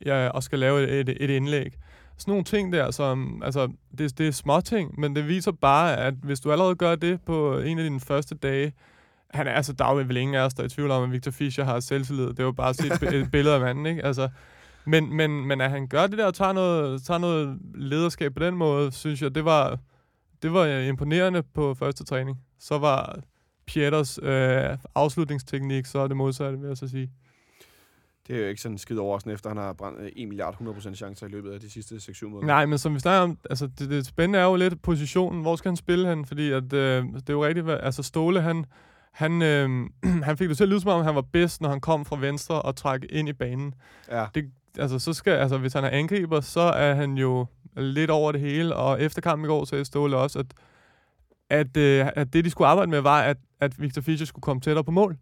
ja, 0.06 0.28
og 0.28 0.44
skal 0.44 0.60
lave 0.60 0.84
et, 0.84 1.00
et, 1.10 1.18
et 1.24 1.30
indlæg. 1.30 1.74
Sådan 2.18 2.32
nogle 2.32 2.44
ting 2.44 2.74
der, 2.74 2.92
som, 2.92 3.42
altså, 3.46 3.72
det, 3.98 4.18
det 4.18 4.28
er 4.28 4.32
små 4.32 4.62
ting, 4.62 5.00
men 5.00 5.16
det 5.16 5.28
viser 5.28 5.52
bare, 5.52 5.98
at 5.98 6.14
hvis 6.14 6.40
du 6.40 6.52
allerede 6.52 6.76
gør 6.76 6.96
det 6.96 7.22
på 7.22 7.60
en 7.60 7.80
af 7.80 7.84
dine 7.84 8.00
første 8.00 8.36
dage, 8.36 8.74
han 9.30 9.48
er, 9.48 9.52
altså, 9.52 9.74
der 9.74 9.86
er 9.86 9.92
jo 9.92 9.98
vel 9.98 10.18
ingen 10.18 10.36
af 10.36 10.42
os, 10.42 10.54
der 10.54 10.64
er 10.64 10.68
i 10.68 10.70
tvivl 10.70 10.92
om, 10.92 11.04
at 11.04 11.12
Victor 11.12 11.32
Fischer 11.32 11.64
har 11.64 11.80
selvtillid. 11.80 12.28
Det 12.28 12.40
er 12.40 12.44
jo 12.44 12.52
bare 12.52 12.70
at 12.70 12.76
se 12.76 12.88
et, 12.88 13.14
et 13.14 13.32
billede 13.32 13.56
af 13.56 13.62
manden, 13.62 13.86
ikke? 13.86 14.06
Altså, 14.06 14.30
men, 14.86 15.16
men, 15.16 15.46
men 15.46 15.62
at 15.62 15.70
han 15.70 15.88
gør 15.88 16.08
det 16.08 16.18
der 16.18 16.26
og 16.26 16.34
tager 16.34 16.54
noget, 16.54 17.04
tager 17.04 17.18
noget 17.18 17.60
lederskab 17.76 18.34
på 18.34 18.40
den 18.40 18.56
måde, 18.56 18.92
synes 18.92 19.22
jeg, 19.22 19.36
det 19.36 19.46
var, 19.46 19.80
det 20.42 20.54
var 20.54 20.62
øh, 20.62 20.88
imponerende 20.88 21.44
på 21.44 21.74
første 21.74 22.04
træning. 22.04 22.38
Så 22.60 22.78
var 22.78 23.20
Pieters 23.66 24.20
øh, 24.24 24.78
afslutningsteknik, 24.96 25.86
så 25.86 26.00
er 26.00 26.08
det 26.08 26.18
modsatte, 26.18 26.60
vil 26.60 26.68
jeg 26.68 26.78
så 26.78 26.88
sige. 26.88 27.12
Det 28.28 28.36
er 28.36 28.40
jo 28.40 28.48
ikke 28.48 28.62
sådan 28.62 28.78
skide 28.78 29.00
overraskende, 29.00 29.34
efter 29.34 29.50
han 29.50 29.58
har 29.58 29.74
brændt 29.74 30.00
øh, 30.00 30.10
1 30.16 30.28
milliard 30.28 30.56
100% 30.62 30.96
chancer 30.96 31.28
i 31.28 31.30
løbet 31.30 31.52
af 31.52 31.60
de 31.60 31.70
sidste 31.70 31.96
6-7 31.96 32.28
måneder. 32.28 32.48
Nej, 32.48 32.66
men 32.66 32.78
som 32.78 32.94
vi 32.94 33.00
snakker 33.00 33.22
om, 33.22 33.38
altså 33.50 33.68
det, 33.80 33.90
det 33.90 34.06
spændende 34.06 34.40
er 34.40 34.44
jo 34.44 34.56
lidt 34.56 34.82
positionen. 34.82 35.42
Hvor 35.42 35.56
skal 35.56 35.70
han 35.70 35.78
spille 35.78 36.10
hen? 36.10 36.26
Fordi 36.26 36.52
at, 36.52 36.74
øh, 36.74 37.04
det 37.04 37.30
er 37.30 37.34
jo 37.34 37.46
rigtigt, 37.46 37.70
altså 37.70 38.04
Ståle, 38.04 38.42
han, 38.42 38.66
han, 39.12 39.42
øh, 39.42 39.70
han 40.28 40.38
fik 40.38 40.50
det 40.50 40.58
til 40.58 40.63
at 40.63 40.70
lyde 40.70 40.82
som 40.82 40.92
om, 40.92 41.06
han 41.06 41.16
var 41.16 41.22
bedst, 41.22 41.62
når 41.62 41.70
han 41.70 41.82
kom 41.82 42.06
fra 42.06 42.18
venstre 42.20 42.62
og 42.62 42.76
trak 42.76 43.02
ind 43.10 43.30
i 43.30 43.34
banen. 43.34 43.74
Ja. 44.12 44.26
Det, 44.36 44.52
altså, 44.80 45.00
så 45.00 45.13
skal, 45.13 45.34
altså, 45.34 45.58
hvis 45.58 45.74
han 45.74 45.84
er 45.84 45.90
angriber, 45.90 46.42
så 46.42 46.62
er 46.62 46.94
han 46.94 47.13
jo 47.13 47.46
lidt 47.78 48.10
over 48.10 48.32
det 48.32 48.42
hele. 48.42 48.76
Og 48.76 49.02
efter 49.02 49.22
kampen 49.22 49.46
i 49.46 49.48
går 49.48 49.66
sagde 49.66 49.86
Ståle 49.86 50.18
også, 50.18 50.40
at, 50.40 50.46
at, 51.50 51.78
øh, 51.78 52.08
at 52.16 52.34
det, 52.34 52.46
de 52.46 52.50
skulle 52.50 52.68
arbejde 52.68 52.92
med, 52.92 53.02
var, 53.02 53.22
at, 53.22 53.38
at 53.60 53.82
Victor 53.82 54.02
Fischer 54.02 54.26
skulle 54.26 54.44
komme 54.44 54.62
tættere 54.62 54.84
på 54.84 54.92
mål. 54.92 55.18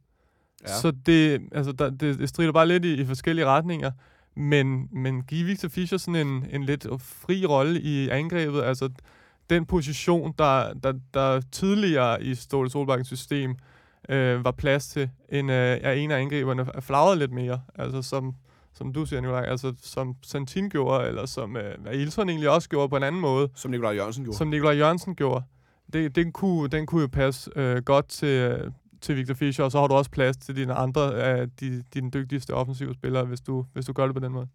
Ja. 0.67 0.73
Så 0.81 0.91
det, 1.05 1.41
altså, 1.51 1.71
der, 1.71 1.89
det, 1.89 2.19
det 2.19 2.29
strider 2.29 2.51
bare 2.51 2.67
lidt 2.67 2.85
i, 2.85 2.93
i 2.93 3.05
forskellige 3.05 3.45
retninger. 3.45 3.91
Men, 4.35 4.89
men 4.91 5.21
give 5.23 5.45
Victor 5.45 5.67
Fischer 5.69 5.97
sådan 5.97 6.27
en, 6.27 6.45
en 6.51 6.63
lidt 6.63 6.87
fri 6.99 7.45
rolle 7.45 7.81
i 7.81 8.09
angrebet, 8.09 8.61
altså 8.63 8.89
den 9.49 9.65
position, 9.65 10.33
der, 10.37 10.73
der, 10.73 10.93
der 11.13 11.41
tidligere 11.51 12.23
i 12.23 12.35
Ståle 12.35 12.69
Solbakkens 12.69 13.07
system 13.07 13.55
øh, 14.09 14.45
var 14.45 14.51
plads 14.51 14.87
til, 14.87 15.09
en, 15.29 15.49
øh, 15.49 15.77
er 15.81 15.91
en 15.91 16.11
af 16.11 16.19
angriberne 16.19 16.65
er 16.73 16.81
flagret 16.81 17.17
lidt 17.17 17.31
mere. 17.31 17.61
Altså 17.75 18.01
som, 18.01 18.35
som 18.73 18.93
du 18.93 19.05
siger, 19.05 19.21
Nicolaj, 19.21 19.45
altså 19.45 19.73
som 19.81 20.15
Santin 20.23 20.69
gjorde, 20.69 21.07
eller 21.07 21.25
som 21.25 21.57
øh, 21.57 21.93
Ilson 21.93 22.29
egentlig 22.29 22.49
også 22.49 22.69
gjorde 22.69 22.89
på 22.89 22.97
en 22.97 23.03
anden 23.03 23.21
måde, 23.21 23.49
Som 23.55 23.71
Nikolaj 23.71 23.93
Jørgensen 23.95 24.23
gjorde. 24.23 24.37
som 24.37 24.47
Nikolaj 24.47 24.77
Jørgensen 24.77 25.15
gjorde. 25.15 25.43
Det, 25.93 26.15
den, 26.15 26.31
kunne, 26.31 26.69
den 26.69 26.85
kunne 26.85 27.01
jo 27.01 27.07
passe 27.07 27.51
øh, 27.55 27.83
godt 27.83 28.07
til, 28.07 28.27
øh, 28.27 28.71
til 29.05 29.15
Victor 29.15 29.33
Fischer, 29.33 29.65
og 29.65 29.71
så 29.71 29.79
har 29.79 29.87
du 29.87 29.93
også 29.93 30.11
plads 30.11 30.37
til 30.37 30.55
dine 30.55 30.73
andre 30.73 31.13
af 31.21 31.49
de, 31.49 31.83
dine 31.93 32.11
dygtigste 32.11 32.53
offensive 32.53 32.93
spillere, 32.93 33.25
hvis 33.25 33.41
du, 33.41 33.65
hvis 33.73 33.85
du 33.85 33.93
gør 33.93 34.05
det 34.05 34.13
på 34.15 34.19
den 34.19 34.31
måde. 34.31 34.47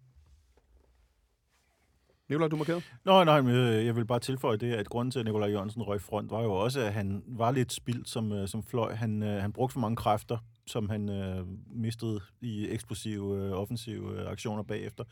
Nikolaj, 2.29 2.47
du 2.47 2.55
markerede? 2.55 2.81
Nå, 3.05 3.23
nej, 3.23 3.41
men 3.41 3.55
øh, 3.55 3.85
jeg 3.85 3.95
vil 3.95 4.05
bare 4.05 4.19
tilføje 4.19 4.57
det, 4.57 4.73
at 4.73 4.89
grunden 4.89 5.11
til, 5.11 5.19
at 5.19 5.25
Nikolaj 5.25 5.49
Jørgensen 5.49 5.81
røg 5.81 6.01
front, 6.01 6.31
var 6.31 6.41
jo 6.41 6.53
også, 6.53 6.81
at 6.81 6.93
han 6.93 7.23
var 7.27 7.51
lidt 7.51 7.73
spildt 7.73 8.09
som, 8.09 8.31
øh, 8.31 8.47
som 8.47 8.63
fløj. 8.63 8.93
Han, 8.93 9.23
øh, 9.23 9.41
han 9.41 9.53
brugte 9.53 9.73
for 9.73 9.79
mange 9.79 9.95
kræfter, 9.95 10.37
som 10.67 10.89
han 10.89 11.09
øh, 11.09 11.45
mistede 11.69 12.19
i 12.41 12.69
eksplosive 12.69 13.37
øh, 13.37 13.51
offensive 13.51 14.19
øh, 14.19 14.31
aktioner 14.31 14.63
bagefter, 14.63 15.03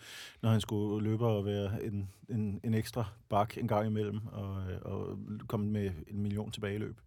når 0.42 0.50
han 0.50 0.62
skulle 0.62 1.10
løbe 1.10 1.28
og 1.28 1.46
være 1.46 1.86
en, 1.86 2.10
en, 2.30 2.60
en 2.64 2.74
ekstra 2.74 3.06
bak 3.30 3.58
en 3.58 3.68
gang 3.68 3.88
imellem 3.88 4.20
og, 4.32 4.72
øh, 4.72 4.78
og 4.82 5.20
komme 5.48 5.66
med 5.72 5.92
en 6.08 6.22
million 6.22 6.52
tilbage 6.52 6.76
i 6.76 6.80
løb. 6.80 6.98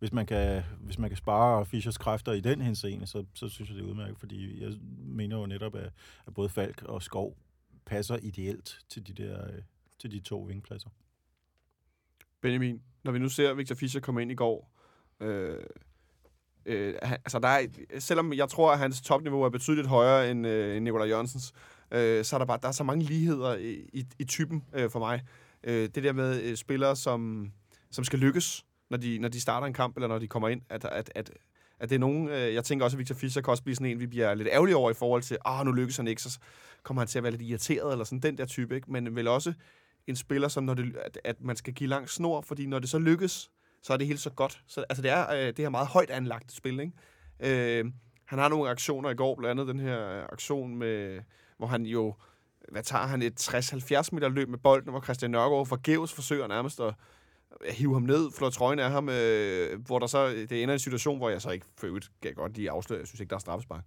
Hvis 0.00 0.12
man 0.12 0.26
kan, 0.26 0.62
hvis 0.80 0.98
man 0.98 1.10
kan 1.10 1.16
spare 1.16 1.66
Fischers 1.66 1.98
kræfter 1.98 2.32
i 2.32 2.40
den 2.40 2.60
henseende, 2.60 3.06
så, 3.06 3.24
så 3.34 3.48
synes 3.48 3.70
jeg, 3.70 3.76
det 3.76 3.84
er 3.84 3.88
udmærket, 3.88 4.18
fordi 4.18 4.62
jeg 4.62 4.72
mener 4.98 5.36
jo 5.36 5.46
netop, 5.46 5.74
at, 5.74 5.92
at 6.26 6.34
både 6.34 6.48
Falk 6.48 6.82
og 6.82 7.02
Skov 7.02 7.36
passer 7.86 8.16
ideelt 8.22 8.78
til 8.88 9.06
de 9.06 9.12
der 9.12 9.46
øh, 9.46 9.62
til 9.98 10.10
de 10.10 10.20
to 10.20 10.40
vingpladser. 10.40 10.88
Benjamin, 12.40 12.82
når 13.04 13.12
vi 13.12 13.18
nu 13.18 13.28
ser 13.28 13.54
Victor 13.54 13.74
Fischer 13.74 14.00
komme 14.00 14.22
ind 14.22 14.30
i 14.30 14.34
går, 14.34 14.72
øh, 15.20 15.62
Øh, 16.66 16.94
altså 17.02 17.38
der 17.38 17.48
er, 17.48 17.66
selvom 17.98 18.32
jeg 18.32 18.48
tror, 18.48 18.72
at 18.72 18.78
hans 18.78 19.00
topniveau 19.00 19.42
er 19.42 19.48
betydeligt 19.48 19.88
højere 19.88 20.30
end, 20.30 20.46
øh, 20.46 20.76
end 20.76 20.84
Nikolaj 20.84 21.08
Jørgensens, 21.08 21.52
øh, 21.90 22.24
så 22.24 22.36
er 22.36 22.38
der 22.38 22.44
bare 22.44 22.58
der 22.62 22.68
er 22.68 22.72
så 22.72 22.84
mange 22.84 23.04
ligheder 23.04 23.56
i, 23.56 23.88
i, 23.92 24.06
i 24.18 24.24
typen 24.24 24.64
øh, 24.72 24.90
for 24.90 24.98
mig. 24.98 25.22
Øh, 25.64 25.88
det 25.94 26.04
der 26.04 26.12
med 26.12 26.42
øh, 26.42 26.56
spillere, 26.56 26.96
som, 26.96 27.52
som 27.90 28.04
skal 28.04 28.18
lykkes, 28.18 28.64
når 28.90 28.96
de, 28.96 29.18
når 29.18 29.28
de 29.28 29.40
starter 29.40 29.66
en 29.66 29.72
kamp, 29.72 29.96
eller 29.96 30.08
når 30.08 30.18
de 30.18 30.28
kommer 30.28 30.48
ind, 30.48 30.62
at, 30.68 30.84
at, 30.84 31.12
at, 31.14 31.30
at 31.80 31.88
det 31.88 31.94
er 31.94 32.00
nogen, 32.00 32.28
øh, 32.28 32.54
jeg 32.54 32.64
tænker 32.64 32.84
også, 32.84 32.94
at 32.94 32.98
Victor 32.98 33.14
Fischer 33.14 33.42
kan 33.42 33.50
også 33.50 33.62
blive 33.62 33.76
sådan 33.76 33.90
en, 33.90 34.00
vi 34.00 34.06
bliver 34.06 34.34
lidt 34.34 34.48
ærgerlige 34.52 34.76
over 34.76 34.90
i 34.90 34.94
forhold 34.94 35.22
til, 35.22 35.38
ah, 35.44 35.66
nu 35.66 35.72
lykkes 35.72 35.96
han 35.96 36.08
ikke, 36.08 36.22
så 36.22 36.38
kommer 36.82 37.00
han 37.00 37.08
til 37.08 37.18
at 37.18 37.22
være 37.22 37.32
lidt 37.32 37.42
irriteret, 37.42 37.92
eller 37.92 38.04
sådan 38.04 38.20
den 38.20 38.38
der 38.38 38.46
type, 38.46 38.74
ikke? 38.74 38.92
men 38.92 39.16
vel 39.16 39.28
også 39.28 39.52
en 40.06 40.16
spiller, 40.16 40.48
som 40.48 40.64
når 40.64 40.74
det, 40.74 40.96
at, 40.96 41.18
at 41.24 41.40
man 41.40 41.56
skal 41.56 41.74
give 41.74 41.88
lang 41.88 42.08
snor, 42.08 42.40
fordi 42.40 42.66
når 42.66 42.78
det 42.78 42.88
så 42.88 42.98
lykkes, 42.98 43.50
så 43.82 43.92
er 43.92 43.96
det 43.96 44.06
helt 44.06 44.20
så 44.20 44.30
godt. 44.30 44.62
Så, 44.66 44.84
altså 44.88 45.02
det 45.02 45.10
er 45.10 45.32
øh, 45.32 45.46
det 45.46 45.58
her 45.58 45.68
meget 45.68 45.88
højt 45.88 46.10
anlagt 46.10 46.52
spil, 46.52 46.80
ikke? 46.80 46.92
Øh, 47.40 47.92
han 48.24 48.38
har 48.38 48.48
nogle 48.48 48.70
aktioner 48.70 49.10
i 49.10 49.14
går, 49.14 49.34
blandt 49.34 49.60
andet 49.60 49.74
den 49.74 49.80
her 49.80 50.10
øh, 50.10 50.24
aktion, 50.32 50.76
med, 50.76 51.20
hvor 51.58 51.66
han 51.66 51.86
jo, 51.86 52.14
hvad 52.72 52.82
tager 52.82 53.06
han, 53.06 53.22
et 53.22 53.48
60-70 53.48 54.08
meter 54.12 54.28
løb 54.28 54.48
med 54.48 54.58
bolden, 54.58 54.90
hvor 54.90 55.00
Christian 55.00 55.30
Nørgaard 55.30 55.66
forgæves 55.66 56.12
forsøger 56.12 56.46
nærmest 56.46 56.80
at 56.80 56.94
hive 57.70 57.94
ham 57.94 58.02
ned, 58.02 58.30
flå 58.30 58.50
trøjen 58.50 58.78
af 58.78 58.90
ham, 58.90 59.08
øh, 59.08 59.80
hvor 59.86 59.98
der 59.98 60.06
så, 60.06 60.28
det 60.28 60.62
ender 60.62 60.72
i 60.72 60.76
en 60.76 60.78
situation, 60.78 61.18
hvor 61.18 61.30
jeg 61.30 61.42
så 61.42 61.50
ikke 61.50 61.66
for 61.78 61.86
øvrigt 61.86 62.10
kan 62.22 62.34
godt 62.34 62.56
lige 62.56 62.70
afsløre, 62.70 62.98
jeg 63.00 63.06
synes 63.06 63.20
ikke, 63.20 63.30
der 63.30 63.36
er 63.36 63.40
straffespark. 63.40 63.84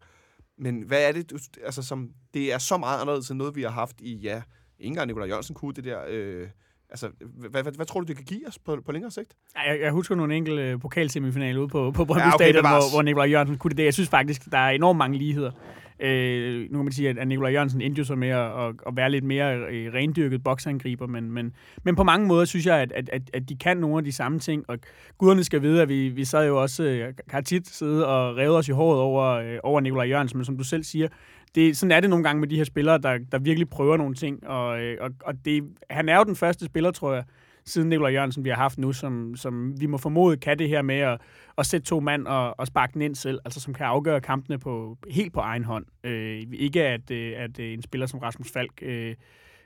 Men 0.57 0.82
hvad 0.82 1.07
er 1.07 1.11
det, 1.11 1.30
du, 1.30 1.38
altså 1.64 1.84
som, 1.84 2.09
det 2.34 2.53
er 2.53 2.57
så 2.57 2.78
meget 2.78 3.01
anderledes 3.01 3.30
end 3.30 3.38
noget, 3.38 3.55
vi 3.55 3.64
har 3.64 3.70
haft 3.70 4.01
i, 4.01 4.16
ja, 4.16 4.41
ikke 4.80 4.88
engang 4.88 5.07
Nikolaj 5.07 5.28
Jørgensen 5.28 5.55
kunne 5.55 5.74
det 5.74 5.84
der, 5.84 6.03
øh, 6.07 6.49
Altså, 6.90 7.10
hvad, 7.20 7.64
hvad, 7.64 7.74
hvad 7.76 7.86
tror 7.86 8.00
du, 8.00 8.06
det 8.06 8.16
kan 8.16 8.26
give 8.26 8.48
os 8.48 8.60
på, 8.60 8.78
på 8.86 8.92
længere 8.92 9.12
sigt? 9.12 9.34
Jeg, 9.68 9.80
jeg 9.82 9.92
husker 9.92 10.16
nogle 10.16 10.36
enkelte 10.36 10.62
øh, 10.64 10.80
pokalsemifinaler 10.80 11.60
ude 11.60 11.68
på, 11.68 11.92
på 11.92 12.06
Brøndby 12.06 12.22
Ja, 12.22 12.34
okay, 12.34 12.46
Stadion, 12.46 12.68
hvor, 12.68 12.94
hvor 12.94 13.02
Nikolaj 13.02 13.30
Jørgensen 13.30 13.58
kunne 13.58 13.70
det. 13.70 13.78
der. 13.78 13.84
Jeg 13.84 13.94
synes 13.94 14.10
faktisk, 14.10 14.52
der 14.52 14.58
er 14.58 14.70
enormt 14.70 14.98
mange 14.98 15.18
ligheder. 15.18 15.52
Øh, 16.00 16.62
nu 16.72 16.78
kan 16.78 16.86
man 16.86 16.92
sige, 16.92 17.10
at 17.10 17.28
Nikolaj 17.28 17.52
Jørgensen 17.52 17.82
endte 17.82 18.06
så 18.06 18.16
med 18.16 18.30
at, 18.30 18.40
at, 18.40 18.76
at 18.88 18.96
være 18.96 19.10
lidt 19.10 19.24
mere 19.24 19.58
øh, 19.58 19.94
rendyrket 19.94 20.44
boksangriber, 20.44 21.08
men, 21.08 21.32
men, 21.32 21.54
men 21.84 21.96
på 21.96 22.04
mange 22.04 22.28
måder 22.28 22.46
synes 22.46 22.66
jeg, 22.66 22.78
at, 22.78 22.92
at, 22.92 23.10
at, 23.14 23.22
at 23.34 23.50
de 23.50 23.56
kan 23.56 23.78
nogle 23.78 23.98
af 23.98 24.04
de 24.04 24.12
samme 24.12 24.40
ting, 24.40 24.66
og 24.68 24.80
guderne 25.18 25.44
skal 25.44 25.62
vide, 25.62 25.82
at 25.82 25.90
vi, 25.90 26.10
vi 26.10 26.26
sad 26.26 26.48
jo 26.48 26.62
også, 26.62 26.84
øh, 26.84 27.14
har 27.30 27.42
tit 27.42 27.68
siddet 27.68 28.06
og 28.06 28.38
revet 28.38 28.58
os 28.58 28.68
i 28.68 28.72
håret 28.72 29.00
over, 29.00 29.26
øh, 29.30 29.58
over 29.64 29.80
Nikolaj 29.80 30.06
Jørgensen, 30.06 30.38
men 30.38 30.46
som 30.46 30.58
du 30.58 30.64
selv 30.64 30.84
siger, 30.84 31.08
det, 31.56 31.78
sådan 31.78 31.91
er 31.91 31.99
det 31.99 32.10
nogle 32.10 32.24
gange 32.24 32.39
med 32.39 32.47
de 32.47 32.58
her 32.58 32.64
spillere, 32.64 32.97
der, 32.97 33.18
der 33.32 33.39
virkelig 33.39 33.70
prøver 33.70 33.97
nogle 33.97 34.16
ting, 34.16 34.47
og, 34.47 34.82
øh, 34.82 34.97
og, 35.01 35.10
og 35.26 35.45
det, 35.45 35.64
han 35.89 36.10
er 36.10 36.18
jo 36.18 36.24
den 36.24 36.36
første 36.36 36.66
spiller, 36.66 36.91
tror 36.91 37.14
jeg, 37.14 37.24
siden 37.66 37.89
Nikolaj 37.89 38.12
Jørgensen, 38.12 38.43
vi 38.43 38.49
har 38.49 38.56
haft 38.56 38.78
nu, 38.78 38.93
som, 38.93 39.36
som 39.36 39.82
vi 39.82 39.86
må 39.86 39.97
formode 39.97 40.38
kan 40.38 40.60
det 40.60 40.70
her 40.70 40.82
med 40.82 40.95
at, 40.95 41.22
at 41.58 41.66
sætte 41.66 41.88
to 41.88 41.99
mand 41.99 42.28
og, 42.28 42.60
og 42.60 42.68
sparke 42.68 42.93
den 42.93 43.01
ind 43.01 43.16
selv, 43.16 43.39
altså 43.45 43.60
som 43.60 43.74
kan 43.74 43.86
afgøre 43.86 44.22
kampene 44.22 44.60
på, 44.60 44.97
helt 45.10 45.34
på 45.34 45.39
egen 45.39 45.64
hånd. 45.64 45.86
Øh, 46.04 46.43
ikke 46.54 46.84
at, 46.84 47.12
øh, 47.12 47.34
at 47.38 47.60
øh, 47.60 47.74
en 47.74 47.82
spiller 47.82 48.08
som 48.08 48.20
Rasmus 48.20 48.51
Falk 48.51 48.80
øh, 48.82 49.16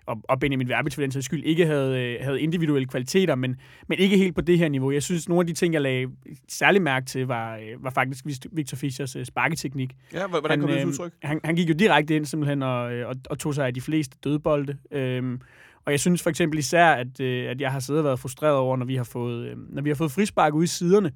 og, 0.08 0.22
og 0.24 0.40
Benjamin 0.40 0.70
Verbitz 0.70 0.96
for 0.96 1.02
den 1.02 1.12
sags 1.12 1.26
skyld 1.26 1.44
ikke 1.44 1.66
havde, 1.66 2.02
øh, 2.02 2.26
havde 2.26 2.42
individuelle 2.42 2.88
kvaliteter, 2.88 3.36
men, 3.36 3.56
men 3.88 4.00
ikke 4.00 4.18
helt 4.18 4.36
på 4.36 4.42
det 4.42 4.58
her 4.58 4.70
niveau. 4.70 4.92
Jeg 4.92 5.04
synes, 5.04 5.30
nogle 5.30 5.42
af 5.42 5.48
de 5.48 5.54
ting, 5.54 5.74
jeg 5.74 5.82
lagde 5.82 6.08
særlig 6.50 6.82
mærke 6.82 7.06
til, 7.06 7.28
var, 7.28 7.56
øh, 7.56 7.84
var 7.84 7.90
faktisk 7.90 8.26
Victor 8.52 8.78
Fischers 8.78 9.16
øh, 9.16 9.26
sparketeknik. 9.26 9.96
Ja, 10.14 10.28
hvordan 10.28 10.60
kom 10.60 10.70
det 10.70 10.80
til 10.80 10.88
udtryk? 10.88 11.14
Han, 11.24 11.40
han 11.44 11.56
gik 11.56 11.70
jo 11.70 11.74
direkte 11.74 12.16
ind 12.16 12.26
simpelthen 12.26 12.64
og, 12.64 12.80
og, 12.82 13.16
og 13.30 13.40
tog 13.40 13.56
sig 13.56 13.68
af 13.68 13.74
de 13.74 13.82
fleste 13.82 14.18
dødbolde. 14.24 14.78
Øhm, 14.92 15.42
og 15.86 15.92
jeg 15.92 16.00
synes 16.00 16.24
for 16.24 16.30
eksempel 16.30 16.60
især, 16.60 16.86
at, 16.86 17.20
at 17.22 17.62
jeg 17.62 17.72
har 17.72 17.80
siddet 17.80 18.00
og 18.00 18.06
været 18.06 18.20
frustreret 18.20 18.56
over, 18.56 18.78
når 18.78 18.86
vi 18.86 18.96
har 18.96 19.04
fået, 19.04 19.54
når 19.70 19.82
vi 19.82 19.90
har 19.90 19.96
fået 19.96 20.12
frispark 20.12 20.54
ude 20.54 20.64
i 20.64 20.68
siderne, 20.68 21.12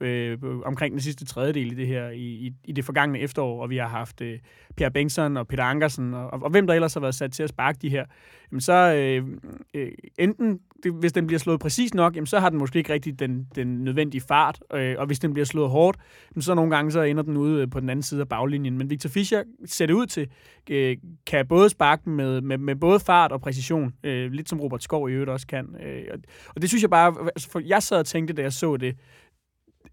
øh, 0.00 0.38
omkring 0.64 0.92
den 0.92 1.00
sidste 1.00 1.24
tredjedel 1.24 1.72
i 1.72 1.74
det 1.74 1.86
her, 1.86 2.08
i, 2.08 2.18
i, 2.18 2.52
i 2.64 2.72
det 2.72 2.84
forgangne 2.84 3.18
efterår, 3.18 3.62
og 3.62 3.70
vi 3.70 3.76
har 3.76 3.88
haft 3.88 4.20
øh, 4.20 4.38
Pierre 4.76 4.90
Bengtsson 4.90 5.36
og 5.36 5.48
Peter 5.48 5.64
Ankersen, 5.64 6.14
og, 6.14 6.26
og, 6.32 6.42
og 6.42 6.50
hvem 6.50 6.66
der 6.66 6.74
ellers 6.74 6.94
har 6.94 7.00
været 7.00 7.14
sat 7.14 7.32
til 7.32 7.42
at 7.42 7.48
sparke 7.48 7.78
de 7.82 7.88
her, 7.88 8.04
jamen 8.50 8.60
så 8.60 8.72
øh, 8.72 9.28
øh, 9.74 9.92
enten, 10.18 10.60
det, 10.82 10.92
hvis 10.92 11.12
den 11.12 11.26
bliver 11.26 11.38
slået 11.38 11.60
præcis 11.60 11.94
nok, 11.94 12.16
jamen 12.16 12.26
så 12.26 12.40
har 12.40 12.50
den 12.50 12.58
måske 12.58 12.78
ikke 12.78 12.92
rigtig 12.92 13.18
den, 13.18 13.46
den 13.54 13.84
nødvendige 13.84 14.20
fart, 14.20 14.60
øh, 14.74 14.94
og 14.98 15.06
hvis 15.06 15.18
den 15.18 15.32
bliver 15.32 15.46
slået 15.46 15.70
hårdt, 15.70 15.98
jamen 16.34 16.42
så 16.42 16.54
nogle 16.54 16.76
gange 16.76 16.92
så 16.92 17.02
ender 17.02 17.22
den 17.22 17.36
ude 17.36 17.62
øh, 17.62 17.70
på 17.70 17.80
den 17.80 17.90
anden 17.90 18.02
side 18.02 18.20
af 18.20 18.28
baglinjen. 18.28 18.78
Men 18.78 18.90
Victor 18.90 19.08
Fischer 19.08 19.42
ser 19.66 19.86
det 19.86 19.94
ud 19.94 20.06
til, 20.06 20.28
øh, 20.70 20.96
kan 21.26 21.46
både 21.46 21.70
sparke 21.70 22.10
med, 22.10 22.40
med, 22.40 22.58
med 22.58 22.76
både 22.76 23.00
fart 23.00 23.32
og 23.32 23.40
præcision, 23.40 23.94
øh, 24.04 24.32
lidt 24.32 24.48
som 24.48 24.60
Robert 24.60 24.82
Skov 24.82 25.10
i 25.10 25.12
øvrigt 25.12 25.30
også 25.30 25.46
kan. 25.46 25.76
Øh, 25.82 26.02
og, 26.12 26.18
og 26.54 26.62
det 26.62 26.70
synes 26.70 26.82
jeg 26.82 26.90
bare, 26.90 27.14
altså 27.20 27.50
for 27.50 27.60
jeg 27.64 27.82
sad 27.82 27.98
og 27.98 28.06
tænkte, 28.06 28.34
da 28.34 28.42
jeg 28.42 28.52
så 28.52 28.76
det, 28.76 28.96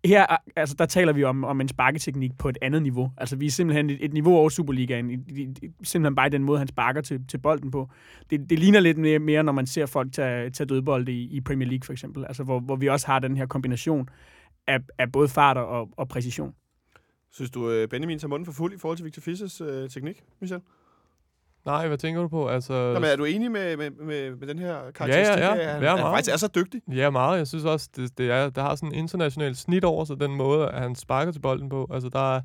her, 0.06 0.26
altså, 0.56 0.76
der 0.80 0.86
taler 0.86 1.14
vi 1.14 1.24
om, 1.24 1.44
om 1.44 1.62
en 1.62 1.68
sparketeknik 1.68 2.38
på 2.38 2.50
et 2.50 2.58
andet 2.62 2.84
niveau. 2.84 3.12
Altså, 3.18 3.36
vi 3.36 3.46
er 3.46 3.52
simpelthen 3.52 3.90
et, 3.90 4.06
et 4.06 4.14
niveau 4.14 4.36
over 4.36 4.50
Superligaen. 4.50 5.10
I, 5.12 5.14
i, 5.14 5.42
i, 5.42 5.72
simpelthen 5.84 6.16
bare 6.16 6.28
i 6.28 6.30
den 6.30 6.44
måde, 6.44 6.60
han 6.60 6.68
sparker 6.68 7.02
til, 7.02 7.28
til 7.28 7.38
bolden 7.38 7.72
på. 7.72 7.90
Det, 8.30 8.50
det 8.50 8.60
ligner 8.60 8.80
lidt 8.80 8.98
mere, 8.98 9.20
mere, 9.20 9.44
når 9.44 9.52
man 9.52 9.68
ser 9.68 9.86
folk 9.86 10.14
tage, 10.14 10.50
tage 10.50 10.68
dødbold 10.68 11.10
i, 11.10 11.38
i 11.38 11.42
Premier 11.42 11.70
League, 11.70 11.86
for 11.86 11.94
eksempel. 11.94 12.26
Altså, 12.26 12.44
hvor, 12.44 12.60
hvor 12.60 12.76
vi 12.76 12.90
også 12.90 13.08
har 13.08 13.20
den 13.20 13.38
her 13.38 13.46
kombination 13.46 14.10
af, 14.68 14.80
af 14.98 15.12
både 15.12 15.28
fart 15.28 15.58
og, 15.58 15.90
og 15.98 16.08
præcision. 16.08 16.54
Synes 17.32 17.52
du, 17.52 17.72
øh, 17.72 17.88
Benjamin 17.88 18.20
tager 18.20 18.30
munden 18.30 18.46
for 18.46 18.54
fuld 18.54 18.74
i 18.74 18.78
forhold 18.78 18.98
til 18.98 19.06
Victor 19.06 19.22
Fissers 19.22 19.62
øh, 19.62 19.90
teknik, 19.90 20.24
Michel? 20.42 20.62
Nej, 21.66 21.88
hvad 21.88 21.98
tænker 21.98 22.22
du 22.22 22.28
på? 22.28 22.48
Altså, 22.48 22.74
Nå, 22.74 23.00
men 23.00 23.10
er 23.10 23.16
du 23.16 23.26
enig 23.26 23.52
med, 23.52 23.78
med, 23.78 23.90
med, 23.92 24.36
med 24.36 24.48
den 24.48 24.60
her 24.60 24.76
ja, 24.86 24.92
karakteristik? 24.92 25.44
ja. 25.44 25.56
at 25.56 25.74
Han, 25.74 25.84
Ja, 25.84 25.90
han 25.96 26.06
faktisk 26.06 26.34
er 26.34 26.38
så 26.38 26.48
dygtig. 26.56 26.82
Ja, 26.96 27.10
meget. 27.10 27.38
Jeg 27.38 27.48
synes 27.48 27.66
også, 27.66 27.90
det, 27.96 28.18
det 28.18 28.32
er, 28.32 28.50
der 28.50 28.62
har 28.62 28.76
sådan 28.76 28.90
en 28.90 28.96
international 28.96 29.56
snit 29.56 29.84
over 29.86 30.06
sig, 30.06 30.20
den 30.20 30.36
måde, 30.36 30.68
at 30.70 30.82
han 30.82 30.96
sparker 30.96 31.32
til 31.32 31.40
bolden 31.40 31.70
på. 31.70 31.88
Altså, 31.94 32.10
der 32.10 32.36
er, 32.36 32.42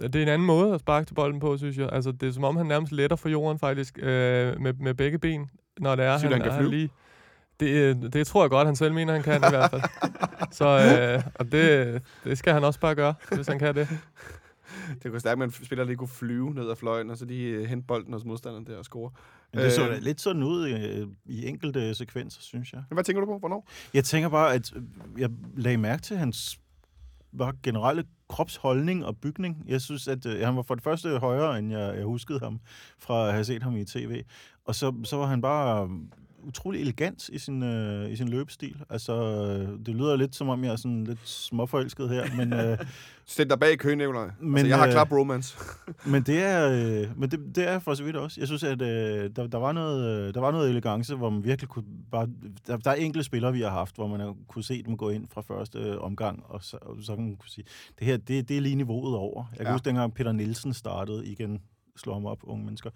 det 0.00 0.16
er 0.16 0.22
en 0.22 0.28
anden 0.28 0.46
måde 0.46 0.74
at 0.74 0.80
sparke 0.80 1.06
til 1.06 1.14
bolden 1.14 1.40
på, 1.40 1.56
synes 1.56 1.76
jeg. 1.76 1.88
Altså, 1.92 2.12
det 2.12 2.28
er 2.28 2.32
som 2.32 2.44
om, 2.44 2.56
han 2.56 2.66
nærmest 2.66 2.92
letter 2.92 3.16
for 3.16 3.28
jorden, 3.28 3.58
faktisk, 3.58 3.98
øh, 3.98 4.60
med, 4.60 4.72
med 4.80 4.94
begge 4.94 5.18
ben, 5.18 5.50
når 5.80 5.96
det 5.96 6.04
er, 6.04 6.18
Synes 6.18 6.32
han 6.34 6.42
kan 6.42 6.52
er 6.52 6.56
flyve? 6.58 6.70
lige... 6.70 6.90
Det, 7.60 7.68
øh, 7.70 7.96
det 8.12 8.26
tror 8.26 8.42
jeg 8.42 8.50
godt, 8.50 8.66
han 8.66 8.76
selv 8.76 8.94
mener, 8.94 9.12
han 9.12 9.22
kan 9.22 9.36
i 9.36 9.50
hvert 9.50 9.70
fald. 9.70 9.82
Så 10.58 10.66
øh, 10.66 11.22
og 11.34 11.52
det, 11.52 12.02
det 12.24 12.38
skal 12.38 12.52
han 12.52 12.64
også 12.64 12.80
bare 12.80 12.94
gøre, 12.94 13.14
hvis 13.34 13.46
han 13.48 13.58
kan 13.58 13.74
det. 13.74 13.88
Det 15.02 15.10
kunne 15.10 15.20
stærkt, 15.20 15.42
at 15.42 15.46
en 15.58 15.64
spiller 15.64 15.84
lige 15.84 15.96
kunne 15.96 16.08
flyve 16.08 16.54
ned 16.54 16.70
ad 16.70 16.76
fløjen, 16.76 17.10
og 17.10 17.18
så 17.18 17.24
lige 17.24 17.48
øh, 17.48 17.64
hente 17.64 17.86
bolden 17.86 18.12
hos 18.12 18.24
modstanderen 18.24 18.66
der 18.66 18.76
og 18.76 18.84
score. 18.84 19.10
Men 19.52 19.62
det 19.64 19.72
så 19.72 19.88
Øh. 19.88 20.02
lidt 20.02 20.20
sådan 20.20 20.42
ud 20.42 20.68
i, 20.68 21.06
i 21.32 21.46
enkelte 21.46 21.94
sekvenser, 21.94 22.40
synes 22.42 22.72
jeg. 22.72 22.82
Men 22.90 22.96
hvad 22.96 23.04
tænker 23.04 23.20
du 23.20 23.26
på? 23.26 23.38
Hvornår? 23.38 23.68
Jeg 23.94 24.04
tænker 24.04 24.28
bare, 24.28 24.54
at 24.54 24.72
øh, 24.76 24.82
jeg 25.20 25.30
lagde 25.56 25.78
mærke 25.78 26.02
til 26.02 26.16
hans 26.16 26.60
var 27.32 27.54
generelle 27.62 28.04
kropsholdning 28.28 29.04
og 29.06 29.16
bygning. 29.16 29.64
Jeg 29.66 29.80
synes, 29.80 30.08
at 30.08 30.26
øh, 30.26 30.40
han 30.46 30.56
var 30.56 30.62
for 30.62 30.74
det 30.74 30.84
første 30.84 31.18
højere, 31.18 31.58
end 31.58 31.72
jeg, 31.72 31.96
jeg 31.96 32.04
huskede 32.04 32.38
ham 32.40 32.60
fra 32.98 33.26
at 33.26 33.32
have 33.32 33.44
set 33.44 33.62
ham 33.62 33.76
i 33.76 33.84
tv. 33.84 34.22
Og 34.64 34.74
så, 34.74 34.94
så 35.04 35.16
var 35.16 35.26
han 35.26 35.40
bare 35.40 35.84
øh, 35.84 35.90
utrolig 36.42 36.80
elegant 36.80 37.28
i 37.28 37.38
sin, 37.38 37.62
øh, 37.62 38.10
i 38.10 38.16
sin 38.16 38.28
løbestil. 38.28 38.76
Altså, 38.90 39.12
øh, 39.22 39.78
det 39.86 39.94
lyder 39.94 40.16
lidt 40.16 40.34
som 40.34 40.48
om, 40.48 40.64
jeg 40.64 40.72
er 40.72 40.76
sådan 40.76 41.04
lidt 41.04 41.28
småforelsket 41.28 42.08
her, 42.08 42.36
men, 42.36 42.52
øh, 42.52 42.78
Stil 43.26 43.50
dig 43.50 43.58
bag 43.60 43.72
i 43.72 43.76
køen, 43.76 43.98
Nicolaj. 43.98 44.24
Altså, 44.24 44.36
Men, 44.44 44.66
jeg 44.66 44.78
har 44.78 44.86
øh, 44.86 44.92
klar 44.92 45.04
bromance. 45.04 45.58
men 46.12 46.22
det 46.22 46.42
er, 46.42 46.70
øh, 46.70 47.18
men 47.20 47.30
det, 47.30 47.56
det 47.56 47.68
er 47.68 47.78
for 47.78 47.94
så 47.94 48.04
vidt 48.04 48.16
også. 48.16 48.40
Jeg 48.40 48.46
synes, 48.48 48.62
at 48.64 48.82
øh, 48.82 49.30
der, 49.36 49.46
der, 49.46 49.58
var 49.58 49.72
noget, 49.72 50.28
øh, 50.28 50.34
der 50.34 50.40
var 50.40 50.50
noget 50.50 50.70
elegance, 50.70 51.14
hvor 51.14 51.30
man 51.30 51.44
virkelig 51.44 51.68
kunne 51.68 51.84
bare... 52.12 52.28
Der, 52.66 52.76
der 52.76 52.90
er 52.90 52.94
enkelte 52.94 53.24
spillere, 53.24 53.52
vi 53.52 53.60
har 53.60 53.70
haft, 53.70 53.94
hvor 53.94 54.06
man 54.06 54.34
kunne 54.48 54.64
se 54.64 54.82
dem 54.82 54.96
gå 54.96 55.08
ind 55.10 55.26
fra 55.34 55.40
første 55.40 55.78
øh, 55.78 56.00
omgang, 56.00 56.42
og 56.46 56.62
så, 56.62 56.78
og 56.82 56.96
så 57.02 57.14
kan 57.14 57.24
man 57.24 57.36
kunne 57.36 57.48
sige, 57.50 57.64
det 57.98 58.06
her, 58.06 58.16
det, 58.16 58.48
det 58.48 58.56
er 58.56 58.60
lige 58.60 58.74
niveauet 58.74 59.16
over. 59.16 59.44
Jeg 59.50 59.58
kan 59.58 59.66
Ja. 59.66 59.72
huske, 59.72 59.84
dengang 59.84 60.14
Peter 60.14 60.32
Nielsen 60.32 60.74
startede 60.74 61.26
igen, 61.26 61.60
slår 61.96 62.14
ham 62.14 62.26
op, 62.26 62.38
unge 62.42 62.64
mennesker. 62.64 62.90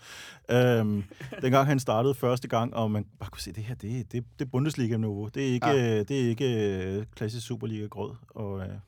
Øhm, 0.51 1.05
dengang 1.43 1.67
han 1.67 1.81
startede 1.81 2.15
første 2.15 2.49
gang, 2.49 2.75
og 2.75 2.91
man 2.91 3.07
bare 3.19 3.31
kunne 3.31 3.41
se, 3.41 3.53
det 3.53 3.65
her, 3.65 3.75
det, 3.75 4.13
det, 4.13 4.25
det 4.39 4.45
er 4.45 4.51
Bundesliga-niveau. 4.51 5.29
Det 5.35 5.49
er 5.49 5.53
ikke, 5.53 5.69
Ja. 5.69 5.75
ja. 5.77 5.99
det 6.03 6.21
er 6.25 6.29
ikke 6.29 6.75
øh, 6.99 7.05
klassisk 7.17 7.47
Superliga-grød. 7.47 8.11
Og 8.29 8.61
øh, 8.61 8.69
jeg 8.69 8.79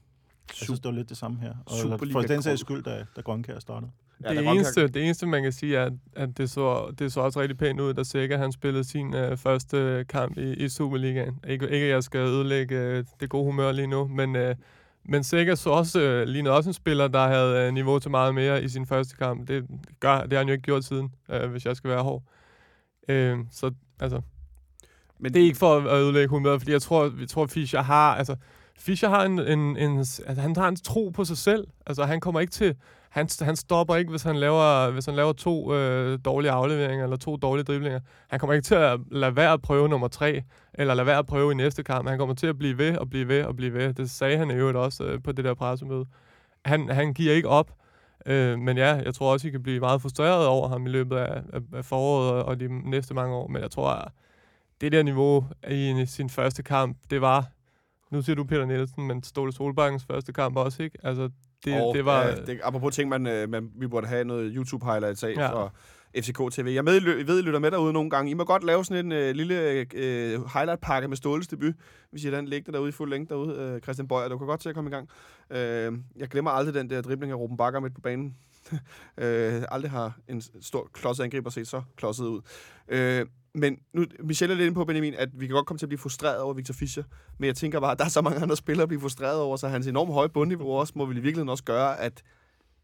synes, 0.53 0.81
det 0.81 0.89
var 0.89 0.95
lidt 0.97 1.09
det 1.09 1.17
samme 1.17 1.39
her. 1.41 1.55
Og, 1.67 1.79
eller 1.83 1.99
for 2.13 2.21
den 2.23 2.43
sags 2.43 2.61
skyld, 2.61 2.83
da, 2.83 3.05
da 3.17 3.21
Grønkær 3.21 3.59
startede. 3.59 3.91
Ja, 4.25 4.31
det, 4.35 4.47
eneste, 4.49 4.89
det 4.89 5.05
eneste, 5.05 5.27
man 5.27 5.43
kan 5.43 5.53
sige, 5.53 5.77
er, 5.77 5.85
at- 5.85 5.93
at 6.17 6.39
det 6.39 6.51
så, 6.51 6.95
det 6.99 7.13
så 7.13 7.21
også 7.21 7.41
rigtig 7.41 7.59
pænt 7.59 7.81
ud, 7.81 7.95
da 7.95 8.03
Sikker 8.05 8.39
han 8.39 8.53
spillede 8.53 8.85
sin 8.85 9.15
øh, 9.15 9.37
første 9.37 10.05
kamp 10.09 10.39
i, 10.39 10.53
i 10.55 10.69
Superligaen. 10.69 11.39
Ikke, 11.49 11.65
ikke 11.71 11.85
at 11.87 11.91
jeg 11.93 12.03
skal 12.03 12.21
ødelægge 12.21 12.77
øh, 12.77 13.05
det 13.21 13.31
gode 13.31 13.45
humør 13.45 13.73
lige 13.73 13.87
nu, 13.87 14.07
men, 14.07 14.37
øh, 14.37 14.55
men 15.09 15.25
Sikker 15.25 15.55
så 15.55 15.71
også, 15.71 16.01
øh, 16.01 16.27
lignede 16.29 16.55
også 16.55 16.71
en 16.71 16.75
spiller, 16.75 17.09
der 17.09 17.27
havde 17.29 17.67
øh, 17.67 17.75
niveau 17.75 17.99
til 17.99 18.11
meget 18.11 18.35
mere 18.35 18.63
i 18.63 18.69
sin 18.69 18.87
første 18.87 19.17
kamp. 19.17 19.49
Det, 19.49 19.65
gør, 20.01 20.21
det 20.21 20.33
har 20.33 20.39
han 20.39 20.47
jo 20.47 20.53
ikke 20.53 20.63
gjort 20.63 20.85
siden, 20.85 21.13
øh, 21.31 21.51
hvis 21.51 21.67
jeg 21.67 21.77
skal 21.77 21.91
være 21.91 22.03
hård. 22.03 22.23
Øh, 23.09 23.39
så 23.51 23.71
altså, 24.01 24.21
Men 25.19 25.35
det 25.35 25.43
er 25.43 25.47
ikke 25.47 25.59
for 25.59 25.77
at 25.77 26.01
ødelægge 26.01 26.29
humøret, 26.29 26.61
fordi 26.61 26.73
jeg 26.73 26.83
tror, 26.83 27.09
vi 27.09 27.27
tror 27.27 27.47
Fischer 27.47 27.83
har, 27.83 28.15
altså, 28.15 28.37
Fischer 28.79 29.09
har 29.09 29.25
en, 29.25 29.39
en, 29.39 29.77
en 29.77 29.99
altså, 29.99 30.41
han 30.41 30.57
har 30.57 30.69
en 30.69 30.77
tro 30.77 31.09
på 31.09 31.25
sig 31.25 31.37
selv. 31.37 31.67
Altså, 31.87 32.05
han 32.05 32.21
kommer 32.21 32.41
ikke 32.41 32.51
til, 32.51 32.75
han, 33.17 33.29
han 33.41 33.57
stopper 33.57 33.97
ikke, 33.97 34.11
hvis 34.11 34.23
han 34.23 34.37
laver, 34.37 34.91
hvis 34.91 35.07
han 35.07 35.14
laver 35.14 35.33
to 35.33 35.75
øh, 35.75 36.19
dårlige 36.25 36.51
afleveringer 36.51 37.05
eller 37.05 37.17
to 37.17 37.37
dårlige 37.37 37.64
driblinger. 37.64 38.01
Han 38.29 38.41
kommer 38.41 38.55
ikke 38.55 38.64
til 38.64 38.75
at 38.75 39.01
lade 39.11 39.37
være 39.37 39.53
at 39.53 39.62
prøve 39.62 39.89
nummer 39.89 40.09
tre, 40.09 40.43
eller 40.75 40.95
lade 40.95 41.07
være 41.07 41.19
at 41.19 41.27
prøve 41.27 41.53
i 41.53 41.55
næste 41.55 41.83
kamp. 41.83 42.09
Han 42.09 42.19
kommer 42.19 42.35
til 42.35 42.47
at 42.47 42.59
blive 42.59 42.79
ved 42.79 42.97
og 42.97 43.11
blive 43.11 43.29
ved 43.29 43.45
og 43.45 43.57
blive 43.57 43.75
ved. 43.75 43.95
Det 43.95 44.11
sagde 44.11 44.39
han 44.39 44.51
i 44.51 44.55
øvrigt 44.55 44.79
også 44.79 45.05
øh, 45.05 45.23
på 45.23 45.33
det 45.33 45.45
der 45.45 45.55
pressemøde. 45.55 46.07
han, 46.64 46.89
han 46.89 47.14
giver 47.14 47.33
ikke 47.35 47.49
op. 47.49 47.75
Øh, 48.27 48.59
men 48.59 48.77
ja, 48.77 48.95
jeg 48.95 49.14
tror 49.14 49.33
også, 49.33 49.49
I 49.49 49.51
kan 49.51 49.62
blive 49.62 49.81
meget 49.81 50.03
frustreret 50.03 50.47
over 50.47 50.69
ham 50.69 50.87
i 50.87 50.91
løbet 50.91 51.17
af, 51.17 51.43
af, 51.53 51.61
af 51.73 51.85
foråret 51.85 52.43
og 52.43 52.61
de 52.61 52.91
næste 52.91 53.14
mange 53.14 53.35
år. 53.35 53.49
Men 53.49 53.62
jeg 53.62 53.71
tror, 53.71 53.89
at 53.89 54.12
det 54.81 54.93
der 54.93 55.03
niveau 55.03 55.45
i 55.71 56.05
sin 56.07 56.31
første 56.31 56.62
kamp, 56.62 56.97
det 57.11 57.21
var, 57.21 57.47
nu 58.11 58.23
siger 58.23 58.37
du 58.37 58.45
Peter 58.45 58.64
Nielsen, 58.64 59.07
men 59.07 59.23
Ståle 59.23 59.53
Solbakkens 59.53 60.05
første 60.05 60.33
kamp 60.33 60.57
også, 60.57 60.83
ikke? 60.83 60.99
Altså, 61.03 61.31
det, 61.65 61.83
og, 61.83 61.95
det 61.95 62.05
var... 62.05 62.23
Ja, 62.23 62.35
det, 62.35 62.61
apropos 62.63 62.95
ting, 62.95 63.09
man, 63.09 63.27
øh, 63.27 63.49
man, 63.49 63.71
vi 63.77 63.87
burde 63.87 64.07
have 64.07 64.25
noget 64.25 64.53
YouTube-highlights 64.57 65.27
af 65.27 65.35
Ja. 65.37 65.53
for 65.53 65.75
FCK 66.17 66.53
TV. 66.53 66.67
Jeg 66.75 66.85
med, 66.85 67.25
ved, 67.25 67.39
I 67.39 67.43
lytter 67.43 67.59
med 67.59 67.71
derude 67.71 67.93
nogle 67.93 68.11
gange. 68.11 68.31
I 68.31 68.35
må 68.35 68.45
godt 68.45 68.65
lave 68.65 68.85
sådan 68.85 69.07
en 69.07 69.13
øh, 69.13 69.35
lille 69.35 69.87
øh, 69.95 70.41
highlight-pakke 70.55 71.09
med 71.09 71.17
Ståles 71.17 71.47
debut, 71.49 71.75
hvis 72.11 72.25
I 72.25 72.31
den 72.31 72.49
liggende 72.49 72.77
derude 72.77 72.89
i 72.89 72.93
fuld 72.93 73.11
længde 73.11 73.29
derude, 73.29 73.55
øh, 73.59 73.81
Christian 73.81 74.09
Bøjer. 74.09 74.29
Du 74.29 74.39
kan 74.39 74.47
godt 74.47 74.61
til 74.61 74.69
at 74.69 74.75
komme 74.75 74.91
i 74.91 74.93
gang. 74.93 75.09
Øh, 75.51 75.99
jeg 76.17 76.29
glemmer 76.29 76.51
aldrig 76.51 76.75
den 76.75 76.91
der 76.91 77.03
dribling 77.03 77.33
af 77.33 77.37
Ruben 77.37 77.57
Bakker 77.57 77.81
midt 77.81 77.95
på 77.95 78.01
banen. 78.01 78.35
øh, 79.25 79.62
aldrig 79.69 79.91
har 79.91 80.19
en 80.29 80.43
stor 80.61 80.91
klodset 80.93 81.25
angriber 81.25 81.51
set 81.51 81.69
så 81.69 81.83
klodset 81.97 82.25
ud. 82.25 82.41
Øh, 82.89 83.27
men 83.55 83.79
nu, 83.93 84.05
Michelle 84.25 84.53
er 84.53 84.57
lidt 84.57 84.67
inde 84.67 84.75
på, 84.75 84.85
Benjamin, 84.85 85.14
at 85.14 85.29
vi 85.33 85.47
kan 85.47 85.55
godt 85.55 85.67
komme 85.67 85.79
til 85.79 85.87
at 85.87 85.89
blive 85.89 85.99
frustreret 85.99 86.41
over 86.41 86.55
Victor 86.55 86.75
Fischer. 86.75 87.03
Men 87.39 87.47
jeg 87.47 87.57
tænker 87.57 87.81
bare, 87.81 87.93
at 87.93 87.99
der 87.99 88.05
er 88.05 88.09
så 88.09 88.21
mange 88.21 88.41
andre 88.43 88.57
spillere 88.57 88.83
at 88.83 88.89
blive 88.89 89.01
frustreret 89.01 89.41
over, 89.41 89.57
så 89.57 89.69
hans 89.69 89.87
enormt 89.87 90.12
høje 90.12 90.29
bundniveau 90.29 90.73
også 90.73 90.93
må 90.97 91.07
vel 91.07 91.17
i 91.17 91.21
virkeligheden 91.21 91.49
også 91.49 91.64
gøre, 91.64 92.01
at, 92.01 92.23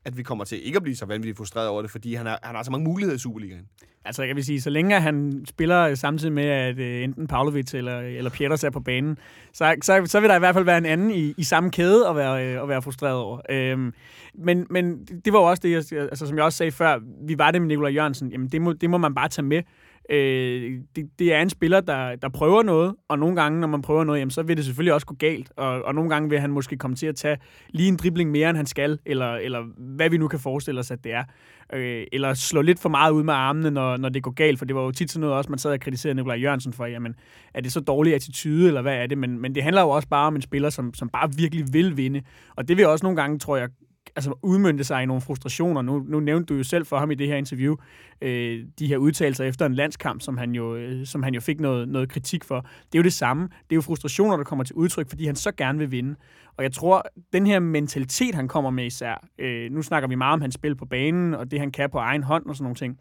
at 0.05 0.17
vi 0.17 0.23
kommer 0.23 0.45
til 0.45 0.67
ikke 0.67 0.77
at 0.77 0.83
blive 0.83 0.97
så 0.97 1.07
vanvittigt 1.07 1.37
frustreret 1.37 1.69
over 1.69 1.83
det, 1.83 1.91
fordi 1.91 2.15
han, 2.15 2.27
har, 2.27 2.39
han 2.43 2.55
har 2.55 2.63
så 2.63 2.71
mange 2.71 2.85
muligheder 2.85 3.17
i 3.17 3.19
Superligaen. 3.19 3.67
Altså, 4.05 4.23
jeg 4.23 4.37
vil 4.37 4.45
sige, 4.45 4.61
så 4.61 4.71
længe 4.71 5.01
han 5.01 5.45
spiller 5.49 5.95
samtidig 5.95 6.33
med, 6.33 6.45
at 6.45 6.79
øh, 6.79 7.05
enten 7.05 7.27
Pavlovic 7.27 7.75
eller, 7.75 7.99
eller 7.99 8.31
Pieters 8.31 8.65
er 8.65 8.71
på 8.71 8.81
banen, 8.81 9.19
så, 9.53 9.75
så, 9.83 10.03
så 10.07 10.21
vil 10.21 10.29
der 10.29 10.37
i 10.37 10.39
hvert 10.39 10.55
fald 10.55 10.65
være 10.65 10.79
en 10.79 10.87
anden 10.87 11.11
i, 11.11 11.35
i 11.37 11.45
samme 11.45 11.71
kæde 11.71 12.09
at 12.09 12.17
være, 12.17 12.47
øh, 12.47 12.63
at 12.63 12.69
være 12.69 12.83
frustreret 12.83 13.17
over. 13.17 13.41
Øhm, 13.51 13.95
men, 14.35 14.67
men 14.71 15.05
det 15.05 15.33
var 15.33 15.39
jo 15.39 15.45
også 15.45 15.61
det, 15.61 15.93
jeg, 15.93 16.01
altså, 16.01 16.27
som 16.27 16.37
jeg 16.37 16.45
også 16.45 16.57
sagde 16.57 16.73
før, 16.73 16.99
vi 17.27 17.39
var 17.39 17.51
det 17.51 17.61
med 17.63 17.69
Nikolaj 17.69 17.93
Jørgensen. 17.93 18.31
Jamen, 18.31 18.49
det 18.49 18.63
må, 18.63 18.73
det 18.73 18.91
må 18.91 18.99
man 18.99 19.15
bare 19.15 19.29
tage 19.29 19.47
med. 19.47 19.63
Øh, 20.11 20.81
det, 20.97 21.11
det 21.19 21.35
er 21.35 21.43
en 21.43 21.51
spiller, 21.51 21.81
der, 21.81 22.17
der 22.17 22.29
prøver 22.29 22.63
noget, 22.63 22.95
og 23.09 23.19
nogle 23.19 23.37
gange, 23.37 23.61
når 23.61 23.69
man 23.69 23.83
prøver 23.83 24.05
noget, 24.05 24.21
jamen, 24.21 24.31
så 24.31 24.43
vil 24.43 24.57
det 24.57 24.65
selvfølgelig 24.65 24.95
også 24.95 25.07
gå 25.07 25.15
galt, 25.15 25.53
og, 25.57 25.83
og 25.83 25.95
nogle 25.95 26.11
gange 26.11 26.31
vil 26.31 26.41
han 26.41 26.51
måske 26.51 26.77
komme 26.77 26.97
til 26.97 27.07
at 27.07 27.17
tage 27.17 27.39
lige 27.71 27.89
en 27.89 27.97
dribling 27.97 28.31
mere, 28.31 28.49
end 28.51 28.57
han 28.57 28.67
skal, 28.67 28.99
eller, 29.07 29.35
eller 29.35 29.63
hvad 29.97 30.11
vi 30.11 30.19
nu 30.19 30.29
kan 30.29 30.39
forestille 30.39 30.81
os, 30.81 30.91
at 30.91 31.05
det 31.05 31.13
er. 31.13 31.25
Øh, 31.73 32.07
eller 32.13 32.35
slå 32.35 32.63
lidt 32.63 32.81
for 32.81 32.89
meget 32.89 33.13
ud 33.13 33.23
med 33.23 33.35
armene, 33.35 33.71
når, 33.71 33.97
når 33.97 34.09
det 34.09 34.23
går 34.23 34.31
galt, 34.31 34.59
for 34.59 34.65
det 34.65 34.77
var 34.77 34.83
jo 34.83 34.91
tit 34.91 35.11
sådan 35.11 35.21
noget 35.21 35.37
også, 35.37 35.51
man 35.51 35.59
sad 35.59 35.73
og 35.73 35.81
kritiserede 35.81 36.15
Nikolaj 36.15 36.37
Jørgensen 36.37 36.73
for, 36.73 36.87
jamen, 36.87 37.15
er 37.55 37.61
det 37.61 37.73
så 37.73 37.81
dårlig 37.81 38.15
attitude, 38.15 38.67
eller 38.67 38.83
hvad 38.83 38.97
er 38.97 39.07
det? 39.07 39.19
Men, 39.19 39.39
men 39.41 39.55
det 39.55 39.63
handler 39.63 39.83
jo 39.83 39.89
også 39.89 40.09
bare 40.09 40.27
om 40.27 40.37
en 40.37 40.43
spiller, 40.43 40.71
som, 40.71 40.95
som 40.95 41.09
bare 41.09 41.31
virkelig 41.37 41.65
vil 41.73 41.97
vinde, 41.97 42.23
og 42.57 42.69
det 42.69 42.77
vil 42.77 42.87
også 42.87 43.07
nogle 43.07 43.21
gange, 43.21 43.39
tror 43.39 43.57
jeg, 43.57 43.69
altså 44.17 44.35
udmyndte 44.43 44.85
sig 44.85 45.03
i 45.03 45.07
nogle 45.07 45.21
frustrationer. 45.21 45.83
Nu, 45.83 45.99
nu 45.99 46.21
nævnte 46.21 46.55
du 46.55 46.57
jo 46.57 46.63
selv 46.63 46.87
for 46.87 46.99
ham 46.99 47.11
i 47.11 47.15
det 47.15 47.29
her 47.29 47.37
interview, 47.37 47.77
øh, 48.23 48.65
de 48.79 48.87
her 48.87 48.97
udtalelser 48.97 49.45
efter 49.45 49.67
en 49.67 49.75
landskamp, 49.75 50.23
som 50.23 50.39
han 50.39 50.55
jo, 50.55 50.77
øh, 50.77 51.07
som 51.07 51.23
han 51.23 51.35
jo 51.35 51.41
fik 51.41 51.61
noget, 51.61 51.89
noget 51.89 52.09
kritik 52.09 52.45
for. 52.45 52.61
Det 52.61 52.95
er 52.95 52.99
jo 52.99 53.03
det 53.03 53.13
samme. 53.13 53.43
Det 53.43 53.73
er 53.73 53.77
jo 53.77 53.81
frustrationer, 53.81 54.37
der 54.37 54.45
kommer 54.45 54.65
til 54.65 54.75
udtryk, 54.75 55.09
fordi 55.09 55.27
han 55.27 55.37
så 55.37 55.53
gerne 55.53 55.79
vil 55.79 55.91
vinde. 55.91 56.15
Og 56.57 56.65
jeg 56.65 56.73
tror, 56.73 57.03
den 57.33 57.47
her 57.47 57.61
mentalitet, 57.61 58.35
han 58.35 58.49
kommer 58.49 58.71
med 58.71 58.87
især, 58.87 59.27
øh, 59.39 59.71
nu 59.71 59.83
snakker 59.83 60.09
vi 60.09 60.15
meget 60.15 60.33
om 60.33 60.41
hans 60.41 60.55
spil 60.55 60.77
på 60.77 60.85
banen, 60.85 61.35
og 61.35 61.51
det 61.51 61.59
han 61.59 61.71
kan 61.71 61.91
på 61.91 61.99
egen 61.99 62.23
hånd 62.23 62.47
og 62.47 62.57
sådan 62.57 62.65
nogle 62.65 62.77
ting. 62.77 62.99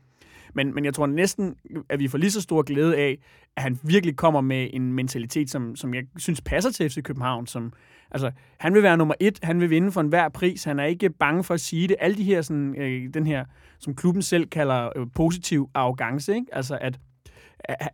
Men, 0.54 0.76
men 0.76 0.86
jeg 0.86 0.94
tror 0.94 1.06
næsten, 1.06 1.56
at 1.90 2.00
vi 2.00 2.08
får 2.08 2.18
lige 2.18 2.32
så 2.32 2.42
stor 2.42 2.62
glæde 2.62 2.98
af, 2.98 3.18
at 3.56 3.64
han 3.64 3.80
virkelig 3.84 4.16
kommer 4.16 4.42
med 4.42 4.70
en 4.74 4.94
mentalitet, 4.94 5.50
som, 5.50 5.76
som 5.76 5.94
jeg 5.94 6.04
synes 6.18 6.42
passer 6.42 6.72
til 6.72 6.90
FC 6.90 7.04
København. 7.04 7.48
Som, 7.48 7.74
altså, 8.12 8.32
han 8.58 8.74
vil 8.74 8.84
være 8.84 8.98
nummer 8.98 9.16
et, 9.20 9.40
han 9.44 9.60
vil 9.60 9.70
vinde 9.70 9.92
for 9.92 10.02
enhver 10.02 10.30
pris, 10.30 10.64
han 10.64 10.80
er 10.80 10.86
ikke 10.86 11.10
bange 11.10 11.44
for 11.44 11.54
at 11.54 11.60
sige 11.60 11.88
det. 11.88 11.96
Alle 12.00 12.18
de 12.18 12.24
her, 12.24 12.42
sådan, 12.42 12.76
øh, 12.78 13.14
den 13.14 13.28
her, 13.28 13.46
som 13.80 13.96
klubben 13.96 14.22
selv 14.22 14.48
kalder 14.48 14.90
øh, 14.96 15.08
positiv 15.16 15.70
arrogance, 15.74 16.36
ikke? 16.36 16.48
altså 16.52 16.78
at 16.82 17.00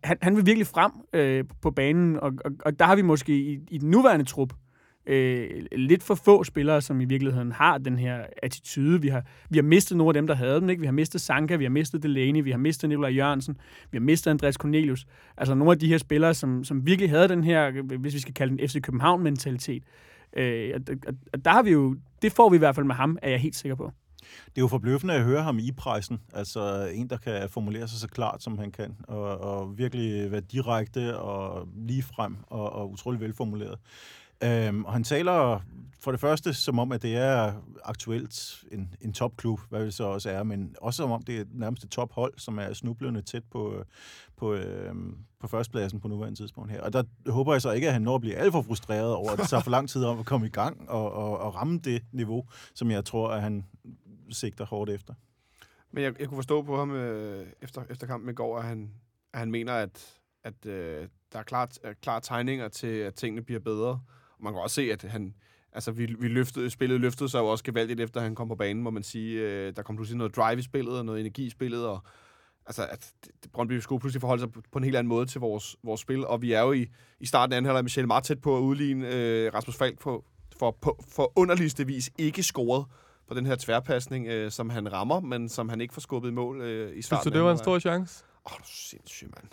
han, 0.03 0.18
han 0.22 0.36
vil 0.36 0.45
virkelig 0.45 0.68
frem 0.68 0.91
øh, 1.13 1.43
på 1.61 1.72
banen, 1.72 2.20
og, 2.20 2.34
og, 2.45 2.51
og 2.65 2.80
der 2.80 2.86
har 2.86 2.95
vi 2.95 3.01
måske 3.01 3.38
i, 3.38 3.59
i 3.70 3.78
den 3.78 3.89
nuværende 3.89 4.26
trup 4.26 4.53
øh, 5.07 5.65
lidt 5.71 6.03
for 6.03 6.15
få 6.15 6.43
spillere, 6.43 6.81
som 6.81 7.01
i 7.01 7.05
virkeligheden 7.05 7.51
har 7.51 7.77
den 7.77 7.99
her 7.99 8.25
attitude. 8.43 9.01
Vi 9.01 9.07
har, 9.07 9.23
vi 9.49 9.57
har 9.57 9.63
mistet 9.63 9.97
nogle 9.97 10.09
af 10.09 10.13
dem, 10.13 10.27
der 10.27 10.35
havde 10.35 10.61
den. 10.61 10.69
Ikke? 10.69 10.79
Vi 10.79 10.85
har 10.85 10.93
mistet 10.93 11.21
Sanka, 11.21 11.55
vi 11.55 11.63
har 11.63 11.69
mistet 11.69 12.03
Delaney, 12.03 12.43
vi 12.43 12.51
har 12.51 12.57
mistet 12.57 12.89
Nikolaj 12.89 13.11
Jørgensen, 13.11 13.57
vi 13.91 13.97
har 13.97 14.03
mistet 14.03 14.31
Andreas 14.31 14.55
Cornelius. 14.55 15.05
Altså 15.37 15.55
nogle 15.55 15.71
af 15.71 15.79
de 15.79 15.87
her 15.87 15.97
spillere, 15.97 16.33
som, 16.33 16.63
som 16.63 16.85
virkelig 16.85 17.09
havde 17.09 17.27
den 17.27 17.43
her, 17.43 17.97
hvis 17.97 18.13
vi 18.13 18.19
skal 18.19 18.33
kalde 18.33 18.57
den 18.57 18.69
FC 18.69 18.81
København-mentalitet. 18.81 19.83
Øh, 20.37 20.71
og, 20.75 20.81
og, 21.07 21.13
og 21.33 21.45
der 21.45 21.51
har 21.51 21.63
vi 21.63 21.71
jo, 21.71 21.95
det 22.21 22.31
får 22.31 22.49
vi 22.49 22.55
i 22.55 22.59
hvert 22.59 22.75
fald 22.75 22.85
med 22.85 22.95
ham, 22.95 23.17
er 23.21 23.29
jeg 23.29 23.39
helt 23.39 23.55
sikker 23.55 23.75
på. 23.75 23.91
Det 24.45 24.57
er 24.57 24.61
jo 24.61 24.67
forbløffende 24.67 25.13
at 25.13 25.23
høre 25.23 25.43
ham 25.43 25.59
i 25.59 25.71
pressen. 25.71 26.19
Altså 26.33 26.91
en, 26.93 27.09
der 27.09 27.17
kan 27.17 27.49
formulere 27.49 27.87
sig 27.87 27.99
så 27.99 28.07
klart, 28.07 28.43
som 28.43 28.57
han 28.57 28.71
kan, 28.71 28.95
og, 29.07 29.37
og 29.37 29.77
virkelig 29.77 30.31
være 30.31 30.41
direkte 30.41 31.17
og 31.17 31.67
lige 31.75 32.03
frem 32.03 32.37
og, 32.47 32.73
og 32.73 32.91
utrolig 32.91 33.19
velformuleret. 33.19 33.79
Øhm, 34.43 34.85
og 34.85 34.93
han 34.93 35.03
taler 35.03 35.59
for 35.99 36.11
det 36.11 36.19
første 36.19 36.53
som 36.53 36.79
om, 36.79 36.91
at 36.91 37.01
det 37.01 37.15
er 37.15 37.53
aktuelt 37.83 38.63
en, 38.71 38.93
en 39.01 39.13
topklub, 39.13 39.59
hvad 39.69 39.85
det 39.85 39.93
så 39.93 40.03
også 40.03 40.29
er, 40.29 40.43
men 40.43 40.75
også 40.81 40.97
som 40.97 41.11
om 41.11 41.21
det 41.21 41.39
er 41.39 41.45
nærmest 41.51 41.83
et 41.83 41.89
tophold, 41.89 42.33
som 42.38 42.57
er 42.57 42.73
snublende 42.73 43.21
tæt 43.21 43.43
på, 43.51 43.83
på, 44.38 44.53
øhm, 44.53 45.17
på 45.39 45.47
førstpladsen 45.47 45.99
på 45.99 46.07
nuværende 46.07 46.39
tidspunkt 46.39 46.71
her. 46.71 46.81
Og 46.81 46.93
der 46.93 47.03
håber 47.31 47.53
jeg 47.53 47.61
så 47.61 47.71
ikke, 47.71 47.88
at 47.88 47.93
han 47.93 48.01
når 48.01 48.15
at 48.15 48.21
blive 48.21 48.35
alt 48.35 48.51
for 48.51 48.61
frustreret 48.61 49.13
over, 49.13 49.31
at 49.31 49.39
det 49.39 49.49
tager 49.49 49.63
for 49.63 49.71
lang 49.71 49.89
tid 49.89 50.03
om 50.03 50.19
at 50.19 50.25
komme 50.25 50.47
i 50.47 50.49
gang 50.49 50.89
og, 50.89 51.11
og, 51.11 51.39
og 51.39 51.55
ramme 51.55 51.79
det 51.79 52.03
niveau, 52.11 52.45
som 52.73 52.91
jeg 52.91 53.05
tror, 53.05 53.29
at 53.29 53.41
han 53.41 53.65
sigter 54.29 54.65
hårdt 54.65 54.89
efter. 54.89 55.13
Men 55.91 56.03
jeg, 56.03 56.19
jeg 56.19 56.27
kunne 56.27 56.38
forstå 56.38 56.61
på 56.61 56.77
ham 56.77 56.91
øh, 56.91 57.47
efter, 57.61 57.83
efter 57.89 58.07
kampen 58.07 58.29
i 58.29 58.33
går, 58.33 58.57
at 58.57 58.63
han, 58.63 58.91
at 59.33 59.39
han 59.39 59.51
mener, 59.51 59.73
at, 59.73 60.19
at 60.43 60.65
øh, 60.65 61.07
der 61.33 61.39
er 61.39 61.43
klart, 61.43 61.79
klare 62.01 62.21
tegninger 62.21 62.67
til, 62.67 62.88
at 62.88 63.15
tingene 63.15 63.41
bliver 63.41 63.59
bedre. 63.59 63.99
Og 64.38 64.43
man 64.43 64.53
kan 64.53 64.61
også 64.61 64.73
se, 64.73 64.91
at 64.91 65.03
han, 65.03 65.33
altså, 65.73 65.91
vi, 65.91 66.05
vi 66.19 66.27
løftede, 66.27 66.69
spillet 66.69 67.01
løftede 67.01 67.29
sig 67.29 67.39
jo 67.39 67.45
også 67.47 67.63
gevaldigt, 67.63 67.99
efter 67.99 68.21
han 68.21 68.35
kom 68.35 68.47
på 68.47 68.55
banen, 68.55 68.83
må 68.83 68.89
man 68.89 69.03
sige. 69.03 69.39
Øh, 69.41 69.75
der 69.75 69.81
kom 69.81 69.95
pludselig 69.95 70.17
noget 70.17 70.35
drive 70.35 70.59
i 70.59 70.61
spillet, 70.61 70.97
og 70.99 71.05
noget 71.05 71.19
energi 71.19 71.45
i 71.45 71.49
spillet, 71.49 71.85
og 71.88 71.99
altså, 72.65 72.85
at 72.91 73.11
det- 73.25 73.51
Brøndby 73.51 73.79
skulle 73.79 73.99
pludselig 73.99 74.21
forholde 74.21 74.41
sig 74.41 74.51
på, 74.51 74.77
en 74.77 74.83
helt 74.83 74.95
anden 74.95 75.09
måde 75.09 75.25
til 75.25 75.41
vores, 75.41 75.75
vores 75.83 76.01
spil, 76.01 76.25
og 76.25 76.41
vi 76.41 76.51
er 76.51 76.61
jo 76.61 76.71
i, 76.71 76.88
i 77.19 77.25
starten 77.25 77.53
af 77.53 77.57
anden 77.57 77.67
halvleg 77.69 77.83
Michel 77.83 78.07
meget 78.07 78.23
tæt 78.23 78.41
på 78.41 78.57
at 78.57 78.61
udligne 78.61 79.15
øh, 79.15 79.53
Rasmus 79.53 79.75
Falk 79.75 79.99
på, 79.99 80.25
for, 80.59 80.77
på, 80.81 81.03
for 81.09 81.31
underligste 81.35 81.88
vis 81.88 82.09
ikke 82.17 82.43
scoret 82.43 82.85
på 83.27 83.33
den 83.33 83.45
her 83.45 83.55
tværpasning, 83.55 84.27
øh, 84.27 84.51
som 84.51 84.69
han 84.69 84.93
rammer, 84.93 85.19
men 85.19 85.49
som 85.49 85.69
han 85.69 85.81
ikke 85.81 85.93
får 85.93 86.01
skubbet 86.01 86.29
i 86.29 86.33
mål 86.33 86.61
øh, 86.61 86.89
i 86.89 86.91
Synes 86.93 87.05
starten. 87.05 87.31
du, 87.31 87.38
det 87.38 87.45
var 87.45 87.51
en 87.51 87.57
stor 87.57 87.79
chance? 87.79 88.23
Åh, 88.45 88.51
oh, 88.53 88.57
du 88.57 88.61
er 88.61 88.67
sindssyg, 88.67 89.27
mand. 89.35 89.47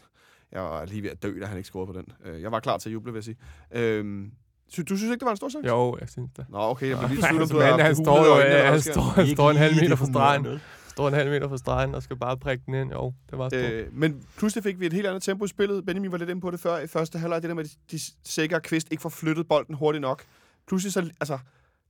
Jeg 0.53 0.63
var 0.63 0.85
lige 0.85 1.03
ved 1.03 1.11
at 1.11 1.23
dø, 1.23 1.41
da 1.41 1.47
han 1.47 1.57
ikke 1.57 1.67
scorede 1.67 1.87
på 1.87 1.93
den. 1.93 2.07
Øh, 2.25 2.43
Jeg 2.43 2.53
var 2.53 2.61
klar 2.61 2.79
til 2.79 2.89
at 2.89 2.93
juble, 2.93 3.13
vil 3.13 3.19
jeg 3.19 3.25
sige. 3.25 3.37
Øhm, 3.71 4.33
sy- 4.69 4.81
du 4.89 4.97
synes 4.97 5.03
ikke, 5.03 5.21
det 5.21 5.25
var 5.25 5.31
en 5.31 5.37
stor 5.37 5.49
chance? 5.49 5.69
Jo, 5.69 5.97
jeg 6.01 6.09
synes 6.09 6.31
det. 6.37 6.47
Nå, 6.49 6.59
okay, 6.59 6.89
jeg 6.89 6.99
blev 6.99 7.11
lige 7.11 7.23
tvivl, 7.29 7.43
om 7.43 7.49
du 7.49 7.61
havde 7.61 7.83
han 7.83 7.97
står 7.97 8.25
jo 8.25 8.35
han 8.73 8.81
står, 8.81 9.01
han 9.01 9.27
står 9.27 9.51
en 9.51 9.57
halv 9.57 9.75
meter 9.75 9.97
fra 9.97 10.07
stregen. 10.07 10.61
Står 10.89 11.09
en 11.09 11.15
halv 11.15 11.31
meter 11.31 11.49
fra 11.49 11.57
stregen 11.57 11.95
og 11.95 12.03
skal 12.03 12.17
bare 12.17 12.37
prikke 12.39 12.63
den 12.67 12.75
ind. 12.75 12.93
Jo, 12.93 13.13
det 13.31 13.39
var 13.39 13.49
stort. 13.49 13.61
Øh, 13.61 13.87
men 13.93 14.27
pludselig 14.39 14.65
fik 14.65 14.81
vi 14.81 14.87
et 14.87 14.93
helt 14.93 15.07
andet 15.07 15.23
tempo 15.23 15.45
i 15.45 15.49
spillet. 15.49 15.87
Benjamin 15.87 16.13
var 16.13 16.19
lidt 16.19 16.31
inde 16.31 16.41
på 16.41 16.51
det 16.51 16.61
før 16.61 16.79
i 16.79 16.87
første 16.87 17.19
halvleg. 17.19 17.43
Det 17.43 17.49
der 17.49 17.55
med, 17.55 17.65
at 17.65 17.71
de, 17.91 17.97
de 17.97 18.03
sikre 18.25 18.61
kvist 18.61 18.89
ikke 18.91 19.01
får 19.01 19.09
flyttet 19.09 19.49
bolden 19.49 19.75
hurtigt 19.75 20.03
nok. 20.03 20.25
Pludselig 20.69 20.93
så, 20.93 21.11
altså, 21.21 21.39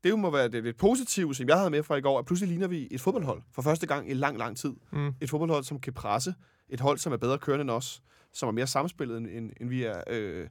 det 0.05 0.11
jo 0.11 0.17
må 0.17 0.31
være 0.31 0.49
det 0.49 0.65
lidt 0.65 0.77
positive, 0.77 1.35
som 1.35 1.49
jeg 1.49 1.57
havde 1.57 1.71
med 1.71 1.83
fra 1.83 1.97
i 1.97 2.01
går, 2.01 2.19
at 2.19 2.25
pludselig 2.25 2.49
ligner 2.49 2.67
vi 2.69 2.89
et 2.91 3.01
fodboldhold 3.01 3.43
for 3.53 3.63
første 3.63 3.87
gang 3.87 4.11
i 4.11 4.15
lang, 4.15 4.39
lang 4.39 4.57
tid. 4.57 4.73
Mm. 4.93 5.15
Et 5.21 5.31
fodboldhold, 5.31 5.65
som 5.65 5.81
kan 5.81 5.93
presse. 5.93 6.35
Et 6.69 6.81
hold, 6.81 6.99
som 6.99 7.13
er 7.13 7.17
bedre 7.17 7.39
kørende 7.39 7.63
end 7.63 7.71
os. 7.71 8.03
Som 8.33 8.49
er 8.49 8.53
mere 8.53 8.67
samspillet, 8.67 9.19
end, 9.19 9.27
end, 9.27 9.51
end 9.61 9.69
vi 9.69 9.85
er. 9.85 10.01
Øh, 10.11 10.47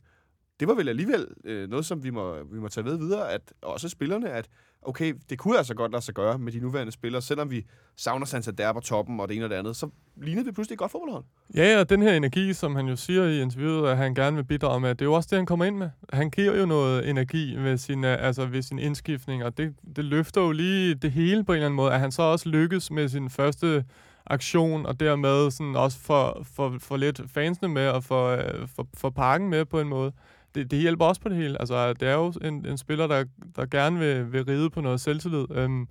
det 0.63 0.67
var 0.69 0.75
vel 0.75 0.89
alligevel 0.89 1.27
øh, 1.45 1.69
noget, 1.69 1.85
som 1.85 2.03
vi 2.03 2.09
må, 2.09 2.35
vi 2.51 2.59
må 2.59 2.67
tage 2.67 2.85
ved 2.85 2.97
videre, 2.97 3.31
at 3.31 3.41
også 3.61 3.89
spillerne, 3.89 4.29
at 4.29 4.47
okay, 4.81 5.13
det 5.29 5.39
kunne 5.39 5.57
altså 5.57 5.73
godt 5.73 5.91
lade 5.91 6.03
sig 6.03 6.13
gøre 6.13 6.37
med 6.37 6.51
de 6.51 6.59
nuværende 6.59 6.91
spillere, 6.91 7.21
selvom 7.21 7.51
vi 7.51 7.65
savner 7.95 8.25
Santander 8.25 8.73
på 8.73 8.79
toppen 8.79 9.19
og 9.19 9.27
det 9.27 9.35
ene 9.35 9.45
og 9.45 9.49
det 9.49 9.55
andet, 9.55 9.75
så 9.75 9.89
lignede 10.17 10.45
vi 10.45 10.51
pludselig 10.51 10.75
et 10.75 10.79
godt 10.79 10.91
fodboldhold. 10.91 11.23
Ja, 11.55 11.79
og 11.79 11.89
den 11.89 12.01
her 12.01 12.13
energi, 12.13 12.53
som 12.53 12.75
han 12.75 12.87
jo 12.87 12.95
siger 12.95 13.23
i 13.23 13.41
interviewet, 13.41 13.89
at 13.89 13.97
han 13.97 14.15
gerne 14.15 14.35
vil 14.35 14.43
bidrage 14.43 14.79
med, 14.79 14.89
det 14.89 15.01
er 15.01 15.05
jo 15.05 15.13
også 15.13 15.27
det, 15.31 15.37
han 15.37 15.45
kommer 15.45 15.65
ind 15.65 15.77
med. 15.77 15.89
Han 16.13 16.29
giver 16.29 16.59
jo 16.59 16.65
noget 16.65 17.09
energi 17.09 17.55
ved 17.57 17.77
sin, 17.77 18.03
øh, 18.03 18.27
altså 18.27 18.45
ved 18.45 18.61
sin 18.61 18.79
indskiftning, 18.79 19.43
og 19.43 19.57
det, 19.57 19.75
det 19.95 20.05
løfter 20.05 20.41
jo 20.41 20.51
lige 20.51 20.95
det 20.95 21.11
hele 21.11 21.43
på 21.43 21.51
en 21.51 21.55
eller 21.55 21.65
anden 21.65 21.75
måde, 21.75 21.93
at 21.93 21.99
han 21.99 22.11
så 22.11 22.21
også 22.21 22.49
lykkes 22.49 22.91
med 22.91 23.09
sin 23.09 23.29
første 23.29 23.85
aktion, 24.25 24.85
og 24.85 24.99
dermed 24.99 25.51
sådan 25.51 25.75
også 25.75 25.99
for, 25.99 26.45
for, 26.55 26.75
for 26.79 26.97
lidt 26.97 27.21
fansene 27.27 27.69
med, 27.69 27.87
og 27.87 28.03
for, 28.03 28.39
for, 28.75 28.87
for 28.93 29.09
parken 29.09 29.49
med 29.49 29.65
på 29.65 29.79
en 29.79 29.89
måde 29.89 30.11
det, 30.55 30.71
det 30.71 30.79
hjælper 30.79 31.05
også 31.05 31.21
på 31.21 31.29
det 31.29 31.37
hele. 31.37 31.59
Altså, 31.59 31.93
det 31.93 32.07
er 32.07 32.13
jo 32.13 32.33
en, 32.41 32.65
en 32.65 32.77
spiller, 32.77 33.07
der, 33.07 33.25
der 33.55 33.65
gerne 33.65 33.99
vil, 33.99 34.33
vil 34.33 34.45
ride 34.45 34.69
på 34.69 34.81
noget 34.81 35.01
selvtillid. 35.01 35.45
Øhm, 35.51 35.87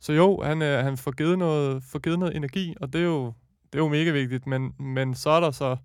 så 0.00 0.12
jo, 0.12 0.42
han, 0.42 0.62
øh, 0.62 0.84
han 0.84 0.96
får, 0.96 1.10
givet 1.10 1.38
noget, 1.38 1.82
får 1.82 1.98
givet 1.98 2.18
noget 2.18 2.36
energi, 2.36 2.74
og 2.80 2.92
det 2.92 3.00
er 3.00 3.04
jo, 3.04 3.26
det 3.72 3.78
er 3.78 3.82
jo 3.82 3.88
mega 3.88 4.10
vigtigt, 4.10 4.46
men, 4.46 4.74
men 4.78 5.14
så 5.14 5.30
er 5.30 5.40
der 5.40 5.50
så... 5.50 5.76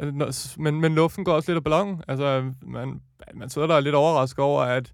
Øh, 0.00 0.14
men, 0.56 0.80
men 0.80 0.94
luften 0.94 1.24
går 1.24 1.32
også 1.32 1.50
lidt 1.50 1.56
af 1.56 1.64
ballongen. 1.64 2.02
Altså, 2.08 2.52
man, 2.62 3.00
man 3.34 3.48
sidder 3.48 3.68
der 3.68 3.80
lidt 3.80 3.94
overrasket 3.94 4.38
over, 4.38 4.62
at 4.62 4.92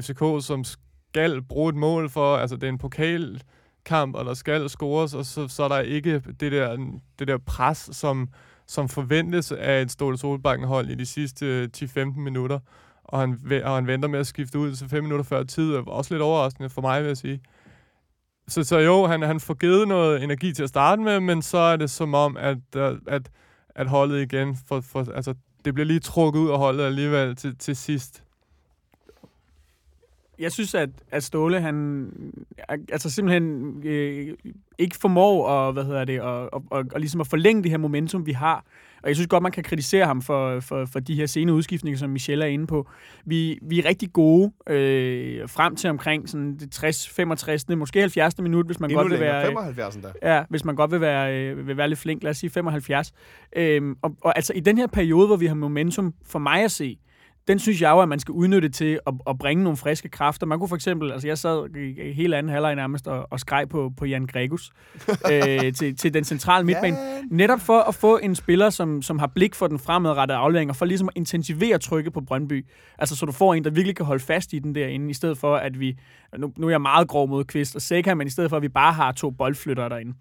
FCK, 0.00 0.22
som 0.40 0.64
skal 0.64 1.42
bruge 1.42 1.68
et 1.68 1.76
mål 1.76 2.10
for... 2.10 2.36
Altså, 2.36 2.56
det 2.56 2.64
er 2.64 2.68
en 2.68 2.78
pokalkamp, 2.78 4.14
og 4.14 4.24
der 4.24 4.34
skal 4.34 4.68
scores, 4.68 5.14
og 5.14 5.24
så, 5.24 5.48
så 5.48 5.62
er 5.62 5.68
der 5.68 5.78
ikke 5.78 6.22
det 6.40 6.52
der, 6.52 6.76
det 7.18 7.28
der 7.28 7.38
pres, 7.38 7.88
som, 7.92 8.28
som 8.66 8.88
forventes 8.88 9.52
af 9.52 9.82
et 9.82 9.90
Ståle 9.90 10.18
Solbakken-hold 10.18 10.90
i 10.90 10.94
de 10.94 11.06
sidste 11.06 11.46
øh, 11.46 11.68
10-15 11.76 12.20
minutter. 12.20 12.58
Og 13.04 13.20
han, 13.20 13.40
og 13.64 13.74
han 13.74 13.86
venter 13.86 14.08
med 14.08 14.18
at 14.18 14.26
skifte 14.26 14.58
ud 14.58 14.74
til 14.74 14.88
5 14.88 15.02
minutter 15.02 15.24
før 15.24 15.42
tid, 15.42 15.74
og 15.74 15.88
også 15.88 16.14
lidt 16.14 16.22
overraskende 16.22 16.70
for 16.70 16.80
mig, 16.80 17.00
vil 17.00 17.08
jeg 17.08 17.16
sige. 17.16 17.40
Så, 18.48 18.64
så 18.64 18.78
jo, 18.78 19.06
han, 19.06 19.22
han 19.22 19.40
får 19.40 19.54
givet 19.54 19.88
noget 19.88 20.22
energi 20.22 20.52
til 20.52 20.62
at 20.62 20.68
starte 20.68 21.02
med, 21.02 21.20
men 21.20 21.42
så 21.42 21.58
er 21.58 21.76
det 21.76 21.90
som 21.90 22.14
om, 22.14 22.36
at, 22.36 22.58
øh, 22.76 22.98
at, 23.06 23.30
at 23.74 23.86
holdet 23.86 24.22
igen, 24.22 24.56
for, 24.68 24.80
for, 24.80 25.12
altså, 25.14 25.34
det 25.64 25.74
bliver 25.74 25.86
lige 25.86 26.00
trukket 26.00 26.40
ud 26.40 26.50
af 26.50 26.58
holdet 26.58 26.84
alligevel 26.84 27.36
til, 27.36 27.58
til 27.58 27.76
sidst 27.76 28.23
jeg 30.38 30.52
synes, 30.52 30.74
at, 30.74 30.90
at 31.10 31.24
Ståle, 31.24 31.60
han 31.60 32.08
altså 32.68 33.10
simpelthen 33.10 33.74
øh, 33.84 34.34
ikke 34.78 34.96
formår 34.96 35.48
at, 35.48 35.72
hvad 35.72 35.84
hedder 35.84 36.04
det, 36.04 36.20
og, 36.20 36.54
og, 36.54 36.64
og, 36.70 36.84
og 36.94 37.00
ligesom 37.00 37.20
at 37.20 37.26
forlænge 37.26 37.62
det 37.62 37.70
her 37.70 37.78
momentum, 37.78 38.26
vi 38.26 38.32
har. 38.32 38.64
Og 39.02 39.08
jeg 39.08 39.16
synes 39.16 39.28
godt, 39.28 39.42
man 39.42 39.52
kan 39.52 39.62
kritisere 39.62 40.06
ham 40.06 40.22
for, 40.22 40.60
for, 40.60 40.84
for 40.84 41.00
de 41.00 41.14
her 41.14 41.26
sene 41.26 41.52
udskiftninger, 41.52 41.98
som 41.98 42.10
Michelle 42.10 42.44
er 42.44 42.48
inde 42.48 42.66
på. 42.66 42.88
Vi, 43.24 43.58
vi 43.62 43.78
er 43.78 43.84
rigtig 43.84 44.12
gode 44.12 44.52
øh, 44.66 45.48
frem 45.48 45.76
til 45.76 45.90
omkring 45.90 46.28
sådan 46.28 46.56
det 46.56 46.70
60, 46.70 47.08
65, 47.08 47.68
måske 47.68 48.00
70. 48.00 48.38
minut, 48.38 48.66
hvis 48.66 48.80
man 48.80 48.90
Endnu 48.90 49.02
godt 49.02 49.10
vil 49.10 49.18
længere, 49.18 49.36
være... 49.36 49.46
75 49.46 49.96
der. 49.96 50.34
Ja, 50.34 50.44
hvis 50.50 50.64
man 50.64 50.76
godt 50.76 50.90
vil 50.90 51.00
være, 51.00 51.38
øh, 51.38 51.66
vil 51.66 51.76
være 51.76 51.88
lidt 51.88 51.98
flink, 51.98 52.22
lad 52.22 52.30
os 52.30 52.36
sige 52.36 52.50
75. 52.50 53.12
Øhm, 53.56 53.96
og, 54.02 54.16
og 54.20 54.36
altså 54.36 54.52
i 54.52 54.60
den 54.60 54.78
her 54.78 54.86
periode, 54.86 55.26
hvor 55.26 55.36
vi 55.36 55.46
har 55.46 55.54
momentum, 55.54 56.14
for 56.26 56.38
mig 56.38 56.64
at 56.64 56.70
se, 56.70 56.98
den 57.48 57.58
synes 57.58 57.82
jeg 57.82 57.90
jo, 57.90 58.00
at 58.00 58.08
man 58.08 58.18
skal 58.18 58.32
udnytte 58.32 58.68
til 58.68 59.00
at, 59.06 59.14
at 59.26 59.38
bringe 59.38 59.64
nogle 59.64 59.76
friske 59.76 60.08
kræfter. 60.08 60.46
Man 60.46 60.58
kunne 60.58 60.68
for 60.68 60.76
eksempel, 60.76 61.12
altså 61.12 61.28
jeg 61.28 61.38
sad 61.38 61.76
i 61.76 62.12
hele 62.12 62.36
anden 62.36 62.52
halvleg 62.52 62.74
nærmest 62.74 63.08
og, 63.08 63.26
og 63.30 63.40
skreg 63.40 63.68
på, 63.68 63.92
på 63.96 64.04
Jan 64.04 64.26
Gregus 64.26 64.72
øh, 65.32 65.72
til, 65.72 65.96
til 65.96 66.14
den 66.14 66.24
centrale 66.24 66.66
midtbane. 66.66 66.96
Netop 67.30 67.60
for 67.60 67.80
at 67.80 67.94
få 67.94 68.18
en 68.18 68.34
spiller, 68.34 68.70
som, 68.70 69.02
som 69.02 69.18
har 69.18 69.26
blik 69.26 69.54
for 69.54 69.66
den 69.66 69.78
fremadrettede 69.78 70.38
aflæring, 70.38 70.70
og 70.70 70.76
for 70.76 70.84
ligesom 70.84 71.08
at 71.08 71.16
intensivere 71.16 71.78
trykket 71.78 72.12
på 72.12 72.20
Brøndby. 72.20 72.66
Altså 72.98 73.16
så 73.16 73.26
du 73.26 73.32
får 73.32 73.54
en, 73.54 73.64
der 73.64 73.70
virkelig 73.70 73.96
kan 73.96 74.06
holde 74.06 74.24
fast 74.24 74.52
i 74.52 74.58
den 74.58 74.74
derinde, 74.74 75.10
i 75.10 75.14
stedet 75.14 75.38
for 75.38 75.56
at 75.56 75.80
vi, 75.80 75.98
nu, 76.38 76.52
nu 76.56 76.66
er 76.66 76.70
jeg 76.70 76.80
meget 76.80 77.08
grov 77.08 77.28
mod 77.28 77.44
Kvist 77.44 77.76
og 77.76 77.82
Sækker, 77.82 78.14
men 78.14 78.26
i 78.26 78.30
stedet 78.30 78.50
for 78.50 78.56
at 78.56 78.62
vi 78.62 78.68
bare 78.68 78.92
har 78.92 79.12
to 79.12 79.30
boldflytter 79.30 79.88
derinde. 79.88 80.14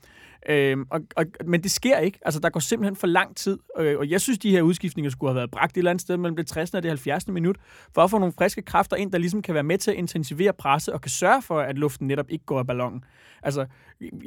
Øhm, 0.50 0.86
og, 0.90 1.02
og, 1.16 1.26
men 1.46 1.64
det 1.64 1.72
sker 1.72 1.98
ikke. 1.98 2.20
Altså, 2.22 2.40
der 2.40 2.50
går 2.50 2.60
simpelthen 2.60 2.96
for 2.96 3.08
lang 3.08 3.36
tid. 3.36 3.60
Øh, 3.78 4.00
og 4.00 4.10
jeg 4.10 4.22
synes, 4.22 4.40
de 4.40 4.52
her 4.52 4.62
udskiftninger 4.62 5.10
skulle 5.10 5.30
have 5.30 5.36
været 5.36 5.52
bragt 5.52 5.72
et 5.72 5.78
eller 5.78 5.92
andet 5.92 6.02
sted 6.02 6.18
mellem 6.18 6.36
det 6.36 6.48
60. 6.48 6.74
og 6.74 6.84
det 6.84 6.92
70. 6.92 7.28
minut, 7.28 7.58
for 7.94 8.02
at 8.02 8.10
få 8.10 8.18
nogle 8.18 8.34
friske 8.38 8.62
kræfter 8.62 8.96
ind, 8.96 9.12
der 9.12 9.18
ligesom 9.18 9.42
kan 9.42 9.54
være 9.54 9.64
med 9.64 9.78
til 9.78 9.92
at 9.92 9.98
intensivere 9.98 10.54
presset 10.54 10.94
og 10.94 11.02
kan 11.02 11.12
sørge 11.12 11.42
for, 11.42 11.60
at 11.60 11.78
luften 11.78 12.08
netop 12.08 12.30
ikke 12.30 12.46
går 12.46 12.60
af 12.60 12.68
ballonen. 12.68 13.04
Altså, 13.44 13.66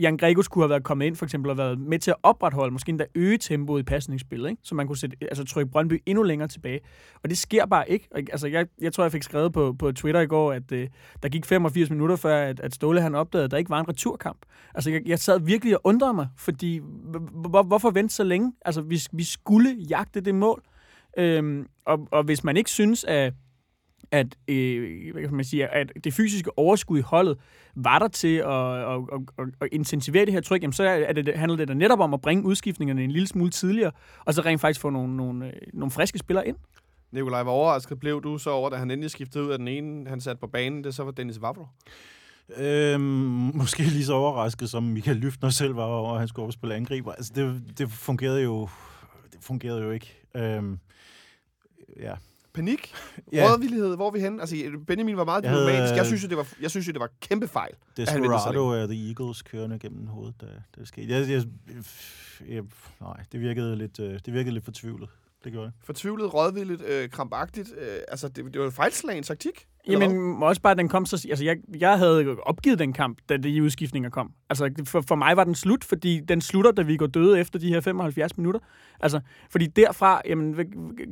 Jan 0.00 0.16
Gregus 0.16 0.48
kunne 0.48 0.62
have 0.62 0.70
været 0.70 0.84
kommet 0.84 1.06
ind 1.06 1.16
for 1.16 1.24
eksempel 1.24 1.50
og 1.50 1.58
været 1.58 1.78
med 1.78 1.98
til 1.98 2.10
at 2.10 2.16
opretholde, 2.22 2.72
måske 2.72 2.90
endda 2.90 3.04
øge 3.14 3.38
tempoet 3.38 3.80
i 3.80 3.82
pasningsspillet, 3.82 4.50
ikke? 4.50 4.62
så 4.64 4.74
man 4.74 4.86
kunne 4.86 4.96
sætte, 4.96 5.16
altså, 5.20 5.44
trykke 5.44 5.70
Brøndby 5.70 6.02
endnu 6.06 6.22
længere 6.22 6.48
tilbage. 6.48 6.80
Og 7.22 7.30
det 7.30 7.38
sker 7.38 7.66
bare 7.66 7.90
ikke. 7.90 8.08
Altså, 8.14 8.46
jeg, 8.46 8.66
jeg 8.80 8.92
tror, 8.92 9.04
jeg 9.04 9.12
fik 9.12 9.22
skrevet 9.22 9.52
på, 9.52 9.76
på 9.78 9.92
Twitter 9.92 10.20
i 10.20 10.26
går, 10.26 10.52
at 10.52 10.72
øh, 10.72 10.88
der 11.22 11.28
gik 11.28 11.44
85 11.44 11.90
minutter 11.90 12.16
før, 12.16 12.36
at, 12.36 12.60
at 12.60 12.74
Ståle 12.74 13.00
han 13.00 13.14
opdagede, 13.14 13.44
at 13.44 13.50
der 13.50 13.56
ikke 13.56 13.70
var 13.70 13.80
en 13.80 13.88
returkamp. 13.88 14.38
Altså, 14.74 14.90
jeg, 14.90 15.02
jeg 15.06 15.18
sad 15.18 15.40
virkelig 15.40 15.74
og 15.74 15.80
undrede 15.84 16.14
mig, 16.14 16.28
fordi 16.38 16.80
hvor, 17.32 17.62
hvorfor 17.62 17.90
vente 17.90 18.14
så 18.14 18.24
længe? 18.24 18.52
Altså, 18.64 18.80
vi, 18.80 19.00
vi 19.12 19.24
skulle 19.24 19.76
jagte 19.90 20.20
det 20.20 20.34
mål. 20.34 20.62
Øhm, 21.18 21.66
og, 21.86 22.08
og 22.10 22.24
hvis 22.24 22.44
man 22.44 22.56
ikke 22.56 22.70
synes, 22.70 23.04
at 23.04 23.32
at, 24.10 24.36
øh, 24.48 25.12
hvad 25.12 25.22
kan 25.22 25.34
man 25.34 25.44
sige, 25.44 25.68
at 25.68 25.92
det 26.04 26.14
fysiske 26.14 26.58
overskud 26.58 26.98
i 26.98 27.02
holdet 27.02 27.38
var 27.74 27.98
der 27.98 28.08
til 28.08 28.36
at, 28.36 28.92
at, 28.92 29.00
at, 29.38 29.44
at 29.60 29.68
intensivere 29.72 30.24
det 30.24 30.32
her 30.32 30.40
tryk, 30.40 30.62
jamen 30.62 30.72
så 30.72 30.84
er 30.84 31.12
det, 31.12 31.36
handler 31.36 31.56
det 31.56 31.68
da 31.68 31.74
netop 31.74 32.00
om 32.00 32.14
at 32.14 32.20
bringe 32.20 32.44
udskiftningerne 32.44 33.04
en 33.04 33.10
lille 33.10 33.28
smule 33.28 33.50
tidligere, 33.50 33.92
og 34.24 34.34
så 34.34 34.40
rent 34.40 34.60
faktisk 34.60 34.80
få 34.80 34.90
nogle, 34.90 35.16
nogle, 35.16 35.46
øh, 35.46 35.52
nogle 35.72 35.90
friske 35.90 36.18
spillere 36.18 36.48
ind. 36.48 36.56
Nikolaj, 37.12 37.42
hvor 37.42 37.52
overrasket 37.52 38.00
blev 38.00 38.22
du 38.22 38.38
så 38.38 38.50
over, 38.50 38.70
da 38.70 38.76
han 38.76 38.90
endelig 38.90 39.10
skiftede 39.10 39.44
ud 39.44 39.50
af 39.50 39.58
den 39.58 39.68
ene, 39.68 40.08
han 40.08 40.20
satte 40.20 40.40
på 40.40 40.46
banen, 40.46 40.84
det 40.84 40.94
så 40.94 41.04
var 41.04 41.10
Dennis 41.10 41.40
Vavro? 41.40 41.66
Øhm, 42.56 43.02
måske 43.60 43.82
lige 43.82 44.04
så 44.04 44.14
overrasket, 44.14 44.70
som 44.70 44.82
Michael 44.82 45.16
Lyftner 45.16 45.50
selv 45.50 45.76
var 45.76 45.84
over, 45.84 46.12
at 46.12 46.18
han 46.18 46.28
skulle 46.28 46.52
spille 46.52 46.74
angriber. 46.74 47.12
Altså, 47.12 47.32
det, 47.34 47.78
det 47.78 47.90
fungerede 47.90 48.42
jo 48.42 48.68
det 49.32 49.38
fungerede 49.44 49.82
jo 49.82 49.90
ikke. 49.90 50.18
Øhm, 50.36 50.78
ja, 52.00 52.14
panik, 52.56 52.92
ja. 53.32 53.48
rådvillighed, 53.50 53.96
hvor 53.96 54.06
er 54.06 54.10
vi 54.10 54.20
henne? 54.20 54.40
Altså, 54.40 54.56
Benjamin 54.86 55.16
var 55.16 55.24
meget 55.24 55.44
jeg 55.44 55.52
diplomatisk. 55.52 55.80
Havde, 55.80 55.96
jeg 55.96 56.06
synes 56.06 56.22
jo, 56.22 56.28
det 56.28 56.36
var, 56.36 56.46
jeg 56.60 56.70
synes 56.70 56.88
jo, 56.88 56.92
det 56.92 57.00
var 57.00 57.10
kæmpe 57.20 57.48
fejl. 57.48 57.72
Desperado 57.96 58.68
er 58.68 58.86
The 58.86 59.08
Eagles 59.08 59.42
kørende 59.42 59.78
gennem 59.78 60.06
hovedet, 60.06 60.34
da 60.40 60.46
det 60.76 60.88
skete. 60.88 61.12
Jeg, 61.12 61.30
jeg, 61.30 61.44
jeg, 62.48 62.62
nej, 63.00 63.24
det 63.32 63.40
virkede 63.40 63.76
lidt, 63.76 64.00
øh, 64.00 64.20
det 64.26 64.34
virkede 64.34 64.54
lidt 64.54 64.64
fortvivlet. 64.64 65.08
Det 65.44 65.52
gjorde 65.52 65.66
det. 65.66 65.74
Fortvivlet, 65.84 66.34
rådvilligt, 66.34 66.82
øh, 66.82 67.10
krampagtigt. 67.10 67.68
Øh, 67.78 67.98
altså, 68.08 68.28
det, 68.28 68.44
det 68.44 68.60
var 68.60 68.66
en 68.66 68.72
fejlslagen 68.72 69.22
taktik. 69.22 69.66
Jamen, 69.88 70.42
også 70.42 70.62
bare, 70.62 70.70
at 70.70 70.78
den 70.78 70.88
kom 70.88 71.06
så... 71.06 71.26
Altså, 71.30 71.44
jeg, 71.44 71.56
jeg 71.80 71.98
havde 71.98 72.36
opgivet 72.42 72.78
den 72.78 72.92
kamp, 72.92 73.18
da 73.28 73.36
de 73.36 73.62
udskiftninger 73.62 74.10
kom. 74.10 74.32
Altså, 74.50 74.70
for, 74.84 75.00
for 75.00 75.14
mig 75.14 75.36
var 75.36 75.44
den 75.44 75.54
slut, 75.54 75.84
fordi 75.84 76.20
den 76.20 76.40
slutter, 76.40 76.72
da 76.72 76.82
vi 76.82 76.96
går 76.96 77.06
døde 77.06 77.40
efter 77.40 77.58
de 77.58 77.68
her 77.68 77.80
75 77.80 78.36
minutter. 78.36 78.60
Altså, 79.00 79.20
fordi 79.50 79.66
derfra, 79.66 80.22
jamen, 80.26 80.56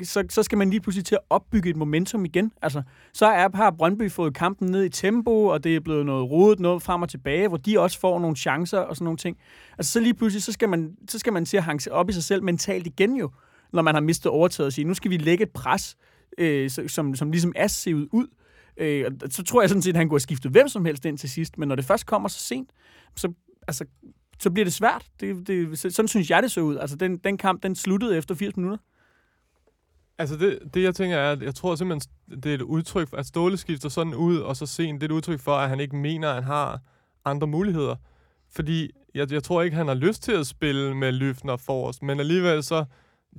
så, 0.03 0.25
så 0.31 0.43
skal 0.43 0.59
man 0.59 0.71
lige 0.71 0.81
pludselig 0.81 1.05
til 1.05 1.15
at 1.15 1.21
opbygge 1.31 1.71
et 1.71 1.77
momentum 1.77 2.25
igen. 2.25 2.53
Altså, 2.63 2.83
så 3.13 3.27
er, 3.27 3.49
har 3.55 3.71
Brøndby 3.71 4.11
fået 4.11 4.35
kampen 4.35 4.71
ned 4.71 4.85
i 4.85 4.89
tempo, 4.89 5.45
og 5.47 5.65
det 5.65 5.77
er 5.77 5.81
blevet 5.81 6.07
noget 6.07 6.31
rodet, 6.31 6.61
noget 6.61 6.83
frem 6.83 7.03
og 7.03 7.09
tilbage, 7.09 7.49
hvor 7.49 7.57
de 7.57 7.81
også 7.81 8.01
får 8.01 8.19
nogle 8.19 8.37
chancer 8.37 8.79
og 8.79 8.97
sådan 8.97 9.05
nogle 9.05 9.19
ting. 9.19 9.37
Altså, 9.79 9.93
så 9.93 10.01
lige 10.01 10.15
pludselig, 10.15 10.43
så 10.43 10.53
skal 10.53 10.69
man, 10.69 10.97
så 11.09 11.19
skal 11.19 11.33
man 11.33 11.45
til 11.45 11.57
at 11.57 11.63
hange 11.63 11.93
op 11.93 12.11
i 12.11 12.13
sig 12.13 12.25
selv 12.25 12.43
mentalt 12.43 12.87
igen 12.87 13.17
jo, 13.17 13.31
når 13.73 13.83
man 13.83 13.95
har 13.95 14.03
mistet 14.03 14.33
overtaget 14.33 14.67
og 14.67 14.73
sige, 14.73 14.85
nu 14.85 14.95
skal 14.95 15.11
vi 15.11 15.17
lægge 15.17 15.43
et 15.43 15.51
pres, 15.51 15.97
øh, 16.39 16.71
som, 16.71 17.15
som 17.15 17.31
ligesom 17.31 17.53
er 17.57 17.67
set 17.67 17.95
ud 17.95 18.27
Øh, 18.77 19.11
og 19.23 19.29
så 19.31 19.43
tror 19.43 19.63
jeg 19.63 19.69
sådan 19.69 19.83
set, 19.83 19.91
at 19.91 19.97
han 19.97 20.09
kunne 20.09 20.17
have 20.17 20.21
skiftet 20.21 20.51
hvem 20.51 20.69
som 20.69 20.85
helst 20.85 21.05
ind 21.05 21.19
til 21.19 21.31
sidst, 21.31 21.59
men 21.59 21.69
når 21.69 21.75
det 21.75 21.85
først 21.85 22.07
kommer 22.07 22.29
så 22.29 22.39
sent, 22.39 22.71
så, 23.17 23.33
altså, 23.69 23.85
så 24.41 24.51
bliver 24.51 24.65
det 24.65 24.73
svært. 24.73 25.07
Det, 25.21 25.47
det, 25.47 25.79
sådan 25.79 26.09
synes 26.09 26.31
jeg, 26.31 26.43
det 26.43 26.51
så 26.51 26.61
ud. 26.61 26.77
Altså, 26.77 26.97
den, 26.97 27.17
den 27.17 27.39
kamp, 27.39 27.63
den 27.63 27.75
sluttede 27.75 28.17
efter 28.17 28.35
80 28.35 28.57
minutter. 28.57 28.79
Altså 30.19 30.37
det, 30.37 30.59
det, 30.75 30.83
jeg 30.83 30.95
tænker 30.95 31.17
er, 31.17 31.33
at 31.33 31.43
jeg 31.43 31.55
tror 31.55 31.75
simpelthen, 31.75 32.11
det 32.43 32.51
er 32.51 32.55
et 32.55 32.63
udtryk 32.63 33.09
for, 33.09 33.17
at 33.17 33.27
Ståle 33.27 33.57
skifter 33.57 33.89
sådan 33.89 34.15
ud, 34.15 34.39
og 34.39 34.57
så 34.57 34.67
sent, 34.67 35.01
det 35.01 35.11
er 35.11 35.13
et 35.13 35.17
udtryk 35.17 35.41
for, 35.41 35.55
at 35.55 35.69
han 35.69 35.81
ikke 35.81 35.97
mener, 35.97 36.29
at 36.29 36.35
han 36.35 36.45
har 36.45 36.81
andre 37.25 37.47
muligheder. 37.47 37.97
Fordi 38.51 38.91
jeg, 39.15 39.33
jeg 39.33 39.43
tror 39.43 39.63
ikke, 39.63 39.77
han 39.77 39.89
har 39.89 39.95
lyst 39.95 40.23
til 40.23 40.33
at 40.33 40.47
spille 40.47 40.95
med 40.97 41.13
Løfner 41.13 41.57
forrest, 41.57 42.03
men 42.03 42.21
alligevel 42.21 42.63
så, 42.63 42.85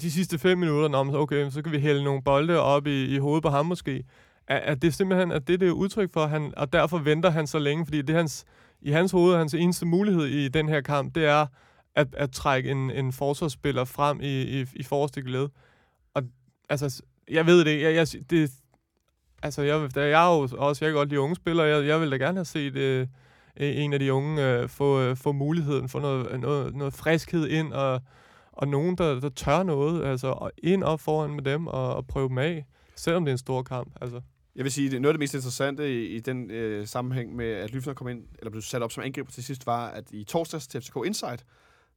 de 0.02 0.12
sidste 0.12 0.38
fem 0.38 0.58
minutter, 0.58 0.88
nå, 0.88 1.18
okay, 1.18 1.50
så 1.50 1.62
kan 1.62 1.72
vi 1.72 1.80
hælde 1.80 2.04
nogle 2.04 2.22
bolde 2.22 2.60
op 2.60 2.88
i, 2.88 3.06
i 3.06 3.18
hovedet 3.18 3.44
på 3.44 3.50
ham 3.50 3.66
måske 3.66 4.04
at, 4.48 4.62
er 4.64 4.76
det 4.76 4.94
simpelthen 4.94 5.32
at 5.32 5.48
det, 5.48 5.60
det 5.60 5.68
er 5.68 5.72
udtryk 5.72 6.14
for, 6.14 6.28
han, 6.28 6.54
og 6.58 6.74
derfor 6.74 6.98
venter 6.98 7.30
han 7.30 7.48
så 7.48 7.60
længe, 7.60 7.86
fordi 7.86 8.02
det 8.02 8.16
hans, 8.16 8.46
i 8.82 8.92
hans 8.92 9.12
hoved, 9.12 9.38
hans 9.38 9.54
eneste 9.54 9.86
mulighed 9.86 10.26
i 10.26 10.48
den 10.48 10.70
her 10.70 10.82
kamp, 10.82 11.16
det 11.16 11.26
er 11.26 11.46
at, 11.96 12.08
at 12.14 12.32
trække 12.32 12.72
en, 12.72 12.92
en 12.92 13.12
forsvarsspiller 13.12 13.84
frem 13.84 14.22
i, 14.22 14.42
i, 14.42 14.66
i 14.74 14.84
forreste 14.84 15.22
led. 15.22 15.50
Og 16.14 16.24
altså, 16.70 17.04
jeg 17.32 17.46
ved 17.46 17.66
det, 17.66 17.82
jeg, 17.82 17.96
jeg, 17.96 18.08
det, 18.30 18.52
altså, 19.44 19.62
jeg, 19.62 19.90
jeg 19.96 20.12
er 20.12 20.36
jo 20.36 20.50
også, 20.58 20.86
jeg 20.86 20.92
kan 20.92 20.98
godt 20.98 21.10
lide 21.10 21.20
unge 21.20 21.36
spillere, 21.36 21.68
jeg, 21.68 21.88
jeg 21.88 22.02
vil 22.02 22.12
da 22.12 22.18
gerne 22.18 22.38
have 22.38 22.46
set 22.46 22.76
øh, 22.76 23.08
en 23.58 23.94
af 23.94 24.00
de 24.00 24.14
unge 24.14 24.48
øh, 24.48 24.70
få, 24.70 25.02
øh, 25.02 25.16
få 25.16 25.32
muligheden, 25.32 25.90
få 25.90 26.00
noget, 26.00 26.40
noget, 26.40 26.76
noget 26.76 26.94
friskhed 26.94 27.48
ind, 27.48 27.74
og, 27.74 28.02
og 28.52 28.68
nogen, 28.68 28.98
der, 28.98 29.20
der 29.20 29.30
tør 29.30 29.64
noget, 29.64 30.06
altså, 30.06 30.28
og 30.28 30.52
ind 30.58 30.84
op 30.84 31.00
foran 31.00 31.30
med 31.30 31.44
dem, 31.44 31.68
og, 31.68 31.96
og 31.96 32.08
prøve 32.08 32.30
dem 32.30 32.38
af, 32.38 32.66
selvom 32.96 33.26
det 33.26 33.32
er 33.32 33.34
en 33.34 33.38
stor 33.38 33.64
kamp, 33.64 33.98
altså. 34.02 34.22
Jeg 34.56 34.64
vil 34.64 34.72
sige, 34.72 34.96
at 34.96 35.02
noget 35.02 35.14
af 35.14 35.14
det 35.14 35.20
mest 35.20 35.34
interessante 35.34 35.94
i, 35.94 36.16
i 36.16 36.20
den 36.20 36.52
øh, 36.52 36.88
sammenhæng 36.88 37.36
med, 37.36 37.46
at 37.46 37.72
Lyfner 37.72 37.94
kom 37.94 38.08
ind, 38.08 38.24
eller 38.40 38.52
blev 38.52 38.62
sat 38.62 38.82
op 38.82 38.92
som 38.92 39.04
angriber 39.04 39.32
til 39.32 39.44
sidst, 39.44 39.66
var, 39.66 39.88
at 39.88 40.12
i 40.12 40.24
torsdags 40.24 40.68
til 40.68 40.82
FCK 40.82 40.96
Insight, 41.06 41.46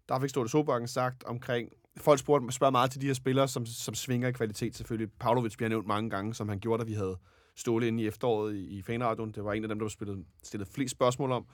der 0.08 0.20
fik 0.20 0.30
Ståle 0.30 0.48
Sobakken 0.48 0.88
sagt 0.88 1.24
omkring, 1.24 1.68
folk 1.96 2.20
spurgte, 2.20 2.52
spørger 2.52 2.70
meget 2.70 2.90
til 2.90 3.00
de 3.00 3.06
her 3.06 3.14
spillere, 3.14 3.48
som, 3.48 3.66
som 3.66 3.94
svinger 3.94 4.28
i 4.28 4.32
kvalitet 4.32 4.76
selvfølgelig. 4.76 5.12
Pavlovic 5.20 5.56
bliver 5.56 5.68
nævnt 5.68 5.86
mange 5.86 6.10
gange, 6.10 6.34
som 6.34 6.48
han 6.48 6.58
gjorde, 6.60 6.80
da 6.82 6.86
vi 6.86 6.92
havde 6.92 7.18
Ståle 7.56 7.88
inde 7.88 8.02
i 8.02 8.06
efteråret 8.06 8.54
i, 8.54 8.78
i 8.78 8.82
fanradioen. 8.82 9.32
Det 9.32 9.44
var 9.44 9.52
en 9.52 9.62
af 9.64 9.68
dem, 9.68 9.78
der 9.78 9.84
var 9.84 9.90
spillet, 9.90 10.24
stillet 10.42 10.68
flest 10.68 10.90
spørgsmål 10.90 11.32
om. 11.32 11.46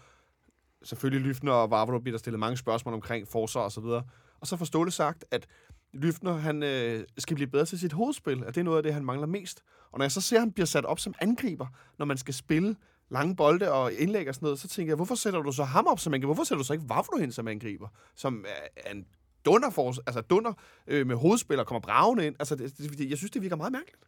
Selvfølgelig 0.82 1.28
Lyfner 1.28 1.52
og 1.52 1.70
Vavro 1.70 1.98
bliver 1.98 2.12
der 2.12 2.18
stillet 2.18 2.40
mange 2.40 2.56
spørgsmål 2.56 2.94
omkring 2.94 3.28
forsvar 3.28 3.62
og 3.62 3.72
så 3.72 3.80
videre. 3.80 4.02
Og 4.40 4.46
så 4.46 4.56
får 4.56 4.64
Ståle 4.64 4.90
sagt, 4.90 5.24
at 5.30 5.46
Lyfner, 5.94 6.32
han 6.32 6.62
øh, 6.62 7.04
skal 7.18 7.34
blive 7.34 7.46
bedre 7.46 7.64
til 7.64 7.78
sit 7.78 7.92
hovedspil, 7.92 8.44
at 8.44 8.54
det 8.54 8.60
er 8.60 8.64
noget 8.64 8.76
af 8.76 8.82
det, 8.82 8.94
han 8.94 9.04
mangler 9.04 9.26
mest. 9.26 9.62
Og 9.92 9.98
når 9.98 10.04
jeg 10.04 10.12
så 10.12 10.20
ser, 10.20 10.36
at 10.36 10.40
han 10.40 10.52
bliver 10.52 10.66
sat 10.66 10.84
op 10.84 11.00
som 11.00 11.14
angriber, 11.20 11.66
når 11.98 12.06
man 12.06 12.16
skal 12.16 12.34
spille 12.34 12.76
lange 13.10 13.36
bolde 13.36 13.72
og 13.72 13.92
indlæg 13.92 14.28
og 14.28 14.34
sådan 14.34 14.46
noget, 14.46 14.58
så 14.58 14.68
tænker 14.68 14.90
jeg, 14.90 14.96
hvorfor 14.96 15.14
sætter 15.14 15.42
du 15.42 15.52
så 15.52 15.64
ham 15.64 15.86
op 15.86 16.00
som 16.00 16.14
angriber? 16.14 16.34
Hvorfor 16.34 16.44
sætter 16.44 16.62
du 16.62 16.66
så 16.66 16.72
ikke 16.72 16.88
Vavlo 16.88 17.18
hen 17.18 17.32
som 17.32 17.48
angriber? 17.48 17.88
Som 18.14 18.44
er 18.76 18.90
en 18.92 19.06
dunder, 19.44 19.70
for, 19.70 19.94
altså 20.06 20.20
dunder 20.20 20.52
øh, 20.86 21.06
med 21.06 21.16
hovedspil 21.16 21.60
og 21.60 21.66
kommer 21.66 21.80
bravende 21.80 22.26
ind. 22.26 22.36
Altså, 22.38 22.54
det, 22.54 22.78
det, 22.78 23.10
jeg 23.10 23.18
synes, 23.18 23.30
det 23.30 23.42
virker 23.42 23.56
meget 23.56 23.72
mærkeligt. 23.72 24.00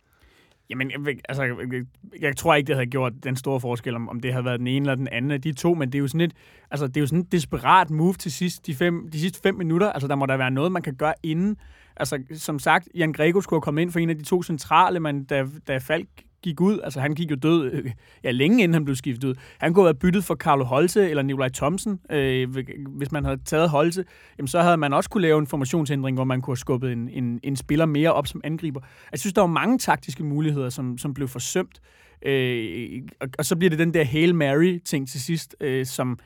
Jamen, 0.71 0.91
jeg, 0.91 1.17
altså, 1.29 1.43
jeg, 1.43 1.85
jeg 2.21 2.37
tror 2.37 2.55
ikke, 2.55 2.67
det 2.67 2.77
havde 2.77 2.87
gjort 2.87 3.12
den 3.25 3.37
store 3.37 3.61
forskel, 3.61 3.95
om, 3.95 4.09
om 4.09 4.21
det 4.21 4.33
havde 4.33 4.45
været 4.45 4.59
den 4.59 4.67
ene 4.67 4.85
eller 4.85 4.95
den 4.95 5.09
anden 5.09 5.31
af 5.31 5.43
de 5.43 5.53
to, 5.53 5.75
men 5.75 5.93
det 5.93 5.99
er 5.99 6.01
jo 6.01 6.09
sådan 6.09 6.21
et, 6.21 6.33
altså, 6.71 6.87
det 6.87 6.97
er 6.97 7.01
jo 7.01 7.07
sådan 7.07 7.21
et 7.21 7.33
desperat 7.33 7.91
move 7.91 8.14
til 8.14 8.33
sidst, 8.33 8.67
de, 8.67 8.75
fem, 8.75 9.09
de 9.09 9.21
sidste 9.21 9.41
fem 9.43 9.55
minutter. 9.55 9.93
Altså, 9.93 10.09
der 10.09 10.14
må 10.14 10.27
der 10.27 10.37
være 10.37 10.51
noget, 10.51 10.73
man 10.73 10.83
kan 10.83 10.95
gøre 10.95 11.14
inden. 11.23 11.57
Altså, 11.97 12.23
som 12.33 12.59
sagt, 12.59 12.89
Jan 12.95 13.12
Grego 13.12 13.41
skulle 13.41 13.59
have 13.59 13.62
kommet 13.62 13.83
ind 13.83 13.91
for 13.91 13.99
en 13.99 14.11
af 14.11 14.19
de 14.19 14.25
to 14.25 14.43
centrale, 14.43 15.01
men 15.01 15.25
da, 15.25 15.47
da 15.69 15.79
Falk 15.79 16.09
gik 16.47 16.61
ud, 16.61 16.80
altså 16.84 17.01
han 17.01 17.14
gik 17.14 17.30
jo 17.30 17.36
død, 17.36 17.72
øh, 17.72 17.92
ja, 18.24 18.30
længe 18.30 18.62
inden 18.62 18.74
han 18.74 18.84
blev 18.84 18.97
skiftet 18.97 19.28
ud. 19.28 19.34
Han 19.59 19.74
kunne 19.74 19.82
have 19.82 19.86
været 19.86 19.99
byttet 19.99 20.24
for 20.24 20.34
Carlo 20.34 20.64
Holse 20.64 21.11
eller 21.11 21.22
Nikolaj 21.22 21.49
Thomsen. 21.49 22.01
Øh, 22.11 22.57
hvis 22.88 23.12
man 23.12 23.24
havde 23.24 23.38
taget 23.44 23.70
Holse, 23.70 24.05
jamen, 24.38 24.49
så 24.49 24.61
havde 24.61 24.76
man 24.76 24.92
også 24.92 25.11
kunne 25.11 25.22
lave 25.22 25.38
en 25.38 25.47
formationsændring, 25.47 26.16
hvor 26.16 26.24
man 26.24 26.40
kunne 26.40 26.53
have 26.53 26.57
skubbet 26.57 26.92
en, 26.92 27.09
en, 27.09 27.40
en 27.42 27.57
spiller 27.57 27.86
mere 27.86 28.12
op 28.12 28.26
som 28.26 28.40
angriber. 28.44 28.80
Jeg 29.12 29.20
synes, 29.20 29.34
der 29.34 29.40
var 29.40 29.49
mange 29.49 29.78
taktiske 29.78 30.24
muligheder, 30.24 30.68
som, 30.68 30.99
som 30.99 31.14
blev 31.14 31.28
forsømt. 31.28 31.80
Øh, 32.22 33.03
og, 33.20 33.28
og 33.38 33.44
så 33.44 33.57
bliver 33.57 33.70
det 33.70 33.78
den 33.78 33.94
der 33.94 34.05
Hail 34.05 34.34
Mary-ting 34.34 35.09
til 35.09 35.20
sidst, 35.20 35.57
øh, 35.61 35.86
som 35.86 36.18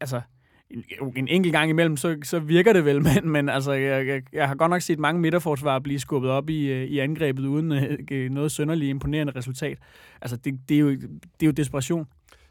altså, 0.00 0.20
en, 0.74 1.12
en 1.16 1.28
enkelt 1.28 1.52
gang 1.52 1.70
imellem, 1.70 1.96
så, 1.96 2.16
så 2.22 2.38
virker 2.38 2.72
det 2.72 2.84
vel, 2.84 3.02
men, 3.08 3.28
men 3.28 3.48
altså, 3.48 3.72
jeg, 3.72 4.06
jeg, 4.06 4.22
jeg 4.32 4.48
har 4.48 4.54
godt 4.54 4.70
nok 4.70 4.82
set 4.82 4.98
mange 4.98 5.20
midterforsvarer 5.20 5.80
blive 5.80 6.00
skubbet 6.00 6.30
op 6.30 6.50
i, 6.50 6.66
øh, 6.66 6.84
i 6.84 6.98
angrebet 6.98 7.46
uden 7.46 7.72
øh, 8.10 8.30
noget 8.30 8.52
sønderligt 8.52 8.90
imponerende 8.90 9.32
resultat. 9.36 9.78
Altså, 10.20 10.36
det, 10.36 10.60
det, 10.68 10.74
er 10.74 10.80
jo, 10.80 10.90
det 10.90 11.42
er 11.42 11.46
jo 11.46 11.52
desperation. 11.52 12.06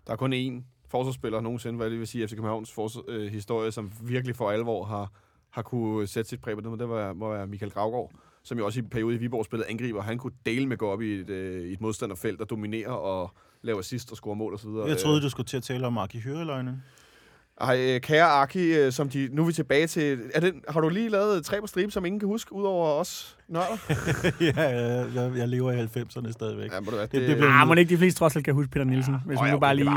Der 0.07 0.13
er 0.13 0.17
kun 0.17 0.33
én 0.33 0.63
forsvarsspiller 0.89 1.41
nogensinde, 1.41 1.77
hvad 1.77 1.89
det 1.89 1.99
vil 1.99 2.07
sige, 2.07 2.27
FC 2.27 2.31
Københavns 2.31 2.71
forsvar, 2.71 3.03
øh, 3.07 3.31
historie, 3.31 3.71
som 3.71 3.91
virkelig 4.01 4.35
for 4.35 4.51
alvor 4.51 4.83
har, 4.83 5.11
har 5.51 5.61
kunne 5.61 6.07
sætte 6.07 6.29
sit 6.29 6.41
præg 6.41 6.55
på 6.55 6.61
det, 6.61 6.79
det 6.79 6.89
var, 6.89 7.13
må 7.13 7.29
være 7.29 7.47
Michael 7.47 7.71
Gravgaard, 7.71 8.11
som 8.43 8.57
jo 8.57 8.65
også 8.65 8.79
i 8.79 8.83
en 8.83 8.89
periode 8.89 9.15
i 9.15 9.17
Viborg 9.17 9.45
spillede 9.45 9.69
angriber. 9.69 10.01
Han 10.01 10.17
kunne 10.17 10.33
dele 10.45 10.67
med 10.67 10.77
gå 10.77 10.89
op 10.89 11.01
i 11.01 11.13
et, 11.13 11.29
øh, 11.29 11.71
et 11.71 11.81
modstanderfelt 11.81 12.41
og 12.41 12.49
dominere 12.49 12.87
og 12.87 13.31
lave 13.61 13.79
assist 13.79 14.11
og 14.11 14.17
score 14.17 14.35
mål 14.35 14.53
osv. 14.53 14.69
Jeg 14.87 14.97
troede, 14.97 15.21
du 15.21 15.29
skulle 15.29 15.47
til 15.47 15.57
at 15.57 15.63
tale 15.63 15.87
om 15.87 15.97
Aki 15.97 16.19
Hyreløgnen. 16.19 16.83
Ej, 17.61 17.77
øh, 17.95 18.01
kære 18.01 18.25
Aki, 18.41 18.73
øh, 18.73 18.91
som 18.91 19.09
de, 19.09 19.29
nu 19.31 19.41
er 19.41 19.45
vi 19.45 19.53
tilbage 19.53 19.87
til... 19.87 20.19
Er 20.33 20.39
det, 20.39 20.53
har 20.69 20.81
du 20.81 20.89
lige 20.89 21.09
lavet 21.09 21.45
tre 21.45 21.61
på 21.61 21.67
stribe, 21.67 21.91
som 21.91 22.05
ingen 22.05 22.19
kan 22.19 22.27
huske, 22.27 22.53
udover 22.53 22.87
os 22.87 23.37
nørder? 23.47 23.77
ja, 24.57 24.69
jeg, 25.21 25.37
jeg, 25.37 25.47
lever 25.47 25.71
i 25.71 25.83
90'erne 25.83 26.31
stadigvæk. 26.31 26.71
Ja, 26.73 26.79
må 26.79 26.91
du, 26.91 26.97
det, 26.97 27.11
det 27.11 27.27
det, 27.27 27.37
bliver- 27.37 27.51
Ah, 27.51 27.67
må 27.67 27.73
ikke 27.73 27.89
de 27.89 27.97
fleste 27.97 28.19
trods 28.19 28.35
alt 28.35 28.45
kan 28.45 28.53
huske 28.53 28.71
Peter 28.71 28.85
Nielsen, 28.85 29.13
ja, 29.13 29.19
hvis 29.25 29.39
man 29.41 29.51
nu 29.53 29.59
bare 29.59 29.75
lige... 29.75 29.89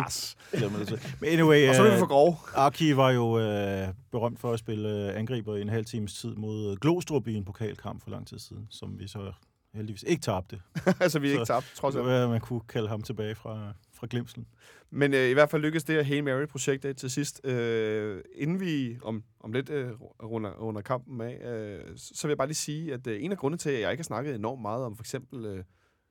Det. 0.52 1.16
Men 1.20 1.30
anyway, 1.30 1.68
Og 1.68 1.74
så 1.74 1.82
er 1.82 1.86
vi 1.86 1.92
øh, 1.92 1.98
for 1.98 2.06
grove. 2.06 2.36
Aki 2.54 2.96
var 2.96 3.10
jo 3.10 3.38
øh, 3.40 3.88
berømt 4.12 4.40
for 4.40 4.52
at 4.52 4.58
spille 4.58 5.12
angriber 5.14 5.56
i 5.56 5.60
en 5.60 5.68
halv 5.68 5.84
times 5.84 6.14
tid 6.14 6.34
mod 6.34 6.76
Glostrup 6.76 7.28
i 7.28 7.34
en 7.34 7.44
pokalkamp 7.44 8.02
for 8.02 8.10
lang 8.10 8.26
tid 8.26 8.38
siden, 8.38 8.66
som 8.70 8.98
vi 8.98 9.08
så 9.08 9.32
heldigvis 9.74 10.04
ikke 10.06 10.22
tabte. 10.22 10.60
altså, 11.00 11.18
vi 11.18 11.28
er 11.28 11.34
Så- 11.34 11.40
ikke 11.40 11.46
tabt, 11.52 11.72
trods 11.76 11.94
Det 11.94 12.00
alt. 12.00 12.08
var, 12.10 12.22
at 12.24 12.30
man 12.30 12.40
kunne 12.40 12.60
kalde 12.68 12.88
ham 12.88 13.02
tilbage 13.02 13.34
fra, 13.34 13.72
fra 13.98 14.06
glemselen. 14.10 14.46
Men 14.90 15.14
øh, 15.14 15.30
i 15.30 15.32
hvert 15.32 15.50
fald 15.50 15.62
lykkedes 15.62 15.84
det 15.84 15.94
her 15.94 16.02
Hail 16.02 16.24
Mary-projekt 16.24 16.86
til 16.96 17.10
sidst. 17.10 17.46
Øh, 17.46 18.22
inden 18.34 18.60
vi 18.60 18.98
om, 19.02 19.24
om 19.40 19.52
lidt 19.52 19.70
øh, 19.70 19.90
runder, 20.22 20.50
runder 20.50 20.80
kampen 20.80 21.20
af, 21.20 21.54
øh, 21.54 21.96
så 21.96 22.14
så 22.14 22.26
vil 22.26 22.30
jeg 22.30 22.38
bare 22.38 22.48
lige 22.48 22.54
sige, 22.54 22.94
at 22.94 23.06
øh, 23.06 23.24
en 23.24 23.32
af 23.32 23.38
grundene 23.38 23.58
til, 23.58 23.70
at 23.70 23.80
jeg 23.80 23.90
ikke 23.90 24.00
har 24.00 24.04
snakket 24.04 24.34
enormt 24.34 24.62
meget 24.62 24.84
om 24.84 24.96
for 24.96 25.02
eksempel 25.02 25.44
øh, 25.44 25.64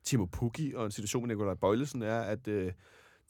Timo 0.04 0.26
Pukki 0.26 0.72
og 0.74 0.84
en 0.84 0.90
situation 0.90 1.22
med 1.26 1.34
Nikolaj 1.34 1.54
Bøjlesen, 1.54 2.02
er, 2.02 2.20
at 2.20 2.48
øh, 2.48 2.72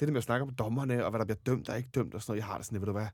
det 0.01 0.09
der 0.09 0.13
med 0.13 0.17
at 0.17 0.25
snakke 0.25 0.43
om 0.43 0.55
dommerne, 0.55 1.05
og 1.05 1.11
hvad 1.11 1.19
der 1.19 1.25
bliver 1.25 1.39
dømt 1.47 1.69
og 1.69 1.77
ikke 1.77 1.91
dømt 1.95 2.15
og 2.15 2.23
sådan 2.23 2.31
noget, 2.33 2.41
jeg 2.41 2.47
har 2.47 2.57
det 2.57 2.67
sådan, 2.67 2.81
ved 2.81 2.87
du 2.87 2.93
hvad, 2.93 3.09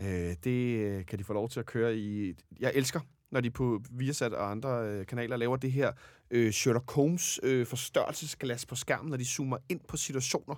øh, 0.00 0.36
det 0.44 0.78
øh, 0.78 1.06
kan 1.06 1.18
de 1.18 1.24
få 1.24 1.32
lov 1.32 1.48
til 1.48 1.60
at 1.60 1.66
køre 1.66 1.96
i... 1.96 2.34
Jeg 2.60 2.72
elsker, 2.74 3.00
når 3.30 3.40
de 3.40 3.50
på 3.50 3.82
Viasat 3.90 4.32
og 4.32 4.50
andre 4.50 4.88
øh, 4.88 5.06
kanaler 5.06 5.36
laver 5.36 5.56
det 5.56 5.72
her 5.72 5.92
øh, 6.30 6.52
Sherlock 6.52 6.92
Holmes 6.92 7.40
øh, 7.42 7.66
forstørrelsesglas 7.66 8.66
på 8.66 8.74
skærmen, 8.74 9.10
når 9.10 9.16
de 9.16 9.24
zoomer 9.24 9.58
ind 9.68 9.80
på 9.88 9.96
situationer, 9.96 10.54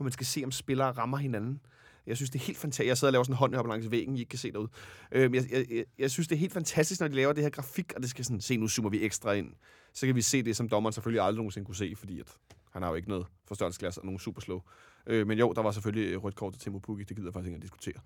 hvor 0.00 0.04
man 0.04 0.12
skal 0.12 0.26
se, 0.26 0.42
om 0.44 0.50
spillere 0.50 0.90
rammer 0.90 1.16
hinanden. 1.16 1.60
Jeg 2.06 2.16
synes, 2.16 2.30
det 2.30 2.40
er 2.40 2.44
helt 2.44 2.58
fantastisk. 2.58 2.88
Jeg 2.88 2.98
sidder 2.98 3.08
og 3.08 3.12
laver 3.12 3.24
sådan 3.24 3.34
en 3.34 3.38
hånd 3.38 3.54
op 3.54 3.66
langs 3.66 3.90
væggen, 3.90 4.16
I 4.16 4.18
ikke 4.18 4.28
kan 4.28 4.38
se 4.38 4.52
derude. 4.52 4.68
Øh, 5.12 5.34
jeg, 5.34 5.44
jeg, 5.70 5.84
jeg, 5.98 6.10
synes, 6.10 6.28
det 6.28 6.36
er 6.36 6.40
helt 6.40 6.52
fantastisk, 6.52 7.00
når 7.00 7.08
de 7.08 7.14
laver 7.14 7.32
det 7.32 7.42
her 7.42 7.50
grafik, 7.50 7.92
og 7.96 8.02
det 8.02 8.10
skal 8.10 8.24
sådan, 8.24 8.40
se, 8.40 8.56
nu 8.56 8.68
zoomer 8.68 8.90
vi 8.90 9.04
ekstra 9.04 9.32
ind. 9.32 9.52
Så 9.92 10.06
kan 10.06 10.14
vi 10.14 10.22
se 10.22 10.42
det, 10.42 10.56
som 10.56 10.68
dommeren 10.68 10.92
selvfølgelig 10.92 11.22
aldrig 11.22 11.36
nogensinde 11.36 11.66
kunne 11.66 11.76
se, 11.76 11.94
fordi 11.96 12.20
at 12.20 12.26
han 12.72 12.82
har 12.82 12.88
jo 12.88 12.94
ikke 12.94 13.08
noget 13.08 13.26
forstørrelsesglas 13.48 13.96
og 13.98 14.04
nogen 14.04 14.18
super 14.18 14.40
slow. 14.40 14.60
Øh, 15.06 15.26
men 15.26 15.38
jo, 15.38 15.52
der 15.52 15.62
var 15.62 15.70
selvfølgelig 15.70 16.12
øh, 16.12 16.24
rødt 16.24 16.34
kort 16.34 16.52
til 16.52 16.62
Timo 16.62 16.78
Pukki, 16.78 17.04
det 17.04 17.16
gider 17.16 17.28
jeg 17.28 17.34
faktisk 17.34 17.48
ikke 17.48 17.56
at 17.56 17.62
diskutere. 17.62 18.00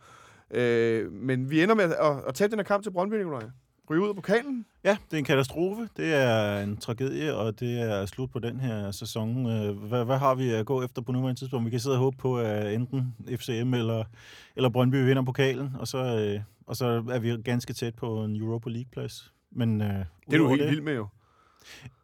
Øh, 0.50 1.12
men 1.12 1.50
vi 1.50 1.62
ender 1.62 1.74
med 1.74 1.84
at, 1.84 1.92
at, 1.92 2.24
at 2.28 2.34
tage 2.34 2.48
den 2.48 2.58
her 2.58 2.64
kamp 2.64 2.82
til 2.82 2.90
Brøndby, 2.90 3.14
Nikolaj. 3.14 3.50
Ryge 3.90 4.02
ud 4.02 4.08
af 4.08 4.14
pokalen. 4.14 4.66
Ja, 4.84 4.96
det 5.10 5.16
er 5.16 5.18
en 5.18 5.24
katastrofe. 5.24 5.88
Det 5.96 6.14
er 6.14 6.60
en 6.60 6.76
tragedie, 6.76 7.34
og 7.36 7.60
det 7.60 7.80
er 7.80 8.06
slut 8.06 8.30
på 8.30 8.38
den 8.38 8.60
her 8.60 8.90
sæson. 8.90 9.46
Øh, 9.46 9.76
Hvad, 9.76 10.04
hvad 10.04 10.18
har 10.18 10.34
vi 10.34 10.50
at 10.50 10.66
gå 10.66 10.82
efter 10.82 11.02
på 11.02 11.12
nuværende 11.12 11.40
tidspunkt? 11.40 11.64
Vi 11.66 11.70
kan 11.70 11.80
sidde 11.80 11.96
og 11.96 12.00
håbe 12.00 12.16
på, 12.16 12.38
at 12.38 12.74
enten 12.74 13.14
FCM 13.38 13.74
eller, 13.74 14.04
eller 14.56 14.68
Brøndby 14.68 15.04
vinder 15.04 15.22
pokalen, 15.22 15.70
og 15.78 15.88
så, 15.88 15.98
øh, 15.98 16.40
og 16.66 16.76
så 16.76 17.04
er 17.10 17.18
vi 17.18 17.36
ganske 17.42 17.72
tæt 17.72 17.94
på 17.94 18.24
en 18.24 18.36
Europa 18.36 18.70
League-plads. 18.70 19.32
Men, 19.52 19.80
øh, 19.80 19.88
Det 19.88 20.34
er 20.34 20.38
du 20.38 20.48
helt 20.48 20.70
vild 20.70 20.80
med 20.80 20.94
jo. 20.94 21.06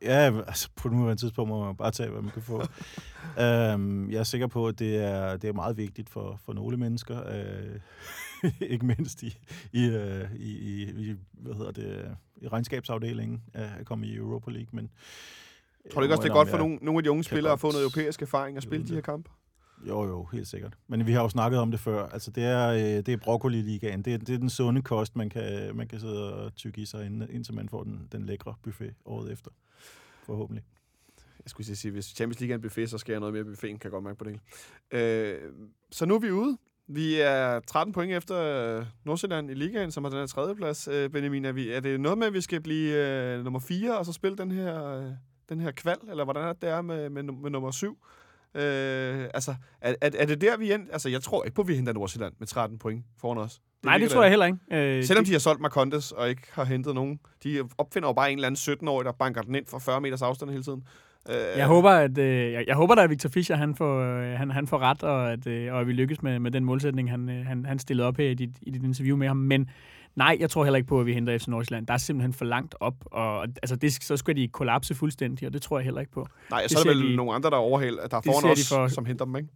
Ja, 0.02 0.40
altså 0.46 0.68
på 0.76 0.88
nuværende 0.88 1.22
tidspunkt 1.22 1.48
må 1.48 1.64
man 1.64 1.76
bare 1.76 1.90
tage, 1.90 2.10
hvad 2.10 2.22
man 2.22 2.32
kan 2.32 2.42
få. 2.42 2.62
øhm, 3.42 4.10
jeg 4.10 4.18
er 4.18 4.24
sikker 4.24 4.46
på, 4.46 4.68
at 4.68 4.78
det 4.78 4.96
er, 4.96 5.36
det 5.36 5.48
er 5.48 5.52
meget 5.52 5.76
vigtigt 5.76 6.10
for, 6.10 6.40
for 6.44 6.52
nogle 6.52 6.76
mennesker, 6.76 7.28
øh, 7.28 8.50
ikke 8.72 8.86
mindst 8.86 9.22
i, 9.22 9.38
i, 9.72 9.86
øh, 9.86 10.34
i, 10.36 10.82
i, 10.82 11.14
hvad 11.32 11.54
hedder 11.54 11.72
det, 11.72 12.16
i 12.42 12.48
regnskabsafdelingen 12.48 13.42
at 13.52 13.68
at 13.80 13.86
komme 13.86 14.06
i 14.06 14.16
Europa 14.16 14.50
League, 14.50 14.68
men 14.72 14.90
Tror 15.92 16.00
du 16.00 16.04
ikke 16.04 16.14
også, 16.14 16.22
det 16.22 16.30
er 16.30 16.34
godt 16.34 16.48
for 16.48 16.58
nogle, 16.58 16.78
nogle 16.82 16.98
af 16.98 17.02
de 17.02 17.10
unge 17.10 17.24
spillere 17.24 17.52
at 17.52 17.60
få 17.60 17.66
noget 17.66 17.82
europæisk 17.82 18.22
erfaring 18.22 18.56
og 18.56 18.62
spille 18.62 18.88
de 18.88 18.94
her 18.94 19.00
kampe? 19.00 19.30
Jo, 19.88 20.04
jo, 20.04 20.24
helt 20.32 20.48
sikkert. 20.48 20.74
Men 20.88 21.06
vi 21.06 21.12
har 21.12 21.22
jo 21.22 21.28
snakket 21.28 21.60
om 21.60 21.70
det 21.70 21.80
før. 21.80 22.06
Altså, 22.06 22.30
det 22.30 22.44
er, 22.44 22.68
øh, 22.68 22.80
det 22.80 23.08
er 23.08 23.16
broccoli-ligaen. 23.16 24.02
Det 24.02 24.14
er, 24.14 24.18
det 24.18 24.34
er 24.34 24.38
den 24.38 24.50
sunde 24.50 24.82
kost, 24.82 25.16
man 25.16 25.30
kan, 25.30 25.76
man 25.76 25.88
kan 25.88 26.00
sidde 26.00 26.34
og 26.34 26.54
tygge 26.54 26.80
i 26.82 26.84
sig, 26.84 27.06
inden- 27.06 27.30
indtil 27.30 27.54
man 27.54 27.68
får 27.68 27.82
den, 27.84 28.08
den 28.12 28.26
lækre 28.26 28.54
buffet 28.62 28.94
året 29.04 29.32
efter. 29.32 29.50
Forhåbentlig. 30.26 30.64
Jeg 31.44 31.50
skulle 31.50 31.76
sige, 31.76 31.92
hvis 31.92 32.04
Champions 32.04 32.40
League 32.40 32.52
er 32.52 32.56
en 32.56 32.62
buffet, 32.62 32.90
så 32.90 32.98
skal 32.98 33.12
jeg 33.12 33.20
noget 33.20 33.34
mere 33.34 33.44
buffeten, 33.44 33.78
kan 33.78 33.84
jeg 33.88 33.90
godt 33.92 34.04
mærke 34.04 34.18
på 34.18 34.24
det. 34.24 34.40
Øh, 34.98 35.38
så 35.90 36.06
nu 36.06 36.14
er 36.14 36.18
vi 36.18 36.30
ude. 36.30 36.58
Vi 36.92 37.20
er 37.20 37.60
13 37.60 37.92
point 37.94 38.12
efter 38.12 38.36
øh, 38.78 38.86
Nordsjælland 39.04 39.50
i 39.50 39.54
ligaen, 39.54 39.90
som 39.90 40.04
har 40.04 40.10
den 40.10 40.18
her 40.18 40.26
tredjeplads. 40.26 40.88
Øh, 40.88 41.10
Benjamin, 41.10 41.44
er, 41.44 41.52
vi, 41.52 41.70
er 41.72 41.80
det 41.80 42.00
noget 42.00 42.18
med, 42.18 42.26
at 42.26 42.32
vi 42.32 42.40
skal 42.40 42.60
blive 42.60 42.94
øh, 43.06 43.44
nummer 43.44 43.60
4 43.60 43.98
og 43.98 44.06
så 44.06 44.12
spille 44.12 44.36
den 44.36 44.50
her, 44.50 44.84
øh, 44.84 45.04
den 45.48 45.60
her 45.60 45.70
kval, 45.70 45.96
eller 46.10 46.24
hvordan 46.24 46.42
er 46.44 46.52
det, 46.52 46.62
det 46.62 46.70
er 46.70 46.82
med, 46.82 47.10
med, 47.10 47.22
med 47.22 47.50
nummer 47.50 47.70
7? 47.70 47.98
Øh, 48.54 49.24
altså, 49.34 49.54
er, 49.80 49.94
er, 50.00 50.10
er 50.18 50.26
det 50.26 50.40
der, 50.40 50.56
vi 50.56 50.72
end? 50.72 50.82
Altså, 50.92 51.08
jeg 51.08 51.22
tror 51.22 51.44
ikke 51.44 51.54
på, 51.54 51.62
at 51.62 51.68
vi 51.68 51.74
henter 51.76 51.92
Nordsjælland 51.92 52.32
med 52.38 52.46
13 52.46 52.78
point 52.78 53.04
foran 53.20 53.38
os. 53.38 53.54
Det 53.54 53.84
Nej, 53.84 53.98
det 53.98 54.10
tror 54.10 54.20
da- 54.20 54.22
jeg 54.22 54.30
heller 54.30 54.46
ikke. 54.46 54.58
Øh, 54.98 55.04
Selvom 55.04 55.24
de 55.24 55.32
har 55.32 55.38
solgt 55.38 55.60
Marcondes 55.60 56.12
og 56.12 56.28
ikke 56.28 56.42
har 56.52 56.64
hentet 56.64 56.94
nogen. 56.94 57.20
De 57.44 57.68
opfinder 57.78 58.08
jo 58.08 58.12
bare 58.12 58.32
en 58.32 58.38
eller 58.38 58.46
anden 58.46 58.74
17-årig, 58.88 59.04
der 59.04 59.12
banker 59.12 59.42
den 59.42 59.54
ind 59.54 59.66
fra 59.66 59.78
40 59.78 60.00
meters 60.00 60.22
afstand 60.22 60.50
hele 60.50 60.62
tiden. 60.62 60.82
Øh, 61.30 61.34
Jeg 61.56 61.66
håber, 61.66 61.90
at 61.90 62.18
øh, 62.18 62.52
jeg, 62.52 62.64
jeg 62.66 62.76
håber, 62.76 62.94
at 62.94 63.10
Victor 63.10 63.28
Fischer 63.28 63.56
han 63.56 63.74
får, 63.74 64.00
øh, 64.00 64.38
han, 64.38 64.50
han 64.50 64.66
får 64.66 64.78
ret, 64.78 65.02
og 65.02 65.32
at, 65.32 65.46
øh, 65.46 65.72
og 65.74 65.80
at 65.80 65.86
vi 65.86 65.92
lykkes 65.92 66.22
med, 66.22 66.38
med 66.38 66.50
den 66.50 66.64
målsætning, 66.64 67.10
han, 67.10 67.28
øh, 67.30 67.46
han, 67.46 67.64
han 67.66 67.78
stillede 67.78 68.08
op 68.08 68.16
her 68.16 68.28
i 68.30 68.34
dit, 68.34 68.50
i 68.62 68.70
dit 68.70 68.82
interview 68.84 69.16
med 69.16 69.26
ham. 69.28 69.36
Men 69.36 69.70
nej, 70.16 70.36
jeg 70.40 70.50
tror 70.50 70.64
heller 70.64 70.76
ikke 70.76 70.88
på, 70.88 71.00
at 71.00 71.06
vi 71.06 71.14
henter 71.14 71.38
FC 71.38 71.46
Nordsjælland. 71.48 71.86
Der 71.86 71.94
er 71.94 71.98
simpelthen 71.98 72.32
for 72.32 72.44
langt 72.44 72.74
op, 72.80 72.94
og 73.06 73.42
altså, 73.42 73.76
det, 73.76 74.04
så 74.04 74.16
skal 74.16 74.36
de 74.36 74.48
kollapse 74.48 74.94
fuldstændig, 74.94 75.46
og 75.46 75.52
det 75.52 75.62
tror 75.62 75.78
jeg 75.78 75.84
heller 75.84 76.00
ikke 76.00 76.12
på. 76.12 76.26
Nej, 76.50 76.60
det 76.62 76.70
så 76.70 76.78
er 76.78 76.82
der 76.84 76.90
vel 76.90 77.10
de- 77.10 77.16
nogle 77.16 77.32
andre, 77.34 77.50
der 77.50 77.56
er 77.56 77.60
overhæld, 77.60 77.96
der 77.96 78.16
er 78.16 78.20
foran 78.20 78.50
os, 78.50 78.68
for- 78.68 78.88
som 78.88 79.04
henter 79.06 79.24
dem, 79.24 79.36
ikke? 79.36 79.48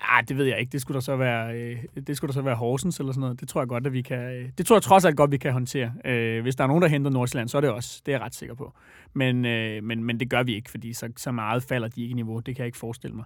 Ja, 0.00 0.20
det 0.28 0.36
ved 0.36 0.44
jeg 0.44 0.58
ikke. 0.60 0.72
Det 0.72 0.80
skulle 0.80 0.94
der 0.94 1.00
så 1.00 1.16
være, 1.16 1.54
øh, 1.54 1.78
det 2.06 2.16
skulle 2.16 2.28
der 2.28 2.32
så 2.34 2.42
være 2.42 2.54
Horsens 2.54 2.98
eller 2.98 3.12
sådan 3.12 3.20
noget. 3.20 3.40
Det 3.40 3.48
tror 3.48 3.60
jeg 3.60 3.68
godt, 3.68 3.86
at 3.86 3.92
vi 3.92 4.02
kan... 4.02 4.18
Øh, 4.18 4.48
det 4.58 4.66
tror 4.66 4.76
jeg 4.76 4.82
trods 4.82 5.04
alt 5.04 5.16
godt, 5.16 5.30
vi 5.30 5.36
kan 5.36 5.52
håndtere. 5.52 5.92
Øh, 6.04 6.42
hvis 6.42 6.56
der 6.56 6.64
er 6.64 6.68
nogen, 6.68 6.82
der 6.82 6.88
henter 6.88 7.10
Nordsjælland, 7.10 7.48
så 7.48 7.56
er 7.56 7.60
det 7.60 7.70
os. 7.72 8.00
Det 8.06 8.12
er 8.14 8.16
jeg 8.18 8.24
ret 8.26 8.34
sikker 8.34 8.54
på. 8.54 8.72
Men, 9.12 9.44
øh, 9.44 9.84
men, 9.84 10.04
men 10.04 10.20
det 10.20 10.30
gør 10.30 10.42
vi 10.42 10.54
ikke, 10.54 10.70
fordi 10.70 10.92
så, 10.92 11.08
så 11.16 11.32
meget 11.32 11.62
falder 11.62 11.88
de 11.88 12.02
ikke 12.02 12.10
i 12.10 12.14
niveau. 12.14 12.38
Det 12.38 12.56
kan 12.56 12.62
jeg 12.62 12.66
ikke 12.66 12.78
forestille 12.78 13.16
mig. 13.16 13.24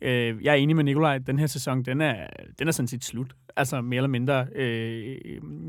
Øh, 0.00 0.44
jeg 0.44 0.50
er 0.50 0.54
enig 0.54 0.76
med 0.76 0.84
Nikolaj. 0.84 1.18
Den 1.18 1.38
her 1.38 1.46
sæson, 1.46 1.82
den 1.82 2.00
er, 2.00 2.26
den 2.58 2.68
er 2.68 2.72
sådan 2.72 2.88
set 2.88 3.04
slut. 3.04 3.34
Altså 3.58 3.80
mere 3.80 3.96
eller 3.96 4.08
mindre. 4.08 4.46
Øh, 4.54 5.16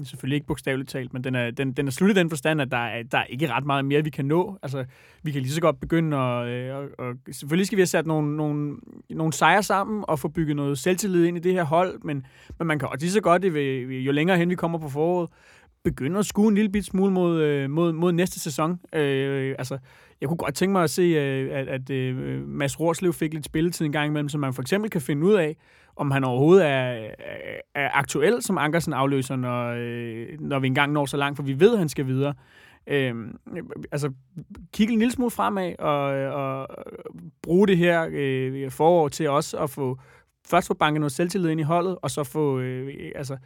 selvfølgelig 0.03 0.35
ikke 0.35 0.47
bogstaveligt 0.47 0.89
talt, 0.89 1.13
men 1.13 1.23
den 1.23 1.35
er, 1.35 1.51
den, 1.51 1.71
den 1.71 1.87
er 1.87 1.91
slut 1.91 2.09
i 2.09 2.13
den 2.13 2.29
forstand, 2.29 2.61
at 2.61 2.71
der 2.71 2.77
er, 2.77 3.03
der 3.03 3.17
er 3.17 3.23
ikke 3.23 3.51
ret 3.51 3.65
meget 3.65 3.85
mere, 3.85 4.03
vi 4.03 4.09
kan 4.09 4.25
nå. 4.25 4.57
Altså, 4.63 4.85
vi 5.23 5.31
kan 5.31 5.41
lige 5.41 5.51
så 5.51 5.61
godt 5.61 5.79
begynde 5.79 6.17
at... 6.17 6.47
Øh, 6.47 6.75
og, 6.75 6.85
og 6.97 7.15
selvfølgelig 7.31 7.67
skal 7.67 7.75
vi 7.75 7.81
have 7.81 7.87
sat 7.87 8.05
nogle, 8.05 8.37
nogle, 8.37 8.77
nogle 9.09 9.33
sejre 9.33 9.63
sammen 9.63 10.05
og 10.07 10.19
få 10.19 10.27
bygget 10.27 10.55
noget 10.55 10.77
selvtillid 10.77 11.25
ind 11.25 11.37
i 11.37 11.39
det 11.39 11.53
her 11.53 11.63
hold, 11.63 11.99
men, 12.03 12.25
men 12.59 12.67
man 12.67 12.79
kan 12.79 12.87
også 12.87 13.03
lige 13.03 13.11
så 13.11 13.21
godt, 13.21 13.45
øh, 13.45 14.05
jo 14.05 14.11
længere 14.11 14.37
hen 14.37 14.49
vi 14.49 14.55
kommer 14.55 14.79
på 14.79 14.89
foråret, 14.89 15.29
begynde 15.83 16.19
at 16.19 16.25
skue 16.25 16.47
en 16.47 16.55
lille 16.55 16.71
bit 16.71 16.85
smule 16.85 17.13
mod, 17.13 17.41
øh, 17.41 17.69
mod, 17.69 17.93
mod 17.93 18.11
næste 18.11 18.39
sæson. 18.39 18.79
Øh, 18.93 19.55
altså, 19.59 19.77
jeg 20.21 20.29
kunne 20.29 20.37
godt 20.37 20.55
tænke 20.55 20.71
mig 20.71 20.83
at 20.83 20.89
se, 20.89 21.01
øh, 21.01 21.59
at, 21.59 21.67
at, 21.67 21.89
at 21.89 22.15
Mads 22.47 22.79
Rorslev 22.79 23.13
fik 23.13 23.33
lidt 23.33 23.45
spilletid 23.45 23.85
en 23.85 23.91
gang 23.91 24.07
imellem, 24.07 24.29
så 24.29 24.37
man 24.37 24.53
for 24.53 24.61
eksempel 24.61 24.91
kan 24.91 25.01
finde 25.01 25.25
ud 25.25 25.33
af, 25.33 25.57
om 25.97 26.11
han 26.11 26.23
overhovedet 26.23 26.65
er, 26.65 27.07
er, 27.75 27.89
aktuel 27.93 28.41
som 28.41 28.57
Ankersen 28.57 28.93
afløser, 28.93 29.35
når, 29.35 29.75
øh, 29.77 30.27
når 30.39 30.59
vi 30.59 30.67
engang 30.67 30.91
når 30.91 31.05
så 31.05 31.17
langt, 31.17 31.35
for 31.35 31.43
vi 31.43 31.59
ved, 31.59 31.73
at 31.73 31.79
han 31.79 31.89
skal 31.89 32.07
videre. 32.07 32.33
øh, 32.87 33.15
altså, 33.91 34.11
kigge 34.73 34.93
en 34.93 34.99
lille 34.99 35.11
smule 35.11 35.31
fremad 35.31 35.79
og, 35.79 36.03
og 36.33 36.67
bruge 37.41 37.67
det 37.67 37.77
her 37.77 38.07
øh, 38.11 38.71
forår 38.71 39.07
til 39.07 39.29
også 39.29 39.57
at 39.57 39.69
få 39.69 39.99
først 40.47 40.67
få 40.67 40.73
banket 40.73 41.01
noget 41.01 41.11
selvtillid 41.11 41.49
ind 41.49 41.59
i 41.59 41.63
holdet, 41.63 41.97
og 42.01 42.11
så 42.11 42.23
få, 42.23 42.59
øh, 42.59 43.11
altså, 43.15 43.37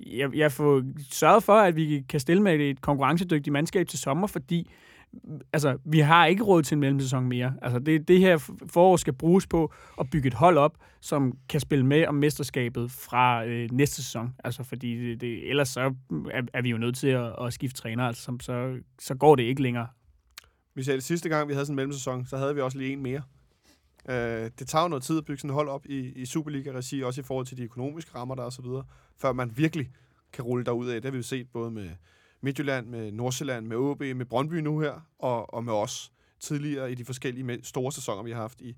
jeg, 0.00 0.36
jeg 0.36 0.52
får 0.52 0.82
sørget 1.12 1.42
for, 1.42 1.52
at 1.52 1.76
vi 1.76 2.04
kan 2.08 2.20
stille 2.20 2.42
med 2.42 2.60
et 2.60 2.80
konkurrencedygtigt 2.80 3.52
mandskab 3.52 3.86
til 3.86 3.98
sommer, 3.98 4.26
fordi 4.26 4.70
altså, 5.52 5.78
vi 5.84 5.98
har 5.98 6.26
ikke 6.26 6.42
råd 6.42 6.62
til 6.62 6.74
en 6.74 6.80
mellemsæson 6.80 7.24
mere. 7.24 7.54
Altså, 7.62 7.78
det, 7.78 8.08
det 8.08 8.20
her 8.20 8.52
forår 8.72 8.96
skal 8.96 9.12
bruges 9.12 9.46
på 9.46 9.72
at 10.00 10.10
bygge 10.10 10.26
et 10.26 10.34
hold 10.34 10.58
op, 10.58 10.78
som 11.00 11.38
kan 11.48 11.60
spille 11.60 11.86
med 11.86 12.06
om 12.06 12.14
mesterskabet 12.14 12.90
fra 12.90 13.44
øh, 13.44 13.68
næste 13.72 13.96
sæson. 13.96 14.34
Altså, 14.44 14.62
fordi 14.62 14.96
det, 14.96 15.20
det, 15.20 15.48
ellers 15.50 15.68
så 15.68 15.94
er, 16.30 16.42
er 16.54 16.62
vi 16.62 16.70
jo 16.70 16.78
nødt 16.78 16.96
til 16.96 17.08
at, 17.08 17.46
at 17.46 17.52
skifte 17.52 17.80
træner, 17.80 18.04
altså, 18.04 18.36
så, 18.40 18.78
så 18.98 19.14
går 19.14 19.36
det 19.36 19.42
ikke 19.42 19.62
længere. 19.62 19.86
Vi 20.74 20.82
sagde, 20.82 20.96
det 20.96 21.04
sidste 21.04 21.28
gang, 21.28 21.48
vi 21.48 21.52
havde 21.52 21.66
sådan 21.66 21.72
en 21.72 21.76
mellemsæson, 21.76 22.26
så 22.26 22.36
havde 22.36 22.54
vi 22.54 22.60
også 22.60 22.78
lige 22.78 22.92
en 22.92 23.02
mere. 23.02 23.22
Øh, 24.08 24.50
det 24.58 24.68
tager 24.68 24.82
jo 24.82 24.88
noget 24.88 25.02
tid 25.02 25.18
at 25.18 25.24
bygge 25.24 25.40
sådan 25.40 25.50
et 25.50 25.54
hold 25.54 25.68
op 25.68 25.86
i, 25.86 25.98
i 25.98 26.26
Superliga-regi, 26.26 27.02
også 27.02 27.20
i 27.20 27.24
forhold 27.24 27.46
til 27.46 27.56
de 27.56 27.62
økonomiske 27.64 28.10
rammer 28.14 28.34
der 28.34 28.42
og 28.42 28.52
så 28.52 28.62
videre, 28.62 28.84
før 29.16 29.32
man 29.32 29.52
virkelig 29.56 29.90
kan 30.32 30.44
rulle 30.44 30.64
derud 30.64 30.88
af. 30.88 30.94
Det 30.94 31.04
har 31.04 31.10
vi 31.10 31.16
jo 31.16 31.22
set 31.22 31.48
både 31.52 31.70
med 31.70 31.90
Midtjylland, 32.40 32.86
med 32.86 33.12
Nordsjælland, 33.12 33.66
med 33.66 33.76
OB, 33.76 34.00
med 34.00 34.24
Brøndby 34.24 34.54
nu 34.54 34.80
her, 34.80 35.00
og, 35.18 35.54
og 35.54 35.64
med 35.64 35.72
os 35.72 36.12
tidligere 36.40 36.92
i 36.92 36.94
de 36.94 37.04
forskellige 37.04 37.60
store 37.62 37.92
sæsoner, 37.92 38.22
vi 38.22 38.32
har 38.32 38.40
haft 38.40 38.60
i 38.60 38.76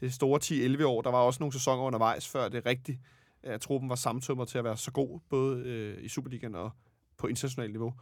det 0.00 0.14
store 0.14 0.40
10-11 0.80 0.84
år. 0.84 1.02
Der 1.02 1.10
var 1.10 1.18
også 1.18 1.40
nogle 1.40 1.52
sæsoner 1.52 1.82
undervejs, 1.82 2.28
før 2.28 2.48
det 2.48 2.66
rigtigt, 2.66 2.98
at 3.42 3.60
truppen 3.60 3.90
var 3.90 3.96
samtømmer 3.96 4.44
til 4.44 4.58
at 4.58 4.64
være 4.64 4.76
så 4.76 4.90
god, 4.90 5.20
både 5.28 5.60
øh, 5.60 6.04
i 6.04 6.08
Superligaen 6.08 6.54
og 6.54 6.70
på 7.16 7.26
internationalt 7.26 7.72
niveau. 7.72 7.94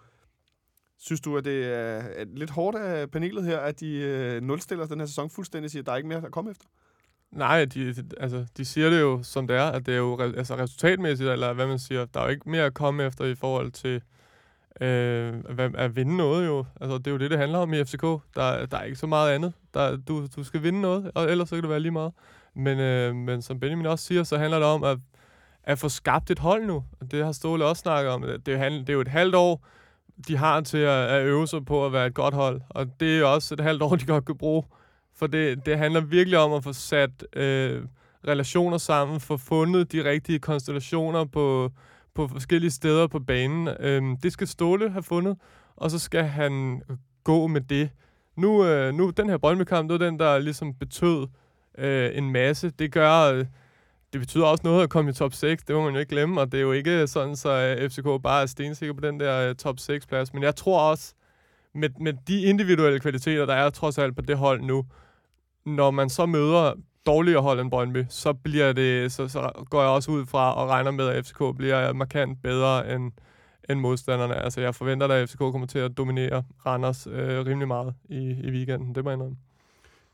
Synes 0.99 1.21
du, 1.21 1.37
at 1.37 1.45
det 1.45 1.67
er 1.67 2.25
lidt 2.25 2.51
hårdt 2.51 2.77
af 2.77 3.11
panelet 3.11 3.45
her, 3.45 3.59
at 3.59 3.81
de 3.81 3.93
øh, 3.93 4.43
nulstiller 4.43 4.87
den 4.87 5.01
her 5.01 5.07
sæson 5.07 5.31
fuldstændig, 5.31 5.71
siger, 5.71 5.83
at 5.83 5.87
der 5.87 5.93
er 5.93 5.97
ikke 5.97 6.09
mere 6.09 6.27
at 6.27 6.33
komme 6.33 6.51
efter? 6.51 6.67
Nej, 7.31 7.65
de, 7.65 7.95
de, 7.95 8.05
altså, 8.21 8.47
de 8.57 8.65
siger 8.65 8.91
det 8.91 9.01
jo, 9.01 9.23
som 9.23 9.47
det 9.47 9.57
er, 9.57 9.65
at 9.65 9.87
det 9.87 9.95
er 9.95 9.99
jo 9.99 10.21
altså, 10.21 10.57
resultatmæssigt, 10.57 11.31
eller 11.31 11.53
hvad 11.53 11.67
man 11.67 11.79
siger, 11.79 12.05
der 12.05 12.21
er 12.21 12.25
jo 12.25 12.31
ikke 12.31 12.51
mere 12.51 12.65
at 12.65 12.75
komme 12.75 13.05
efter 13.05 13.25
i 13.25 13.35
forhold 13.35 13.73
til 13.73 13.91
øh, 13.91 14.01
Øh, 14.81 15.35
at, 15.59 15.75
at 15.75 15.97
vinde 15.97 16.17
noget 16.17 16.47
jo. 16.47 16.65
Altså, 16.81 16.99
det 16.99 17.07
er 17.07 17.11
jo 17.11 17.19
det, 17.19 17.31
det 17.31 17.39
handler 17.39 17.59
om 17.59 17.75
i 17.75 17.85
FCK. 17.85 18.03
Der, 18.03 18.67
der 18.67 18.79
er 18.79 18.83
ikke 18.83 18.97
så 18.97 19.07
meget 19.07 19.35
andet. 19.35 19.53
Der, 19.75 19.97
du, 19.97 20.27
du 20.37 20.45
skal 20.45 20.63
vinde 20.63 20.81
noget, 20.81 21.11
og 21.15 21.31
ellers 21.31 21.49
så 21.49 21.55
kan 21.55 21.63
det 21.63 21.71
være 21.71 21.81
lige 21.81 21.93
meget. 21.93 22.13
Men, 22.55 22.79
øh, 22.79 23.15
men 23.15 23.43
som 23.43 23.61
Benjamin 23.61 23.87
også 23.87 24.05
siger, 24.05 24.23
så 24.23 24.39
handler 24.39 24.59
det 24.59 24.67
om 24.69 24.85
at, 24.85 24.99
at 25.65 25.79
få 25.79 25.89
skabt 25.89 26.31
et 26.31 26.39
hold 26.39 26.67
nu. 26.67 26.85
Det 27.11 27.25
har 27.25 27.33
Ståle 27.33 27.65
også 27.65 27.81
snakket 27.81 28.13
om. 28.13 28.23
Det 28.23 28.55
er, 28.55 28.69
det 28.69 28.89
er 28.89 28.93
jo 28.93 29.01
et 29.01 29.09
halvt 29.09 29.35
år, 29.35 29.67
de 30.29 30.37
har 30.37 30.61
til 30.61 30.79
at, 30.79 31.09
at 31.09 31.25
øve 31.25 31.47
sig 31.47 31.65
på 31.65 31.87
at 31.87 31.93
være 31.93 32.07
et 32.07 32.15
godt 32.15 32.35
hold. 32.35 32.61
Og 32.69 32.87
det 33.01 33.19
er 33.19 33.25
også 33.25 33.55
et 33.55 33.61
halvt 33.61 33.83
år, 33.83 33.97
de 33.97 34.07
godt 34.07 34.25
kan 34.25 34.39
bruge. 34.39 34.63
For 35.17 35.27
det, 35.27 35.67
det 35.67 35.79
handler 35.79 36.01
virkelig 36.01 36.39
om 36.39 36.53
at 36.53 36.65
få 36.65 36.73
sat 36.73 37.37
øh, 37.37 37.83
relationer 38.29 38.79
sammen, 38.79 39.21
få 39.21 39.37
fundet 39.37 39.93
de 39.93 40.05
rigtige 40.05 40.39
konstellationer 40.39 41.25
på, 41.25 41.71
på 42.19 42.29
forskellige 42.29 42.71
steder 42.71 43.07
på 43.07 43.19
banen. 43.19 43.69
Øhm, 43.81 44.17
det 44.17 44.33
skal 44.33 44.47
Ståle 44.47 44.91
have 44.91 45.03
fundet, 45.03 45.37
og 45.77 45.91
så 45.91 45.99
skal 45.99 46.25
han 46.25 46.83
gå 47.25 47.47
med 47.47 47.61
det. 47.61 47.91
Nu, 48.37 48.65
øh, 48.65 48.95
nu 48.95 49.11
den 49.11 49.29
her 49.29 49.39
Brøndby-kamp, 49.39 49.91
det 49.91 50.01
var 50.01 50.07
den, 50.07 50.19
der 50.19 50.39
ligesom 50.39 50.75
betød 50.75 51.27
øh, 51.79 52.11
en 52.15 52.31
masse. 52.33 52.71
Det 52.71 52.93
gør... 52.93 53.33
Øh, 53.33 53.47
det 54.13 54.21
betyder 54.21 54.45
også 54.45 54.63
noget 54.65 54.83
at 54.83 54.91
komme 54.91 55.11
i 55.11 55.15
top 55.15 55.33
6, 55.33 55.65
det 55.65 55.77
må 55.77 55.83
man 55.83 55.93
jo 55.93 56.01
ikke 56.01 56.11
glemme, 56.11 56.41
og 56.41 56.53
det 56.53 56.59
er 56.59 56.63
jo 56.63 56.73
ikke 56.73 57.07
sådan, 57.07 57.37
så 57.37 57.51
øh, 57.51 57.91
FCK 57.91 58.23
bare 58.23 58.43
er 58.43 58.47
stensikker 58.47 58.95
på 58.95 59.01
den 59.01 59.21
der 59.21 59.49
øh, 59.49 59.55
top 59.55 59.77
6-plads. 59.81 60.35
Men 60.35 60.43
jeg 60.43 60.57
tror 60.57 60.91
også, 60.91 61.15
med, 61.75 61.89
med 62.01 62.13
de 62.29 62.43
individuelle 62.43 63.01
kvaliteter, 63.01 63.47
der 63.47 63.55
er 63.55 63.71
trods 63.71 63.99
alt 63.99 64.17
på 64.17 64.23
det 64.23 64.37
hold 64.37 64.63
nu, 64.63 64.85
når 65.67 65.91
man 65.91 66.09
så 66.09 66.27
møder 66.27 66.73
dårligere 67.09 67.43
hold 67.43 67.61
end 67.61 67.71
Brøndby, 67.71 68.05
så 68.09 68.33
bliver 68.33 68.73
det, 68.73 69.13
så, 69.13 69.29
så 69.29 69.65
går 69.71 69.81
jeg 69.81 69.91
også 69.91 70.11
ud 70.11 70.27
fra 70.27 70.55
og 70.55 70.69
regner 70.69 70.91
med, 70.91 71.09
at 71.09 71.27
FCK 71.27 71.43
bliver 71.57 71.93
markant 71.93 72.43
bedre 72.43 72.95
end, 72.95 73.13
end 73.71 73.81
modstanderne. 73.81 74.35
Altså, 74.35 74.61
jeg 74.61 74.75
forventer, 74.75 75.09
at 75.09 75.29
FCK 75.29 75.39
kommer 75.39 75.67
til 75.67 75.79
at 75.79 75.97
dominere 75.97 76.45
Randers 76.67 77.07
øh, 77.07 77.47
rimelig 77.47 77.69
meget 77.69 77.95
i, 78.09 78.31
i 78.45 78.51
weekenden. 78.51 78.95
Det 78.95 79.05
må 79.05 79.11
jeg 79.11 79.15
indrømme. 79.15 79.37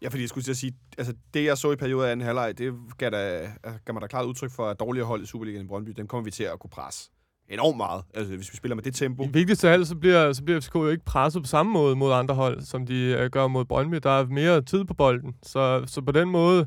Ja, 0.02 0.08
fordi 0.08 0.20
jeg 0.20 0.28
skulle 0.28 0.44
til 0.44 0.50
at 0.50 0.56
sige, 0.56 0.72
altså 0.98 1.14
det 1.34 1.44
jeg 1.44 1.58
så 1.58 1.72
i 1.72 1.76
perioden 1.76 2.06
af 2.06 2.12
anden 2.12 2.26
halvleg, 2.26 2.58
det 2.58 2.74
gav, 2.98 3.10
da, 3.10 3.16
altså, 3.64 3.80
gav 3.84 3.92
mig 3.92 4.02
da 4.02 4.06
klart 4.06 4.26
udtryk 4.26 4.50
for, 4.50 4.66
at 4.66 4.80
dårligere 4.80 5.06
hold 5.06 5.22
i 5.22 5.26
Superligaen 5.26 5.64
i 5.64 5.68
Brøndby, 5.68 5.90
dem 5.90 6.06
kommer 6.06 6.24
vi 6.24 6.30
til 6.30 6.44
at 6.44 6.58
kunne 6.58 6.70
presse 6.70 7.10
enormt 7.48 7.76
meget, 7.76 8.02
altså 8.14 8.36
hvis 8.36 8.52
vi 8.52 8.56
spiller 8.56 8.74
med 8.74 8.82
det 8.82 8.94
tempo. 8.94 9.28
Vigtigst 9.32 9.64
af 9.64 9.72
alt, 9.72 9.88
så 9.88 9.96
bliver, 9.96 10.32
så 10.32 10.42
bliver 10.44 10.60
FCK 10.60 10.74
jo 10.74 10.88
ikke 10.88 11.04
presset 11.04 11.42
på 11.42 11.48
samme 11.48 11.72
måde 11.72 11.96
mod 11.96 12.12
andre 12.12 12.34
hold, 12.34 12.60
som 12.60 12.86
de 12.86 13.18
uh, 13.20 13.30
gør 13.30 13.46
mod 13.46 13.64
Brøndby. 13.64 13.96
Der 14.02 14.10
er 14.10 14.26
mere 14.26 14.62
tid 14.62 14.84
på 14.84 14.94
bolden, 14.94 15.34
så, 15.42 15.82
så 15.86 16.00
på 16.00 16.12
den 16.12 16.28
måde 16.28 16.66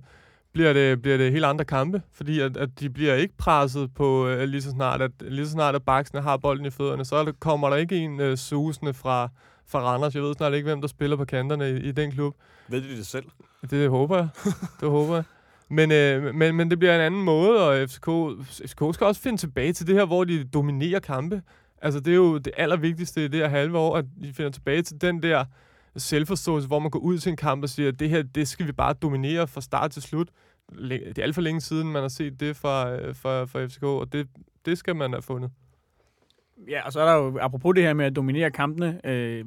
bliver 0.53 0.73
det, 0.73 1.01
bliver 1.01 1.17
det 1.17 1.31
helt 1.31 1.45
andre 1.45 1.65
kampe, 1.65 2.01
fordi 2.11 2.39
at, 2.39 2.57
at 2.57 2.69
de 2.79 2.89
bliver 2.89 3.13
ikke 3.13 3.37
presset 3.37 3.93
på 3.93 4.27
uh, 4.27 4.39
lige 4.39 4.61
så 4.61 4.69
snart, 4.69 5.01
at 5.01 5.11
lige 5.21 5.45
så 5.45 5.51
snart 5.51 5.75
at 5.75 5.83
baksene 5.83 6.21
har 6.21 6.37
bolden 6.37 6.65
i 6.65 6.69
fødderne, 6.69 7.05
så 7.05 7.33
kommer 7.39 7.69
der 7.69 7.75
ikke 7.75 7.97
en 7.97 8.19
uh, 8.19 8.35
susende 8.35 8.93
fra, 8.93 9.29
fra 9.67 9.79
Randers. 9.79 10.15
Jeg 10.15 10.23
ved 10.23 10.33
snart 10.33 10.53
ikke, 10.53 10.65
hvem 10.65 10.81
der 10.81 10.87
spiller 10.87 11.17
på 11.17 11.25
kanterne 11.25 11.69
i, 11.69 11.73
i 11.73 11.91
den 11.91 12.11
klub. 12.11 12.35
Ved 12.67 12.81
de 12.81 12.97
det 12.97 13.07
selv? 13.07 13.25
Det 13.69 13.89
håber 13.89 14.17
jeg. 14.17 14.27
Det 14.81 14.89
håber 14.89 15.15
jeg. 15.15 15.23
Men, 15.69 15.91
øh, 15.91 16.35
men, 16.35 16.55
men 16.55 16.69
det 16.69 16.79
bliver 16.79 16.95
en 16.95 17.01
anden 17.01 17.23
måde, 17.23 17.67
og 17.69 17.89
FCK, 17.89 18.09
FCK 18.43 18.93
skal 18.93 19.07
også 19.07 19.21
finde 19.21 19.37
tilbage 19.37 19.73
til 19.73 19.87
det 19.87 19.95
her, 19.95 20.05
hvor 20.05 20.23
de 20.23 20.43
dominerer 20.43 20.99
kampe. 20.99 21.41
Altså, 21.81 21.99
det 21.99 22.11
er 22.11 22.15
jo 22.15 22.37
det 22.37 22.53
allervigtigste 22.57 23.25
i 23.25 23.27
det 23.27 23.39
her 23.39 23.47
halve 23.47 23.77
år, 23.77 23.97
at 23.97 24.05
de 24.21 24.33
finder 24.33 24.51
tilbage 24.51 24.81
til 24.81 25.01
den 25.01 25.23
der 25.23 25.45
selvforståelse, 25.97 26.67
hvor 26.67 26.79
man 26.79 26.91
går 26.91 26.99
ud 26.99 27.17
til 27.17 27.29
en 27.29 27.35
kamp 27.35 27.63
og 27.63 27.69
siger, 27.69 27.89
at 27.89 27.99
det 27.99 28.09
her, 28.09 28.21
det 28.23 28.47
skal 28.47 28.67
vi 28.67 28.71
bare 28.71 28.93
dominere 28.93 29.47
fra 29.47 29.61
start 29.61 29.91
til 29.91 30.01
slut. 30.01 30.29
Det 30.79 31.17
er 31.17 31.23
alt 31.23 31.35
for 31.35 31.41
længe 31.41 31.61
siden, 31.61 31.91
man 31.91 32.01
har 32.01 32.09
set 32.09 32.39
det 32.39 32.55
fra, 32.55 32.91
øh, 32.91 33.15
fra, 33.15 33.43
fra 33.45 33.65
FCK, 33.65 33.83
og 33.83 34.13
det, 34.13 34.27
det 34.65 34.77
skal 34.77 34.95
man 34.95 35.11
have 35.11 35.21
fundet. 35.21 35.51
Ja, 36.69 36.85
og 36.85 36.93
så 36.93 36.99
er 36.99 37.05
der 37.05 37.13
jo, 37.13 37.37
apropos 37.41 37.75
det 37.75 37.83
her 37.83 37.93
med 37.93 38.05
at 38.05 38.15
dominere 38.15 38.51
kampene, 38.51 38.99
øh, 39.03 39.45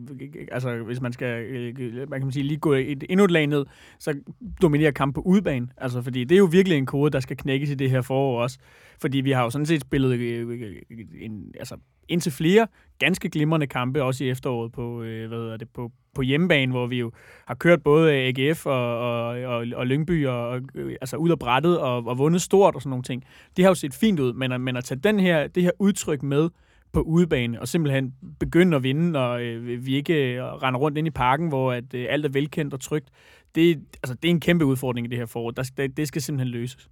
altså 0.53 0.77
hvis 0.77 1.01
man 1.01 1.13
skal, 1.13 1.45
øh, 1.45 2.11
man 2.11 2.21
kan 2.21 2.33
sige, 2.33 2.43
lige 2.43 2.59
gå 2.59 2.73
et, 2.73 3.05
endnu 3.09 3.25
et 3.25 3.31
lag 3.31 3.47
ned, 3.47 3.67
så 3.99 4.15
dominerer 4.63 4.91
kamp 4.91 5.15
på 5.15 5.21
udebane. 5.21 5.69
Altså, 5.77 6.03
fordi 6.03 6.25
det 6.25 6.35
er 6.35 6.39
jo 6.39 6.49
virkelig 6.53 6.79
en 6.79 6.87
kode, 6.87 7.11
der 7.11 7.21
skal 7.21 7.37
knækkes 7.37 7.71
i 7.71 7.75
det 7.75 7.91
her 7.91 8.03
forår 8.03 8.43
også. 8.43 8.59
Fordi 9.01 9.21
vi 9.21 9.31
har 9.31 9.43
jo 9.43 9.51
sådan 9.51 9.67
set 9.67 9.81
spillet 9.81 10.13
øh, 10.13 10.49
øh, 10.49 10.61
øh, 10.61 10.77
øh 10.91 10.99
en, 11.21 11.55
altså, 11.59 11.77
indtil 12.09 12.33
flere 12.33 12.67
ganske 12.99 13.29
glimrende 13.29 13.67
kampe, 13.67 14.03
også 14.03 14.25
i 14.25 14.31
efteråret 14.31 14.73
på, 14.73 15.03
øh, 15.03 15.29
hvad 15.29 15.39
hedder 15.39 15.57
det, 15.57 15.69
på, 15.69 15.93
på 16.15 16.23
hjemmebane, 16.23 16.73
hvor 16.73 16.87
vi 16.87 16.99
jo 16.99 17.13
har 17.47 17.55
kørt 17.55 17.83
både 17.83 18.13
AGF 18.13 18.67
og, 18.67 18.99
og, 18.99 19.27
og, 19.27 19.67
og 19.75 19.87
Lyngby 19.87 20.27
og, 20.27 20.49
og, 20.49 20.61
altså 21.01 21.17
ud 21.17 21.31
af 21.31 21.39
brættet 21.39 21.79
og, 21.79 22.07
og 22.07 22.19
vundet 22.19 22.43
stort 22.43 22.75
og 22.75 22.83
sådan 22.83 22.91
nogle 22.91 23.03
ting. 23.03 23.25
Det 23.57 23.65
har 23.65 23.71
jo 23.71 23.75
set 23.75 23.95
fint 23.95 24.21
ud, 24.21 24.33
men, 24.33 24.61
men 24.61 24.77
at 24.77 24.85
tage 24.85 25.01
den 25.01 25.21
her, 25.21 25.47
det 25.47 25.63
her 25.63 25.71
udtryk 25.79 26.23
med, 26.23 26.49
på 26.93 27.01
udebane, 27.01 27.61
og 27.61 27.68
simpelthen 27.68 28.14
begynde 28.38 28.76
at 28.76 28.82
vinde, 28.82 29.20
og 29.20 29.43
øh, 29.43 29.86
vi 29.86 29.95
ikke 29.95 30.34
øh, 30.34 30.43
render 30.45 30.80
rundt 30.80 30.99
ind 30.99 31.07
i 31.07 31.11
parken, 31.11 31.49
hvor 31.49 31.72
at, 31.72 31.95
øh, 31.95 32.07
alt 32.11 32.24
er 32.24 32.28
velkendt 32.28 32.74
og 32.74 32.80
trygt. 32.80 33.09
Det, 33.55 33.80
altså, 34.03 34.14
det 34.14 34.28
er 34.28 34.30
en 34.30 34.41
kæmpe 34.41 34.64
udfordring 34.64 35.07
i 35.07 35.11
det 35.11 35.18
her 35.18 35.26
forår. 35.26 35.51
Der, 35.51 35.70
det, 35.76 35.97
det 35.97 36.09
skal 36.09 36.22
simpelthen 36.22 36.49
løses. 36.49 36.91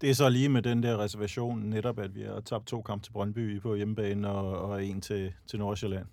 Det 0.00 0.10
er 0.10 0.14
så 0.14 0.28
lige 0.28 0.48
med 0.48 0.62
den 0.62 0.82
der 0.82 0.98
reservation, 0.98 1.60
netop 1.60 1.98
at 1.98 2.14
vi 2.14 2.22
har 2.22 2.40
tabt 2.40 2.66
to 2.66 2.82
kampe 2.82 3.04
til 3.04 3.12
Brøndby 3.12 3.60
på 3.60 3.74
hjemmebane 3.74 4.28
og, 4.28 4.70
og 4.70 4.84
en 4.84 5.00
til, 5.00 5.32
til 5.46 5.58
Nordsjælland. 5.58 6.06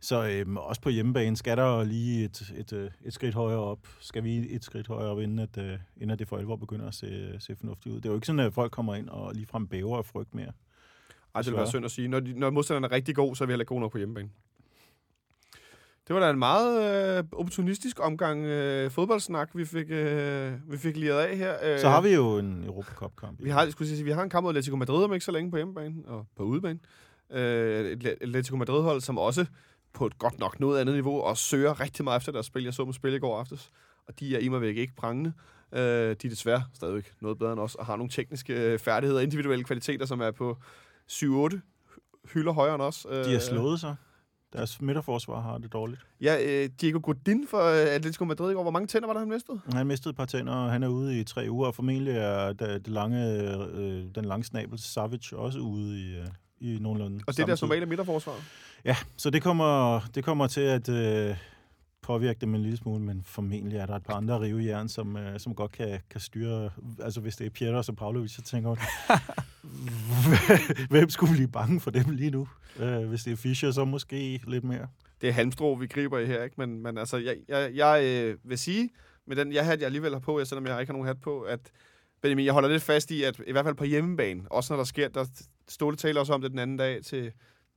Så 0.00 0.28
øhm, 0.28 0.56
også 0.56 0.80
på 0.80 0.88
hjemmebane 0.88 1.36
skal 1.36 1.56
der 1.56 1.84
lige 1.84 2.24
et, 2.24 2.52
et, 2.56 2.72
et, 2.72 2.92
et 3.04 3.12
skridt 3.12 3.34
højere 3.34 3.58
op. 3.58 3.78
Skal 4.00 4.24
vi 4.24 4.54
et 4.54 4.64
skridt 4.64 4.86
højere 4.86 5.10
op, 5.10 5.20
inden, 5.20 5.38
at, 5.38 5.56
uh, 5.58 5.80
inden 5.96 6.10
at 6.10 6.18
det 6.18 6.28
for 6.28 6.36
alvor 6.36 6.56
begynder 6.56 6.86
at 6.88 6.94
se, 6.94 7.40
se 7.40 7.56
fornuftigt 7.56 7.94
ud. 7.94 8.00
Det 8.00 8.06
er 8.06 8.10
jo 8.10 8.14
ikke 8.14 8.26
sådan, 8.26 8.40
at 8.40 8.54
folk 8.54 8.72
kommer 8.72 8.94
ind 8.94 9.08
og 9.08 9.34
ligefrem 9.34 9.66
bæver 9.66 9.98
af 9.98 10.04
frygt 10.04 10.34
mere. 10.34 10.52
Ej, 11.34 11.42
det 11.42 11.50
vil 11.50 11.58
være 11.58 11.68
synd 11.68 11.84
at 11.84 11.90
sige. 11.90 12.08
Når, 12.08 12.20
de, 12.20 12.38
når 12.38 12.50
modstanderen 12.50 12.84
er 12.84 12.92
rigtig 12.92 13.14
god, 13.14 13.34
så 13.34 13.44
er 13.44 13.46
vi 13.46 13.52
heller 13.52 13.62
ikke 13.62 13.68
gode 13.68 13.80
nok 13.80 13.92
på 13.92 13.98
hjemmebane. 13.98 14.28
Det 16.08 16.14
var 16.14 16.20
da 16.20 16.30
en 16.30 16.38
meget 16.38 17.18
øh, 17.18 17.24
opportunistisk 17.32 18.00
omgang 18.00 18.44
øh, 18.44 18.90
fodboldsnak, 18.90 19.50
vi 19.54 19.64
fik, 19.64 19.86
øh, 19.90 20.52
vi 20.72 20.78
fik 20.78 20.96
lige 20.96 21.12
af 21.12 21.36
her. 21.36 21.54
Øh, 21.62 21.80
så 21.80 21.88
har 21.88 22.00
vi 22.00 22.14
jo 22.14 22.38
en 22.38 22.64
Europacup-kamp. 22.64 23.38
Vi 23.42 23.50
har, 23.50 23.70
skulle 23.70 23.88
sige, 23.88 24.04
vi 24.04 24.10
har 24.10 24.22
en 24.22 24.30
kamp 24.30 24.42
mod 24.44 24.50
Atletico 24.50 24.76
Madrid 24.76 25.04
om 25.04 25.12
ikke 25.12 25.24
så 25.24 25.32
længe 25.32 25.50
på 25.50 25.56
hjemmebane 25.56 25.94
og 26.06 26.26
på 26.36 26.42
udebane. 26.42 26.78
Øh, 27.30 27.86
et 27.86 28.06
Atletico 28.20 28.56
Madrid-hold, 28.56 29.00
som 29.00 29.18
også 29.18 29.46
på 29.92 30.06
et 30.06 30.18
godt 30.18 30.38
nok 30.38 30.60
noget 30.60 30.80
andet 30.80 30.94
niveau, 30.94 31.20
og 31.20 31.36
søger 31.36 31.80
rigtig 31.80 32.04
meget 32.04 32.20
efter 32.20 32.32
deres 32.32 32.46
spil. 32.46 32.64
Jeg 32.64 32.74
så 32.74 32.84
dem 32.84 32.92
spille 32.92 33.16
i 33.16 33.20
går 33.20 33.38
aftes, 33.38 33.70
og 34.06 34.20
de 34.20 34.36
er 34.36 34.38
i 34.38 34.48
mig 34.48 34.60
væk 34.60 34.76
ikke 34.76 34.94
prangende. 34.96 35.32
Øh, 35.72 35.80
de 35.80 36.10
er 36.10 36.14
desværre 36.28 36.62
stadigvæk 36.74 37.12
noget 37.20 37.38
bedre 37.38 37.52
end 37.52 37.60
os, 37.60 37.74
og 37.74 37.86
har 37.86 37.96
nogle 37.96 38.10
tekniske 38.10 38.72
øh, 38.72 38.78
færdigheder 38.78 39.20
og 39.20 39.24
individuelle 39.24 39.64
kvaliteter, 39.64 40.06
som 40.06 40.20
er 40.20 40.30
på 40.30 40.58
7-8 41.12 41.58
hylder 42.34 42.52
højere 42.52 42.74
end 42.74 42.82
os. 42.82 43.06
De 43.10 43.16
har 43.16 43.34
øh, 43.34 43.40
slået 43.40 43.80
sig. 43.80 43.96
Deres 44.52 44.80
midterforsvar 44.80 45.40
har 45.40 45.58
det 45.58 45.72
dårligt. 45.72 46.00
Ja, 46.20 46.36
øh, 46.44 46.70
Diego 46.80 47.00
Godin 47.02 47.46
for 47.50 47.58
øh, 47.58 47.94
Atletico 47.94 48.24
Madrid 48.24 48.50
i 48.50 48.54
går. 48.54 48.62
Hvor 48.62 48.70
mange 48.70 48.86
tænder 48.86 49.06
var 49.06 49.12
der, 49.12 49.20
han 49.20 49.28
mistede? 49.28 49.60
Han 49.72 49.86
mistede 49.86 50.10
et 50.10 50.16
par 50.16 50.24
tænder, 50.24 50.52
og 50.52 50.72
han 50.72 50.82
er 50.82 50.88
ude 50.88 51.20
i 51.20 51.24
tre 51.24 51.46
uger, 51.50 51.66
og 51.66 51.74
formentlig 51.74 52.16
er 52.16 52.52
det, 52.52 52.88
lange, 52.88 53.40
øh, 53.74 54.04
den 54.14 54.24
lange 54.24 54.44
snabel 54.44 54.78
Savage 54.78 55.36
også 55.36 55.58
ude 55.58 56.00
i, 56.00 56.16
øh, 56.16 56.26
i 56.60 56.78
nogenlunde 56.80 57.20
Og 57.26 57.36
det 57.36 57.42
er 57.42 57.46
deres 57.46 57.62
normale 57.62 57.86
midterforsvar. 57.86 58.34
Ja, 58.84 58.96
så 59.16 59.30
det 59.30 59.42
kommer, 59.42 60.00
det 60.14 60.24
kommer 60.24 60.46
til 60.46 60.60
at 60.60 60.88
øh, 60.88 61.36
påvirke 62.02 62.38
dem 62.40 62.54
en 62.54 62.62
lille 62.62 62.76
smule, 62.76 63.00
men 63.00 63.22
formentlig 63.24 63.78
er 63.78 63.86
der 63.86 63.96
et 63.96 64.02
par 64.02 64.14
andre 64.14 64.40
rivejern, 64.40 64.88
som, 64.88 65.16
øh, 65.16 65.40
som 65.40 65.54
godt 65.54 65.72
kan, 65.72 66.00
kan 66.10 66.20
styre... 66.20 66.70
Altså 67.02 67.20
hvis 67.20 67.36
det 67.36 67.46
er 67.46 67.50
Pieter 67.50 67.84
og 67.88 67.96
Pavlovic, 67.96 68.30
så 68.30 68.42
tænker 68.42 68.76
jeg, 68.76 69.18
hvem 70.90 71.10
skulle 71.10 71.32
blive 71.32 71.48
bange 71.48 71.80
for 71.80 71.90
dem 71.90 72.10
lige 72.10 72.30
nu? 72.30 72.48
Øh, 72.78 73.08
hvis 73.08 73.22
det 73.22 73.32
er 73.32 73.36
Fischer, 73.36 73.70
så 73.70 73.84
måske 73.84 74.40
lidt 74.46 74.64
mere. 74.64 74.86
Det 75.20 75.28
er 75.28 75.32
halmstrå, 75.32 75.74
vi 75.74 75.86
griber 75.86 76.18
i 76.18 76.26
her, 76.26 76.42
ikke? 76.42 76.54
Men, 76.58 76.82
men 76.82 76.98
altså, 76.98 77.16
jeg, 77.16 77.36
jeg, 77.48 77.70
jeg 77.74 78.04
øh, 78.04 78.38
vil 78.44 78.58
sige, 78.58 78.90
med 79.26 79.36
den 79.36 79.52
jeg 79.52 79.64
hat, 79.64 79.78
jeg 79.78 79.86
alligevel 79.86 80.12
har 80.12 80.20
på, 80.20 80.38
jeg, 80.38 80.46
selvom 80.46 80.66
jeg 80.66 80.80
ikke 80.80 80.90
har 80.90 80.94
nogen 80.94 81.08
hat 81.08 81.20
på, 81.20 81.40
at 81.40 81.60
Benjamin, 82.22 82.44
jeg 82.44 82.52
holder 82.52 82.68
lidt 82.68 82.82
fast 82.82 83.10
i, 83.10 83.22
at 83.22 83.40
i 83.46 83.52
hvert 83.52 83.64
fald 83.64 83.74
på 83.74 83.84
hjemmebane, 83.84 84.42
også 84.50 84.72
når 84.72 84.76
der 84.76 84.84
sker, 84.84 85.08
der 85.08 85.24
Ståle 85.68 85.96
taler 85.96 86.20
også 86.20 86.32
om 86.32 86.40
det 86.40 86.50
den 86.50 86.58
anden 86.58 86.76
dag 86.76 87.02
til, 87.02 87.32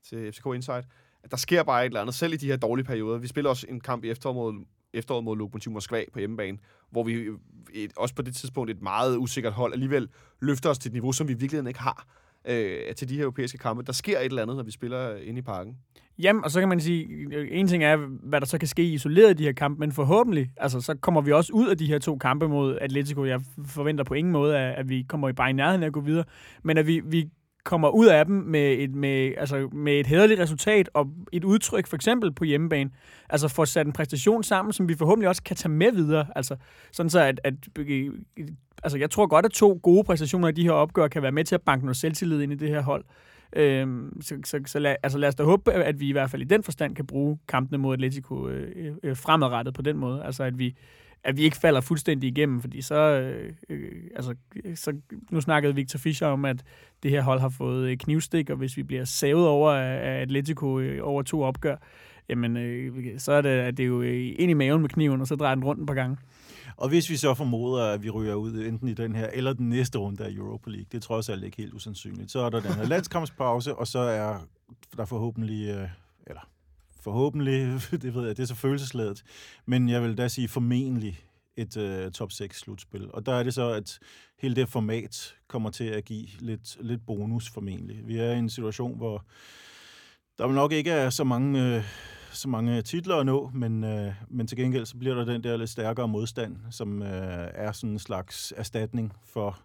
til 0.10 0.32
FCK 0.32 0.46
Insight, 0.46 0.88
at 1.26 1.32
der 1.32 1.38
sker 1.38 1.64
bare 1.64 1.86
et 1.86 1.90
eller 1.90 2.02
andet, 2.02 2.16
selv 2.16 2.34
i 2.34 2.38
de 2.38 2.48
her 2.48 2.58
dårlige 2.58 2.86
perioder. 2.86 3.18
Vi 3.18 3.28
spiller 3.28 3.50
også 3.50 3.66
en 3.70 3.80
kamp 3.80 4.04
i 4.04 4.10
efteråret 4.10 4.36
mod, 4.36 4.66
efteråret 4.94 5.24
mod 5.24 5.38
Lokomotiv 5.38 5.72
Moskva 5.72 6.04
på 6.14 6.20
hjemmebane, 6.20 6.58
hvor 6.92 7.04
vi 7.04 7.14
øh, 7.14 7.38
et, 7.74 7.92
også 7.98 8.16
på 8.16 8.22
det 8.22 8.36
tidspunkt 8.36 8.72
et 8.72 8.82
meget 8.82 9.18
usikkert 9.18 9.54
hold 9.54 9.74
alligevel 9.74 10.10
løfter 10.42 10.70
os 10.70 10.80
til 10.80 10.90
et 10.90 10.94
niveau, 10.94 11.12
som 11.12 11.28
vi 11.28 11.34
i 11.34 11.38
virkeligheden 11.38 11.68
ikke 11.68 11.80
har 11.80 12.08
øh, 12.48 12.96
til 12.96 13.10
de 13.10 13.16
her 13.16 13.22
europæiske 13.22 13.58
kampe. 13.58 13.84
Der 13.84 13.94
sker 13.94 14.20
et 14.20 14.26
eller 14.26 14.42
andet, 14.42 14.56
når 14.56 14.64
vi 14.64 14.72
spiller 14.72 15.16
inde 15.16 15.40
i 15.40 15.42
parken. 15.42 15.78
Jamen, 16.20 16.44
og 16.44 16.52
så 16.52 16.60
kan 16.60 16.70
man 16.70 16.80
sige, 16.80 17.08
øh, 17.32 17.48
en 17.52 17.68
ting 17.68 17.84
er, 17.84 17.98
hvad 18.24 18.42
der 18.42 18.48
så 18.48 18.58
kan 18.58 18.68
ske 18.68 18.84
isoleret 18.84 19.32
i 19.32 19.34
de 19.34 19.44
her 19.44 19.54
kampe, 19.54 19.80
men 19.80 19.92
forhåbentlig, 19.92 20.52
altså 20.58 20.82
så 20.82 20.96
kommer 20.96 21.22
vi 21.22 21.32
også 21.32 21.54
ud 21.54 21.68
af 21.68 21.78
de 21.78 21.88
her 21.88 22.00
to 22.00 22.18
kampe 22.18 22.48
mod 22.48 22.78
Atletico. 22.82 23.26
Jeg 23.26 23.42
forventer 23.66 24.04
på 24.04 24.14
ingen 24.14 24.32
måde, 24.32 24.58
at, 24.58 24.76
at 24.76 24.90
vi 24.90 25.06
kommer 25.10 25.32
bare 25.32 25.50
i 25.50 25.54
nærheden 25.54 25.84
af 25.84 25.88
at 25.88 25.94
gå 25.94 26.02
videre, 26.02 26.26
men 26.64 26.78
at 26.78 26.88
vi, 26.88 27.02
vi 27.06 27.30
kommer 27.66 27.90
ud 27.90 28.06
af 28.06 28.26
dem 28.26 28.36
med 28.36 28.74
et, 28.74 28.96
med, 28.96 29.34
altså 29.38 29.70
med 29.72 30.00
et 30.00 30.08
hederligt 30.08 30.40
resultat 30.40 30.90
og 30.94 31.08
et 31.34 31.44
udtryk, 31.44 31.88
for 31.88 31.96
eksempel 31.96 32.34
på 32.34 32.44
hjemmebane. 32.44 32.90
Altså 33.30 33.48
får 33.48 33.66
sat 33.66 33.88
en 33.88 33.94
præstation 33.94 34.44
sammen, 34.44 34.74
som 34.74 34.90
vi 34.90 34.96
forhåbentlig 34.96 35.30
også 35.30 35.44
kan 35.44 35.56
tage 35.56 35.72
med 35.72 35.92
videre. 35.92 36.28
Altså 36.36 36.56
sådan 36.92 37.10
så, 37.10 37.20
at, 37.20 37.42
at 37.44 37.54
altså 38.84 38.98
jeg 38.98 39.10
tror 39.10 39.28
godt, 39.28 39.46
at 39.46 39.52
to 39.52 39.80
gode 39.84 40.04
præstationer 40.04 40.48
i 40.48 40.52
de 40.52 40.64
her 40.64 40.72
opgør 40.72 41.08
kan 41.08 41.22
være 41.22 41.32
med 41.32 41.44
til 41.44 41.56
at 41.56 41.62
banke 41.62 41.86
noget 41.86 41.98
selvtillid 41.98 42.42
ind 42.42 42.52
i 42.52 42.56
det 42.56 42.70
her 42.70 42.82
hold. 42.82 43.04
Øhm, 43.56 44.22
så 44.22 44.36
så, 44.46 44.60
så 44.66 44.80
lad, 44.80 44.96
altså 45.04 45.18
lad 45.18 45.30
os 45.30 45.36
da 45.36 45.44
håbe, 45.44 45.74
at 45.74 46.00
vi 46.00 46.10
i 46.10 46.12
hvert 46.12 46.32
fald 46.32 46.42
i 46.42 46.46
den 46.46 46.64
forstand 46.64 46.96
kan 46.96 47.08
bruge 47.08 47.38
kampene 47.48 47.78
mod 47.78 47.94
Atletico 47.94 48.48
øh, 48.48 48.96
øh, 49.04 49.18
fremadrettet 49.18 49.74
på 49.74 49.82
den 49.82 49.98
måde. 49.98 50.24
Altså 50.24 50.44
at 50.44 50.60
vi, 50.60 50.76
at 51.24 51.38
vi 51.38 51.42
ikke 51.42 51.58
falder 51.58 51.82
fuldstændig 51.82 52.28
igennem, 52.28 52.62
fordi 52.62 52.82
så, 52.82 52.96
øh, 52.96 53.54
øh, 53.70 53.92
altså, 54.16 54.36
så 54.76 54.94
nu 55.32 55.42
snakkede 55.42 55.76
Victor 55.76 56.00
Fischer 56.00 56.28
om, 56.28 56.46
at 56.46 56.64
det 57.04 57.12
her 57.12 57.22
hold 57.22 57.40
har 57.40 57.50
fået 57.50 57.90
øh, 57.90 57.98
knivstik, 57.98 58.50
og 58.50 58.58
hvis 58.58 58.78
vi 58.78 58.84
bliver 58.84 59.06
savet 59.06 59.48
over 59.48 59.72
af 59.72 60.22
Atletico 60.22 60.80
øh, 60.80 61.00
over 61.08 61.22
to 61.24 61.44
opgør, 61.44 61.76
jamen 62.30 62.58
øh, 62.58 63.20
så 63.20 63.32
er 63.32 63.42
det, 63.42 63.50
at 63.50 63.78
det 63.78 63.84
er 63.84 63.88
jo 63.88 64.02
øh, 64.02 64.36
ind 64.40 64.52
i 64.52 64.54
maven 64.54 64.82
med 64.82 64.90
kniven, 64.90 65.22
og 65.22 65.28
så 65.28 65.36
drejer 65.36 65.56
den 65.56 65.64
rundt 65.64 65.82
et 65.82 65.88
par 65.88 65.94
gange. 65.94 66.18
Og 66.78 66.90
hvis 66.90 67.10
vi 67.10 67.18
så 67.18 67.34
formoder, 67.34 67.86
at 67.86 68.04
vi 68.04 68.10
ryger 68.10 68.36
ud 68.36 68.54
enten 68.54 68.88
i 68.88 68.94
den 68.94 69.16
her, 69.16 69.30
eller 69.34 69.54
den 69.54 69.70
næste 69.70 69.98
runde 69.98 70.26
af 70.26 70.32
Europa 70.32 70.70
League, 70.70 70.86
det 70.92 70.98
er 70.98 71.02
trods 71.02 71.30
alt 71.30 71.44
ikke 71.44 71.58
helt 71.58 71.74
usandsynligt, 71.74 72.32
så 72.32 72.40
er 72.40 72.50
der 72.50 72.60
den 72.60 72.74
her 72.74 72.86
landskampspause, 72.86 73.76
og 73.76 73.88
så 73.88 74.00
er 74.00 74.38
der 74.98 75.06
forhåbentlig, 75.06 75.70
øh, 75.70 75.90
eller 76.28 76.42
forhåbentlig, 77.06 77.82
det 78.04 78.16
ved 78.16 78.28
jeg, 78.28 78.38
det 78.38 78.44
er 78.44 78.48
så 78.48 78.56
følelsesladet, 78.56 79.24
men 79.66 79.90
jeg 79.90 80.04
vil 80.04 80.18
da 80.18 80.28
sige 80.28 80.48
formentlig 80.48 81.20
et 81.56 81.78
øh, 81.78 82.12
top 82.12 82.32
6 82.32 82.60
slutspil. 82.60 83.12
Og 83.14 83.26
der 83.26 83.34
er 83.34 83.44
det 83.44 83.54
så, 83.54 83.70
at 83.70 84.00
hele 84.40 84.56
det 84.56 84.70
format 84.70 85.36
kommer 85.48 85.70
til 85.70 85.84
at 85.84 86.06
give 86.06 86.28
lidt, 86.40 86.78
lidt 86.82 87.06
bonus 87.06 87.50
formentlig. 87.50 88.08
Vi 88.08 88.18
er 88.18 88.32
i 88.32 88.38
en 88.38 88.50
situation, 88.50 88.98
hvor 88.98 89.26
der 90.38 90.48
nok 90.48 90.72
ikke 90.72 90.92
er 90.92 91.10
så 91.10 91.24
mange, 91.24 91.76
øh, 91.76 91.84
så 92.32 92.50
mange 92.50 92.82
titler 92.82 93.16
at 93.16 93.26
nå, 93.26 93.52
men, 93.54 93.84
øh, 93.84 94.14
men 94.30 94.48
til 94.48 94.58
gengæld 94.58 94.86
så 94.86 94.98
bliver 94.98 95.16
der 95.16 95.26
den 95.26 95.44
der 95.44 95.58
lidt 95.58 95.70
stærkere 95.70 96.08
modstand, 96.08 96.58
som 96.72 97.02
øh, 97.02 97.48
er 97.54 97.72
sådan 97.72 97.90
en 97.90 98.00
slags 98.00 98.54
erstatning 98.58 99.14
for 99.24 99.60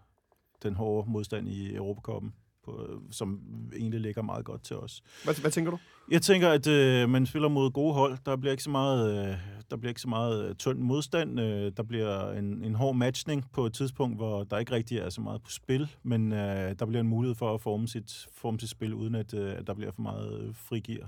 den 0.62 0.74
hårde 0.74 1.10
modstand 1.10 1.48
i 1.48 1.74
Europakoppen 1.74 2.32
på, 2.64 3.02
som 3.10 3.40
egentlig 3.76 4.00
ligger 4.00 4.22
meget 4.22 4.44
godt 4.44 4.62
til 4.62 4.76
os. 4.76 5.02
Hvad, 5.24 5.40
hvad 5.40 5.50
tænker 5.50 5.70
du? 5.70 5.78
Jeg 6.10 6.22
tænker, 6.22 6.48
at 6.48 6.66
øh, 6.66 7.08
man 7.08 7.26
spiller 7.26 7.48
mod 7.48 7.70
gode 7.70 7.94
hold. 7.94 8.18
Der 8.26 8.36
bliver 8.36 8.50
ikke 8.50 8.62
så 8.62 8.70
meget, 8.70 9.28
øh, 9.28 9.36
der 9.70 9.76
bliver 9.76 9.90
ikke 9.90 10.00
så 10.00 10.08
meget 10.08 10.48
øh, 10.48 10.54
tynd 10.54 10.78
modstand. 10.78 11.40
Øh, 11.40 11.72
der 11.76 11.82
bliver 11.82 12.32
en, 12.32 12.64
en 12.64 12.74
hård 12.74 12.96
matchning 12.96 13.44
på 13.52 13.66
et 13.66 13.72
tidspunkt, 13.72 14.16
hvor 14.16 14.44
der 14.44 14.58
ikke 14.58 14.72
rigtig 14.72 14.98
er 14.98 15.10
så 15.10 15.20
meget 15.20 15.42
på 15.42 15.50
spil, 15.50 15.90
men 16.02 16.32
øh, 16.32 16.74
der 16.78 16.86
bliver 16.86 17.00
en 17.00 17.08
mulighed 17.08 17.34
for 17.34 17.54
at 17.54 17.60
forme 17.60 17.88
sit, 17.88 18.28
forme 18.34 18.60
sit 18.60 18.70
spil, 18.70 18.94
uden 18.94 19.14
at, 19.14 19.34
øh, 19.34 19.52
at 19.52 19.66
der 19.66 19.74
bliver 19.74 19.92
for 19.92 20.02
meget 20.02 20.42
øh, 20.42 20.54
frigir. 20.54 21.04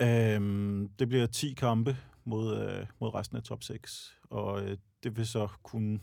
Øh, 0.00 0.88
det 0.98 1.08
bliver 1.08 1.26
10 1.26 1.52
kampe 1.52 1.96
mod, 2.24 2.56
øh, 2.56 2.86
mod 3.00 3.14
resten 3.14 3.36
af 3.36 3.42
top 3.42 3.62
6, 3.62 4.14
og 4.30 4.62
øh, 4.62 4.76
det 5.02 5.16
vil 5.16 5.26
så 5.26 5.48
kunne 5.62 5.98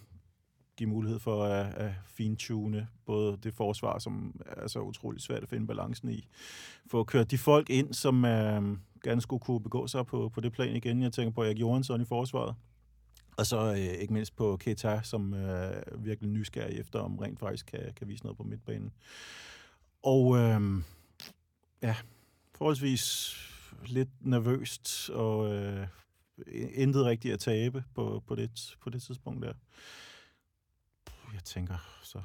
give 0.77 0.89
mulighed 0.89 1.19
for 1.19 1.43
at, 1.43 1.73
at 1.73 1.91
fintune 2.05 2.87
både 3.05 3.37
det 3.43 3.53
forsvar, 3.53 3.99
som 3.99 4.41
er 4.45 4.67
så 4.67 4.79
utroligt 4.79 5.23
svært 5.23 5.43
at 5.43 5.49
finde 5.49 5.67
balancen 5.67 6.09
i. 6.09 6.27
For 6.87 6.99
at 6.99 7.07
køre 7.07 7.23
de 7.23 7.37
folk 7.37 7.69
ind, 7.69 7.93
som 7.93 8.25
øh, 8.25 8.77
gerne 9.03 9.21
skulle 9.21 9.39
kunne 9.39 9.59
begå 9.59 9.87
sig 9.87 10.05
på, 10.05 10.29
på 10.29 10.41
det 10.41 10.51
plan 10.51 10.75
igen. 10.75 11.01
Jeg 11.01 11.13
tænker 11.13 11.31
på 11.31 11.43
Erik 11.43 11.59
Johansson 11.59 12.01
i 12.01 12.05
forsvaret. 12.05 12.55
Og 13.37 13.45
så 13.45 13.71
øh, 13.71 13.77
ikke 13.77 14.13
mindst 14.13 14.35
på 14.35 14.57
Keita, 14.57 14.99
som 15.03 15.33
øh, 15.33 16.05
virkelig 16.05 16.29
nysgerrig 16.29 16.79
efter, 16.79 16.99
om 16.99 17.17
rent 17.17 17.39
faktisk 17.39 17.65
kan, 17.65 17.93
kan 17.95 18.07
vise 18.07 18.23
noget 18.23 18.37
på 18.37 18.43
midtbanen. 18.43 18.91
Og 20.03 20.37
øh, 20.37 20.61
ja, 21.81 21.95
forholdsvis 22.55 23.35
lidt 23.85 24.09
nervøst, 24.21 25.09
og 25.09 25.53
øh, 25.53 25.87
intet 26.73 27.05
rigtigt 27.05 27.33
at 27.33 27.39
tabe 27.39 27.83
på, 27.95 28.23
på, 28.27 28.35
det, 28.35 28.75
på 28.81 28.89
det 28.89 29.01
tidspunkt 29.01 29.45
der 29.45 29.53
jeg 31.33 31.43
tænker, 31.43 31.99
så 32.03 32.19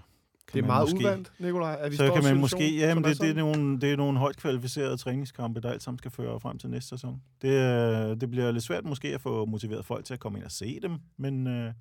kan 0.47 0.57
det 0.57 0.63
er 0.63 0.67
meget 0.67 0.85
måske, 0.85 1.07
uvandt, 1.07 1.33
Nikolaj, 1.39 1.77
at 1.81 1.91
vi 1.91 1.97
så 1.97 2.07
står 2.07 2.15
kan 2.15 2.25
man 2.25 2.41
måske, 2.41 2.77
ja, 2.77 2.95
men 2.95 3.05
det, 3.05 3.21
det, 3.21 3.31
er 3.31 3.35
nogle, 3.35 3.81
det 3.81 3.93
er 3.93 3.97
nogle 3.97 4.19
højt 4.19 4.37
kvalificerede 4.37 4.97
træningskampe, 4.97 5.61
der 5.61 5.71
alt 5.71 5.83
sammen 5.83 5.99
skal 5.99 6.11
føre 6.11 6.41
frem 6.41 6.59
til 6.59 6.71
næste 6.71 6.89
sæson. 6.89 7.23
Det, 7.43 8.21
det 8.21 8.31
bliver 8.31 8.53
lidt 8.53 8.65
svært 8.65 8.85
måske 8.85 9.09
at 9.09 9.21
få 9.21 9.45
motiveret 9.45 9.85
folk 9.85 10.05
til 10.05 10.15
at 10.15 10.21
komme 10.21 10.39
ind 10.39 10.45
og 10.45 10.53
se 10.53 10.81
dem, 10.81 10.99
men 11.17 11.47
øh, 11.47 11.73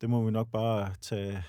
det 0.00 0.10
må 0.10 0.24
vi 0.24 0.30
nok 0.30 0.50
bare 0.50 0.94
tage, 1.00 1.44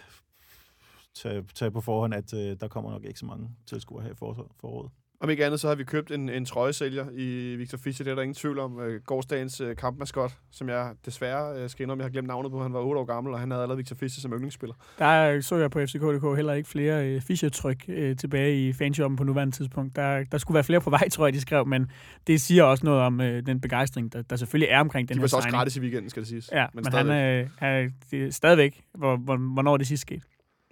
tage, 1.14 1.44
tage 1.56 1.72
på 1.72 1.82
forhånd, 1.82 2.14
at 2.14 2.34
øh, 2.34 2.58
der 2.60 2.68
kommer 2.68 2.92
nok 2.92 3.04
ikke 3.04 3.20
så 3.20 3.26
mange 3.26 3.50
tilskuere 3.66 4.04
her 4.04 4.12
i 4.12 4.16
foråret. 4.16 4.92
Om 5.20 5.30
ikke 5.30 5.46
andet, 5.46 5.60
så 5.60 5.68
har 5.68 5.76
vi 5.76 5.84
købt 5.84 6.12
en, 6.12 6.30
en 6.30 6.46
trøjesælger 6.46 7.06
i 7.14 7.56
Victor 7.56 7.78
Fischer, 7.78 8.04
det 8.04 8.12
er 8.12 8.16
der 8.16 8.22
ingen 8.22 8.36
tvivl 8.36 8.60
om. 8.60 8.80
Øh, 8.80 9.02
gårdsdagens 9.02 9.62
øh, 9.62 9.76
kampmaskot, 9.76 10.32
som 10.52 10.70
jeg 10.70 10.92
desværre 11.06 11.60
øh, 11.60 11.70
skal 11.70 11.84
indrømme, 11.84 12.02
jeg 12.02 12.06
har 12.06 12.12
glemt 12.12 12.28
navnet 12.28 12.52
på. 12.52 12.62
Han 12.62 12.74
var 12.74 12.80
8 12.80 13.02
år 13.02 13.06
gammel, 13.06 13.34
og 13.34 13.40
han 13.40 13.52
havde 13.52 13.62
allerede 13.62 13.78
Victor 13.78 13.96
Fischer 13.96 14.22
som 14.22 14.32
yndlingsspiller. 14.34 14.76
Der 15.00 15.42
så 15.42 15.56
jeg 15.56 15.72
på 15.72 15.80
FCK.dk 15.80 16.36
heller 16.36 16.54
ikke 16.54 16.70
flere 16.70 17.08
øh, 17.08 17.22
Fischer-tryk 17.22 17.86
øh, 17.88 18.16
tilbage 18.18 18.68
i 18.68 18.74
fanshoppen 18.74 19.18
på 19.18 19.24
nuværende 19.24 19.56
tidspunkt. 19.56 19.96
Der, 19.96 20.24
der 20.24 20.38
skulle 20.38 20.56
være 20.56 20.64
flere 20.64 20.82
på 20.82 20.90
vej, 20.90 21.10
tror 21.14 21.26
jeg, 21.26 21.34
de 21.34 21.42
skrev, 21.42 21.68
men 21.68 21.92
det 22.28 22.42
siger 22.42 22.64
også 22.64 22.86
noget 22.86 23.02
om 23.02 23.22
øh, 23.22 23.46
den 23.46 23.62
begejstring, 23.62 24.14
der, 24.14 24.22
der 24.22 24.36
selvfølgelig 24.36 24.72
er 24.72 24.80
omkring 24.80 25.10
den 25.10 25.18
de 25.18 25.22
her 25.22 25.28
signing. 25.28 25.46
også 25.46 25.58
gratis 25.58 25.78
i 25.78 25.80
weekenden, 25.80 26.10
skal 26.10 26.22
det 26.22 26.30
siges. 26.30 26.50
Ja, 26.52 26.66
men, 26.74 26.84
men 26.84 26.94
han 26.94 27.10
øh, 27.10 27.50
er, 27.62 27.90
det 28.12 28.24
er 28.24 28.32
stadigvæk, 28.32 28.84
hvor, 28.94 29.18
hvor, 29.18 29.38
hvornår 29.38 29.78
det 29.78 29.88
sidst 29.88 30.02
skete. 30.02 30.22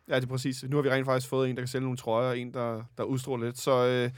Ja, 0.10 0.16
det 0.16 0.24
er 0.24 0.28
præcis. 0.28 0.64
Nu 0.64 0.76
har 0.76 0.84
vi 0.84 0.90
rent 0.90 1.06
faktisk 1.06 1.30
fået 1.30 1.50
en, 1.50 1.56
der 1.56 1.62
kan 1.62 1.68
sælge 1.68 1.84
nogle 1.84 1.98
trøjer, 1.98 2.30
og 2.30 2.40
en, 2.40 2.54
der, 2.54 2.84
der 2.98 3.04
udstråler 3.04 3.46
lidt. 3.46 3.58
Så 3.58 3.88
øh, 3.88 4.12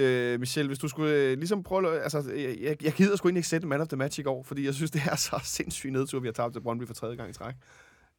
Øh, 0.00 0.40
Michel, 0.40 0.66
hvis 0.66 0.78
du 0.78 0.88
skulle 0.88 1.14
øh, 1.14 1.38
ligesom 1.38 1.62
prøve... 1.62 2.00
Altså, 2.00 2.32
jeg, 2.60 2.76
jeg 2.82 2.92
gider 2.92 3.16
sgu 3.16 3.28
egentlig 3.28 3.38
ikke 3.38 3.48
sætte 3.48 3.66
man 3.66 3.80
of 3.80 3.88
the 3.88 3.96
match 3.96 4.20
i 4.20 4.22
går, 4.22 4.42
fordi 4.42 4.64
jeg 4.64 4.74
synes, 4.74 4.90
det 4.96 5.02
er 5.10 5.16
så 5.16 5.40
sindssygt 5.44 5.92
nedtur, 5.92 6.20
vi 6.20 6.28
har 6.28 6.32
tabt 6.32 6.54
til 6.54 6.60
Brøndby 6.60 6.86
for 6.86 6.94
tredje 6.94 7.16
gang 7.16 7.30
i 7.30 7.32
træk. 7.32 7.54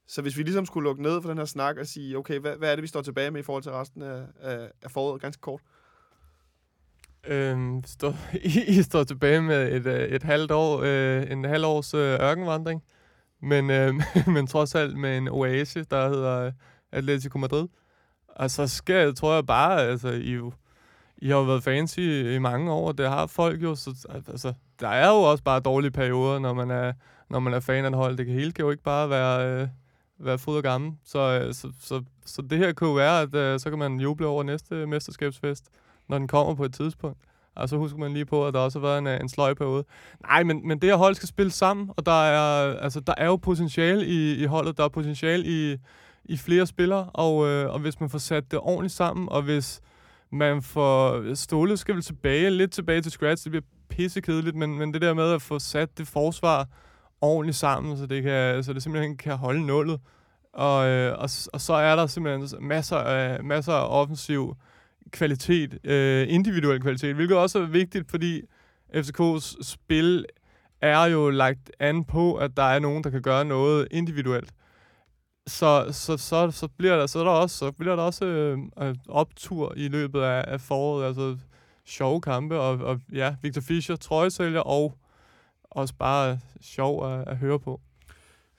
Så 0.07 0.21
hvis 0.21 0.37
vi 0.37 0.43
ligesom 0.43 0.65
skulle 0.65 0.83
lukke 0.83 1.01
ned 1.01 1.21
for 1.21 1.29
den 1.29 1.37
her 1.37 1.45
snak 1.45 1.77
og 1.77 1.87
sige, 1.87 2.17
okay, 2.17 2.39
hvad, 2.39 2.55
hvad 2.57 2.71
er 2.71 2.75
det, 2.75 2.81
vi 2.81 2.87
står 2.87 3.01
tilbage 3.01 3.31
med 3.31 3.39
i 3.39 3.43
forhold 3.43 3.63
til 3.63 3.71
resten 3.71 4.01
af, 4.01 4.23
af, 4.39 4.71
af 4.81 4.91
foråret, 4.91 5.21
ganske 5.21 5.41
kort? 5.41 5.61
Øhm, 7.27 7.83
stå, 7.85 8.13
I, 8.33 8.63
I 8.67 8.81
står 8.81 9.03
tilbage 9.03 9.41
med 9.41 9.73
et, 9.73 9.85
øh, 9.85 10.09
et 10.09 10.23
halvt 10.23 10.51
år, 10.51 10.81
øh, 10.83 11.31
en 11.31 11.43
halv 11.43 11.65
års 11.65 11.93
øh, 11.93 12.19
ørkenvandring, 12.19 12.83
men, 13.41 13.69
øh, 13.69 13.93
men 14.33 14.47
trods 14.47 14.75
alt 14.75 14.97
med 14.97 15.17
en 15.17 15.27
oase, 15.27 15.83
der 15.83 16.09
hedder 16.09 16.45
øh, 16.45 16.51
Atletico 16.91 17.37
Madrid. 17.37 17.67
Altså, 18.35 18.67
skal, 18.67 19.15
tror 19.15 19.33
jeg 19.33 19.45
bare, 19.45 19.81
altså, 19.81 20.09
I 20.09 20.33
jo 20.33 20.51
i 21.21 21.27
har 21.27 21.35
jo 21.37 21.43
været 21.43 21.63
fans 21.63 21.97
i, 21.97 22.35
i 22.35 22.39
mange 22.39 22.71
år, 22.71 22.91
det 22.91 23.09
har 23.09 23.27
folk 23.27 23.63
jo, 23.63 23.75
så 23.75 24.07
altså, 24.09 24.53
der 24.79 24.87
er 24.87 25.09
jo 25.09 25.15
også 25.15 25.43
bare 25.43 25.59
dårlige 25.59 25.91
perioder, 25.91 26.39
når 26.39 26.53
man 26.53 26.71
er, 26.71 26.93
når 27.29 27.39
man 27.39 27.53
er 27.53 27.59
fan 27.59 27.85
af 27.85 27.89
et 27.89 27.95
hold. 27.95 28.17
Det 28.17 28.25
kan 28.25 28.35
hele 28.35 28.51
kan 28.51 28.65
jo 28.65 28.71
ikke 28.71 28.83
bare 28.83 29.09
være, 29.09 29.61
øh, 29.61 29.67
være 30.19 30.37
fod 30.37 30.57
og 30.57 30.63
gammel. 30.63 30.93
Så, 31.03 31.19
øh, 31.19 31.53
så, 31.53 31.71
så, 31.79 32.03
så, 32.25 32.41
det 32.41 32.57
her 32.57 32.73
kunne 32.73 32.95
være, 32.95 33.21
at 33.21 33.35
øh, 33.35 33.59
så 33.59 33.69
kan 33.69 33.79
man 33.79 33.99
juble 33.99 34.27
over 34.27 34.43
næste 34.43 34.85
mesterskabsfest, 34.85 35.65
når 36.09 36.17
den 36.17 36.27
kommer 36.27 36.55
på 36.55 36.65
et 36.65 36.73
tidspunkt. 36.73 37.19
Og 37.55 37.69
så 37.69 37.77
husker 37.77 37.99
man 37.99 38.13
lige 38.13 38.25
på, 38.25 38.47
at 38.47 38.53
der 38.53 38.59
også 38.59 38.79
har 38.79 38.87
været 38.87 38.99
en, 38.99 39.07
øh, 39.07 39.19
en 39.19 39.29
sløj 39.29 39.53
periode. 39.53 39.83
Nej, 40.21 40.43
men, 40.43 40.67
men 40.67 40.79
det 40.79 40.89
her 40.89 40.95
hold 40.95 41.15
skal 41.15 41.27
spille 41.27 41.51
sammen, 41.51 41.89
og 41.97 42.05
der 42.05 42.23
er, 42.23 42.77
altså, 42.79 42.99
der 42.99 43.13
er 43.17 43.25
jo 43.25 43.35
potentiale 43.35 44.05
i, 44.05 44.35
i 44.35 44.45
holdet. 44.45 44.77
Der 44.77 44.83
er 44.83 44.89
potentiale 44.89 45.45
i, 45.45 45.77
i 46.25 46.37
flere 46.37 46.67
spillere, 46.67 47.09
og, 47.13 47.47
øh, 47.47 47.73
og 47.73 47.79
hvis 47.79 47.99
man 47.99 48.09
får 48.09 48.17
sat 48.17 48.51
det 48.51 48.59
ordentligt 48.59 48.93
sammen, 48.93 49.29
og 49.29 49.41
hvis 49.41 49.81
man 50.31 50.61
får... 50.61 51.33
Ståle 51.35 51.77
skal 51.77 51.95
vel 51.95 52.03
tilbage, 52.03 52.49
lidt 52.49 52.71
tilbage 52.71 53.01
til 53.01 53.11
scratch. 53.11 53.43
Det 53.43 53.51
bliver 53.51 53.65
pissekedeligt, 53.89 54.55
men, 54.55 54.77
men 54.77 54.93
det 54.93 55.01
der 55.01 55.13
med 55.13 55.31
at 55.31 55.41
få 55.41 55.59
sat 55.59 55.97
det 55.97 56.07
forsvar 56.07 56.67
ordentligt 57.21 57.57
sammen, 57.57 57.97
så 57.97 58.05
det, 58.05 58.23
kan, 58.23 58.63
så 58.63 58.73
det 58.73 58.83
simpelthen 58.83 59.17
kan 59.17 59.37
holde 59.37 59.65
nullet. 59.65 59.99
Og, 60.53 60.87
øh, 60.87 61.13
og, 61.13 61.29
og 61.53 61.61
så 61.61 61.73
er 61.73 61.95
der 61.95 62.07
simpelthen 62.07 62.67
masser 62.67 62.97
af, 62.97 63.43
masser 63.43 63.73
af 63.73 64.01
offensiv 64.01 64.55
kvalitet, 65.11 65.79
øh, 65.83 66.25
individuel 66.29 66.81
kvalitet, 66.81 67.15
hvilket 67.15 67.37
også 67.37 67.59
er 67.59 67.65
vigtigt, 67.65 68.11
fordi 68.11 68.41
FCK's 68.93 69.63
spil 69.63 70.25
er 70.81 71.05
jo 71.05 71.29
lagt 71.29 71.71
an 71.79 72.03
på, 72.03 72.35
at 72.35 72.57
der 72.57 72.63
er 72.63 72.79
nogen, 72.79 73.03
der 73.03 73.09
kan 73.09 73.21
gøre 73.21 73.45
noget 73.45 73.87
individuelt. 73.91 74.51
Så, 75.47 75.87
så, 75.91 76.17
så, 76.17 76.51
så 76.51 76.67
bliver 76.67 76.97
der 76.97 77.07
så 77.07 77.19
er 77.19 77.23
der 77.23 77.31
også 77.31 77.57
så 77.57 77.71
bliver 77.71 77.95
der 77.95 78.03
også 78.03 78.25
øh, 78.25 78.57
øh, 78.81 78.95
optur 79.09 79.73
i 79.77 79.87
løbet 79.87 80.21
af, 80.21 80.43
af 80.47 80.61
foråret, 80.61 81.05
altså 81.05 81.37
sjove 81.85 82.21
kampe 82.21 82.59
og, 82.59 82.77
og 82.77 82.99
ja, 83.13 83.35
Victor 83.41 83.61
Fischer 83.61 83.95
trøjesælger 83.95 84.59
og 84.59 84.97
også 85.63 85.93
bare 85.99 86.39
sjov 86.61 87.11
at, 87.11 87.27
at 87.27 87.37
høre 87.37 87.59
på. 87.59 87.81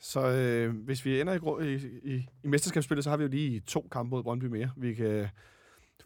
Så 0.00 0.26
øh, 0.28 0.74
hvis 0.84 1.04
vi 1.04 1.20
ender 1.20 1.60
i, 1.60 1.74
i, 1.74 1.80
i, 2.02 2.28
i 2.44 2.48
mesterskabsspillet, 2.48 3.04
så 3.04 3.10
har 3.10 3.16
vi 3.16 3.22
jo 3.22 3.30
lige 3.30 3.60
to 3.60 3.88
kampe 3.92 4.10
mod 4.10 4.22
Brøndby 4.22 4.44
mere. 4.44 4.70
Vi 4.76 4.94
kan 4.94 5.28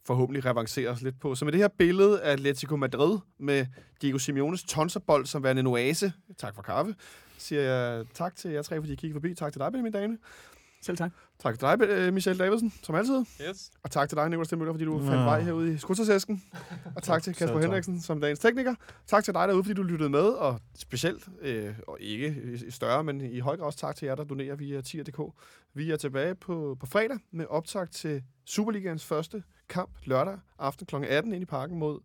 forhåbentlig 0.07 0.45
revancere 0.45 0.89
os 0.89 1.03
lidt 1.03 1.21
på. 1.21 1.35
Så 1.35 1.45
med 1.45 1.53
det 1.53 1.61
her 1.61 1.69
billede 1.69 2.23
af 2.23 2.33
Atletico 2.33 2.77
Madrid 2.77 3.19
med 3.39 3.67
Diego 4.03 4.19
Simeones 4.19 4.63
tonserbold 4.63 5.27
som 5.27 5.43
værende 5.43 5.61
en 5.61 5.67
oase, 5.67 6.13
tak 6.39 6.55
for 6.55 6.63
kaffe, 6.63 6.95
siger 7.39 7.63
jeg 7.63 8.05
tak 8.15 8.37
til 8.37 8.51
jer 8.51 8.63
tre, 8.63 8.77
fordi 8.81 8.93
I 8.93 8.97
kiggede 8.97 9.15
forbi. 9.15 9.35
Tak 9.35 9.53
til 9.53 9.61
dig, 9.61 9.73
Benjamin 9.73 9.93
Dane. 9.93 10.19
Selv 10.87 10.97
tak. 10.97 11.13
Tak 11.39 11.59
til 11.59 11.69
dig, 11.69 11.89
øh, 11.89 12.13
Michelle 12.15 12.45
Davidsen, 12.45 12.73
som 12.83 12.95
altid. 12.95 13.25
Yes. 13.49 13.71
Og 13.83 13.91
tak 13.91 14.09
til 14.09 14.17
dig, 14.19 14.27
Nicolás 14.27 14.45
Stenmøller, 14.45 14.73
fordi 14.73 14.85
du 14.85 14.99
Nå. 14.99 14.99
fandt 14.99 15.25
vej 15.25 15.41
herude 15.41 15.75
i 15.75 15.79
skudsersæsken. 15.79 16.43
Og 16.97 17.03
tak 17.03 17.23
til 17.23 17.35
Kasper. 17.35 17.61
Henriksen 17.61 18.01
som 18.01 18.21
dagens 18.21 18.39
tekniker. 18.39 18.75
Tak 19.07 19.25
til 19.25 19.35
dig 19.35 19.49
derude, 19.49 19.65
fordi 19.65 19.75
du 19.75 19.83
lyttede 19.83 20.11
med. 20.11 20.21
Og 20.21 20.61
specielt, 20.75 21.29
øh, 21.43 21.75
og 21.89 21.97
ikke 22.01 22.59
i 22.67 22.71
større, 22.71 23.05
men 23.05 23.21
i 23.21 23.39
høj 23.39 23.57
grad 23.57 23.67
også 23.67 23.79
tak 23.79 23.97
til 23.97 24.07
jer, 24.07 24.15
der 24.15 24.25
donerer 24.25 24.57
via 24.57 24.81
tier.dk. 24.81 25.21
Vi 25.75 25.91
er 25.91 25.97
tilbage 25.97 26.35
på, 26.35 26.77
på 26.81 26.87
fredag 26.87 27.19
med 27.31 27.47
optag 27.49 27.91
til 27.91 28.23
Superligaens 28.45 29.05
første 29.05 29.43
kamp 29.69 29.91
lørdag 30.05 30.39
aften 30.59 30.87
kl. 30.87 30.97
18 30.97 31.33
ind 31.33 31.43
i 31.43 31.47
parken 31.47 31.79
mod 31.79 32.01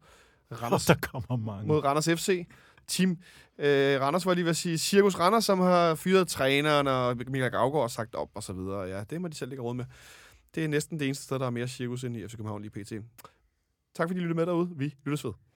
Randers, 0.52 0.86
der 0.86 0.96
kommer 1.02 1.38
mange. 1.38 1.68
mod 1.68 1.84
Randers 1.84 2.10
FC. 2.10 2.48
Team 2.92 3.18
øh, 3.58 4.02
Randers 4.02 4.26
var 4.26 4.32
jeg 4.32 4.36
lige 4.36 4.46
ved 4.46 4.50
at 4.50 4.58
sige, 4.58 4.78
Cirkus 4.78 5.16
Randers, 5.20 5.46
som 5.46 5.60
har 5.60 5.96
fyret 5.96 6.28
træneren, 6.28 6.88
og 6.88 7.18
Michael 7.18 7.52
Gravgaard 7.52 7.84
har 7.84 7.88
sagt 7.88 8.16
op 8.16 8.30
og 8.34 8.44
så 8.44 8.54
videre. 8.54 8.82
Ja, 8.82 9.04
det 9.10 9.22
må 9.22 9.28
de 9.28 9.36
selv 9.36 9.52
ikke 9.52 9.64
råd 9.64 9.74
med. 9.74 9.86
Det 10.56 10.64
er 10.64 10.68
næsten 10.68 11.00
det 11.00 11.06
eneste 11.06 11.24
sted, 11.24 11.40
der 11.40 11.46
er 11.46 11.50
mere 11.50 11.68
cirkus 11.68 12.04
end 12.04 12.18
i 12.18 12.28
FC 12.28 12.32
København 12.32 12.62
lige 12.62 12.72
pt. 12.72 12.94
Tak 13.96 14.08
fordi 14.08 14.20
I 14.20 14.24
lyttede 14.24 14.36
med 14.36 14.46
derude. 14.46 14.70
Vi 14.76 14.96
lyttes 15.06 15.26
ved. 15.26 15.32